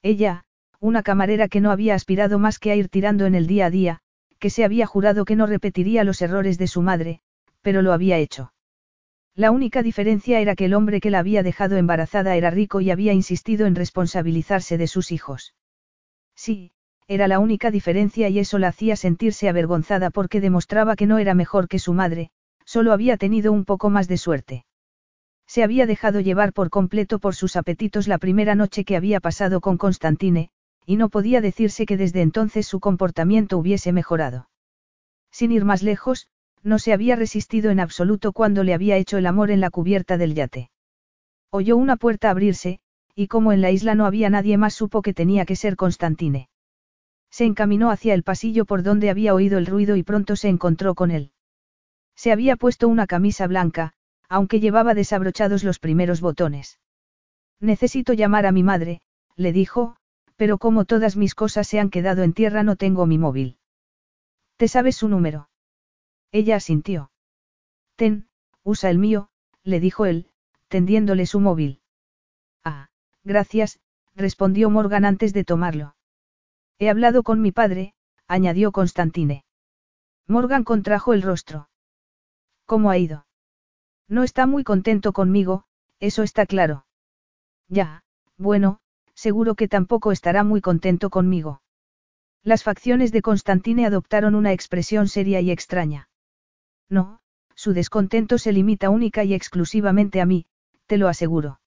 [0.00, 0.44] Ella,
[0.80, 3.70] una camarera que no había aspirado más que a ir tirando en el día a
[3.70, 3.98] día,
[4.38, 7.20] que se había jurado que no repetiría los errores de su madre,
[7.62, 8.52] pero lo había hecho.
[9.34, 12.90] La única diferencia era que el hombre que la había dejado embarazada era rico y
[12.90, 15.54] había insistido en responsabilizarse de sus hijos.
[16.34, 16.72] Sí,
[17.08, 21.34] era la única diferencia y eso la hacía sentirse avergonzada porque demostraba que no era
[21.34, 22.30] mejor que su madre,
[22.64, 24.64] solo había tenido un poco más de suerte.
[25.46, 29.60] Se había dejado llevar por completo por sus apetitos la primera noche que había pasado
[29.60, 30.50] con Constantine,
[30.88, 34.48] y no podía decirse que desde entonces su comportamiento hubiese mejorado.
[35.30, 36.28] Sin ir más lejos,
[36.62, 40.16] no se había resistido en absoluto cuando le había hecho el amor en la cubierta
[40.16, 40.70] del yate.
[41.50, 42.80] Oyó una puerta abrirse,
[43.14, 46.48] y como en la isla no había nadie más supo que tenía que ser Constantine.
[47.30, 50.94] Se encaminó hacia el pasillo por donde había oído el ruido y pronto se encontró
[50.94, 51.32] con él.
[52.16, 53.92] Se había puesto una camisa blanca,
[54.30, 56.80] aunque llevaba desabrochados los primeros botones.
[57.60, 59.02] Necesito llamar a mi madre,
[59.36, 59.97] le dijo,
[60.38, 63.58] pero como todas mis cosas se han quedado en tierra no tengo mi móvil.
[64.56, 65.50] ¿Te sabes su número?
[66.30, 67.10] Ella asintió.
[67.96, 68.28] Ten,
[68.62, 69.30] usa el mío,
[69.64, 70.30] le dijo él,
[70.68, 71.80] tendiéndole su móvil.
[72.62, 72.88] Ah,
[73.24, 73.80] gracias,
[74.14, 75.96] respondió Morgan antes de tomarlo.
[76.78, 77.94] He hablado con mi padre,
[78.28, 79.44] añadió Constantine.
[80.28, 81.68] Morgan contrajo el rostro.
[82.64, 83.26] ¿Cómo ha ido?
[84.06, 85.64] No está muy contento conmigo,
[85.98, 86.86] eso está claro.
[87.66, 88.04] Ya,
[88.36, 88.80] bueno,
[89.18, 91.60] seguro que tampoco estará muy contento conmigo.
[92.44, 96.08] Las facciones de Constantine adoptaron una expresión seria y extraña.
[96.88, 97.18] No,
[97.56, 100.46] su descontento se limita única y exclusivamente a mí,
[100.86, 101.60] te lo aseguro.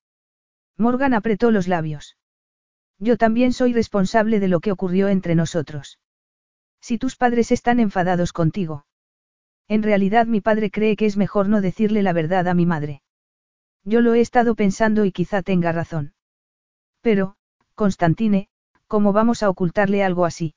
[0.78, 2.16] Morgan apretó los labios.
[2.98, 5.98] Yo también soy responsable de lo que ocurrió entre nosotros.
[6.80, 8.86] Si tus padres están enfadados contigo.
[9.68, 13.02] En realidad mi padre cree que es mejor no decirle la verdad a mi madre.
[13.84, 16.14] Yo lo he estado pensando y quizá tenga razón.
[17.02, 17.36] Pero,
[17.74, 18.48] Constantine,
[18.86, 20.54] ¿cómo vamos a ocultarle algo así?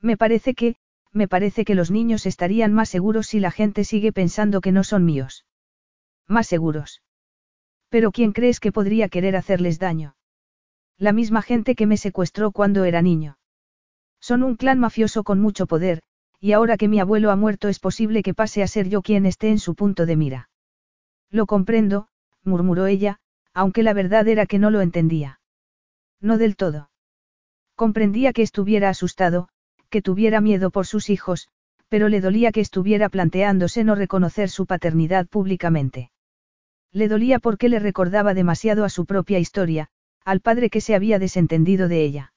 [0.00, 0.76] Me parece que,
[1.12, 4.84] me parece que los niños estarían más seguros si la gente sigue pensando que no
[4.84, 5.46] son míos.
[6.28, 7.02] Más seguros.
[7.88, 10.16] Pero ¿quién crees que podría querer hacerles daño?
[10.98, 13.38] La misma gente que me secuestró cuando era niño.
[14.20, 16.02] Son un clan mafioso con mucho poder,
[16.40, 19.24] y ahora que mi abuelo ha muerto es posible que pase a ser yo quien
[19.24, 20.50] esté en su punto de mira.
[21.30, 22.08] Lo comprendo,
[22.44, 23.18] murmuró ella,
[23.54, 25.40] aunque la verdad era que no lo entendía.
[26.20, 26.90] No del todo.
[27.74, 29.48] Comprendía que estuviera asustado,
[29.90, 31.48] que tuviera miedo por sus hijos,
[31.88, 36.10] pero le dolía que estuviera planteándose no reconocer su paternidad públicamente.
[36.92, 39.88] Le dolía porque le recordaba demasiado a su propia historia,
[40.24, 42.32] al padre que se había desentendido de ella.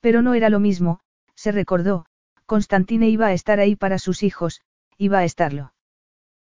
[0.00, 1.00] Pero no era lo mismo,
[1.34, 2.06] se recordó,
[2.46, 4.62] Constantine iba a estar ahí para sus hijos,
[4.96, 5.72] iba a estarlo.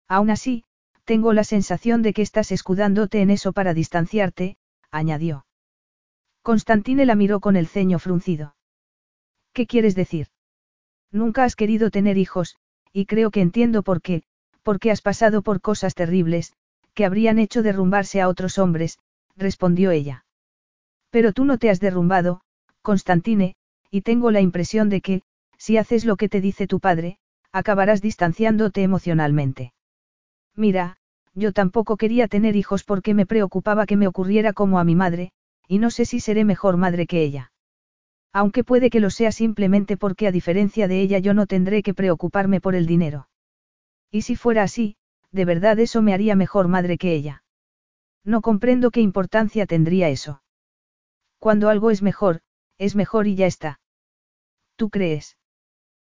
[0.08, 0.66] Aún así,
[1.06, 4.58] tengo la sensación de que estás escudándote en eso para distanciarte,
[4.92, 5.46] añadió.
[6.42, 8.56] Constantine la miró con el ceño fruncido.
[9.54, 10.28] ¿Qué quieres decir?
[11.12, 12.56] Nunca has querido tener hijos,
[12.94, 14.24] y creo que entiendo por qué,
[14.64, 16.54] porque has pasado por cosas terribles,
[16.94, 19.00] que habrían hecho derrumbarse a otros hombres,
[19.36, 20.26] respondió ella.
[21.10, 22.42] Pero tú no te has derrumbado,
[22.82, 23.56] Constantine,
[23.90, 25.22] y tengo la impresión de que,
[25.58, 27.18] si haces lo que te dice tu padre,
[27.52, 29.74] acabarás distanciándote emocionalmente.
[30.56, 30.98] Mira,
[31.34, 35.32] yo tampoco quería tener hijos porque me preocupaba que me ocurriera como a mi madre,
[35.72, 37.54] y no sé si seré mejor madre que ella.
[38.34, 41.94] Aunque puede que lo sea simplemente porque a diferencia de ella yo no tendré que
[41.94, 43.30] preocuparme por el dinero.
[44.12, 44.98] Y si fuera así,
[45.32, 47.46] de verdad eso me haría mejor madre que ella.
[48.26, 50.44] No comprendo qué importancia tendría eso.
[51.40, 52.42] Cuando algo es mejor,
[52.78, 53.80] es mejor y ya está.
[54.76, 55.38] ¿Tú crees?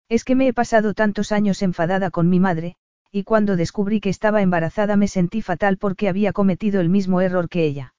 [0.08, 2.76] Es que me he pasado tantos años enfadada con mi madre,
[3.12, 7.50] y cuando descubrí que estaba embarazada me sentí fatal porque había cometido el mismo error
[7.50, 7.92] que ella.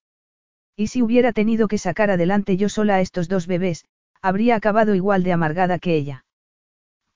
[0.82, 3.86] Y si hubiera tenido que sacar adelante yo sola a estos dos bebés,
[4.20, 6.26] habría acabado igual de amargada que ella.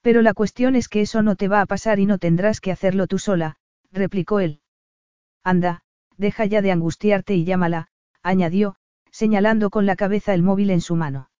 [0.03, 2.71] Pero la cuestión es que eso no te va a pasar y no tendrás que
[2.71, 3.55] hacerlo tú sola,
[3.91, 4.61] replicó él.
[5.43, 5.81] Anda,
[6.15, 7.87] deja ya de angustiarte y llámala,
[8.21, 8.75] añadió,
[9.09, 11.31] señalando con la cabeza el móvil en su mano.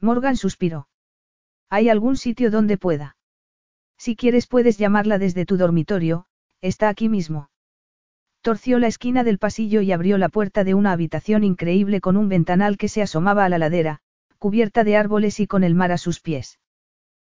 [0.00, 0.88] Morgan suspiró.
[1.68, 3.18] ¿Hay algún sitio donde pueda?
[3.98, 6.24] Si quieres puedes llamarla desde tu dormitorio,
[6.62, 7.50] está aquí mismo.
[8.42, 12.28] Torció la esquina del pasillo y abrió la puerta de una habitación increíble con un
[12.28, 14.00] ventanal que se asomaba a la ladera,
[14.38, 16.58] cubierta de árboles y con el mar a sus pies.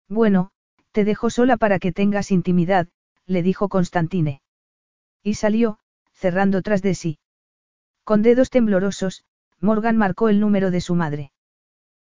[0.08, 0.52] Bueno,
[0.92, 2.88] te dejo sola para que tengas intimidad,
[3.26, 4.44] le dijo Constantine.
[5.24, 5.80] Y salió,
[6.14, 7.18] cerrando tras de sí.
[8.04, 9.24] Con dedos temblorosos,
[9.60, 11.32] Morgan marcó el número de su madre.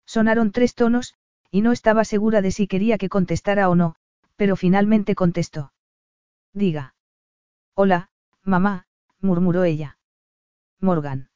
[0.06, 1.14] Sonaron tres tonos,
[1.50, 3.96] y no estaba segura de si quería que contestara o no,
[4.36, 5.72] pero finalmente contestó.
[6.52, 6.94] Diga.
[7.74, 8.10] Hola,
[8.44, 8.86] mamá,
[9.22, 9.98] murmuró ella.
[10.80, 11.30] Morgan.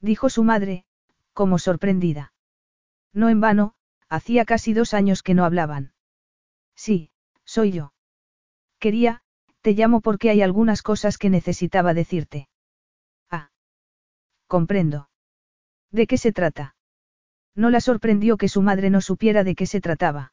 [0.00, 0.84] Dijo su madre,
[1.32, 2.32] como sorprendida.
[3.12, 3.74] No en vano,
[4.08, 5.92] hacía casi dos años que no hablaban.
[6.74, 7.10] Sí,
[7.44, 7.92] soy yo.
[8.78, 9.22] Quería,
[9.60, 12.48] te llamo porque hay algunas cosas que necesitaba decirte.
[13.30, 13.50] Ah.
[14.46, 15.10] Comprendo.
[15.90, 16.76] ¿De qué se trata?
[17.54, 20.32] No la sorprendió que su madre no supiera de qué se trataba.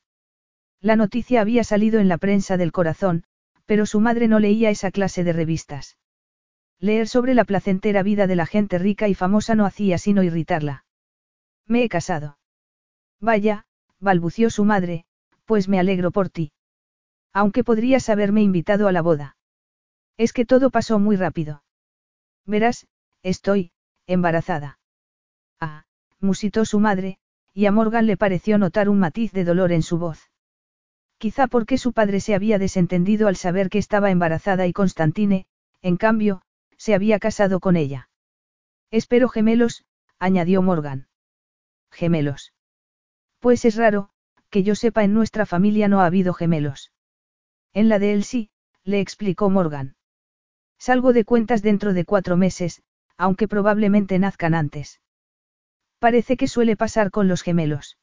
[0.79, 3.23] La noticia había salido en la prensa del corazón,
[3.65, 5.97] pero su madre no leía esa clase de revistas.
[6.79, 10.85] Leer sobre la placentera vida de la gente rica y famosa no hacía sino irritarla.
[11.65, 12.37] Me he casado.
[13.19, 13.65] Vaya,
[13.99, 15.05] balbució su madre,
[15.45, 16.51] pues me alegro por ti.
[17.33, 19.37] Aunque podrías haberme invitado a la boda.
[20.17, 21.63] Es que todo pasó muy rápido.
[22.45, 22.87] Verás,
[23.23, 23.71] estoy,
[24.05, 24.79] embarazada.
[25.59, 25.85] Ah,
[26.19, 27.17] musitó su madre,
[27.53, 30.31] y a Morgan le pareció notar un matiz de dolor en su voz.
[31.17, 35.47] Quizá porque su padre se había desentendido al saber que estaba embarazada y Constantine,
[35.81, 36.43] en cambio,
[36.77, 38.09] se había casado con ella.
[38.91, 39.85] Espero gemelos,
[40.19, 41.07] añadió Morgan.
[41.91, 42.53] Gemelos.
[43.39, 44.09] Pues es raro,
[44.49, 46.91] que yo sepa en nuestra familia no ha habido gemelos.
[47.73, 48.49] En la de él sí,
[48.83, 49.95] le explicó Morgan.
[50.79, 52.81] Salgo de cuentas dentro de cuatro meses,
[53.17, 55.01] aunque probablemente nazcan antes.
[55.99, 57.97] Parece que suele pasar con los gemelos.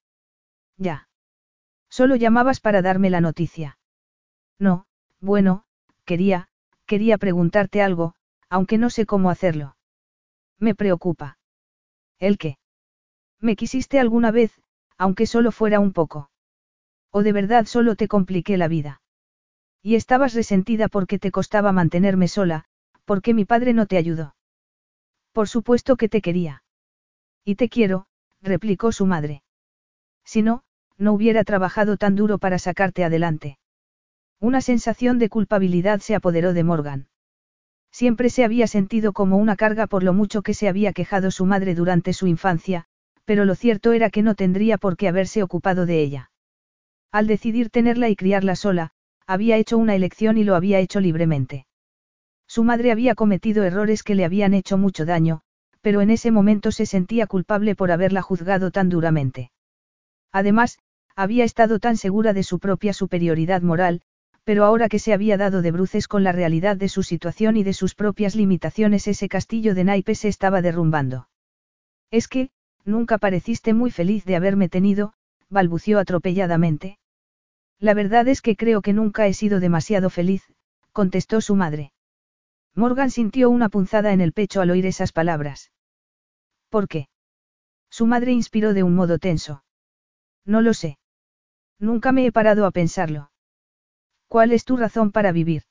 [0.77, 1.09] Ya.
[1.89, 3.79] Solo llamabas para darme la noticia.
[4.59, 4.87] No,
[5.21, 5.65] bueno,
[6.05, 6.49] quería,
[6.87, 8.15] quería preguntarte algo,
[8.55, 9.77] aunque no sé cómo hacerlo.
[10.61, 11.39] Me preocupa.
[12.21, 12.57] ¿El qué?
[13.41, 14.53] ¿Me quisiste alguna vez,
[14.97, 16.31] aunque solo fuera un poco?
[17.11, 19.03] ¿O de verdad solo te compliqué la vida?
[19.83, 22.67] Y estabas resentida porque te costaba mantenerme sola,
[23.05, 24.37] porque mi padre no te ayudó.
[25.33, 26.63] Por supuesto que te quería.
[27.45, 28.07] Y te quiero,
[28.41, 29.43] replicó su madre.
[30.25, 30.63] Si no,
[30.97, 33.59] no hubiera trabajado tan duro para sacarte adelante.
[34.39, 37.09] Una sensación de culpabilidad se apoderó de Morgan.
[37.95, 41.47] Siempre se había sentido como una carga por lo mucho que se había quejado su
[41.47, 42.87] madre durante su infancia,
[43.25, 46.33] pero lo cierto era que no tendría por qué haberse ocupado de ella.
[47.13, 48.91] Al decidir tenerla y criarla sola,
[49.29, 51.69] había hecho una elección y lo había hecho libremente.
[52.49, 55.43] Su madre había cometido errores que le habían hecho mucho daño,
[55.81, 59.53] pero en ese momento se sentía culpable por haberla juzgado tan duramente.
[60.33, 60.81] Además,
[61.15, 64.03] había estado tan segura de su propia superioridad moral,
[64.45, 67.65] pero ahora que se había dado de bruces con la realidad de su situación y
[67.65, 71.29] de sus propias limitaciones ese castillo de naipes se estaba derrumbando.
[72.11, 72.51] Es que,
[72.85, 75.15] nunca pareciste muy feliz de haberme tenido,
[75.49, 76.99] balbució atropelladamente.
[77.81, 80.43] La verdad es que creo que nunca he sido demasiado feliz,
[80.93, 81.93] contestó su madre.
[82.75, 85.73] Morgan sintió una punzada en el pecho al oír esas palabras.
[86.69, 87.09] ¿Por qué?
[87.89, 89.65] Su madre inspiró de un modo tenso.
[90.45, 90.99] No lo sé.
[91.79, 93.31] Nunca me he parado a pensarlo.
[94.35, 95.63] ¿Cuál es tu razón para vivir?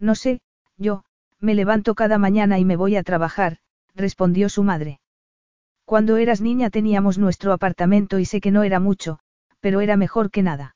[0.00, 0.40] No sé,
[0.76, 1.04] yo,
[1.38, 3.58] me levanto cada mañana y me voy a trabajar,
[3.94, 4.98] respondió su madre.
[5.84, 9.20] Cuando eras niña teníamos nuestro apartamento y sé que no era mucho,
[9.60, 10.74] pero era mejor que nada.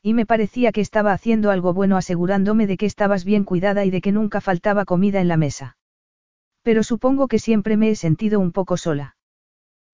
[0.00, 3.90] Y me parecía que estaba haciendo algo bueno asegurándome de que estabas bien cuidada y
[3.90, 5.76] de que nunca faltaba comida en la mesa.
[6.62, 9.16] Pero supongo que siempre me he sentido un poco sola.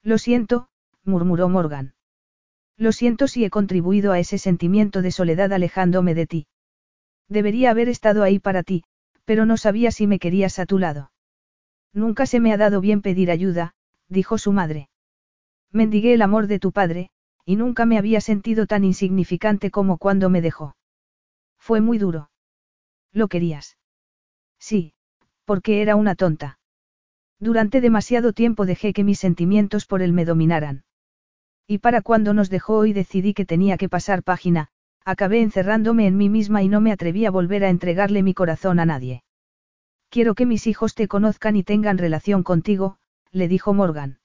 [0.05, 0.69] Lo siento,
[1.03, 1.95] murmuró Morgan.
[2.79, 6.47] Lo siento si he contribuido a ese sentimiento de soledad alejándome de ti.
[7.29, 8.85] Debería haber estado ahí para ti,
[9.25, 11.11] pero no sabía si me querías a tu lado.
[11.93, 13.75] Nunca se me ha dado bien pedir ayuda,
[14.09, 14.89] dijo su madre.
[15.73, 17.11] Mendigué el amor de tu padre,
[17.45, 20.77] y nunca me había sentido tan insignificante como cuando me dejó.
[21.59, 22.31] Fue muy duro.
[23.13, 23.77] ¿Lo querías?
[24.61, 24.95] Sí,
[25.45, 26.59] porque era una tonta.
[27.41, 30.85] Durante demasiado tiempo dejé que mis sentimientos por él me dominaran.
[31.71, 34.71] Y para cuando nos dejó y decidí que tenía que pasar página,
[35.05, 38.81] acabé encerrándome en mí misma y no me atreví a volver a entregarle mi corazón
[38.81, 39.23] a nadie.
[40.09, 42.97] Quiero que mis hijos te conozcan y tengan relación contigo,
[43.33, 44.19] le dijo Morgan.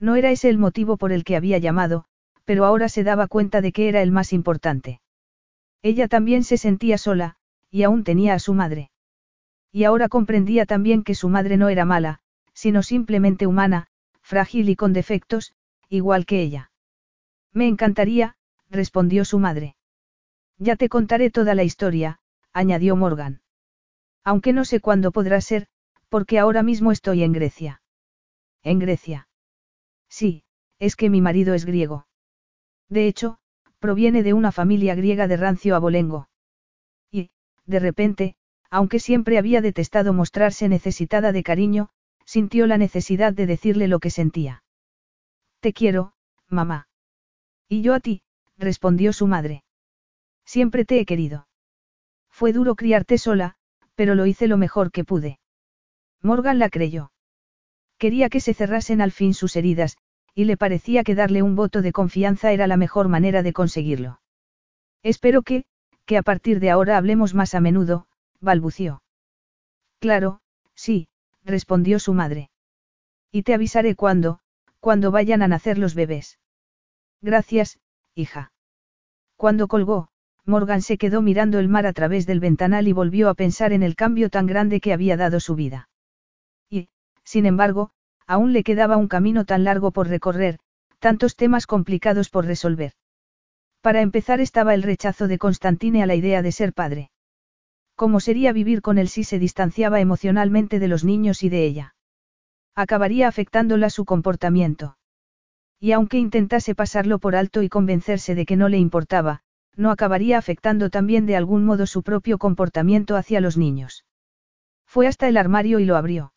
[0.00, 2.04] No era ese el motivo por el que había llamado,
[2.44, 5.00] pero ahora se daba cuenta de que era el más importante.
[5.82, 7.36] Ella también se sentía sola,
[7.70, 8.90] y aún tenía a su madre.
[9.70, 12.18] Y ahora comprendía también que su madre no era mala,
[12.54, 13.86] sino simplemente humana,
[14.20, 15.54] frágil y con defectos,
[15.88, 16.70] igual que ella.
[17.52, 18.36] Me encantaría,
[18.70, 19.76] respondió su madre.
[20.58, 22.20] Ya te contaré toda la historia,
[22.52, 23.42] añadió Morgan.
[24.24, 25.68] Aunque no sé cuándo podrá ser,
[26.08, 27.82] porque ahora mismo estoy en Grecia.
[28.62, 29.28] ¿En Grecia?
[30.08, 30.44] Sí,
[30.78, 32.06] es que mi marido es griego.
[32.88, 33.38] De hecho,
[33.78, 36.28] proviene de una familia griega de rancio abolengo.
[37.10, 37.30] Y,
[37.66, 38.36] de repente,
[38.70, 41.90] aunque siempre había detestado mostrarse necesitada de cariño,
[42.24, 44.64] sintió la necesidad de decirle lo que sentía.
[45.66, 46.12] Te quiero,
[46.48, 46.86] mamá.
[47.68, 48.22] Y yo a ti,
[48.56, 49.64] respondió su madre.
[50.44, 51.48] Siempre te he querido.
[52.30, 53.56] Fue duro criarte sola,
[53.96, 55.40] pero lo hice lo mejor que pude.
[56.22, 57.10] Morgan la creyó.
[57.98, 59.96] Quería que se cerrasen al fin sus heridas,
[60.36, 64.20] y le parecía que darle un voto de confianza era la mejor manera de conseguirlo.
[65.02, 65.64] Espero que,
[66.04, 68.06] que a partir de ahora hablemos más a menudo,
[68.38, 69.02] balbució.
[69.98, 70.38] Claro,
[70.76, 71.08] sí,
[71.44, 72.50] respondió su madre.
[73.32, 74.38] Y te avisaré cuando,
[74.80, 76.38] cuando vayan a nacer los bebés.
[77.20, 77.80] Gracias,
[78.14, 78.52] hija.
[79.36, 80.08] Cuando colgó,
[80.44, 83.82] Morgan se quedó mirando el mar a través del ventanal y volvió a pensar en
[83.82, 85.88] el cambio tan grande que había dado su vida.
[86.70, 86.88] Y,
[87.24, 87.90] sin embargo,
[88.26, 90.58] aún le quedaba un camino tan largo por recorrer,
[91.00, 92.92] tantos temas complicados por resolver.
[93.80, 97.10] Para empezar estaba el rechazo de Constantine a la idea de ser padre.
[97.96, 101.95] ¿Cómo sería vivir con él si se distanciaba emocionalmente de los niños y de ella?
[102.76, 104.98] Acabaría afectándola su comportamiento.
[105.80, 109.40] Y aunque intentase pasarlo por alto y convencerse de que no le importaba,
[109.76, 114.04] no acabaría afectando también de algún modo su propio comportamiento hacia los niños.
[114.84, 116.34] Fue hasta el armario y lo abrió.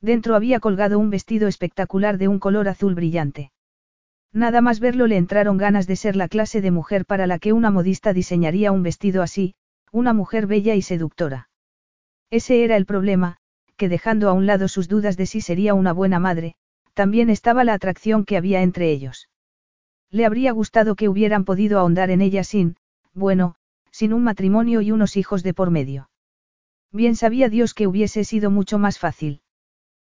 [0.00, 3.52] Dentro había colgado un vestido espectacular de un color azul brillante.
[4.32, 7.52] Nada más verlo le entraron ganas de ser la clase de mujer para la que
[7.52, 9.54] una modista diseñaría un vestido así,
[9.92, 11.50] una mujer bella y seductora.
[12.30, 13.36] Ese era el problema,
[13.76, 16.54] que dejando a un lado sus dudas de si sería una buena madre,
[16.94, 19.28] también estaba la atracción que había entre ellos.
[20.10, 22.76] Le habría gustado que hubieran podido ahondar en ella sin,
[23.14, 23.54] bueno,
[23.90, 26.10] sin un matrimonio y unos hijos de por medio.
[26.92, 29.40] Bien sabía Dios que hubiese sido mucho más fácil.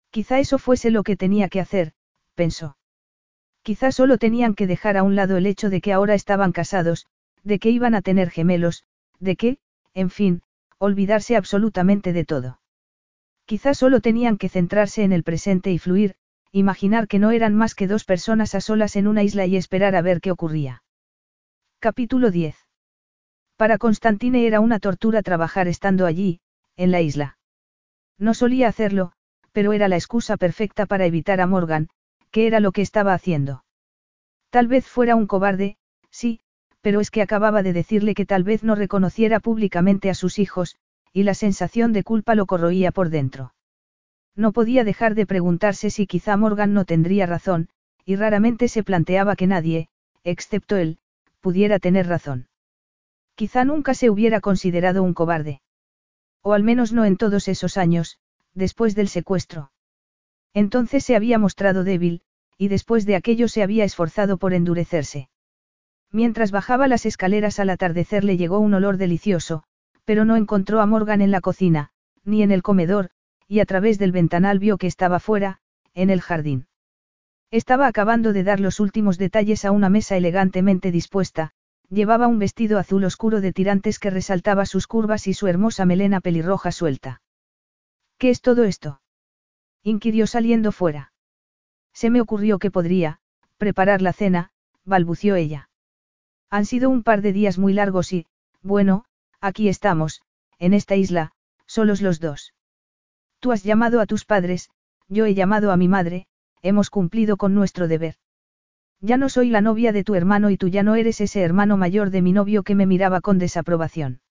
[0.10, 1.94] Quizá eso fuese lo que tenía que hacer,
[2.34, 2.78] pensó.
[3.62, 7.06] Quizá solo tenían que dejar a un lado el hecho de que ahora estaban casados,
[7.44, 8.84] de que iban a tener gemelos,
[9.20, 9.58] de que,
[9.94, 10.42] en fin,
[10.80, 12.60] olvidarse absolutamente de todo.
[13.46, 16.16] Quizá solo tenían que centrarse en el presente y fluir,
[16.52, 19.96] imaginar que no eran más que dos personas a solas en una isla y esperar
[19.96, 20.84] a ver qué ocurría.
[21.80, 22.56] Capítulo 10.
[23.58, 26.40] Para Constantine era una tortura trabajar estando allí,
[26.78, 27.38] en la isla.
[28.18, 29.12] No solía hacerlo,
[29.52, 31.90] pero era la excusa perfecta para evitar a Morgan,
[32.32, 33.64] que era lo que estaba haciendo.
[34.50, 35.78] Tal vez fuera un cobarde,
[36.10, 36.40] sí,
[36.82, 40.76] pero es que acababa de decirle que tal vez no reconociera públicamente a sus hijos,
[41.14, 43.54] y la sensación de culpa lo corroía por dentro.
[44.36, 47.70] No podía dejar de preguntarse si quizá Morgan no tendría razón,
[48.04, 49.90] y raramente se planteaba que nadie,
[50.24, 50.98] excepto él,
[51.40, 52.48] pudiera tener razón.
[53.36, 55.62] Quizá nunca se hubiera considerado un cobarde.
[56.42, 58.18] O al menos no en todos esos años,
[58.54, 59.72] después del secuestro.
[60.54, 62.22] Entonces se había mostrado débil,
[62.58, 65.30] y después de aquello se había esforzado por endurecerse.
[66.12, 69.64] Mientras bajaba las escaleras al atardecer le llegó un olor delicioso,
[70.06, 71.92] pero no encontró a Morgan en la cocina,
[72.24, 73.10] ni en el comedor,
[73.48, 75.60] y a través del ventanal vio que estaba fuera,
[75.94, 76.68] en el jardín.
[77.52, 81.52] Estaba acabando de dar los últimos detalles a una mesa elegantemente dispuesta,
[81.90, 86.20] llevaba un vestido azul oscuro de tirantes que resaltaba sus curvas y su hermosa melena
[86.20, 87.22] pelirroja suelta.
[88.18, 89.02] ¿Qué es todo esto?
[89.84, 91.14] inquirió saliendo fuera.
[91.94, 93.20] Se me ocurrió que podría,
[93.58, 94.50] preparar la cena,
[94.86, 95.70] balbució ella.
[96.50, 98.26] Han sido un par de días muy largos y,
[98.62, 99.06] bueno,
[99.44, 100.22] aquí estamos,
[100.58, 101.32] en esta isla,
[101.68, 102.54] solos los dos.
[103.42, 104.70] Tú has llamado a tus padres,
[105.10, 106.28] yo he llamado a mi madre,
[106.62, 108.16] hemos cumplido con nuestro deber.
[109.02, 111.76] Ya no soy la novia de tu hermano y tú ya no eres ese hermano
[111.76, 114.22] mayor de mi novio que me miraba con desaprobación.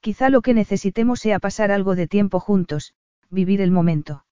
[0.00, 2.92] Quizá lo que necesitemos sea pasar algo de tiempo juntos,
[3.30, 4.26] vivir el momento.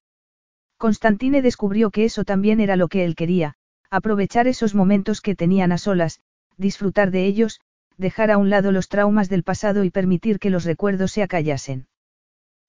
[0.77, 3.55] Constantine descubrió que eso también era lo que él quería,
[3.89, 6.21] aprovechar esos momentos que tenían a solas,
[6.59, 7.61] disfrutar de ellos,
[7.97, 11.87] dejar a un lado los traumas del pasado y permitir que los recuerdos se acallasen.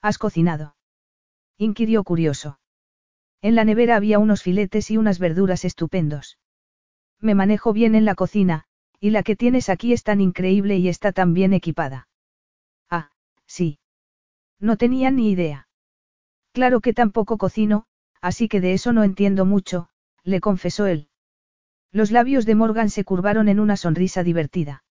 [0.02, 0.76] ¿Has cocinado?
[1.58, 2.60] inquirió curioso.
[3.42, 6.38] En la nevera había unos filetes y unas verduras estupendos.
[7.20, 8.66] Me manejo bien en la cocina,
[9.00, 12.08] y la que tienes aquí es tan increíble y está tan bien equipada.
[12.90, 13.12] Ah,
[13.46, 13.80] sí.
[14.60, 15.68] No tenía ni idea.
[16.52, 17.86] Claro que tampoco cocino,
[18.22, 19.90] así que de eso no entiendo mucho,
[20.24, 21.10] le confesó él.
[21.92, 24.84] Los labios de Morgan se curvaron en una sonrisa divertida.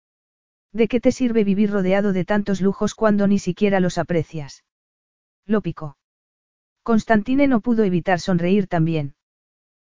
[0.73, 4.63] ¿De qué te sirve vivir rodeado de tantos lujos cuando ni siquiera los aprecias?
[5.45, 5.97] Lo picó.
[6.81, 9.15] Constantine no pudo evitar sonreír también.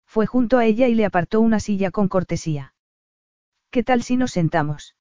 [0.05, 2.73] Fue junto a ella y le apartó una silla con cortesía.
[3.69, 4.95] ¿Qué tal si nos sentamos?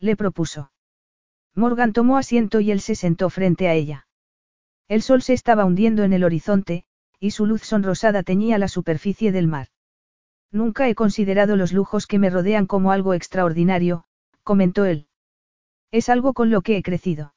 [0.00, 0.72] Le propuso.
[1.54, 4.08] Morgan tomó asiento y él se sentó frente a ella.
[4.88, 6.84] El sol se estaba hundiendo en el horizonte,
[7.20, 9.68] y su luz sonrosada teñía la superficie del mar.
[10.50, 14.06] Nunca he considerado los lujos que me rodean como algo extraordinario,
[14.44, 15.08] comentó él.
[15.90, 17.34] Es algo con lo que he crecido.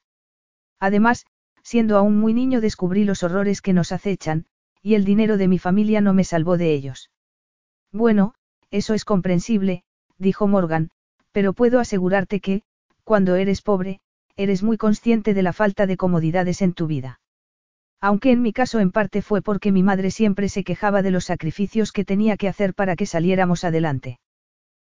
[0.78, 1.26] Además,
[1.62, 4.46] siendo aún muy niño descubrí los horrores que nos acechan,
[4.82, 7.10] y el dinero de mi familia no me salvó de ellos.
[7.92, 8.34] Bueno,
[8.70, 9.82] eso es comprensible,
[10.18, 10.90] dijo Morgan,
[11.32, 12.62] pero puedo asegurarte que,
[13.04, 14.00] cuando eres pobre,
[14.36, 17.20] eres muy consciente de la falta de comodidades en tu vida.
[18.00, 21.24] Aunque en mi caso en parte fue porque mi madre siempre se quejaba de los
[21.24, 24.20] sacrificios que tenía que hacer para que saliéramos adelante.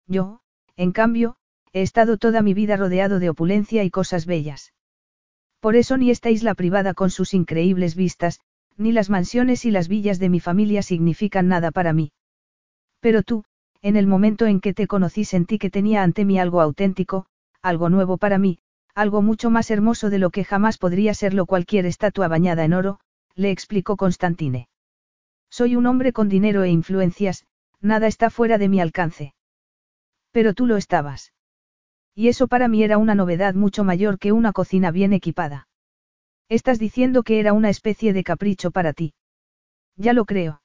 [0.07, 0.39] Yo,
[0.77, 1.35] en cambio,
[1.73, 4.73] he estado toda mi vida rodeado de opulencia y cosas bellas.
[5.59, 8.39] Por eso ni esta isla privada con sus increíbles vistas,
[8.77, 12.11] ni las mansiones y las villas de mi familia significan nada para mí.
[12.99, 13.43] Pero tú,
[13.81, 17.25] en el momento en que te conocí sentí que tenía ante mí algo auténtico,
[17.61, 18.59] algo nuevo para mí,
[18.95, 22.99] algo mucho más hermoso de lo que jamás podría serlo cualquier estatua bañada en oro,
[23.35, 24.67] le explicó Constantine.
[25.49, 27.45] Soy un hombre con dinero e influencias,
[27.81, 29.33] nada está fuera de mi alcance.
[30.31, 31.31] Pero tú lo estabas.
[32.15, 35.67] Y eso para mí era una novedad mucho mayor que una cocina bien equipada.
[36.49, 39.13] Estás diciendo que era una especie de capricho para ti.
[39.95, 40.61] Ya lo creo.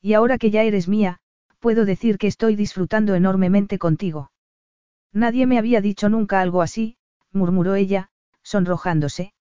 [0.00, 1.18] Y ahora que ya eres mía,
[1.58, 4.30] puedo decir que estoy disfrutando enormemente contigo.
[5.12, 6.96] Nadie me había dicho nunca algo así,
[7.32, 8.10] murmuró ella,
[8.42, 9.32] sonrojándose.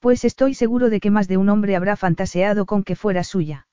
[0.00, 3.68] Pues estoy seguro de que más de un hombre habrá fantaseado con que fuera suya.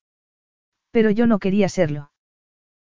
[0.91, 2.11] Pero yo no quería serlo.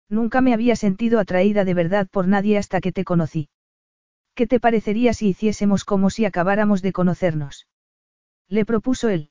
[0.09, 3.49] Nunca me había sentido atraída de verdad por nadie hasta que te conocí.
[4.35, 7.67] ¿Qué te parecería si hiciésemos como si acabáramos de conocernos?
[8.49, 9.29] Le propuso él.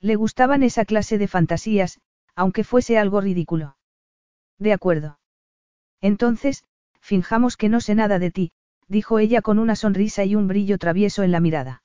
[0.00, 2.00] Le gustaban esa clase de fantasías,
[2.34, 3.76] aunque fuese algo ridículo.
[4.58, 5.18] De acuerdo.
[6.00, 6.64] Entonces,
[7.00, 8.52] finjamos que no sé nada de ti,
[8.88, 11.82] dijo ella con una sonrisa y un brillo travieso en la mirada.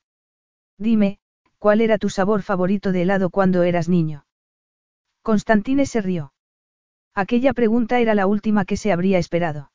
[0.77, 1.19] Dime,
[1.57, 4.25] ¿cuál era tu sabor favorito de helado cuando eras niño?
[5.22, 6.33] Constantine se rió.
[7.14, 9.72] Aquella pregunta era la última que se habría esperado.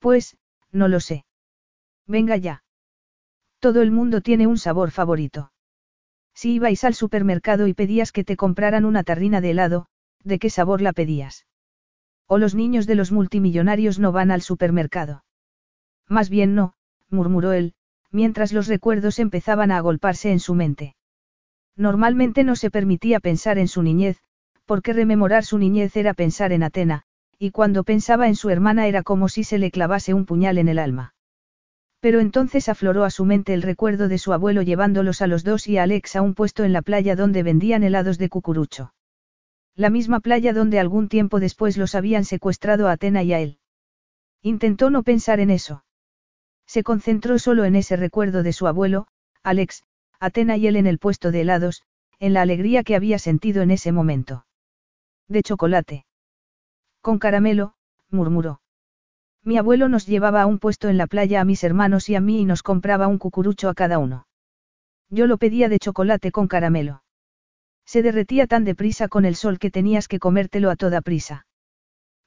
[0.00, 0.36] Pues,
[0.72, 1.24] no lo sé.
[2.08, 2.64] Venga ya.
[3.60, 5.52] Todo el mundo tiene un sabor favorito.
[6.34, 9.86] Si ibais al supermercado y pedías que te compraran una tarrina de helado,
[10.24, 11.46] ¿de qué sabor la pedías?
[12.26, 15.24] O los niños de los multimillonarios no van al supermercado.
[16.08, 16.74] Más bien no,
[17.10, 17.74] murmuró él,
[18.10, 20.96] mientras los recuerdos empezaban a agolparse en su mente.
[21.76, 24.18] Normalmente no se permitía pensar en su niñez,
[24.64, 27.04] porque rememorar su niñez era pensar en Atena,
[27.38, 30.68] y cuando pensaba en su hermana era como si se le clavase un puñal en
[30.68, 31.14] el alma.
[32.00, 35.66] Pero entonces afloró a su mente el recuerdo de su abuelo llevándolos a los dos
[35.66, 38.94] y a Alex a un puesto en la playa donde vendían helados de cucurucho.
[39.74, 43.58] La misma playa donde algún tiempo después los habían secuestrado a Atena y a él.
[44.42, 45.84] Intentó no pensar en eso.
[46.66, 49.08] Se concentró solo en ese recuerdo de su abuelo,
[49.42, 49.84] Alex,
[50.20, 51.82] Atena y él en el puesto de helados,
[52.20, 54.46] en la alegría que había sentido en ese momento.
[55.28, 56.06] De chocolate.
[57.00, 57.74] Con caramelo,
[58.10, 58.60] murmuró.
[59.44, 62.20] Mi abuelo nos llevaba a un puesto en la playa a mis hermanos y a
[62.20, 64.26] mí y nos compraba un cucurucho a cada uno.
[65.10, 67.02] Yo lo pedía de chocolate con caramelo.
[67.86, 71.46] Se derretía tan deprisa con el sol que tenías que comértelo a toda prisa.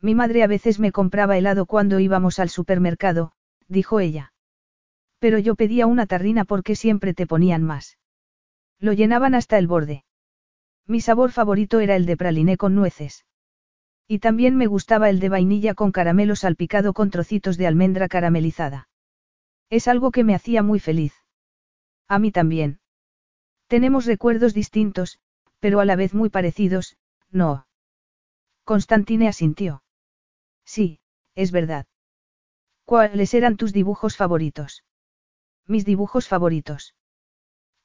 [0.02, 3.34] Mi madre a veces me compraba helado cuando íbamos al supermercado,
[3.68, 4.34] dijo ella.
[5.20, 8.00] Pero yo pedía una tarrina porque siempre te ponían más.
[8.80, 10.04] Lo llenaban hasta el borde.
[10.88, 13.24] Mi sabor favorito era el de praliné con nueces.
[14.12, 18.90] Y también me gustaba el de vainilla con caramelo salpicado con trocitos de almendra caramelizada.
[19.70, 21.14] Es algo que me hacía muy feliz.
[22.10, 22.82] A mí también.
[23.68, 25.22] Tenemos recuerdos distintos,
[25.62, 26.98] pero a la vez muy parecidos,
[27.30, 27.68] ¿no?
[28.66, 29.82] Constantine asintió.
[30.66, 31.00] Sí,
[31.34, 31.86] es verdad.
[32.84, 34.84] ¿Cuáles eran tus dibujos favoritos?
[35.68, 36.96] Mis dibujos favoritos.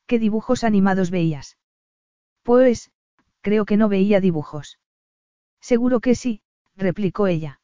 [0.08, 1.56] ¿Qué dibujos animados veías?
[2.42, 2.90] Pues,
[3.42, 4.80] creo que no veía dibujos.
[5.70, 6.42] Seguro que sí,
[6.76, 7.58] replicó ella.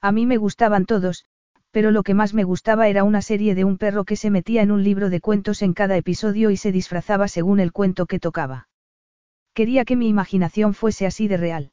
[0.00, 1.24] A mí me gustaban todos,
[1.72, 4.62] pero lo que más me gustaba era una serie de un perro que se metía
[4.62, 8.20] en un libro de cuentos en cada episodio y se disfrazaba según el cuento que
[8.20, 8.68] tocaba.
[9.54, 11.72] Quería que mi imaginación fuese así de real.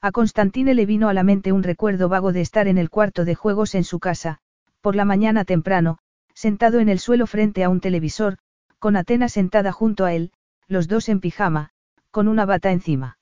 [0.00, 3.26] A Constantine le vino a la mente un recuerdo vago de estar en el cuarto
[3.26, 4.38] de juegos en su casa,
[4.80, 5.98] por la mañana temprano,
[6.32, 8.38] sentado en el suelo frente a un televisor,
[8.78, 10.32] con Atena sentada junto a él,
[10.66, 11.72] los dos en pijama,
[12.10, 13.18] con una bata encima.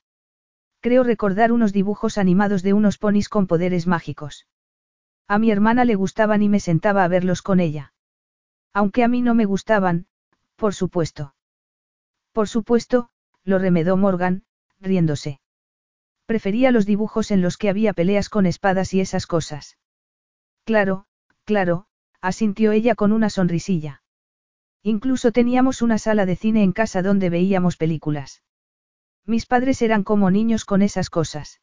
[0.81, 4.47] Creo recordar unos dibujos animados de unos ponis con poderes mágicos.
[5.29, 7.93] A mi hermana le gustaban y me sentaba a verlos con ella.
[8.73, 10.07] Aunque a mí no me gustaban,
[10.57, 11.35] por supuesto.
[12.33, 13.11] Por supuesto,
[13.45, 14.45] lo remedó Morgan,
[14.81, 15.41] riéndose.
[16.27, 19.79] Prefería los dibujos en los que había peleas con espadas y esas cosas.
[20.65, 21.07] Claro,
[21.45, 21.87] claro,
[22.21, 24.03] asintió ella con una sonrisilla.
[24.83, 28.43] Incluso teníamos una sala de cine en casa donde veíamos películas.
[29.31, 31.61] Mis padres eran como niños con esas cosas.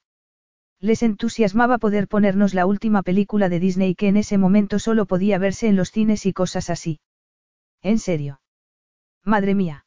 [0.79, 5.37] Les entusiasmaba poder ponernos la última película de Disney que en ese momento solo podía
[5.37, 7.01] verse en los cines y cosas así.
[7.81, 8.39] ¿En serio?
[9.25, 9.85] Madre mía.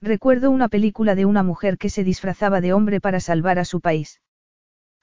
[0.00, 3.80] Recuerdo una película de una mujer que se disfrazaba de hombre para salvar a su
[3.80, 4.20] país.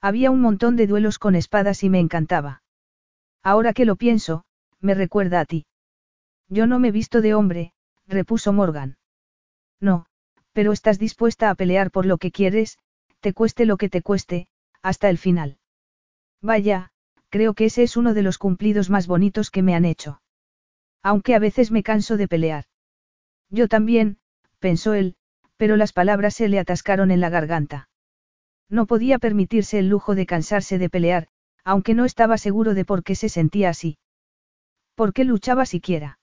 [0.00, 2.62] Había un montón de duelos con espadas y me encantaba.
[3.42, 4.44] Ahora que lo pienso,
[4.80, 5.66] me recuerda a ti.
[6.48, 7.74] Yo no me he visto de hombre,
[8.06, 8.96] repuso Morgan.
[9.80, 10.06] No,
[10.52, 12.78] pero estás dispuesta a pelear por lo que quieres,
[13.20, 14.48] te cueste lo que te cueste,
[14.82, 15.58] hasta el final.
[16.42, 16.90] Vaya,
[17.28, 20.20] creo que ese es uno de los cumplidos más bonitos que me han hecho.
[21.02, 22.64] Aunque a veces me canso de pelear.
[23.50, 24.18] Yo también,
[24.58, 25.16] pensó él,
[25.56, 27.88] pero las palabras se le atascaron en la garganta.
[28.68, 31.28] No podía permitirse el lujo de cansarse de pelear,
[31.64, 33.98] aunque no estaba seguro de por qué se sentía así.
[34.94, 36.18] ¿Por qué luchaba siquiera?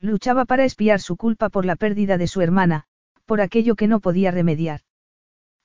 [0.00, 2.86] Luchaba para espiar su culpa por la pérdida de su hermana,
[3.30, 4.80] por aquello que no podía remediar.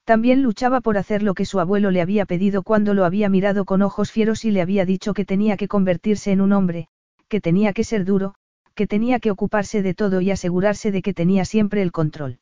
[0.04, 3.66] También luchaba por hacer lo que su abuelo le había pedido cuando lo había mirado
[3.66, 6.90] con ojos fieros y le había dicho que tenía que convertirse en un hombre,
[7.28, 8.36] que tenía que ser duro,
[8.76, 12.38] que tenía que ocuparse de todo y asegurarse de que tenía siempre el control.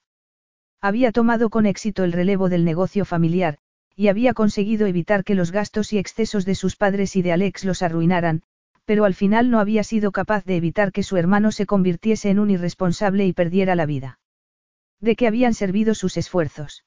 [0.82, 3.60] Había tomado con éxito el relevo del negocio familiar,
[3.96, 7.64] y había conseguido evitar que los gastos y excesos de sus padres y de Alex
[7.64, 8.44] los arruinaran,
[8.84, 12.40] pero al final no había sido capaz de evitar que su hermano se convirtiese en
[12.40, 14.20] un irresponsable y perdiera la vida.
[15.04, 16.86] ¿De qué habían servido sus esfuerzos?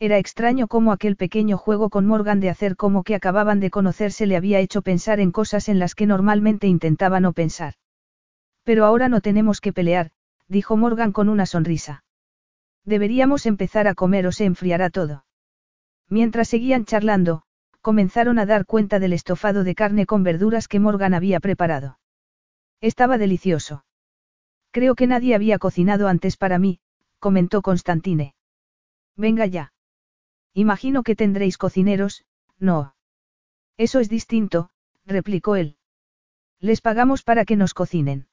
[0.00, 4.24] Era extraño cómo aquel pequeño juego con Morgan de hacer como que acababan de conocerse
[4.24, 7.74] le había hecho pensar en cosas en las que normalmente intentaba no pensar.
[8.64, 10.12] Pero ahora no tenemos que pelear,
[10.48, 12.04] dijo Morgan con una sonrisa.
[12.86, 15.26] Deberíamos empezar a comer o se enfriará todo.
[16.08, 17.42] Mientras seguían charlando,
[17.82, 21.98] comenzaron a dar cuenta del estofado de carne con verduras que Morgan había preparado.
[22.80, 23.84] Estaba delicioso.
[24.70, 26.80] Creo que nadie había cocinado antes para mí,
[27.18, 28.34] comentó Constantine.
[29.16, 29.72] Venga ya.
[30.54, 32.24] Imagino que tendréis cocineros,
[32.58, 32.94] no.
[33.76, 34.70] Eso es distinto,
[35.04, 35.76] replicó él.
[36.60, 38.28] Les pagamos para que nos cocinen.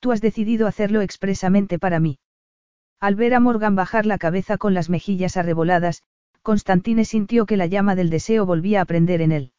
[0.00, 2.18] Tú has decidido hacerlo expresamente para mí.
[3.00, 6.02] Al ver a Morgan bajar la cabeza con las mejillas arreboladas,
[6.42, 9.52] Constantine sintió que la llama del deseo volvía a prender en él.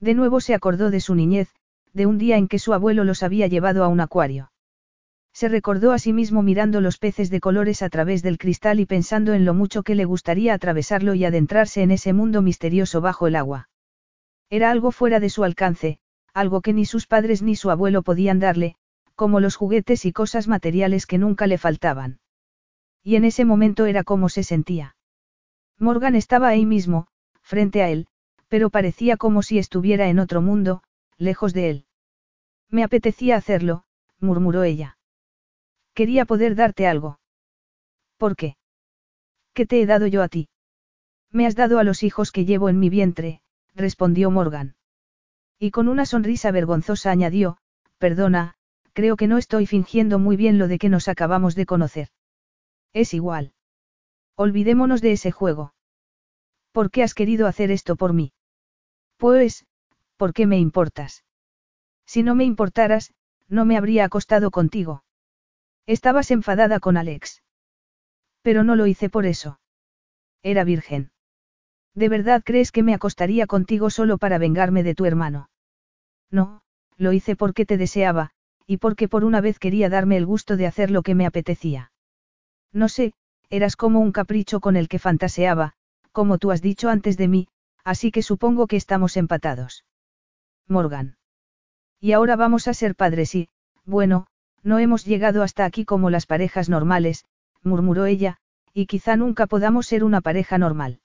[0.00, 1.54] De nuevo se acordó de su niñez,
[1.92, 4.50] de un día en que su abuelo los había llevado a un acuario.
[5.34, 8.86] Se recordó a sí mismo mirando los peces de colores a través del cristal y
[8.86, 13.26] pensando en lo mucho que le gustaría atravesarlo y adentrarse en ese mundo misterioso bajo
[13.26, 13.68] el agua.
[14.48, 15.98] Era algo fuera de su alcance,
[16.34, 18.76] algo que ni sus padres ni su abuelo podían darle,
[19.16, 22.20] como los juguetes y cosas materiales que nunca le faltaban.
[23.02, 24.96] Y en ese momento era como se sentía.
[25.80, 27.08] Morgan estaba ahí mismo,
[27.42, 28.06] frente a él,
[28.46, 30.84] pero parecía como si estuviera en otro mundo,
[31.18, 31.86] lejos de él.
[32.70, 33.84] Me apetecía hacerlo,
[34.20, 34.96] murmuró ella.
[35.94, 37.20] Quería poder darte algo.
[38.18, 38.56] ¿Por qué?
[39.52, 40.48] ¿Qué te he dado yo a ti?
[41.30, 43.40] Me has dado a los hijos que llevo en mi vientre,
[43.74, 44.76] respondió Morgan.
[45.58, 47.58] Y con una sonrisa vergonzosa añadió,
[47.98, 48.54] perdona,
[48.92, 52.08] creo que no estoy fingiendo muy bien lo de que nos acabamos de conocer.
[52.92, 53.52] Es igual.
[54.36, 55.74] Olvidémonos de ese juego.
[56.72, 58.32] ¿Por qué has querido hacer esto por mí?
[59.16, 59.64] Pues,
[60.16, 61.24] ¿por qué me importas?
[62.04, 63.14] Si no me importaras,
[63.48, 65.04] no me habría acostado contigo.
[65.86, 67.42] Estabas enfadada con Alex.
[68.42, 69.60] Pero no lo hice por eso.
[70.42, 71.10] Era virgen.
[71.94, 75.48] ¿De verdad crees que me acostaría contigo solo para vengarme de tu hermano?
[76.30, 76.62] No,
[76.96, 78.30] lo hice porque te deseaba,
[78.66, 81.92] y porque por una vez quería darme el gusto de hacer lo que me apetecía.
[82.72, 83.12] No sé,
[83.50, 85.74] eras como un capricho con el que fantaseaba,
[86.12, 87.48] como tú has dicho antes de mí,
[87.84, 89.84] así que supongo que estamos empatados.
[90.66, 91.16] Morgan.
[92.00, 93.48] Y ahora vamos a ser padres y,
[93.84, 94.26] bueno,
[94.64, 97.26] no hemos llegado hasta aquí como las parejas normales,
[97.62, 98.38] murmuró ella,
[98.72, 101.00] y quizá nunca podamos ser una pareja normal.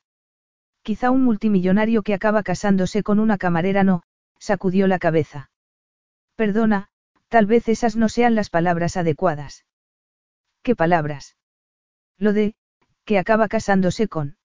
[0.81, 4.01] Quizá un multimillonario que acaba casándose con una camarera no,
[4.39, 5.51] sacudió la cabeza.
[6.35, 6.87] Perdona,
[7.27, 9.65] tal vez esas no sean las palabras adecuadas.
[10.63, 11.35] ¿Qué palabras?
[12.17, 12.55] Lo de,
[13.05, 14.37] que acaba casándose con.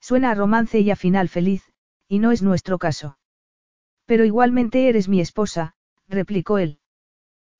[0.00, 1.70] Suena a romance y a final feliz,
[2.08, 3.18] y no es nuestro caso.
[4.06, 5.74] Pero igualmente eres mi esposa,
[6.08, 6.79] replicó él.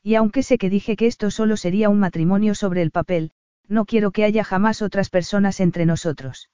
[0.02, 3.32] Y aunque sé que dije que esto solo sería un matrimonio sobre el papel,
[3.68, 6.50] no quiero que haya jamás otras personas entre nosotros.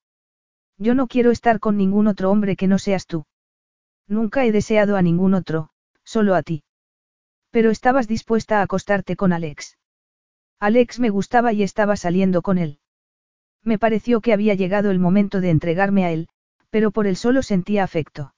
[0.79, 3.25] Yo no quiero estar con ningún otro hombre que no seas tú.
[4.07, 5.71] Nunca he deseado a ningún otro,
[6.05, 6.65] solo a ti.
[7.51, 9.79] Pero estabas dispuesta a acostarte con Alex.
[10.59, 12.81] Alex me gustaba y estaba saliendo con él.
[13.63, 16.29] Me pareció que había llegado el momento de entregarme a él,
[16.71, 18.35] pero por él solo sentía afecto.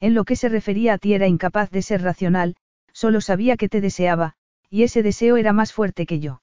[0.00, 2.56] En lo que se refería a ti era incapaz de ser racional,
[2.92, 4.34] Solo sabía que te deseaba,
[4.68, 6.42] y ese deseo era más fuerte que yo.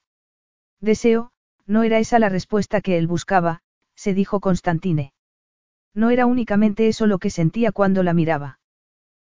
[0.81, 1.31] Deseo,
[1.65, 3.61] no era esa la respuesta que él buscaba,
[3.95, 5.13] se dijo Constantine.
[5.93, 8.59] No era únicamente eso lo que sentía cuando la miraba.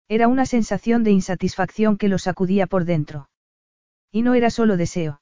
[0.08, 3.30] Era una sensación de insatisfacción que lo sacudía por dentro.
[4.12, 5.22] Y no era solo deseo.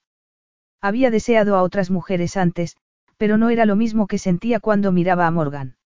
[0.82, 2.78] Había deseado a otras mujeres antes,
[3.18, 5.78] pero no era lo mismo que sentía cuando miraba a Morgan.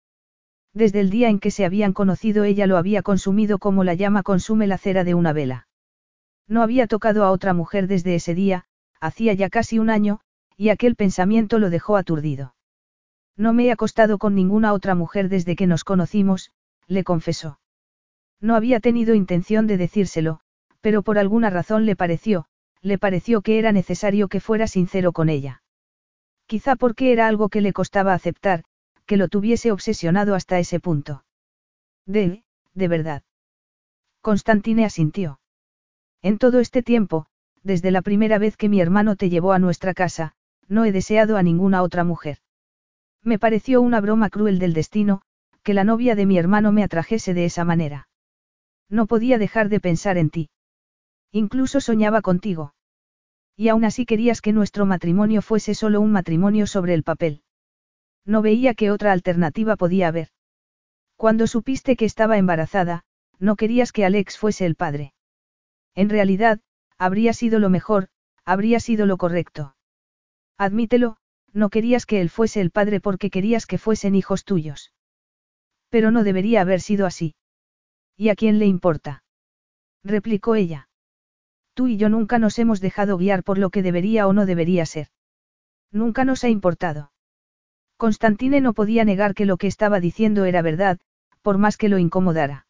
[0.73, 4.23] Desde el día en que se habían conocido ella lo había consumido como la llama
[4.23, 5.67] consume la cera de una vela.
[6.47, 8.65] No había tocado a otra mujer desde ese día,
[8.99, 10.21] hacía ya casi un año,
[10.55, 12.55] y aquel pensamiento lo dejó aturdido.
[13.35, 16.51] No me he acostado con ninguna otra mujer desde que nos conocimos,
[16.87, 17.59] le confesó.
[18.39, 20.39] No había tenido intención de decírselo,
[20.81, 22.45] pero por alguna razón le pareció,
[22.81, 25.61] le pareció que era necesario que fuera sincero con ella.
[26.45, 28.63] Quizá porque era algo que le costaba aceptar,
[29.05, 31.23] que lo tuviese obsesionado hasta ese punto.
[32.05, 32.43] De,
[32.73, 33.23] de verdad.
[34.21, 35.39] Constantine asintió.
[36.27, 37.27] En todo este tiempo,
[37.63, 40.33] desde la primera vez que mi hermano te llevó a nuestra casa,
[40.67, 42.39] no he deseado a ninguna otra mujer.
[43.23, 45.21] Me pareció una broma cruel del destino,
[45.63, 48.09] que la novia de mi hermano me atrajese de esa manera.
[48.89, 50.49] No podía dejar de pensar en ti.
[51.31, 52.73] Incluso soñaba contigo.
[53.55, 57.41] Y aún así querías que nuestro matrimonio fuese solo un matrimonio sobre el papel.
[58.25, 60.27] No veía que otra alternativa podía haber.
[61.15, 63.05] Cuando supiste que estaba embarazada,
[63.39, 65.13] no querías que Alex fuese el padre.
[65.97, 66.59] En realidad,
[66.99, 68.09] habría sido lo mejor,
[68.45, 69.75] habría sido lo correcto.
[70.55, 71.17] Admítelo,
[71.53, 74.93] no querías que él fuese el padre porque querías que fuesen hijos tuyos.
[75.89, 77.33] Pero no debería haber sido así.
[78.15, 79.23] ¿Y a quién le importa?
[80.03, 80.87] replicó ella.
[81.73, 84.85] Tú y yo nunca nos hemos dejado guiar por lo que debería o no debería
[84.85, 85.07] ser.
[85.91, 87.11] Nunca nos ha importado.
[87.97, 90.99] Constantine no podía negar que lo que estaba diciendo era verdad,
[91.41, 92.66] por más que lo incomodara.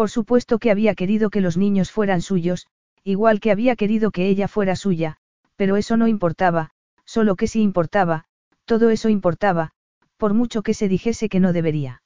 [0.00, 2.66] Por supuesto que había querido que los niños fueran suyos,
[3.04, 5.18] igual que había querido que ella fuera suya,
[5.56, 6.70] pero eso no importaba,
[7.04, 8.24] solo que sí importaba,
[8.64, 9.72] todo eso importaba,
[10.16, 12.02] por mucho que se dijese que no debería.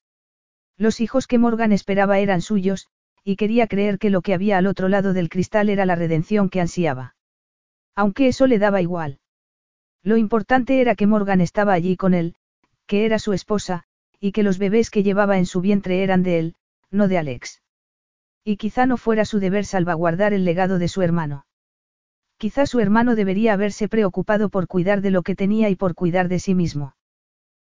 [0.77, 2.89] Los hijos que Morgan esperaba eran suyos,
[3.23, 6.49] y quería creer que lo que había al otro lado del cristal era la redención
[6.49, 7.15] que ansiaba.
[7.95, 9.21] Aunque eso le daba igual.
[10.03, 12.35] Lo importante era que Morgan estaba allí con él,
[12.89, 13.85] que era su esposa,
[14.19, 16.55] y que los bebés que llevaba en su vientre eran de él,
[16.91, 17.61] no de Alex.
[18.45, 21.47] Y quizá no fuera su deber salvaguardar el legado de su hermano.
[22.37, 26.29] Quizá su hermano debería haberse preocupado por cuidar de lo que tenía y por cuidar
[26.29, 26.95] de sí mismo.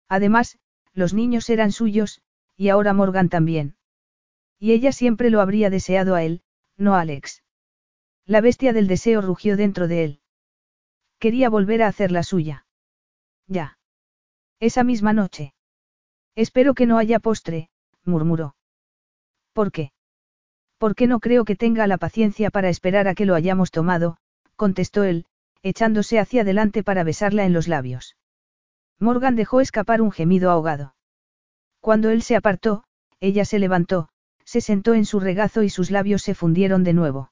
[0.10, 0.60] Además,
[0.94, 2.22] los niños eran suyos,
[2.58, 3.78] y ahora Morgan también.
[4.60, 6.42] Y ella siempre lo habría deseado a él,
[6.78, 7.44] no a Alex.
[8.26, 10.20] La bestia del deseo rugió dentro de él.
[11.20, 12.66] Quería volver a hacer la suya.
[13.48, 13.78] Ya.
[14.60, 15.54] Esa misma noche.
[16.36, 17.70] Espero que no haya postre,
[18.04, 18.56] murmuró.
[19.54, 19.92] ¿Por qué?
[20.96, 24.18] Qué no creo que tenga la paciencia para esperar a que lo hayamos tomado,
[24.56, 25.26] contestó él,
[25.64, 28.18] echándose hacia adelante para besarla en los labios.
[29.00, 30.96] Morgan dejó escapar un gemido ahogado.
[31.82, 32.84] Cuando él se apartó,
[33.20, 34.10] ella se levantó,
[34.44, 37.32] se sentó en su regazo y sus labios se fundieron de nuevo.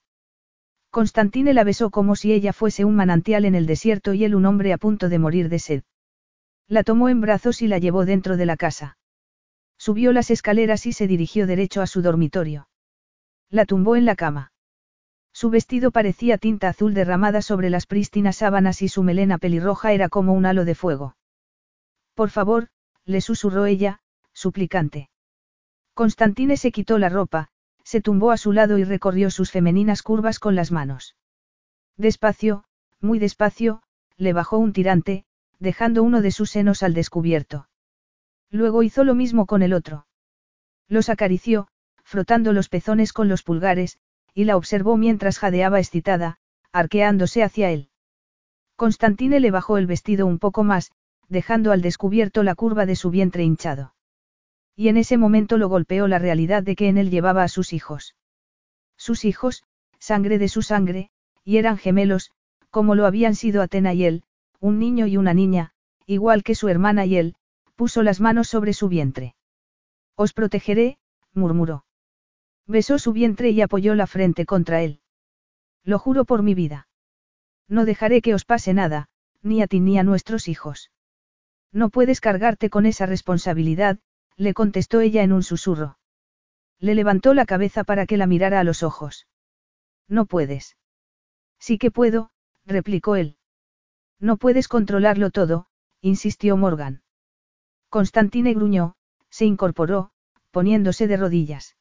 [0.90, 4.46] Constantine la besó como si ella fuese un manantial en el desierto y él un
[4.46, 5.84] hombre a punto de morir de sed.
[6.68, 8.98] La tomó en brazos y la llevó dentro de la casa.
[9.78, 12.68] Subió las escaleras y se dirigió derecho a su dormitorio.
[13.54, 14.52] La tumbó en la cama.
[15.32, 20.10] Su vestido parecía tinta azul derramada sobre las prístinas sábanas y su melena pelirroja era
[20.10, 21.18] como un halo de fuego.
[22.16, 22.70] Por favor,
[23.06, 24.02] le susurró ella,
[24.34, 25.12] suplicante.
[25.94, 27.50] Constantine se quitó la ropa,
[27.84, 31.16] se tumbó a su lado y recorrió sus femeninas curvas con las manos.
[31.96, 32.64] Despacio,
[33.02, 33.84] muy despacio,
[34.18, 35.26] le bajó un tirante,
[35.60, 37.70] dejando uno de sus senos al descubierto.
[38.50, 40.08] Luego hizo lo mismo con el otro.
[40.88, 41.68] Los acarició,
[42.14, 43.98] frotando los pezones con los pulgares,
[44.36, 46.38] y la observó mientras jadeaba excitada,
[46.72, 47.90] arqueándose hacia él.
[48.76, 50.92] Constantine le bajó el vestido un poco más,
[51.28, 53.96] dejando al descubierto la curva de su vientre hinchado.
[54.76, 57.74] Y en ese momento lo golpeó la realidad de que en él llevaba a sus
[57.74, 58.16] hijos.
[58.96, 59.64] Sus hijos,
[59.98, 61.10] sangre de su sangre,
[61.44, 62.30] y eran gemelos,
[62.70, 64.24] como lo habían sido Atena y él,
[64.60, 65.72] un niño y una niña,
[66.06, 67.36] igual que su hermana y él,
[67.76, 69.34] puso las manos sobre su vientre.
[70.16, 71.00] Os protegeré,
[71.34, 71.86] murmuró.
[72.68, 75.02] Besó su vientre y apoyó la frente contra él.
[75.84, 76.88] Lo juro por mi vida.
[77.68, 79.10] No dejaré que os pase nada,
[79.42, 80.92] ni a ti ni a nuestros hijos.
[81.72, 84.00] No puedes cargarte con esa responsabilidad,
[84.38, 85.98] le contestó ella en un susurro.
[86.80, 89.28] Le levantó la cabeza para que la mirara a los ojos.
[90.08, 90.78] No puedes.
[91.60, 92.32] Sí que puedo,
[92.66, 93.38] replicó él.
[94.20, 95.68] No puedes controlarlo todo,
[96.02, 97.04] insistió Morgan.
[97.90, 98.96] Constantine gruñó,
[99.30, 100.12] se incorporó,
[100.52, 101.76] poniéndose de rodillas.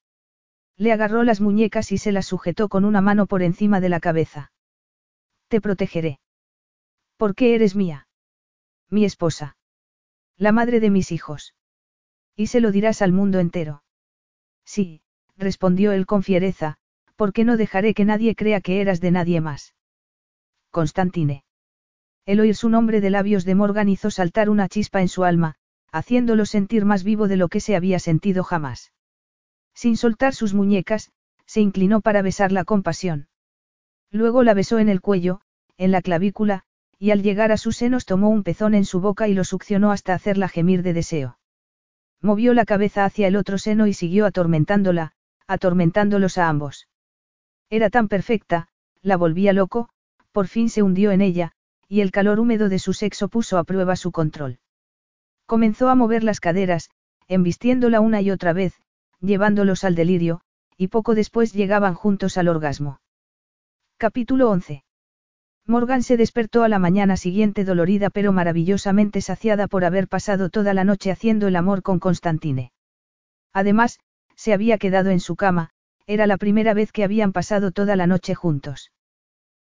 [0.77, 4.01] Le agarró las muñecas y se las sujetó con una mano por encima de la
[4.01, 4.53] cabeza.
[5.49, 6.19] Te protegeré.
[7.17, 8.09] ¿Por qué eres mía?
[8.89, 9.57] Mi esposa.
[10.37, 11.55] La madre de mis hijos.
[12.35, 13.85] Y se lo dirás al mundo entero.
[14.65, 15.03] Sí,
[15.37, 16.79] respondió él con fiereza,
[17.17, 19.75] porque no dejaré que nadie crea que eras de nadie más.
[20.71, 21.45] Constantine.
[22.25, 25.57] El oír su nombre de labios de Morgan hizo saltar una chispa en su alma,
[25.91, 28.93] haciéndolo sentir más vivo de lo que se había sentido jamás.
[29.75, 31.11] Sin soltar sus muñecas,
[31.47, 33.29] se inclinó para besarla con pasión.
[34.11, 35.41] Luego la besó en el cuello,
[35.79, 36.65] en la clavícula,
[36.99, 39.91] y al llegar a sus senos tomó un pezón en su boca y lo succionó
[39.91, 41.39] hasta hacerla gemir de deseo.
[42.21, 45.13] Movió la cabeza hacia el otro seno y siguió atormentándola,
[45.49, 46.89] atormentándolos a ambos.
[47.71, 48.69] Era tan perfecta,
[49.01, 49.89] la volvía loco,
[50.31, 51.53] por fin se hundió en ella,
[51.89, 54.61] y el calor húmedo de su sexo puso a prueba su control.
[55.47, 56.91] Comenzó a mover las caderas,
[57.27, 58.81] embistiéndola una y otra vez,
[59.23, 60.41] llevándolos al delirio,
[60.77, 63.01] y poco después llegaban juntos al orgasmo.
[63.97, 64.85] Capítulo 11.
[65.65, 70.75] Morgan se despertó a la mañana siguiente dolorida pero maravillosamente saciada por haber pasado toda
[70.75, 72.73] la noche haciendo el amor con Constantine.
[73.53, 74.01] Además,
[74.35, 75.71] se había quedado en su cama,
[76.07, 78.91] era la primera vez que habían pasado toda la noche juntos.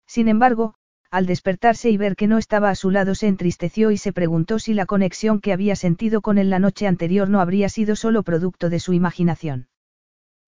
[0.06, 0.75] Sin embargo,
[1.11, 4.59] al despertarse y ver que no estaba a su lado se entristeció y se preguntó
[4.59, 8.24] si la conexión que había sentido con él la noche anterior no habría sido solo
[8.24, 9.67] producto de su imaginación.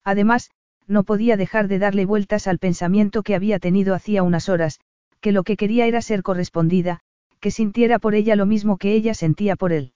[0.04, 0.50] Además,
[0.86, 4.80] no podía dejar de darle vueltas al pensamiento que había tenido hacía unas horas,
[5.20, 7.00] que lo que quería era ser correspondida,
[7.40, 9.92] que sintiera por ella lo mismo que ella sentía por él.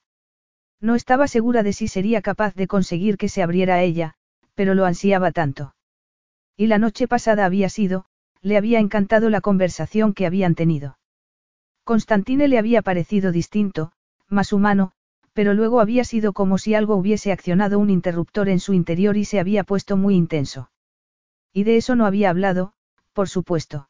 [0.80, 4.14] No estaba segura de si sería capaz de conseguir que se abriera a ella,
[4.54, 5.74] pero lo ansiaba tanto.
[6.56, 8.04] Y la noche pasada había sido,
[8.42, 10.98] le había encantado la conversación que habían tenido.
[11.84, 13.92] Constantine le había parecido distinto,
[14.28, 14.92] más humano,
[15.32, 19.24] pero luego había sido como si algo hubiese accionado un interruptor en su interior y
[19.24, 20.70] se había puesto muy intenso.
[21.52, 22.72] Y de eso no había hablado,
[23.12, 23.88] por supuesto.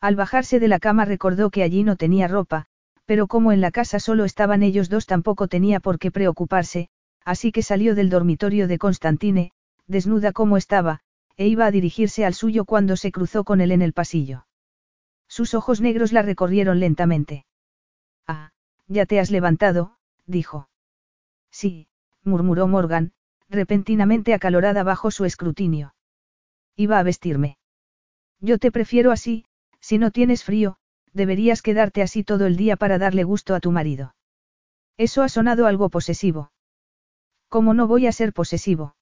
[0.00, 2.66] Al bajarse de la cama recordó que allí no tenía ropa,
[3.06, 6.88] pero como en la casa solo estaban ellos dos tampoco tenía por qué preocuparse,
[7.24, 9.52] así que salió del dormitorio de Constantine,
[9.86, 11.00] desnuda como estaba,
[11.36, 14.46] e iba a dirigirse al suyo cuando se cruzó con él en el pasillo.
[15.28, 17.46] Sus ojos negros la recorrieron lentamente.
[18.26, 18.52] Ah,
[18.86, 19.96] ya te has levantado,
[20.26, 20.68] dijo.
[21.50, 21.88] Sí,
[22.22, 23.12] murmuró Morgan,
[23.48, 25.94] repentinamente acalorada bajo su escrutinio.
[26.76, 27.58] Iba a vestirme.
[28.40, 29.44] Yo te prefiero así,
[29.80, 30.76] si no tienes frío,
[31.12, 34.14] deberías quedarte así todo el día para darle gusto a tu marido.
[34.96, 36.52] Eso ha sonado algo posesivo.
[37.48, 38.94] ¿Cómo no voy a ser posesivo?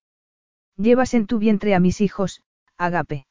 [0.80, 2.40] Llevas en tu vientre a mis hijos,
[2.78, 3.26] Agape.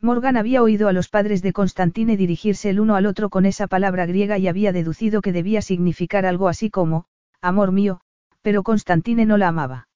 [0.00, 3.66] Morgan había oído a los padres de Constantine dirigirse el uno al otro con esa
[3.66, 7.04] palabra griega y había deducido que debía significar algo así como,
[7.42, 8.00] amor mío,
[8.40, 9.88] pero Constantine no la amaba.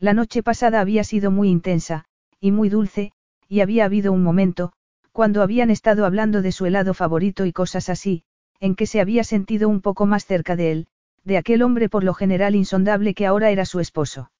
[0.00, 2.04] La noche pasada había sido muy intensa,
[2.40, 3.12] y muy dulce,
[3.48, 4.72] y había habido un momento,
[5.12, 8.24] cuando habían estado hablando de su helado favorito y cosas así,
[8.58, 10.86] en que se había sentido un poco más cerca de él,
[11.22, 14.32] de aquel hombre por lo general insondable que ahora era su esposo.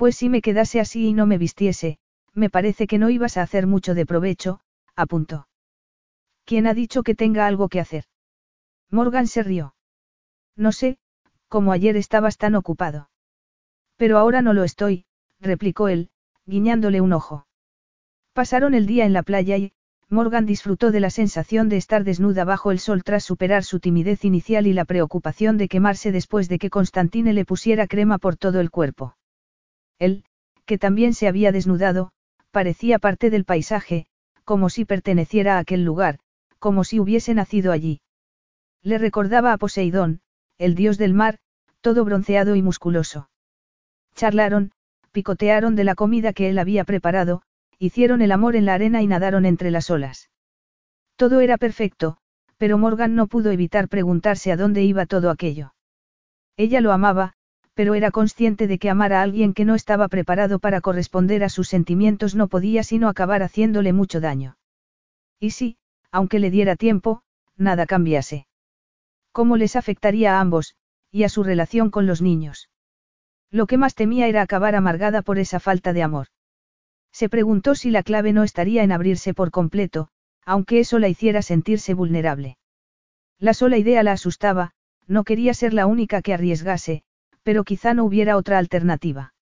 [0.00, 1.98] Pues si me quedase así y no me vistiese,
[2.32, 4.60] me parece que no ibas a hacer mucho de provecho,
[4.96, 5.46] apuntó.
[6.46, 8.04] ¿Quién ha dicho que tenga algo que hacer?
[8.90, 9.74] Morgan se rió.
[10.56, 10.96] No sé,
[11.48, 13.10] como ayer estabas tan ocupado.
[13.98, 15.04] Pero ahora no lo estoy,
[15.38, 16.08] replicó él,
[16.46, 17.46] guiñándole un ojo.
[18.32, 19.74] Pasaron el día en la playa y,
[20.08, 24.24] Morgan disfrutó de la sensación de estar desnuda bajo el sol tras superar su timidez
[24.24, 28.60] inicial y la preocupación de quemarse después de que Constantine le pusiera crema por todo
[28.60, 29.16] el cuerpo.
[30.00, 30.24] Él,
[30.64, 32.10] que también se había desnudado,
[32.50, 34.06] parecía parte del paisaje,
[34.44, 36.18] como si perteneciera a aquel lugar,
[36.58, 38.00] como si hubiese nacido allí.
[38.82, 40.22] Le recordaba a Poseidón,
[40.58, 41.38] el dios del mar,
[41.80, 43.30] todo bronceado y musculoso.
[44.14, 44.72] Charlaron,
[45.12, 47.42] picotearon de la comida que él había preparado,
[47.78, 50.30] hicieron el amor en la arena y nadaron entre las olas.
[51.16, 52.16] Todo era perfecto,
[52.56, 55.74] pero Morgan no pudo evitar preguntarse a dónde iba todo aquello.
[56.56, 57.34] Ella lo amaba,
[57.80, 61.48] pero era consciente de que amar a alguien que no estaba preparado para corresponder a
[61.48, 64.58] sus sentimientos no podía sino acabar haciéndole mucho daño.
[65.38, 65.78] Y si,
[66.10, 67.22] aunque le diera tiempo,
[67.56, 68.46] nada cambiase.
[69.32, 70.74] ¿Cómo les afectaría a ambos,
[71.10, 72.68] y a su relación con los niños?
[73.50, 76.26] Lo que más temía era acabar amargada por esa falta de amor.
[77.12, 80.08] Se preguntó si la clave no estaría en abrirse por completo,
[80.44, 82.58] aunque eso la hiciera sentirse vulnerable.
[83.38, 84.72] La sola idea la asustaba,
[85.06, 87.04] no quería ser la única que arriesgase,
[87.42, 89.34] pero quizá no hubiera otra alternativa.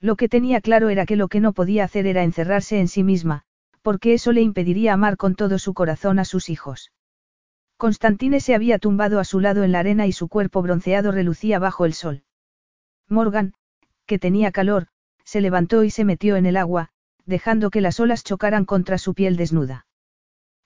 [0.00, 3.02] Lo que tenía claro era que lo que no podía hacer era encerrarse en sí
[3.02, 3.42] misma,
[3.82, 6.92] porque eso le impediría amar con todo su corazón a sus hijos.
[7.76, 11.58] Constantine se había tumbado a su lado en la arena y su cuerpo bronceado relucía
[11.58, 12.24] bajo el sol.
[13.08, 13.54] Morgan,
[14.06, 14.88] que tenía calor,
[15.24, 16.90] se levantó y se metió en el agua,
[17.26, 19.86] dejando que las olas chocaran contra su piel desnuda.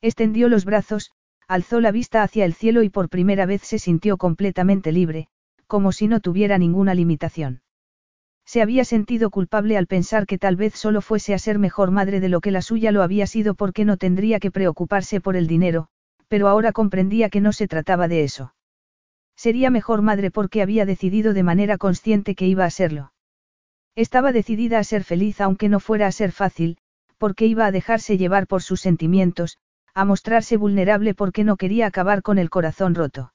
[0.02, 1.10] Extendió los brazos,
[1.48, 5.28] alzó la vista hacia el cielo y por primera vez se sintió completamente libre,
[5.70, 7.62] como si no tuviera ninguna limitación.
[8.44, 12.18] Se había sentido culpable al pensar que tal vez solo fuese a ser mejor madre
[12.18, 15.46] de lo que la suya lo había sido porque no tendría que preocuparse por el
[15.46, 15.86] dinero,
[16.26, 18.52] pero ahora comprendía que no se trataba de eso.
[19.36, 23.12] Sería mejor madre porque había decidido de manera consciente que iba a serlo.
[23.94, 26.78] Estaba decidida a ser feliz aunque no fuera a ser fácil,
[27.16, 29.58] porque iba a dejarse llevar por sus sentimientos,
[29.94, 33.32] a mostrarse vulnerable porque no quería acabar con el corazón roto.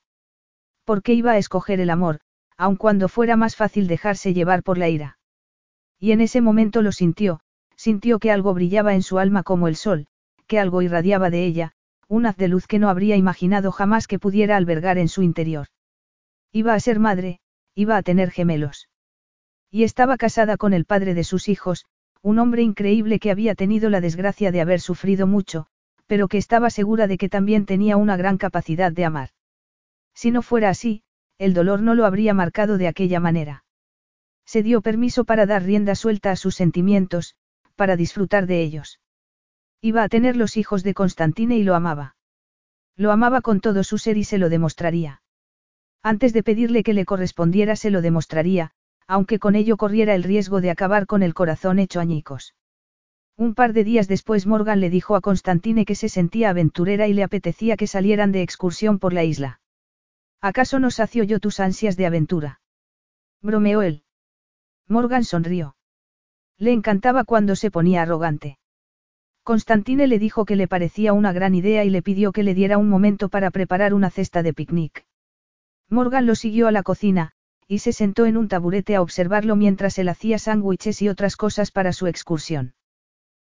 [0.84, 2.20] Porque iba a escoger el amor,
[2.58, 5.18] aun cuando fuera más fácil dejarse llevar por la ira.
[6.00, 7.40] Y en ese momento lo sintió,
[7.76, 10.08] sintió que algo brillaba en su alma como el sol,
[10.48, 11.72] que algo irradiaba de ella,
[12.08, 15.68] un haz de luz que no habría imaginado jamás que pudiera albergar en su interior.
[16.52, 17.40] Iba a ser madre,
[17.74, 18.90] iba a tener gemelos.
[19.72, 21.86] Y estaba casada con el padre de sus hijos,
[22.22, 25.68] un hombre increíble que había tenido la desgracia de haber sufrido mucho,
[26.08, 29.30] pero que estaba segura de que también tenía una gran capacidad de amar.
[30.14, 31.04] Si no fuera así,
[31.38, 33.64] el dolor no lo habría marcado de aquella manera.
[34.46, 37.36] Se dio permiso para dar rienda suelta a sus sentimientos,
[37.76, 39.00] para disfrutar de ellos.
[39.82, 42.16] Iba a tener los hijos de Constantine y lo amaba.
[42.96, 45.22] Lo amaba con todo su ser y se lo demostraría.
[46.02, 48.72] Antes de pedirle que le correspondiera se lo demostraría,
[49.08, 52.56] aunque con ello corriera el riesgo de acabar con el corazón hecho añicos.
[53.38, 57.14] Un par de días después Morgan le dijo a Constantine que se sentía aventurera y
[57.14, 59.60] le apetecía que salieran de excursión por la isla.
[60.42, 62.62] ¿Acaso no sacio yo tus ansias de aventura?
[63.42, 64.04] Bromeó él.
[64.88, 65.76] Morgan sonrió.
[66.58, 68.58] Le encantaba cuando se ponía arrogante.
[69.44, 72.78] Constantine le dijo que le parecía una gran idea y le pidió que le diera
[72.78, 75.06] un momento para preparar una cesta de picnic.
[75.90, 77.32] Morgan lo siguió a la cocina,
[77.68, 81.72] y se sentó en un taburete a observarlo mientras él hacía sándwiches y otras cosas
[81.72, 82.74] para su excursión.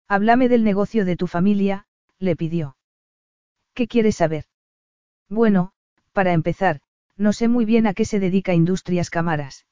[0.08, 1.86] Háblame del negocio de tu familia,
[2.18, 2.76] le pidió.
[3.74, 4.44] ¿Qué quieres saber?
[5.28, 5.72] Bueno,
[6.16, 6.80] para empezar,
[7.18, 9.66] no sé muy bien a qué se dedica Industrias Cámaras.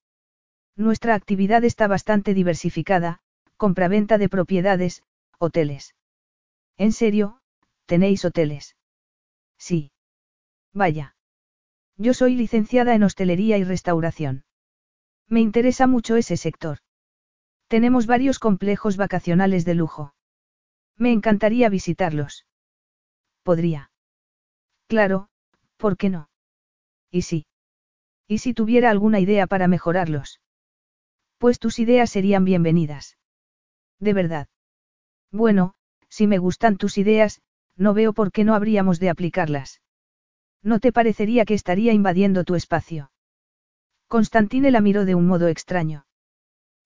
[0.76, 3.20] Nuestra actividad está bastante diversificada,
[3.56, 5.02] compraventa de propiedades,
[5.39, 5.94] hoteles.
[6.76, 7.40] ¿En serio,
[7.86, 8.76] tenéis hoteles?
[9.56, 9.90] Sí.
[10.74, 11.16] Vaya.
[11.97, 14.44] Yo soy licenciada en hostelería y restauración.
[15.26, 16.81] Me interesa mucho ese sector.
[17.68, 20.14] Tenemos varios complejos vacacionales de lujo.
[20.98, 22.44] Me encantaría visitarlos.
[23.44, 23.90] Podría.
[24.89, 25.31] Claro,
[25.78, 26.28] ¿por qué no?
[27.15, 27.47] ¿Y si?
[28.26, 30.41] ¿Y si tuviera alguna idea para mejorarlos?
[31.39, 33.18] Pues tus ideas serían bienvenidas.
[34.01, 34.49] De verdad.
[35.31, 35.75] Bueno,
[36.09, 37.41] si me gustan tus ideas,
[37.76, 39.81] no veo por qué no habríamos de aplicarlas.
[40.60, 43.12] ¿No te parecería que estaría invadiendo tu espacio?
[44.09, 46.07] Constantine la miró de un modo extraño.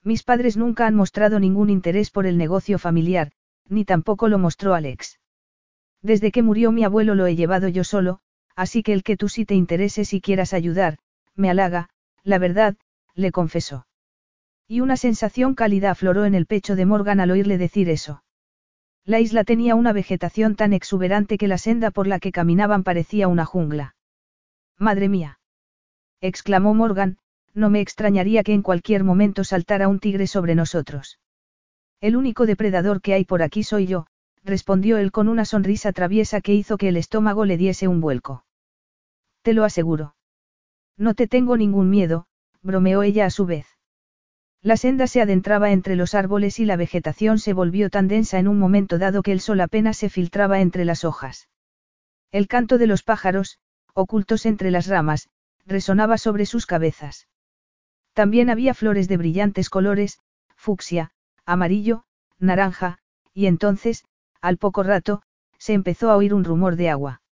[0.04, 3.32] Mis padres nunca han mostrado ningún interés por el negocio familiar,
[3.66, 5.20] ni tampoco lo mostró Alex.
[6.02, 8.20] Desde que murió mi abuelo lo he llevado yo solo,
[8.58, 10.98] así que el que tú sí te intereses y quieras ayudar,
[11.36, 11.90] me halaga,
[12.24, 12.74] la verdad,
[13.14, 13.86] le confesó.
[14.66, 18.24] Y una sensación cálida afloró en el pecho de Morgan al oírle decir eso.
[19.04, 23.28] La isla tenía una vegetación tan exuberante que la senda por la que caminaban parecía
[23.28, 23.94] una jungla.
[24.76, 25.38] Madre mía.
[26.20, 27.18] exclamó Morgan,
[27.54, 31.20] no me extrañaría que en cualquier momento saltara un tigre sobre nosotros.
[32.00, 34.08] El único depredador que hay por aquí soy yo,
[34.42, 38.44] respondió él con una sonrisa traviesa que hizo que el estómago le diese un vuelco.
[39.42, 40.14] Te lo aseguro.
[40.96, 42.26] No te tengo ningún miedo,
[42.62, 43.66] bromeó ella a su vez.
[44.60, 48.48] La senda se adentraba entre los árboles y la vegetación se volvió tan densa en
[48.48, 51.48] un momento dado que el sol apenas se filtraba entre las hojas.
[52.32, 53.58] El canto de los pájaros,
[53.94, 55.28] ocultos entre las ramas,
[55.64, 57.28] resonaba sobre sus cabezas.
[58.14, 60.18] También había flores de brillantes colores,
[60.56, 61.12] fucsia,
[61.44, 62.04] amarillo,
[62.40, 62.98] naranja,
[63.32, 64.04] y entonces,
[64.40, 65.22] al poco rato,
[65.56, 67.22] se empezó a oír un rumor de agua.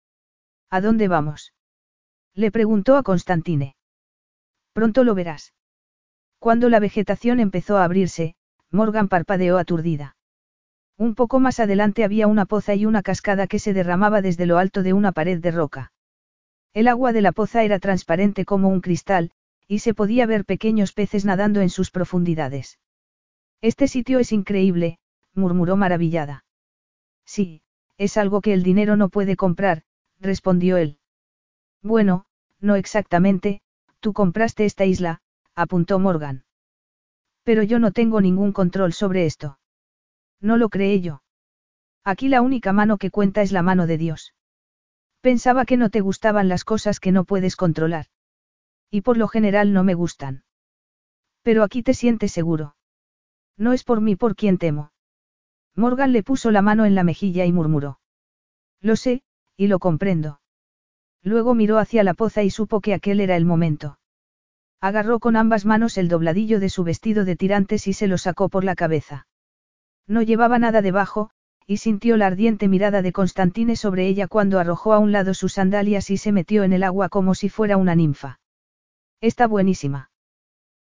[0.71, 1.53] ¿A dónde vamos?
[2.37, 3.77] Le preguntó a Constantine.
[4.75, 5.55] Pronto lo verás.
[6.39, 8.37] Cuando la vegetación empezó a abrirse,
[8.71, 10.17] Morgan parpadeó aturdida.
[10.99, 14.59] Un poco más adelante había una poza y una cascada que se derramaba desde lo
[14.59, 15.93] alto de una pared de roca.
[16.75, 19.31] El agua de la poza era transparente como un cristal,
[19.67, 22.79] y se podía ver pequeños peces nadando en sus profundidades.
[23.63, 24.99] Este sitio es increíble,
[25.33, 26.45] murmuró maravillada.
[27.25, 27.63] Sí,
[27.97, 29.85] es algo que el dinero no puede comprar,
[30.21, 30.99] respondió él.
[31.87, 32.25] Bueno,
[32.61, 33.61] no exactamente,
[34.01, 35.21] tú compraste esta isla,
[35.55, 36.45] apuntó Morgan.
[37.45, 39.61] Pero yo no tengo ningún control sobre esto.
[40.41, 41.23] No lo creé yo.
[42.03, 44.35] Aquí la única mano que cuenta es la mano de Dios.
[45.21, 48.07] Pensaba que no te gustaban las cosas que no puedes controlar.
[48.91, 50.43] Y por lo general no me gustan.
[51.43, 52.75] Pero aquí te sientes seguro.
[53.57, 54.91] No es por mí por quien temo.
[55.77, 58.01] Morgan le puso la mano en la mejilla y murmuró.
[58.81, 59.23] Lo sé,
[59.57, 60.41] y lo comprendo.
[61.27, 63.99] Luego miró hacia la poza y supo que aquel era el momento.
[64.81, 68.49] Agarró con ambas manos el dobladillo de su vestido de tirantes y se lo sacó
[68.49, 69.27] por la cabeza.
[70.07, 71.31] No llevaba nada debajo,
[71.67, 75.55] y sintió la ardiente mirada de Constantine sobre ella cuando arrojó a un lado sus
[75.55, 78.39] sandalias y se metió en el agua como si fuera una ninfa.
[79.21, 80.13] Está buenísima.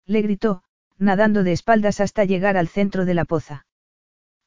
[0.08, 0.64] Le gritó,
[0.98, 3.68] nadando de espaldas hasta llegar al centro de la poza.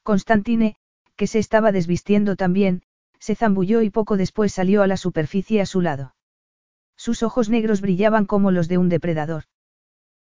[0.02, 0.74] Constantine,
[1.14, 2.82] que se estaba desvistiendo también,
[3.25, 6.15] se zambulló y poco después salió a la superficie a su lado.
[6.94, 9.44] Sus ojos negros brillaban como los de un depredador.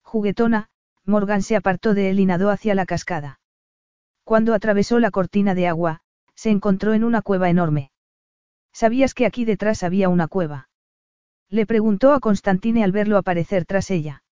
[0.04, 0.68] Juguetona,
[1.06, 3.40] Morgan se apartó de él y nadó hacia la cascada.
[4.26, 6.02] Cuando atravesó la cortina de agua,
[6.36, 7.94] se encontró en una cueva enorme.
[8.74, 10.68] ¿Sabías que aquí detrás había una cueva?
[11.48, 14.24] Le preguntó a Constantine al verlo aparecer tras ella.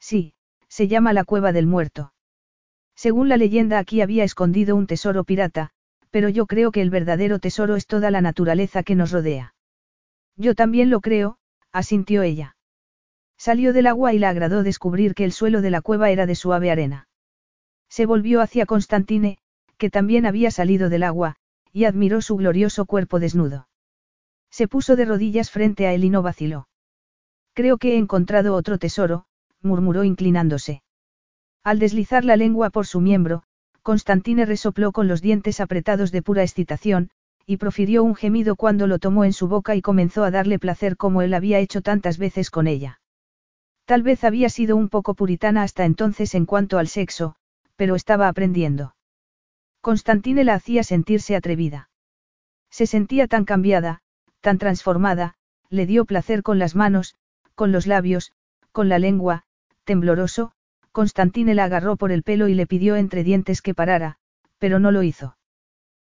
[0.00, 0.34] Sí,
[0.66, 2.12] se llama la cueva del muerto.
[2.96, 5.70] Según la leyenda aquí había escondido un tesoro pirata,
[6.14, 9.56] pero yo creo que el verdadero tesoro es toda la naturaleza que nos rodea.
[10.36, 11.38] Yo también lo creo,
[11.72, 12.54] asintió ella.
[13.36, 16.36] Salió del agua y le agradó descubrir que el suelo de la cueva era de
[16.36, 17.08] suave arena.
[17.88, 19.38] Se volvió hacia Constantine,
[19.76, 21.34] que también había salido del agua,
[21.72, 23.66] y admiró su glorioso cuerpo desnudo.
[24.52, 26.68] Se puso de rodillas frente a él y no vaciló.
[27.54, 29.24] Creo que he encontrado otro tesoro,
[29.62, 30.84] murmuró inclinándose.
[31.64, 33.42] Al deslizar la lengua por su miembro,
[33.84, 37.10] Constantine resopló con los dientes apretados de pura excitación,
[37.44, 40.96] y profirió un gemido cuando lo tomó en su boca y comenzó a darle placer
[40.96, 43.02] como él había hecho tantas veces con ella.
[43.84, 47.36] Tal vez había sido un poco puritana hasta entonces en cuanto al sexo,
[47.76, 48.96] pero estaba aprendiendo.
[49.82, 51.90] Constantine la hacía sentirse atrevida.
[52.70, 54.00] Se sentía tan cambiada,
[54.40, 55.34] tan transformada,
[55.68, 57.16] le dio placer con las manos,
[57.54, 58.32] con los labios,
[58.72, 59.44] con la lengua,
[59.84, 60.52] tembloroso,
[60.94, 64.18] Constantine la agarró por el pelo y le pidió entre dientes que parara,
[64.58, 65.36] pero no lo hizo.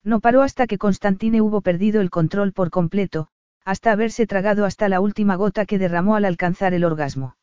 [0.06, 3.28] No paró hasta que Constantine hubo perdido el control por completo,
[3.66, 7.36] hasta haberse tragado hasta la última gota que derramó al alcanzar el orgasmo.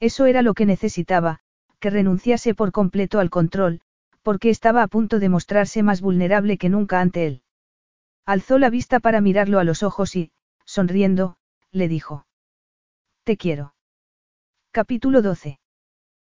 [0.00, 1.40] Eso era lo que necesitaba,
[1.78, 3.80] que renunciase por completo al control,
[4.20, 7.42] porque estaba a punto de mostrarse más vulnerable que nunca ante él.
[8.26, 10.30] Alzó la vista para mirarlo a los ojos y,
[10.66, 11.38] sonriendo,
[11.72, 12.26] le dijo.
[13.24, 13.72] Te quiero.
[14.72, 15.58] Capítulo 12.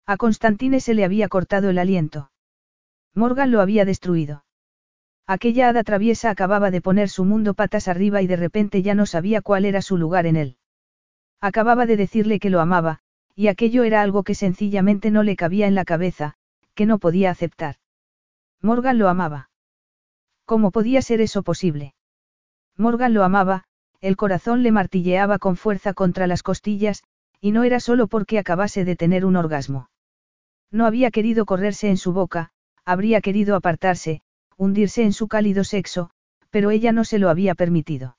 [0.09, 2.31] A Constantine se le había cortado el aliento.
[3.13, 4.45] Morgan lo había destruido.
[5.27, 9.07] Aquella hada traviesa acababa de poner su mundo patas arriba y de repente ya no
[9.07, 10.59] sabía cuál era su lugar en él.
[11.41, 13.01] Acababa de decirle que lo amaba,
[13.35, 16.35] y aquello era algo que sencillamente no le cabía en la cabeza,
[16.75, 17.77] que no podía aceptar.
[18.63, 19.51] Morgan lo amaba.
[20.45, 21.95] ¿Cómo podía ser eso posible?
[22.77, 23.65] Morgan lo amaba,
[24.01, 27.03] el corazón le martilleaba con fuerza contra las costillas,
[27.41, 29.89] y no era solo porque acabase de tener un orgasmo.
[30.71, 32.51] No había querido correrse en su boca,
[32.85, 34.23] habría querido apartarse,
[34.57, 36.11] hundirse en su cálido sexo,
[36.51, 38.17] pero ella no se lo había permitido.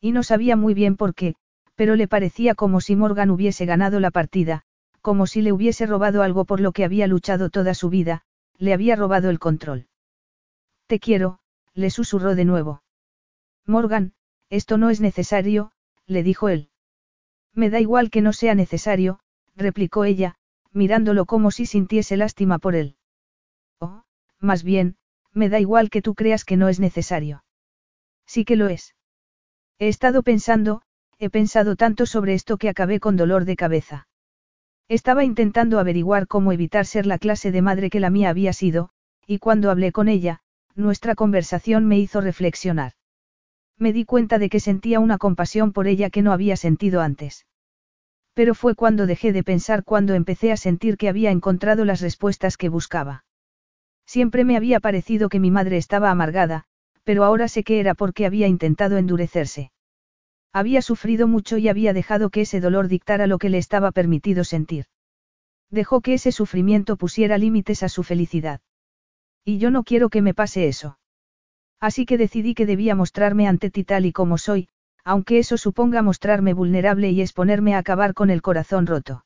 [0.00, 1.34] Y no sabía muy bien por qué,
[1.74, 4.62] pero le parecía como si Morgan hubiese ganado la partida,
[5.00, 8.22] como si le hubiese robado algo por lo que había luchado toda su vida,
[8.58, 9.86] le había robado el control.
[10.86, 11.38] Te quiero,
[11.74, 12.82] le susurró de nuevo.
[13.66, 14.12] Morgan,
[14.50, 15.72] esto no es necesario,
[16.06, 16.70] le dijo él.
[17.54, 19.20] Me da igual que no sea necesario,
[19.54, 20.36] replicó ella,
[20.72, 22.96] mirándolo como si sintiese lástima por él.
[23.80, 24.02] Oh,
[24.40, 24.96] más bien,
[25.32, 27.44] me da igual que tú creas que no es necesario.
[28.26, 28.94] Sí que lo es.
[29.78, 30.82] He estado pensando,
[31.18, 34.08] he pensado tanto sobre esto que acabé con dolor de cabeza.
[34.88, 38.90] Estaba intentando averiguar cómo evitar ser la clase de madre que la mía había sido,
[39.26, 40.40] y cuando hablé con ella,
[40.74, 42.92] nuestra conversación me hizo reflexionar.
[43.76, 47.46] Me di cuenta de que sentía una compasión por ella que no había sentido antes.
[48.38, 52.56] Pero fue cuando dejé de pensar cuando empecé a sentir que había encontrado las respuestas
[52.56, 53.24] que buscaba.
[54.06, 56.62] Siempre me había parecido que mi madre estaba amargada,
[57.02, 59.72] pero ahora sé que era porque había intentado endurecerse.
[60.52, 64.44] Había sufrido mucho y había dejado que ese dolor dictara lo que le estaba permitido
[64.44, 64.84] sentir.
[65.68, 68.60] Dejó que ese sufrimiento pusiera límites a su felicidad.
[69.44, 71.00] Y yo no quiero que me pase eso.
[71.80, 74.68] Así que decidí que debía mostrarme ante ti tal y como soy,
[75.08, 79.24] aunque eso suponga mostrarme vulnerable y exponerme a acabar con el corazón roto.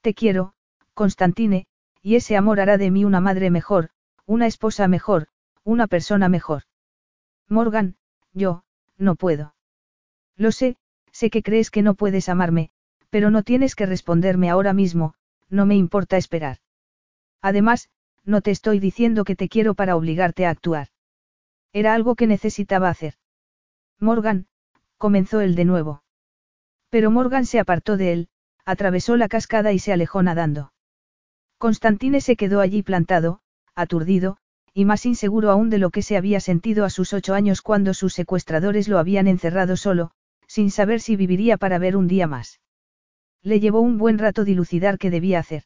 [0.00, 0.54] Te quiero,
[0.92, 1.68] Constantine,
[2.02, 3.90] y ese amor hará de mí una madre mejor,
[4.26, 5.28] una esposa mejor,
[5.62, 6.64] una persona mejor.
[7.48, 7.94] Morgan,
[8.32, 8.64] yo,
[8.96, 9.54] no puedo.
[10.36, 10.74] Lo sé,
[11.12, 12.70] sé que crees que no puedes amarme,
[13.08, 15.14] pero no tienes que responderme ahora mismo,
[15.48, 16.56] no me importa esperar.
[17.40, 17.88] Además,
[18.24, 20.88] no te estoy diciendo que te quiero para obligarte a actuar.
[21.72, 23.14] Era algo que necesitaba hacer.
[24.00, 24.47] Morgan,
[24.98, 26.02] comenzó él de nuevo.
[26.90, 28.28] Pero Morgan se apartó de él,
[28.64, 30.72] atravesó la cascada y se alejó nadando.
[31.56, 33.40] Constantine se quedó allí plantado,
[33.74, 34.36] aturdido,
[34.74, 37.94] y más inseguro aún de lo que se había sentido a sus ocho años cuando
[37.94, 40.12] sus secuestradores lo habían encerrado solo,
[40.46, 42.60] sin saber si viviría para ver un día más.
[43.42, 45.64] Le llevó un buen rato dilucidar qué debía hacer.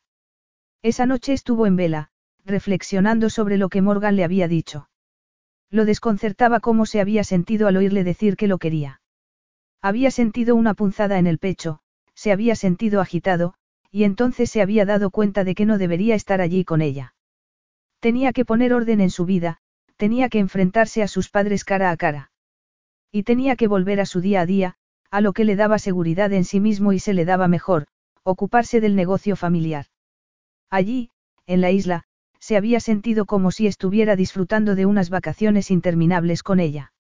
[0.83, 2.11] Esa noche estuvo en vela,
[2.45, 4.89] reflexionando sobre lo que Morgan le había dicho.
[5.71, 9.02] Lo desconcertaba cómo se había sentido al oírle decir que lo quería.
[9.83, 11.81] Había sentido una punzada en el pecho,
[12.15, 13.55] se había sentido agitado,
[13.91, 17.15] y entonces se había dado cuenta de que no debería estar allí con ella.
[17.99, 19.59] Tenía que poner orden en su vida,
[19.97, 22.31] tenía que enfrentarse a sus padres cara a cara.
[23.11, 24.77] Y tenía que volver a su día a día,
[25.11, 27.87] a lo que le daba seguridad en sí mismo y se le daba mejor,
[28.23, 29.87] ocuparse del negocio familiar.
[30.71, 31.11] Allí,
[31.47, 32.05] en la isla,
[32.39, 36.93] se había sentido como si estuviera disfrutando de unas vacaciones interminables con ella.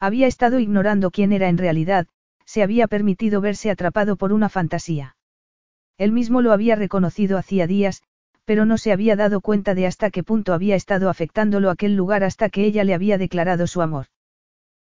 [0.00, 2.06] Había estado ignorando quién era en realidad,
[2.44, 5.16] se había permitido verse atrapado por una fantasía.
[5.96, 8.02] Él mismo lo había reconocido hacía días,
[8.44, 12.24] pero no se había dado cuenta de hasta qué punto había estado afectándolo aquel lugar
[12.24, 14.06] hasta que ella le había declarado su amor.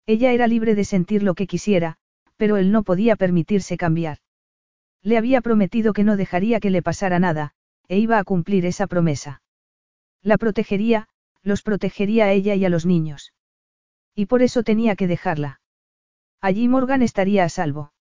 [0.05, 1.97] Ella era libre de sentir lo que quisiera,
[2.35, 4.17] pero él no podía permitirse cambiar.
[5.01, 7.51] Le había prometido que no dejaría que le pasara nada,
[7.87, 9.41] e iba a cumplir esa promesa.
[10.21, 11.07] La protegería,
[11.43, 13.32] los protegería a ella y a los niños.
[14.15, 15.59] Y por eso tenía que dejarla.
[16.41, 17.93] Allí Morgan estaría a salvo.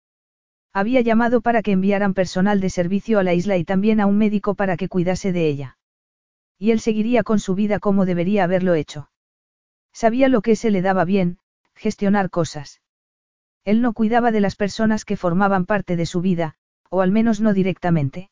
[0.72, 4.18] Había llamado para que enviaran personal de servicio a la isla y también a un
[4.18, 5.78] médico para que cuidase de ella.
[6.58, 9.10] Y él seguiría con su vida como debería haberlo hecho.
[9.92, 11.38] Sabía lo que se le daba bien,
[11.74, 12.80] gestionar cosas.
[13.64, 16.54] Él no cuidaba de las personas que formaban parte de su vida,
[16.88, 18.30] o al menos no directamente.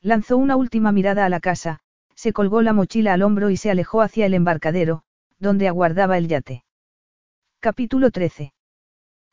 [0.00, 1.80] Lanzó una última mirada a la casa,
[2.14, 5.04] se colgó la mochila al hombro y se alejó hacia el embarcadero,
[5.38, 6.64] donde aguardaba el yate.
[7.64, 8.52] Capítulo 13.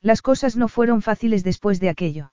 [0.04, 2.32] Las cosas no fueron fáciles después de aquello.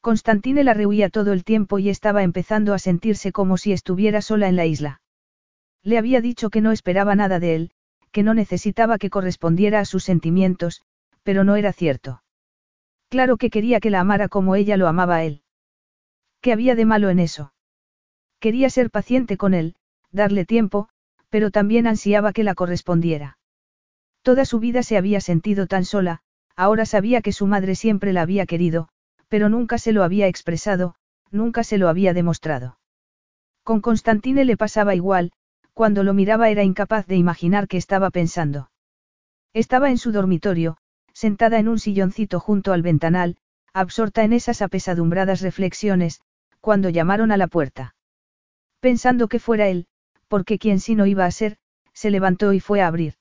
[0.00, 4.48] Constantine la rehuía todo el tiempo y estaba empezando a sentirse como si estuviera sola
[4.48, 5.00] en la isla.
[5.84, 7.70] Le había dicho que no esperaba nada de él,
[8.10, 10.82] que no necesitaba que correspondiera a sus sentimientos,
[11.22, 12.24] pero no era cierto.
[13.08, 15.42] Claro que quería que la amara como ella lo amaba a él.
[16.40, 17.52] ¿Qué había de malo en eso?
[18.40, 19.76] Quería ser paciente con él,
[20.10, 20.88] darle tiempo,
[21.28, 23.38] pero también ansiaba que la correspondiera.
[24.26, 26.22] Toda su vida se había sentido tan sola,
[26.56, 28.88] Ahora sabía que su madre siempre la había querido,
[29.28, 30.94] pero nunca se lo había expresado,
[31.30, 32.78] nunca se lo había demostrado.
[33.62, 35.32] Con Constantine le pasaba igual,
[35.74, 38.70] cuando lo miraba era incapaz de imaginar qué estaba pensando.
[39.52, 40.78] Estaba en su dormitorio,
[41.12, 43.36] sentada en un silloncito junto al ventanal,
[43.74, 46.22] absorta en esas apesadumbradas reflexiones,
[46.60, 47.94] cuando llamaron a la puerta.
[48.80, 49.86] Pensando que fuera él,
[50.28, 51.58] porque quien sí no iba a ser,
[51.92, 53.14] se levantó y fue a abrir.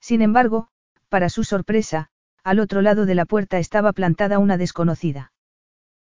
[0.00, 0.68] Sin embargo,
[1.08, 2.10] para su sorpresa,
[2.44, 5.32] al otro lado de la puerta estaba plantada una desconocida.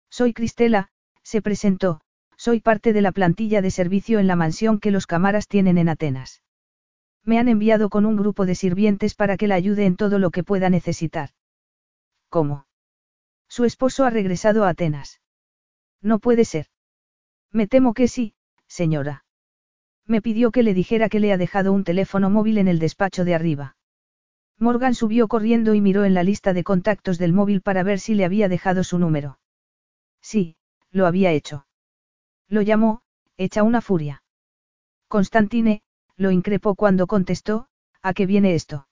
[0.09, 0.89] Soy Cristela,
[1.23, 2.01] se presentó,
[2.37, 5.89] soy parte de la plantilla de servicio en la mansión que los cámaras tienen en
[5.89, 6.43] Atenas.
[7.23, 10.29] Me han enviado con un grupo de sirvientes para que la ayude en todo lo
[10.29, 11.29] que pueda necesitar.
[12.29, 12.67] ¿Cómo?
[13.47, 15.21] Su esposo ha regresado a Atenas.
[16.01, 16.67] No puede ser.
[17.51, 18.35] Me temo que sí,
[18.67, 19.25] señora.
[20.05, 23.25] Me pidió que le dijera que le ha dejado un teléfono móvil en el despacho
[23.25, 23.74] de arriba.
[24.57, 28.15] Morgan subió corriendo y miró en la lista de contactos del móvil para ver si
[28.15, 29.39] le había dejado su número.
[30.21, 30.55] Sí,
[30.91, 31.67] lo había hecho.
[32.47, 33.01] Lo llamó,
[33.37, 34.23] hecha una furia.
[35.07, 35.81] Constantine,
[36.15, 37.67] lo increpó cuando contestó,
[38.01, 38.87] ¿a qué viene esto?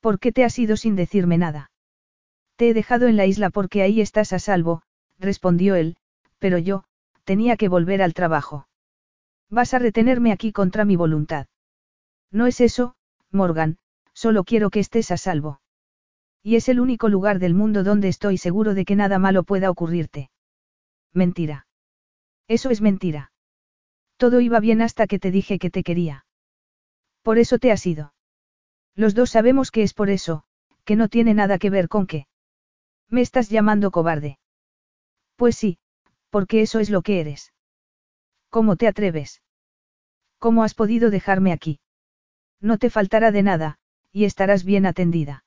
[0.00, 1.70] ¿Por qué te has ido sin decirme nada?
[2.56, 4.82] Te he dejado en la isla porque ahí estás a salvo,
[5.18, 5.96] respondió él,
[6.38, 6.84] pero yo,
[7.24, 8.68] tenía que volver al trabajo.
[9.50, 11.48] Vas a retenerme aquí contra mi voluntad.
[12.30, 12.94] No es eso,
[13.30, 13.78] Morgan,
[14.20, 15.62] solo quiero que estés a salvo.
[16.42, 19.70] Y es el único lugar del mundo donde estoy seguro de que nada malo pueda
[19.70, 20.30] ocurrirte.
[21.14, 21.66] Mentira.
[22.46, 23.32] Eso es mentira.
[24.18, 26.26] Todo iba bien hasta que te dije que te quería.
[27.22, 28.12] Por eso te has ido.
[28.94, 30.44] Los dos sabemos que es por eso,
[30.84, 32.26] que no tiene nada que ver con qué.
[33.08, 34.38] Me estás llamando cobarde.
[35.36, 35.78] Pues sí,
[36.28, 37.54] porque eso es lo que eres.
[38.50, 39.40] ¿Cómo te atreves?
[40.38, 41.80] ¿Cómo has podido dejarme aquí?
[42.60, 43.79] No te faltará de nada,
[44.12, 45.44] y estarás bien atendida.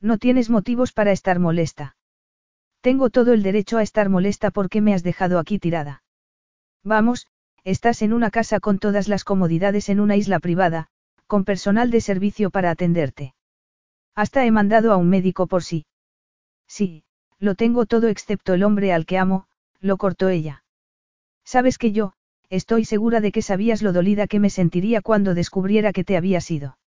[0.00, 1.96] No tienes motivos para estar molesta.
[2.80, 6.02] Tengo todo el derecho a estar molesta porque me has dejado aquí tirada.
[6.84, 7.26] Vamos,
[7.64, 10.88] estás en una casa con todas las comodidades en una isla privada,
[11.26, 13.34] con personal de servicio para atenderte.
[14.14, 15.86] Hasta he mandado a un médico por sí.
[16.68, 17.04] Sí,
[17.38, 19.46] lo tengo todo excepto el hombre al que amo,
[19.80, 20.64] lo cortó ella.
[21.44, 22.12] Sabes que yo,
[22.48, 26.40] estoy segura de que sabías lo dolida que me sentiría cuando descubriera que te había
[26.40, 26.78] sido.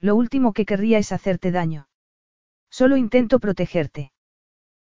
[0.00, 1.88] Lo último que querría es hacerte daño.
[2.70, 4.12] Solo intento protegerte.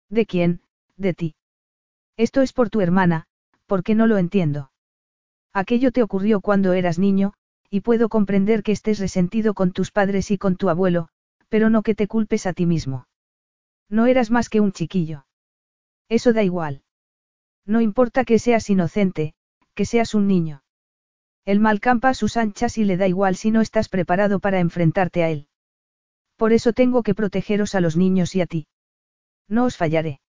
[0.09, 0.61] ¿De quién?
[0.97, 1.35] De ti.
[2.17, 3.25] Esto es por tu hermana,
[3.65, 4.71] porque no lo entiendo.
[5.53, 7.33] Aquello te ocurrió cuando eras niño,
[7.69, 11.09] y puedo comprender que estés resentido con tus padres y con tu abuelo,
[11.49, 13.07] pero no que te culpes a ti mismo.
[13.89, 15.25] No eras más que un chiquillo.
[16.09, 16.83] Eso da igual.
[17.65, 19.35] No importa que seas inocente,
[19.75, 20.62] que seas un niño.
[21.45, 24.59] El mal campa a sus anchas y le da igual si no estás preparado para
[24.59, 25.47] enfrentarte a él.
[26.37, 28.67] Por eso tengo que protegeros a los niños y a ti.
[29.47, 30.21] No os fallaré.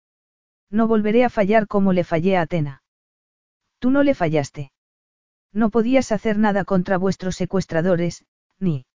[0.70, 2.82] No volveré a fallar como le fallé a Atena.
[3.78, 4.72] Tú no le fallaste.
[5.52, 8.24] No podías hacer nada contra vuestros secuestradores,
[8.58, 8.86] ni...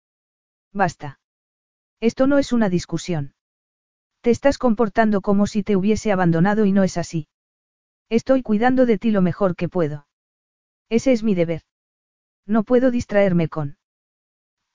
[0.74, 1.20] Basta.
[2.00, 3.36] Esto no es una discusión.
[4.22, 7.28] Te estás comportando como si te hubiese abandonado y no es así.
[8.10, 10.08] Estoy cuidando de ti lo mejor que puedo.
[10.90, 11.62] Ese es mi deber.
[12.48, 13.78] No puedo distraerme con...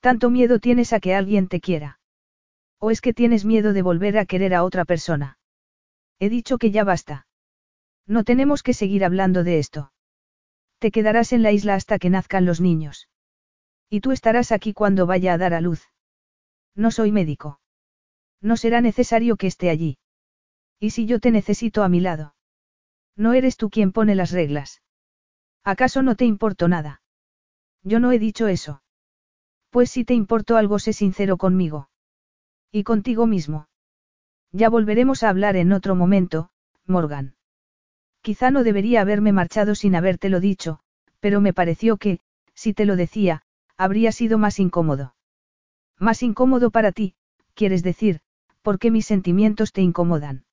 [0.00, 1.98] ¿Tanto miedo tienes a que alguien te quiera?
[2.78, 5.38] ¿O es que tienes miedo de volver a querer a otra persona?
[6.18, 7.26] He dicho que ya basta.
[8.06, 9.92] No tenemos que seguir hablando de esto.
[10.78, 13.08] Te quedarás en la isla hasta que nazcan los niños.
[13.88, 15.88] Y tú estarás aquí cuando vaya a dar a luz.
[16.74, 17.60] No soy médico.
[18.40, 19.98] No será necesario que esté allí.
[20.80, 22.34] ¿Y si yo te necesito a mi lado?
[23.16, 24.82] No eres tú quien pone las reglas.
[25.62, 27.01] ¿Acaso no te importo nada?
[27.82, 28.82] Yo no he dicho eso.
[29.70, 31.88] Pues si te importo algo, sé sincero conmigo.
[32.70, 33.68] Y contigo mismo.
[34.52, 36.50] Ya volveremos a hablar en otro momento,
[36.86, 37.34] Morgan.
[38.20, 40.80] Quizá no debería haberme marchado sin habértelo dicho,
[41.20, 42.20] pero me pareció que,
[42.54, 43.42] si te lo decía,
[43.76, 45.14] habría sido más incómodo.
[45.98, 47.14] Más incómodo para ti,
[47.54, 48.20] quieres decir,
[48.62, 50.44] porque mis sentimientos te incomodan.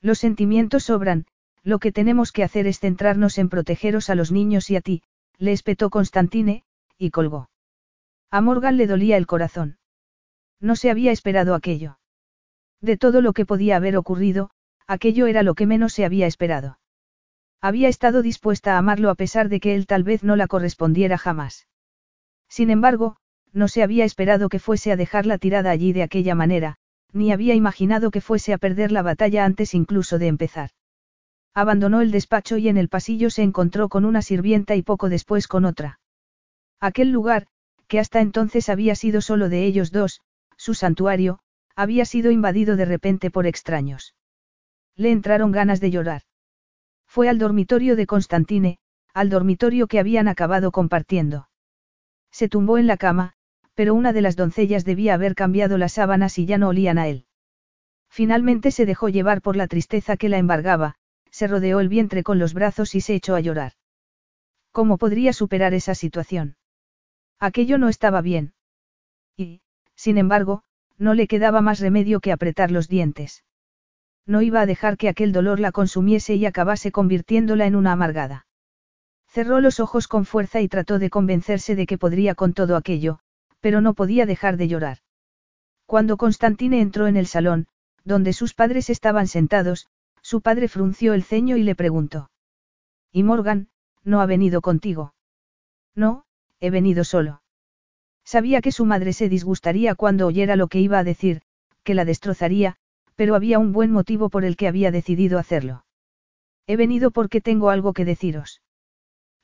[0.00, 1.26] Los sentimientos sobran,
[1.62, 5.02] lo que tenemos que hacer es centrarnos en protegeros a los niños y a ti,
[5.38, 6.64] le espetó Constantine,
[6.98, 7.50] y colgó.
[8.30, 9.78] A Morgan le dolía el corazón.
[10.60, 11.98] No se había esperado aquello.
[12.80, 14.50] De todo lo que podía haber ocurrido,
[14.86, 16.78] aquello era lo que menos se había esperado.
[17.60, 21.18] Había estado dispuesta a amarlo a pesar de que él tal vez no la correspondiera
[21.18, 21.66] jamás.
[22.48, 23.16] Sin embargo,
[23.52, 26.76] no se había esperado que fuese a dejarla tirada allí de aquella manera,
[27.12, 30.70] ni había imaginado que fuese a perder la batalla antes incluso de empezar.
[31.56, 35.48] Abandonó el despacho y en el pasillo se encontró con una sirvienta y poco después
[35.48, 36.00] con otra.
[36.80, 37.46] Aquel lugar,
[37.88, 40.20] que hasta entonces había sido solo de ellos dos,
[40.58, 41.38] su santuario,
[41.74, 44.14] había sido invadido de repente por extraños.
[44.96, 46.22] Le entraron ganas de llorar.
[47.06, 48.78] Fue al dormitorio de Constantine,
[49.14, 51.48] al dormitorio que habían acabado compartiendo.
[52.30, 53.32] Se tumbó en la cama,
[53.72, 57.08] pero una de las doncellas debía haber cambiado las sábanas y ya no olían a
[57.08, 57.24] él.
[58.10, 60.96] Finalmente se dejó llevar por la tristeza que la embargaba,
[61.36, 63.72] se rodeó el vientre con los brazos y se echó a llorar.
[64.72, 66.56] ¿Cómo podría superar esa situación?
[67.38, 68.54] Aquello no estaba bien.
[69.36, 69.60] Y,
[69.94, 70.62] sin embargo,
[70.96, 73.44] no le quedaba más remedio que apretar los dientes.
[74.24, 78.46] No iba a dejar que aquel dolor la consumiese y acabase convirtiéndola en una amargada.
[79.28, 83.18] Cerró los ojos con fuerza y trató de convencerse de que podría con todo aquello,
[83.60, 84.98] pero no podía dejar de llorar.
[85.84, 87.66] Cuando Constantine entró en el salón,
[88.04, 89.88] donde sus padres estaban sentados,
[90.26, 92.32] su padre frunció el ceño y le preguntó.
[93.12, 93.68] ¿Y Morgan,
[94.02, 95.14] no ha venido contigo?
[95.94, 96.24] No,
[96.58, 97.42] he venido solo.
[98.24, 101.42] Sabía que su madre se disgustaría cuando oyera lo que iba a decir,
[101.84, 102.74] que la destrozaría,
[103.14, 105.86] pero había un buen motivo por el que había decidido hacerlo.
[106.66, 108.62] He venido porque tengo algo que deciros.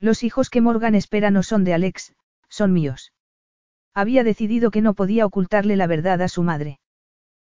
[0.01, 2.13] Los hijos que Morgan espera no son de Alex,
[2.49, 3.13] son míos.
[3.93, 6.81] Había decidido que no podía ocultarle la verdad a su madre.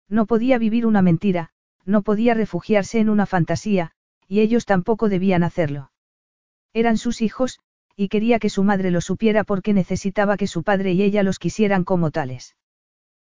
[0.09, 1.53] No podía vivir una mentira,
[1.85, 3.91] no podía refugiarse en una fantasía,
[4.27, 5.91] y ellos tampoco debían hacerlo.
[6.73, 7.59] Eran sus hijos,
[7.95, 11.39] y quería que su madre lo supiera porque necesitaba que su padre y ella los
[11.39, 12.55] quisieran como tales.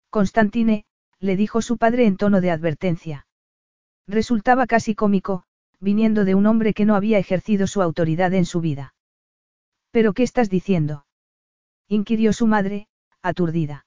[0.10, 0.86] Constantine,
[1.20, 3.28] le dijo su padre en tono de advertencia.
[4.08, 5.44] Resultaba casi cómico,
[5.80, 8.94] viniendo de un hombre que no había ejercido su autoridad en su vida.
[9.92, 11.06] ¿Pero qué estás diciendo?
[11.88, 12.88] inquirió su madre,
[13.22, 13.86] aturdida.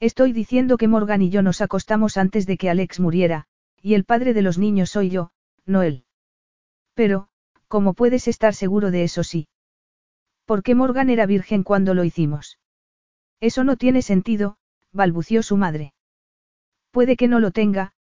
[0.00, 3.46] Estoy diciendo que Morgan y yo nos acostamos antes de que Alex muriera,
[3.82, 5.32] y el padre de los niños soy yo,
[5.66, 6.04] no él.
[6.94, 7.28] Pero,
[7.68, 9.48] ¿cómo puedes estar seguro de eso sí?
[10.62, 12.58] qué Morgan era virgen cuando lo hicimos?
[13.40, 14.56] Eso no tiene sentido,
[14.92, 15.94] balbució su madre.
[16.90, 17.92] Puede que no lo tenga,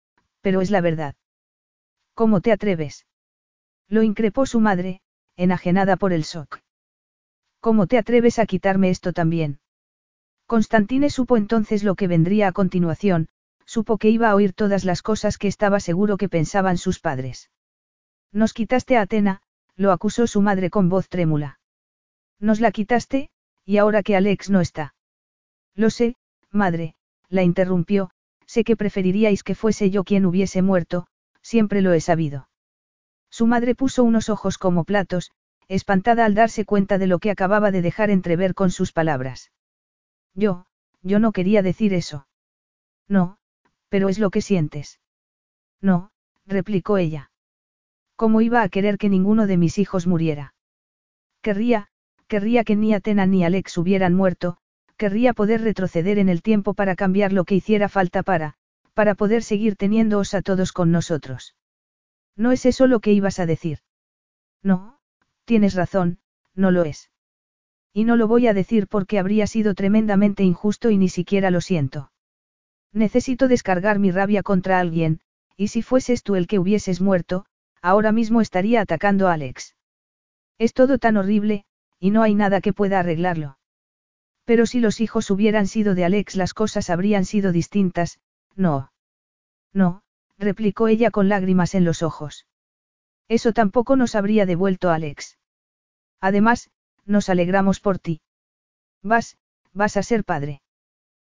[0.41, 1.15] pero es la verdad.
[2.15, 3.07] ¿Cómo te atreves?
[3.89, 5.01] Lo increpó su madre,
[5.37, 6.61] enajenada por el shock.
[7.61, 9.61] ¿Cómo te atreves a quitarme esto también?
[10.47, 13.29] Constantine supo entonces lo que vendría a continuación,
[13.71, 17.53] supo que iba a oír todas las cosas que estaba seguro que pensaban sus padres.
[18.33, 19.43] Nos quitaste a Atena,
[19.77, 21.61] lo acusó su madre con voz trémula.
[22.41, 23.31] Nos la quitaste,
[23.65, 24.97] y ahora que Alex no está.
[25.77, 26.17] Lo sé,
[26.51, 26.97] madre,
[27.29, 28.11] la interrumpió,
[28.45, 31.07] sé que preferiríais que fuese yo quien hubiese muerto,
[31.41, 32.49] siempre lo he sabido.
[33.31, 35.31] Su madre puso unos ojos como platos,
[35.69, 39.53] espantada al darse cuenta de lo que acababa de dejar entrever con sus palabras.
[40.35, 40.67] Yo,
[41.03, 42.27] yo no quería decir eso.
[43.07, 43.39] No,
[43.91, 44.99] pero es lo que sientes.
[45.83, 46.11] No,
[46.47, 47.31] replicó ella.
[48.17, 50.55] ¿Cómo iba a querer que ninguno de mis hijos muriera?
[51.43, 51.89] Querría,
[52.27, 54.57] querría que ni Atena ni Alex hubieran muerto,
[54.97, 58.55] querría poder retroceder en el tiempo para cambiar lo que hiciera falta para,
[58.95, 61.57] para poder seguir teniéndoos a todos con nosotros.
[62.37, 63.79] ¿No es eso lo que ibas a decir?
[64.63, 64.99] No,
[65.45, 66.19] tienes razón,
[66.55, 67.11] no lo es.
[67.93, 71.61] Y no lo voy a decir porque habría sido tremendamente injusto y ni siquiera lo
[71.61, 72.13] siento.
[72.93, 75.21] Necesito descargar mi rabia contra alguien,
[75.57, 77.47] y si fueses tú el que hubieses muerto,
[77.83, 79.77] ahora mismo estaría atacando a Alex.
[80.59, 81.65] Es todo tan horrible,
[81.99, 83.59] y no hay nada que pueda arreglarlo.
[84.45, 88.19] Pero si los hijos hubieran sido de Alex las cosas habrían sido distintas,
[88.57, 88.93] no.
[89.73, 90.03] No,
[90.39, 92.47] replicó ella con lágrimas en los ojos.
[93.29, 95.39] Eso tampoco nos habría devuelto a Alex.
[96.21, 96.71] Además,
[97.05, 98.21] nos alegramos por ti.
[99.03, 99.39] Vas,
[99.73, 100.63] vas a ser padre.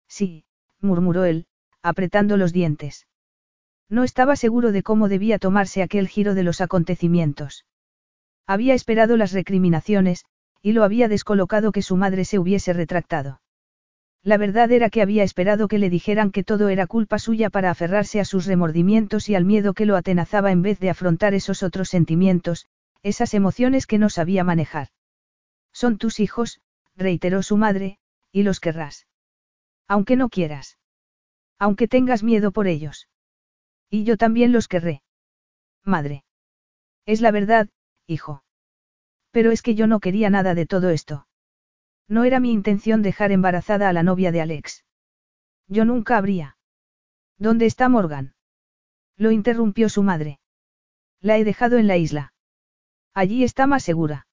[0.08, 0.45] Sí,
[0.86, 1.48] murmuró él,
[1.82, 3.08] apretando los dientes.
[3.90, 7.66] No estaba seguro de cómo debía tomarse aquel giro de los acontecimientos.
[8.48, 10.26] Había esperado las recriminaciones,
[10.62, 13.42] y lo había descolocado que su madre se hubiese retractado.
[14.24, 17.70] La verdad era que había esperado que le dijeran que todo era culpa suya para
[17.70, 21.62] aferrarse a sus remordimientos y al miedo que lo atenazaba en vez de afrontar esos
[21.62, 22.66] otros sentimientos,
[23.04, 24.88] esas emociones que no sabía manejar.
[25.72, 26.60] Son tus hijos,
[26.96, 28.00] reiteró su madre,
[28.32, 29.06] y los querrás.
[29.88, 30.78] Aunque no quieras.
[31.60, 33.08] Aunque tengas miedo por ellos.
[33.90, 35.04] Y yo también los querré.
[35.84, 36.26] Madre.
[37.06, 37.70] Es la verdad,
[38.08, 38.44] hijo.
[39.32, 41.28] Pero es que yo no quería nada de todo esto.
[42.08, 44.86] No era mi intención dejar embarazada a la novia de Alex.
[45.68, 46.58] Yo nunca habría.
[47.38, 48.36] ¿Dónde está Morgan?
[49.18, 50.40] Lo interrumpió su madre.
[51.20, 52.34] La he dejado en la isla.
[53.14, 54.28] Allí está más segura.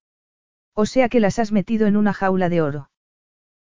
[0.74, 2.90] O sea que las has metido en una jaula de oro.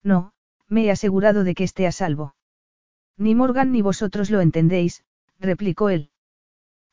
[0.02, 0.33] No,
[0.74, 2.34] me he asegurado de que esté a salvo.
[3.16, 5.04] Ni Morgan ni vosotros lo entendéis,
[5.38, 6.10] replicó él.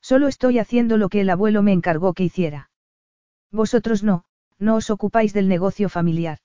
[0.00, 2.70] Solo estoy haciendo lo que el abuelo me encargó que hiciera.
[3.50, 4.24] Vosotros no,
[4.58, 6.38] no os ocupáis del negocio familiar.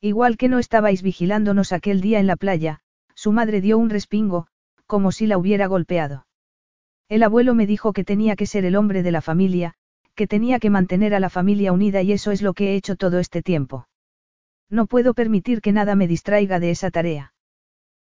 [0.00, 2.80] Igual que no estabais vigilándonos aquel día en la playa,
[3.14, 4.46] su madre dio un respingo,
[4.86, 6.26] como si la hubiera golpeado.
[7.08, 9.74] El abuelo me dijo que tenía que ser el hombre de la familia,
[10.14, 12.96] que tenía que mantener a la familia unida y eso es lo que he hecho
[12.96, 13.88] todo este tiempo.
[14.70, 17.34] No puedo permitir que nada me distraiga de esa tarea.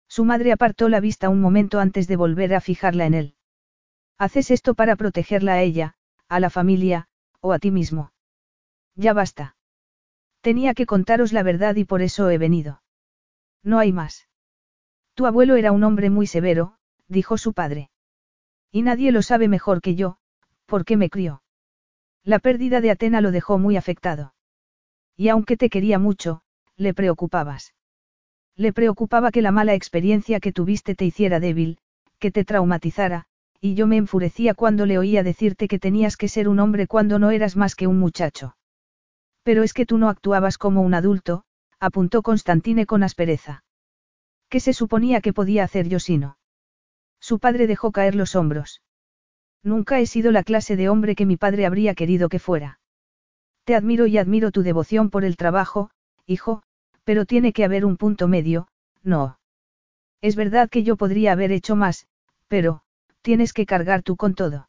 [0.09, 3.35] Su madre apartó la vista un momento antes de volver a fijarla en él.
[4.17, 5.95] Haces esto para protegerla a ella,
[6.29, 7.09] a la familia,
[7.41, 8.13] o a ti mismo.
[8.95, 9.57] Ya basta.
[10.41, 12.83] Tenía que contaros la verdad y por eso he venido.
[13.63, 14.29] No hay más.
[15.15, 16.77] Tu abuelo era un hombre muy severo,
[17.09, 17.91] dijo su padre.
[18.71, 20.19] Y nadie lo sabe mejor que yo,
[20.67, 21.43] porque me crió.
[22.23, 24.35] La pérdida de Atena lo dejó muy afectado.
[25.17, 26.44] Y aunque te quería mucho,
[26.77, 27.75] le preocupabas.
[28.57, 31.79] Le preocupaba que la mala experiencia que tuviste te hiciera débil,
[32.19, 33.27] que te traumatizara,
[33.61, 37.19] y yo me enfurecía cuando le oía decirte que tenías que ser un hombre cuando
[37.19, 38.57] no eras más que un muchacho.
[39.43, 41.45] Pero es que tú no actuabas como un adulto,
[41.81, 43.65] apuntó Constantine con aspereza.
[44.49, 46.39] ¿Qué se suponía que podía hacer yo si no?
[47.21, 48.83] Su padre dejó caer los hombros.
[49.63, 52.81] Nunca he sido la clase de hombre que mi padre habría querido que fuera.
[53.65, 55.91] Te admiro y admiro tu devoción por el trabajo,
[56.27, 56.63] hijo,
[57.05, 58.69] pero tiene que haber un punto medio,
[59.03, 59.39] no.
[60.21, 62.07] Es verdad que yo podría haber hecho más,
[62.49, 62.83] pero,
[63.23, 64.69] tienes que cargar tú con todo.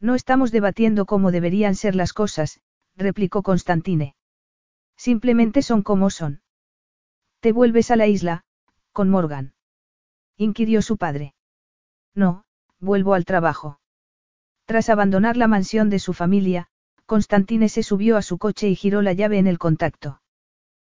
[0.00, 2.60] No estamos debatiendo cómo deberían ser las cosas,
[2.96, 4.16] replicó Constantine.
[4.96, 6.42] Simplemente son como son.
[7.40, 8.44] Te vuelves a la isla,
[8.92, 9.54] con Morgan.
[10.36, 11.34] Inquirió su padre.
[12.14, 12.44] No,
[12.80, 13.80] vuelvo al trabajo.
[14.66, 16.68] Tras abandonar la mansión de su familia,
[17.06, 20.20] Constantine se subió a su coche y giró la llave en el contacto.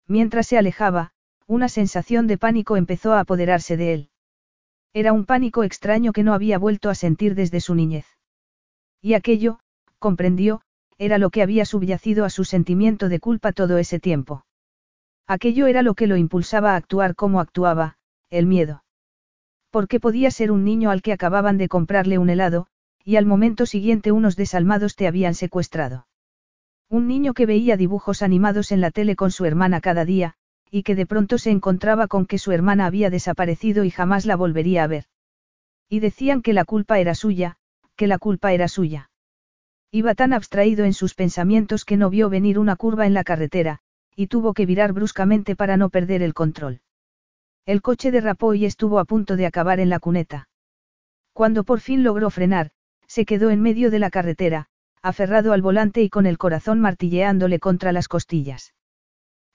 [0.08, 1.12] Mientras se alejaba,
[1.48, 4.10] una sensación de pánico empezó a apoderarse de él.
[4.94, 8.06] Era un pánico extraño que no había vuelto a sentir desde su niñez.
[9.02, 9.60] Y aquello,
[10.00, 10.62] comprendió,
[10.98, 14.46] era lo que había subyacido a su sentimiento de culpa todo ese tiempo.
[15.28, 17.98] Aquello era lo que lo impulsaba a actuar como actuaba,
[18.30, 18.84] el miedo.
[19.70, 22.68] Porque podía ser un niño al que acababan de comprarle un helado,
[23.04, 26.08] y al momento siguiente unos desalmados te habían secuestrado.
[26.90, 30.36] Un niño que veía dibujos animados en la tele con su hermana cada día,
[30.72, 34.36] y que de pronto se encontraba con que su hermana había desaparecido y jamás la
[34.36, 35.06] volvería a ver.
[35.90, 37.58] Y decían que la culpa era suya,
[37.96, 39.10] que la culpa era suya.
[39.92, 43.80] Iba tan abstraído en sus pensamientos que no vio venir una curva en la carretera,
[44.16, 46.82] y tuvo que virar bruscamente para no perder el control.
[47.66, 50.48] El coche derrapó y estuvo a punto de acabar en la cuneta.
[51.34, 52.72] Cuando por fin logró frenar,
[53.08, 54.70] se quedó en medio de la carretera,
[55.02, 58.74] aferrado al volante y con el corazón martilleándole contra las costillas.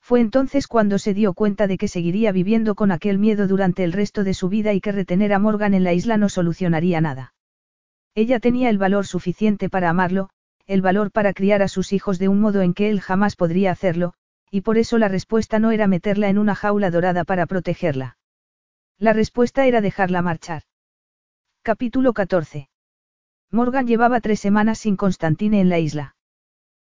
[0.01, 3.93] Fue entonces cuando se dio cuenta de que seguiría viviendo con aquel miedo durante el
[3.93, 7.35] resto de su vida y que retener a Morgan en la isla no solucionaría nada.
[8.15, 10.29] Ella tenía el valor suficiente para amarlo,
[10.67, 13.71] el valor para criar a sus hijos de un modo en que él jamás podría
[13.71, 14.15] hacerlo,
[14.51, 18.19] y por eso la respuesta no era meterla en una jaula dorada para protegerla.
[18.99, 20.63] La respuesta era dejarla marchar.
[21.63, 22.72] Capítulo 14.
[23.53, 26.17] Morgan llevaba tres semanas sin Constantine en la isla.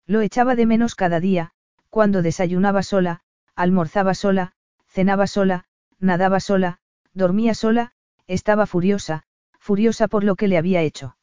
[0.06, 1.50] Lo echaba de menos cada día,
[1.90, 3.20] cuando desayunaba sola,
[3.56, 4.52] almorzaba sola,
[4.86, 5.64] cenaba sola,
[5.98, 6.78] nadaba sola,
[7.14, 7.92] dormía sola,
[8.28, 9.24] estaba furiosa,
[9.58, 11.16] furiosa por lo que le había hecho.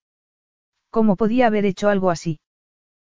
[0.89, 2.41] ¿Cómo podía haber hecho algo así?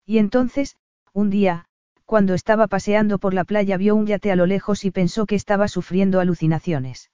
[0.06, 0.78] Y entonces,
[1.12, 1.66] un día,
[2.06, 5.36] cuando estaba paseando por la playa vio un yate a lo lejos y pensó que
[5.36, 7.12] estaba sufriendo alucinaciones.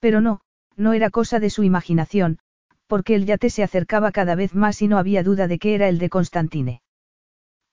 [0.00, 0.40] Pero no,
[0.76, 2.38] no era cosa de su imaginación,
[2.86, 5.88] porque el yate se acercaba cada vez más y no había duda de que era
[5.88, 6.82] el de Constantine.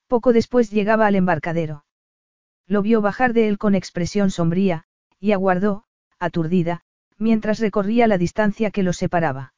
[0.06, 1.84] Poco después llegaba al embarcadero.
[2.66, 4.84] Lo vio bajar de él con expresión sombría,
[5.20, 5.84] y aguardó,
[6.18, 6.82] aturdida,
[7.18, 9.54] mientras recorría la distancia que los separaba.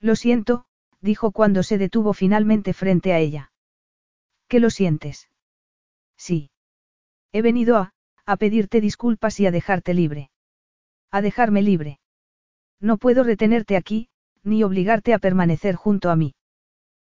[0.00, 0.64] Lo siento,
[1.00, 3.52] dijo cuando se detuvo finalmente frente a ella.
[4.48, 5.28] ¿Qué lo sientes?
[6.16, 6.50] Sí.
[7.32, 7.92] He venido a,
[8.26, 10.30] a pedirte disculpas y a dejarte libre.
[11.10, 12.00] A dejarme libre.
[12.80, 14.08] No puedo retenerte aquí,
[14.42, 16.34] ni obligarte a permanecer junto a mí.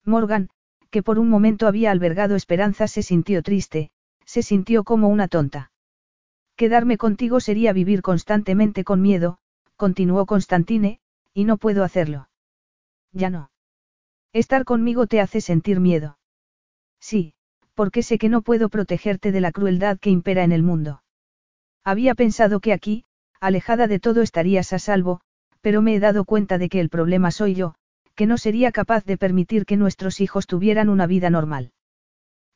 [0.06, 0.50] Morgan,
[0.90, 3.92] que por un momento había albergado esperanzas, se sintió triste,
[4.26, 5.72] se sintió como una tonta.
[6.56, 9.38] Quedarme contigo sería vivir constantemente con miedo,
[9.76, 11.00] continuó Constantine,
[11.34, 12.30] y no puedo hacerlo.
[13.12, 13.52] Ya no.
[14.34, 16.18] Estar conmigo te hace sentir miedo.
[17.00, 17.34] Sí,
[17.74, 21.04] porque sé que no puedo protegerte de la crueldad que impera en el mundo.
[21.84, 23.06] Había pensado que aquí,
[23.40, 25.22] alejada de todo estarías a salvo,
[25.62, 27.76] pero me he dado cuenta de que el problema soy yo,
[28.16, 31.72] que no sería capaz de permitir que nuestros hijos tuvieran una vida normal.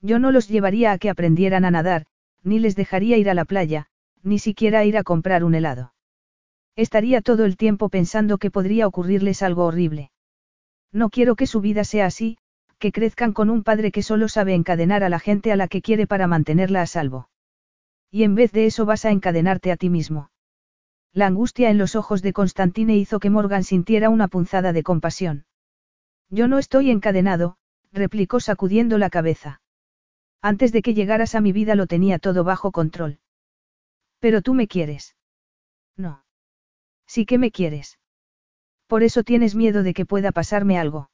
[0.02, 2.06] Yo no los llevaría a que aprendieran a nadar,
[2.44, 3.86] ni les dejaría ir a la playa,
[4.24, 5.94] ni siquiera ir a comprar un helado.
[6.76, 10.12] Estaría todo el tiempo pensando que podría ocurrirles algo horrible.
[10.92, 12.38] No quiero que su vida sea así,
[12.80, 15.84] que crezcan con un padre que solo sabe encadenar a la gente a la que
[15.84, 17.30] quiere para mantenerla a salvo.
[18.10, 20.31] Y en vez de eso vas a encadenarte a ti mismo.
[21.14, 25.46] La angustia en los ojos de Constantine hizo que Morgan sintiera una punzada de compasión.
[26.30, 27.58] Yo no estoy encadenado,
[27.92, 29.62] replicó sacudiendo la cabeza.
[30.42, 33.20] Antes de que llegaras a mi vida lo tenía todo bajo control.
[34.20, 35.16] Pero tú me quieres.
[35.98, 36.24] No.
[37.06, 38.00] Sí que me quieres.
[38.88, 41.10] Por eso tienes miedo de que pueda pasarme algo.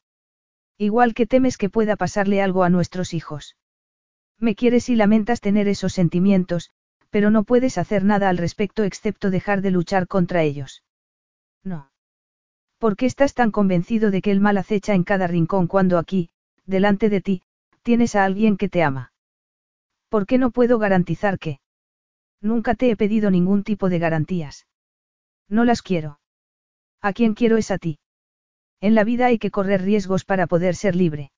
[0.78, 3.58] Igual que temes que pueda pasarle algo a nuestros hijos.
[4.40, 6.70] Me quieres y lamentas tener esos sentimientos,
[7.10, 10.84] pero no puedes hacer nada al respecto excepto dejar de luchar contra ellos.
[11.64, 11.92] No.
[12.78, 16.30] ¿Por qué estás tan convencido de que el mal acecha en cada rincón cuando aquí,
[16.66, 17.42] delante de ti,
[17.82, 19.14] tienes a alguien que te ama?
[20.10, 21.60] ¿Por qué no puedo garantizar que?
[22.42, 24.68] Nunca te he pedido ningún tipo de garantías.
[25.50, 26.20] No las quiero.
[27.02, 28.00] A quien quiero es a ti.
[28.80, 31.32] En la vida hay que correr riesgos para poder ser libre.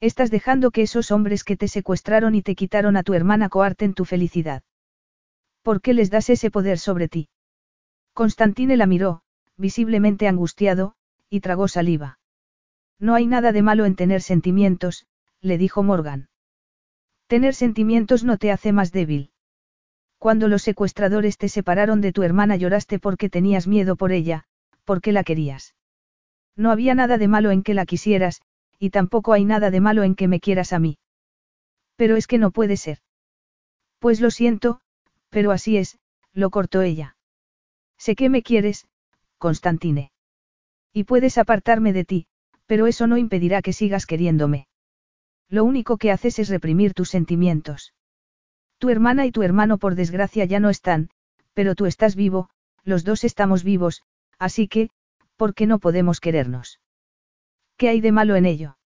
[0.00, 3.94] Estás dejando que esos hombres que te secuestraron y te quitaron a tu hermana coarten
[3.94, 4.62] tu felicidad.
[5.64, 7.30] ¿Por qué les das ese poder sobre ti?
[8.12, 9.22] Constantine la miró,
[9.56, 10.94] visiblemente angustiado,
[11.30, 12.18] y tragó saliva.
[12.98, 15.06] No hay nada de malo en tener sentimientos,
[15.40, 16.28] le dijo Morgan.
[17.28, 19.30] Tener sentimientos no te hace más débil.
[20.18, 24.44] Cuando los secuestradores te separaron de tu hermana lloraste porque tenías miedo por ella,
[24.84, 25.74] porque la querías.
[26.56, 28.42] No había nada de malo en que la quisieras,
[28.78, 30.98] y tampoco hay nada de malo en que me quieras a mí.
[31.96, 32.98] Pero es que no puede ser.
[33.98, 34.80] Pues lo siento,
[35.34, 35.98] pero así es,
[36.32, 37.16] lo cortó ella.
[37.98, 38.86] Sé que me quieres,
[39.38, 40.12] Constantine.
[40.92, 42.26] Y puedes apartarme de ti,
[42.66, 44.68] pero eso no impedirá que sigas queriéndome.
[45.48, 47.94] Lo único que haces es reprimir tus sentimientos.
[48.78, 51.10] Tu hermana y tu hermano por desgracia ya no están,
[51.52, 52.48] pero tú estás vivo,
[52.84, 54.04] los dos estamos vivos,
[54.38, 54.90] así que,
[55.34, 56.78] ¿por qué no podemos querernos?
[57.76, 58.78] ¿Qué hay de malo en ello?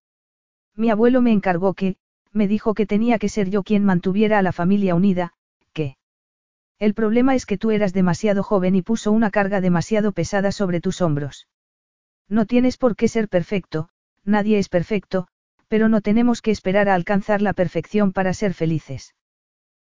[0.75, 1.97] Mi abuelo me encargó que,
[2.31, 5.35] me dijo que tenía que ser yo quien mantuviera a la familia unida.
[6.79, 10.79] El problema es que tú eras demasiado joven y puso una carga demasiado pesada sobre
[10.79, 11.47] tus hombros.
[12.29, 13.89] No tienes por qué ser perfecto,
[14.23, 15.27] nadie es perfecto,
[15.67, 19.13] pero no tenemos que esperar a alcanzar la perfección para ser felices.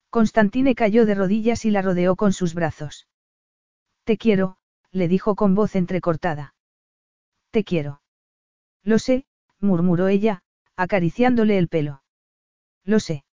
[0.08, 3.06] Constantine cayó de rodillas y la rodeó con sus brazos.
[4.04, 4.56] Te quiero,
[4.90, 6.54] le dijo con voz entrecortada.
[7.50, 8.00] Te quiero.
[8.82, 9.26] Lo sé,
[9.60, 10.42] murmuró ella,
[10.76, 12.02] acariciándole el pelo.
[12.84, 13.24] Lo sé.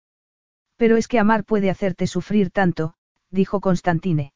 [0.77, 2.97] Pero es que amar puede hacerte sufrir tanto,
[3.35, 4.33] dijo Constantine.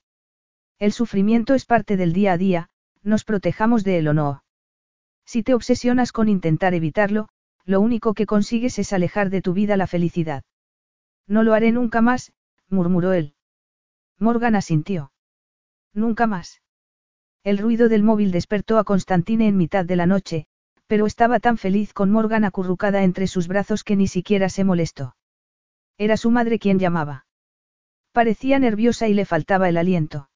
[0.79, 2.69] El sufrimiento es parte del día a día,
[3.03, 4.43] nos protejamos de él o no.
[5.25, 7.29] Si te obsesionas con intentar evitarlo,
[7.65, 10.43] lo único que consigues es alejar de tu vida la felicidad.
[11.27, 12.33] No lo haré nunca más,
[12.69, 13.35] murmuró él.
[14.19, 15.13] Morgan asintió.
[15.93, 16.63] Nunca más.
[17.45, 20.47] El ruido del móvil despertó a Constantine en mitad de la noche,
[20.87, 25.15] pero estaba tan feliz con Morgan acurrucada entre sus brazos que ni siquiera se molestó.
[25.99, 27.27] Era su madre quien llamaba.
[28.13, 30.31] Parecía nerviosa y le faltaba el aliento.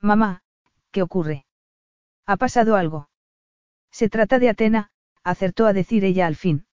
[0.00, 0.42] Mamá,
[0.90, 1.46] ¿qué ocurre?
[2.26, 3.08] ¿Ha pasado algo?
[3.90, 4.90] Se trata de Atena,
[5.22, 6.66] acertó a decir ella al fin.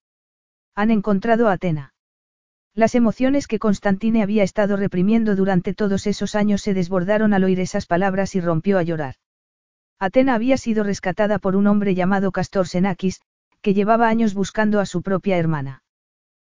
[0.75, 1.93] Han encontrado a Atena.
[2.75, 7.59] Las emociones que Constantine había estado reprimiendo durante todos esos años se desbordaron al oír
[7.59, 9.15] esas palabras y rompió a llorar.
[9.99, 13.21] Atena había sido rescatada por un hombre llamado Castor Senakis,
[13.61, 15.83] que llevaba años buscando a su propia hermana.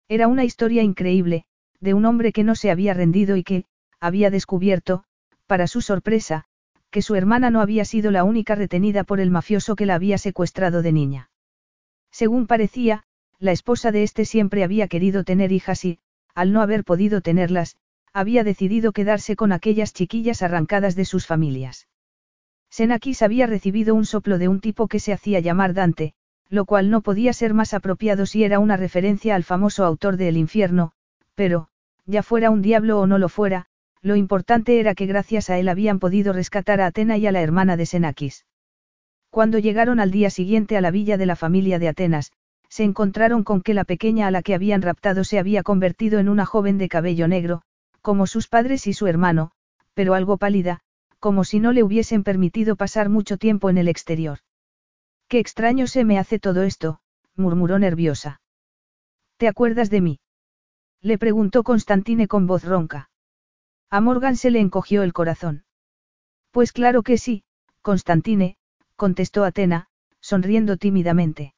[0.09, 1.45] Era una historia increíble,
[1.79, 3.65] de un hombre que no se había rendido y que,
[3.99, 5.03] había descubierto,
[5.45, 6.45] para su sorpresa,
[6.89, 10.17] que su hermana no había sido la única retenida por el mafioso que la había
[10.17, 11.29] secuestrado de niña.
[12.11, 13.03] Según parecía,
[13.39, 15.99] la esposa de este siempre había querido tener hijas y,
[16.33, 17.75] al no haber podido tenerlas,
[18.13, 21.87] había decidido quedarse con aquellas chiquillas arrancadas de sus familias.
[22.69, 26.13] Senakis había recibido un soplo de un tipo que se hacía llamar Dante,
[26.49, 30.29] lo cual no podía ser más apropiado si era una referencia al famoso autor de
[30.29, 30.93] El infierno,
[31.37, 31.67] pero,
[32.07, 33.67] ya fuera un diablo o no lo fuera,
[34.01, 37.41] lo importante era que gracias a él habían podido rescatar a Atena y a la
[37.41, 38.47] hermana de Senakis.
[39.29, 42.31] Cuando llegaron al día siguiente a la villa de la familia de Atenas,
[42.69, 46.27] se encontraron con que la pequeña a la que habían raptado se había convertido en
[46.27, 47.61] una joven de cabello negro,
[48.01, 49.51] como sus padres y su hermano,
[49.93, 50.79] pero algo pálida,
[51.19, 54.39] como si no le hubiesen permitido pasar mucho tiempo en el exterior.
[55.27, 56.99] Qué extraño se me hace todo esto,
[57.35, 58.41] murmuró nerviosa.
[59.37, 60.19] ¿Te acuerdas de mí?
[61.01, 63.09] Le preguntó Constantine con voz ronca.
[63.89, 65.63] A Morgan se le encogió el corazón.
[66.51, 67.43] Pues claro que sí,
[67.81, 68.57] Constantine,
[68.95, 69.87] contestó Atena,
[70.19, 71.53] sonriendo tímidamente.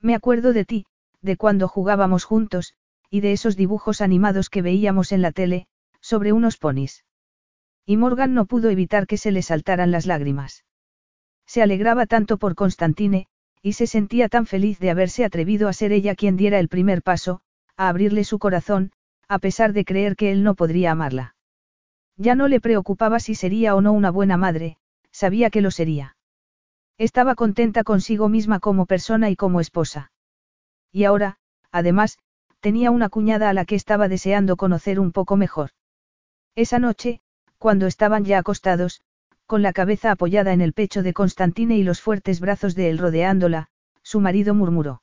[0.00, 0.86] Me acuerdo de ti,
[1.20, 2.74] de cuando jugábamos juntos,
[3.10, 5.66] y de esos dibujos animados que veíamos en la tele,
[6.00, 7.04] sobre unos ponis.
[7.84, 10.64] Y Morgan no pudo evitar que se le saltaran las lágrimas.
[11.46, 13.26] Se alegraba tanto por Constantine,
[13.60, 17.02] y se sentía tan feliz de haberse atrevido a ser ella quien diera el primer
[17.02, 17.42] paso,
[17.88, 18.92] abrirle su corazón,
[19.28, 21.34] a pesar de creer que él no podría amarla.
[22.16, 24.76] Ya no le preocupaba si sería o no una buena madre,
[25.10, 26.16] sabía que lo sería.
[26.98, 30.12] Estaba contenta consigo misma como persona y como esposa.
[30.92, 31.38] Y ahora,
[31.70, 32.18] además,
[32.60, 35.70] tenía una cuñada a la que estaba deseando conocer un poco mejor.
[36.54, 37.20] Esa noche,
[37.58, 39.00] cuando estaban ya acostados,
[39.46, 42.98] con la cabeza apoyada en el pecho de Constantine y los fuertes brazos de él
[42.98, 43.68] rodeándola,
[44.02, 45.02] su marido murmuró.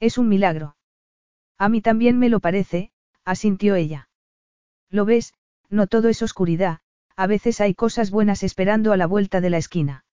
[0.00, 0.77] Es un milagro.
[1.58, 2.92] A mí también me lo parece,
[3.24, 4.08] asintió ella.
[4.90, 5.34] Lo ves,
[5.68, 6.78] no todo es oscuridad,
[7.16, 10.04] a veces hay cosas buenas esperando a la vuelta de la esquina.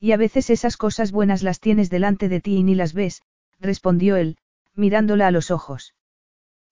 [0.00, 3.22] Y a veces esas cosas buenas las tienes delante de ti y ni las ves,
[3.60, 4.38] respondió él,
[4.74, 5.94] mirándola a los ojos.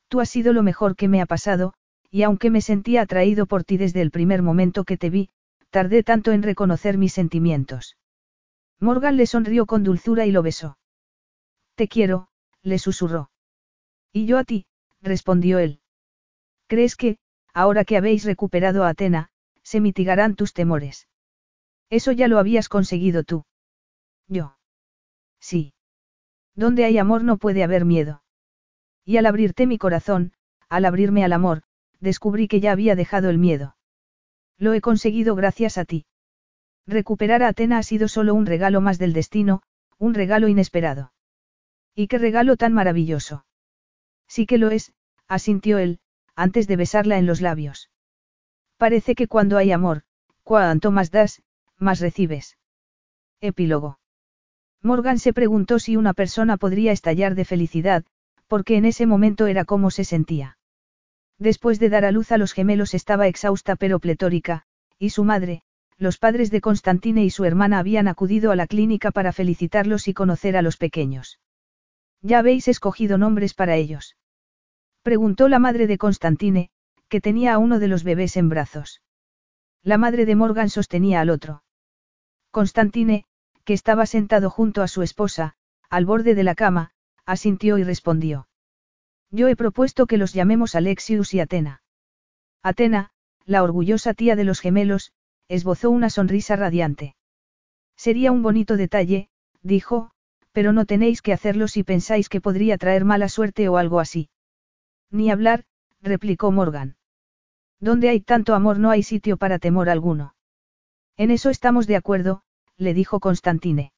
[0.09, 1.75] Tú has sido lo mejor que me ha pasado,
[2.11, 5.29] y aunque me sentía atraído por ti desde el primer momento que te vi,
[5.71, 7.97] tardé tanto en reconocer mis sentimientos.
[8.81, 10.79] Morgan le sonrió con dulzura y lo besó.
[11.77, 12.29] Te quiero,
[12.63, 13.31] le susurró.
[14.13, 14.67] Y yo a ti,
[15.01, 15.81] respondió él.
[16.67, 17.19] ¿Crees que,
[17.53, 19.31] ahora que habéis recuperado a Atena,
[19.63, 21.09] se mitigarán tus temores?
[21.91, 23.45] Eso ya lo habías conseguido tú.
[24.29, 24.57] Yo.
[25.41, 25.75] Sí.
[26.55, 28.23] Donde hay amor no puede haber miedo.
[29.05, 30.33] Y al abrirte mi corazón,
[30.69, 31.63] al abrirme al amor,
[31.99, 33.77] descubrí que ya había dejado el miedo.
[34.57, 36.07] Lo he conseguido gracias a ti.
[36.87, 39.63] Recuperar a Atena ha sido solo un regalo más del destino,
[39.99, 41.13] un regalo inesperado.
[41.95, 43.45] ¿Y qué regalo tan maravilloso?
[44.31, 44.93] Sí que lo es,
[45.27, 45.99] asintió él,
[46.37, 47.91] antes de besarla en los labios.
[48.77, 50.05] Parece que cuando hay amor,
[50.45, 51.43] cuanto más das,
[51.79, 52.57] más recibes.
[53.41, 53.99] Epílogo.
[54.83, 58.05] Morgan se preguntó si una persona podría estallar de felicidad,
[58.47, 60.59] porque en ese momento era como se sentía.
[61.39, 64.63] Después de dar a luz a los gemelos estaba exhausta pero pletórica,
[64.97, 65.63] y su madre,
[65.99, 70.15] los padres de Constantine y su hermana habían acudido a la clínica para felicitarlos y
[70.15, 71.41] conocer a los pequeños.
[72.23, 74.17] ¿Ya habéis escogido nombres para ellos?
[75.03, 76.71] Preguntó la madre de Constantine,
[77.09, 79.03] que tenía a uno de los bebés en brazos.
[79.83, 81.63] La madre de Morgan sostenía al otro.
[82.51, 83.25] Constantine,
[83.65, 85.55] que estaba sentado junto a su esposa,
[85.89, 86.93] al borde de la cama,
[87.25, 88.49] asintió y respondió.
[89.31, 91.83] Yo he propuesto que los llamemos Alexius y Atena.
[92.63, 93.11] Atena,
[93.47, 95.13] la orgullosa tía de los gemelos,
[95.49, 97.17] esbozó una sonrisa radiante.
[97.97, 99.31] Sería un bonito detalle,
[99.63, 100.13] dijo,
[100.53, 104.29] pero no tenéis que hacerlo si pensáis que podría traer mala suerte o algo así.
[105.11, 105.65] Ni hablar,
[106.01, 106.97] replicó Morgan.
[107.79, 110.35] Donde hay tanto amor no hay sitio para temor alguno.
[111.17, 112.43] En eso estamos de acuerdo,
[112.77, 113.93] le dijo Constantine.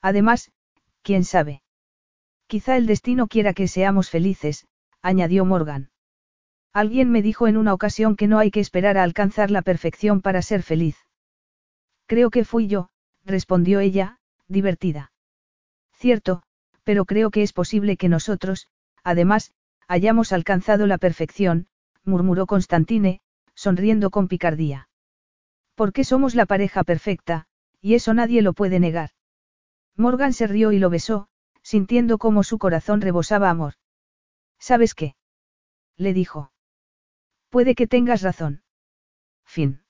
[0.00, 0.50] Además,
[1.02, 1.62] quién sabe.
[2.46, 4.66] Quizá el destino quiera que seamos felices,
[5.02, 5.90] añadió Morgan.
[6.72, 10.20] Alguien me dijo en una ocasión que no hay que esperar a alcanzar la perfección
[10.22, 10.96] para ser feliz.
[12.06, 12.90] Creo que fui yo,
[13.24, 15.12] respondió ella, divertida.
[15.98, 16.42] Cierto,
[16.84, 18.68] pero creo que es posible que nosotros,
[19.02, 19.52] además,
[19.88, 21.66] hayamos alcanzado la perfección,
[22.04, 23.20] murmuró Constantine,
[23.54, 24.88] sonriendo con picardía.
[25.74, 27.46] Porque somos la pareja perfecta,
[27.80, 29.10] y eso nadie lo puede negar.
[29.96, 31.28] Morgan se rió y lo besó,
[31.62, 33.74] sintiendo cómo su corazón rebosaba amor.
[34.58, 35.16] ¿Sabes qué?
[35.96, 36.52] le dijo.
[37.50, 38.62] Puede que tengas razón.
[39.44, 39.82] Fin.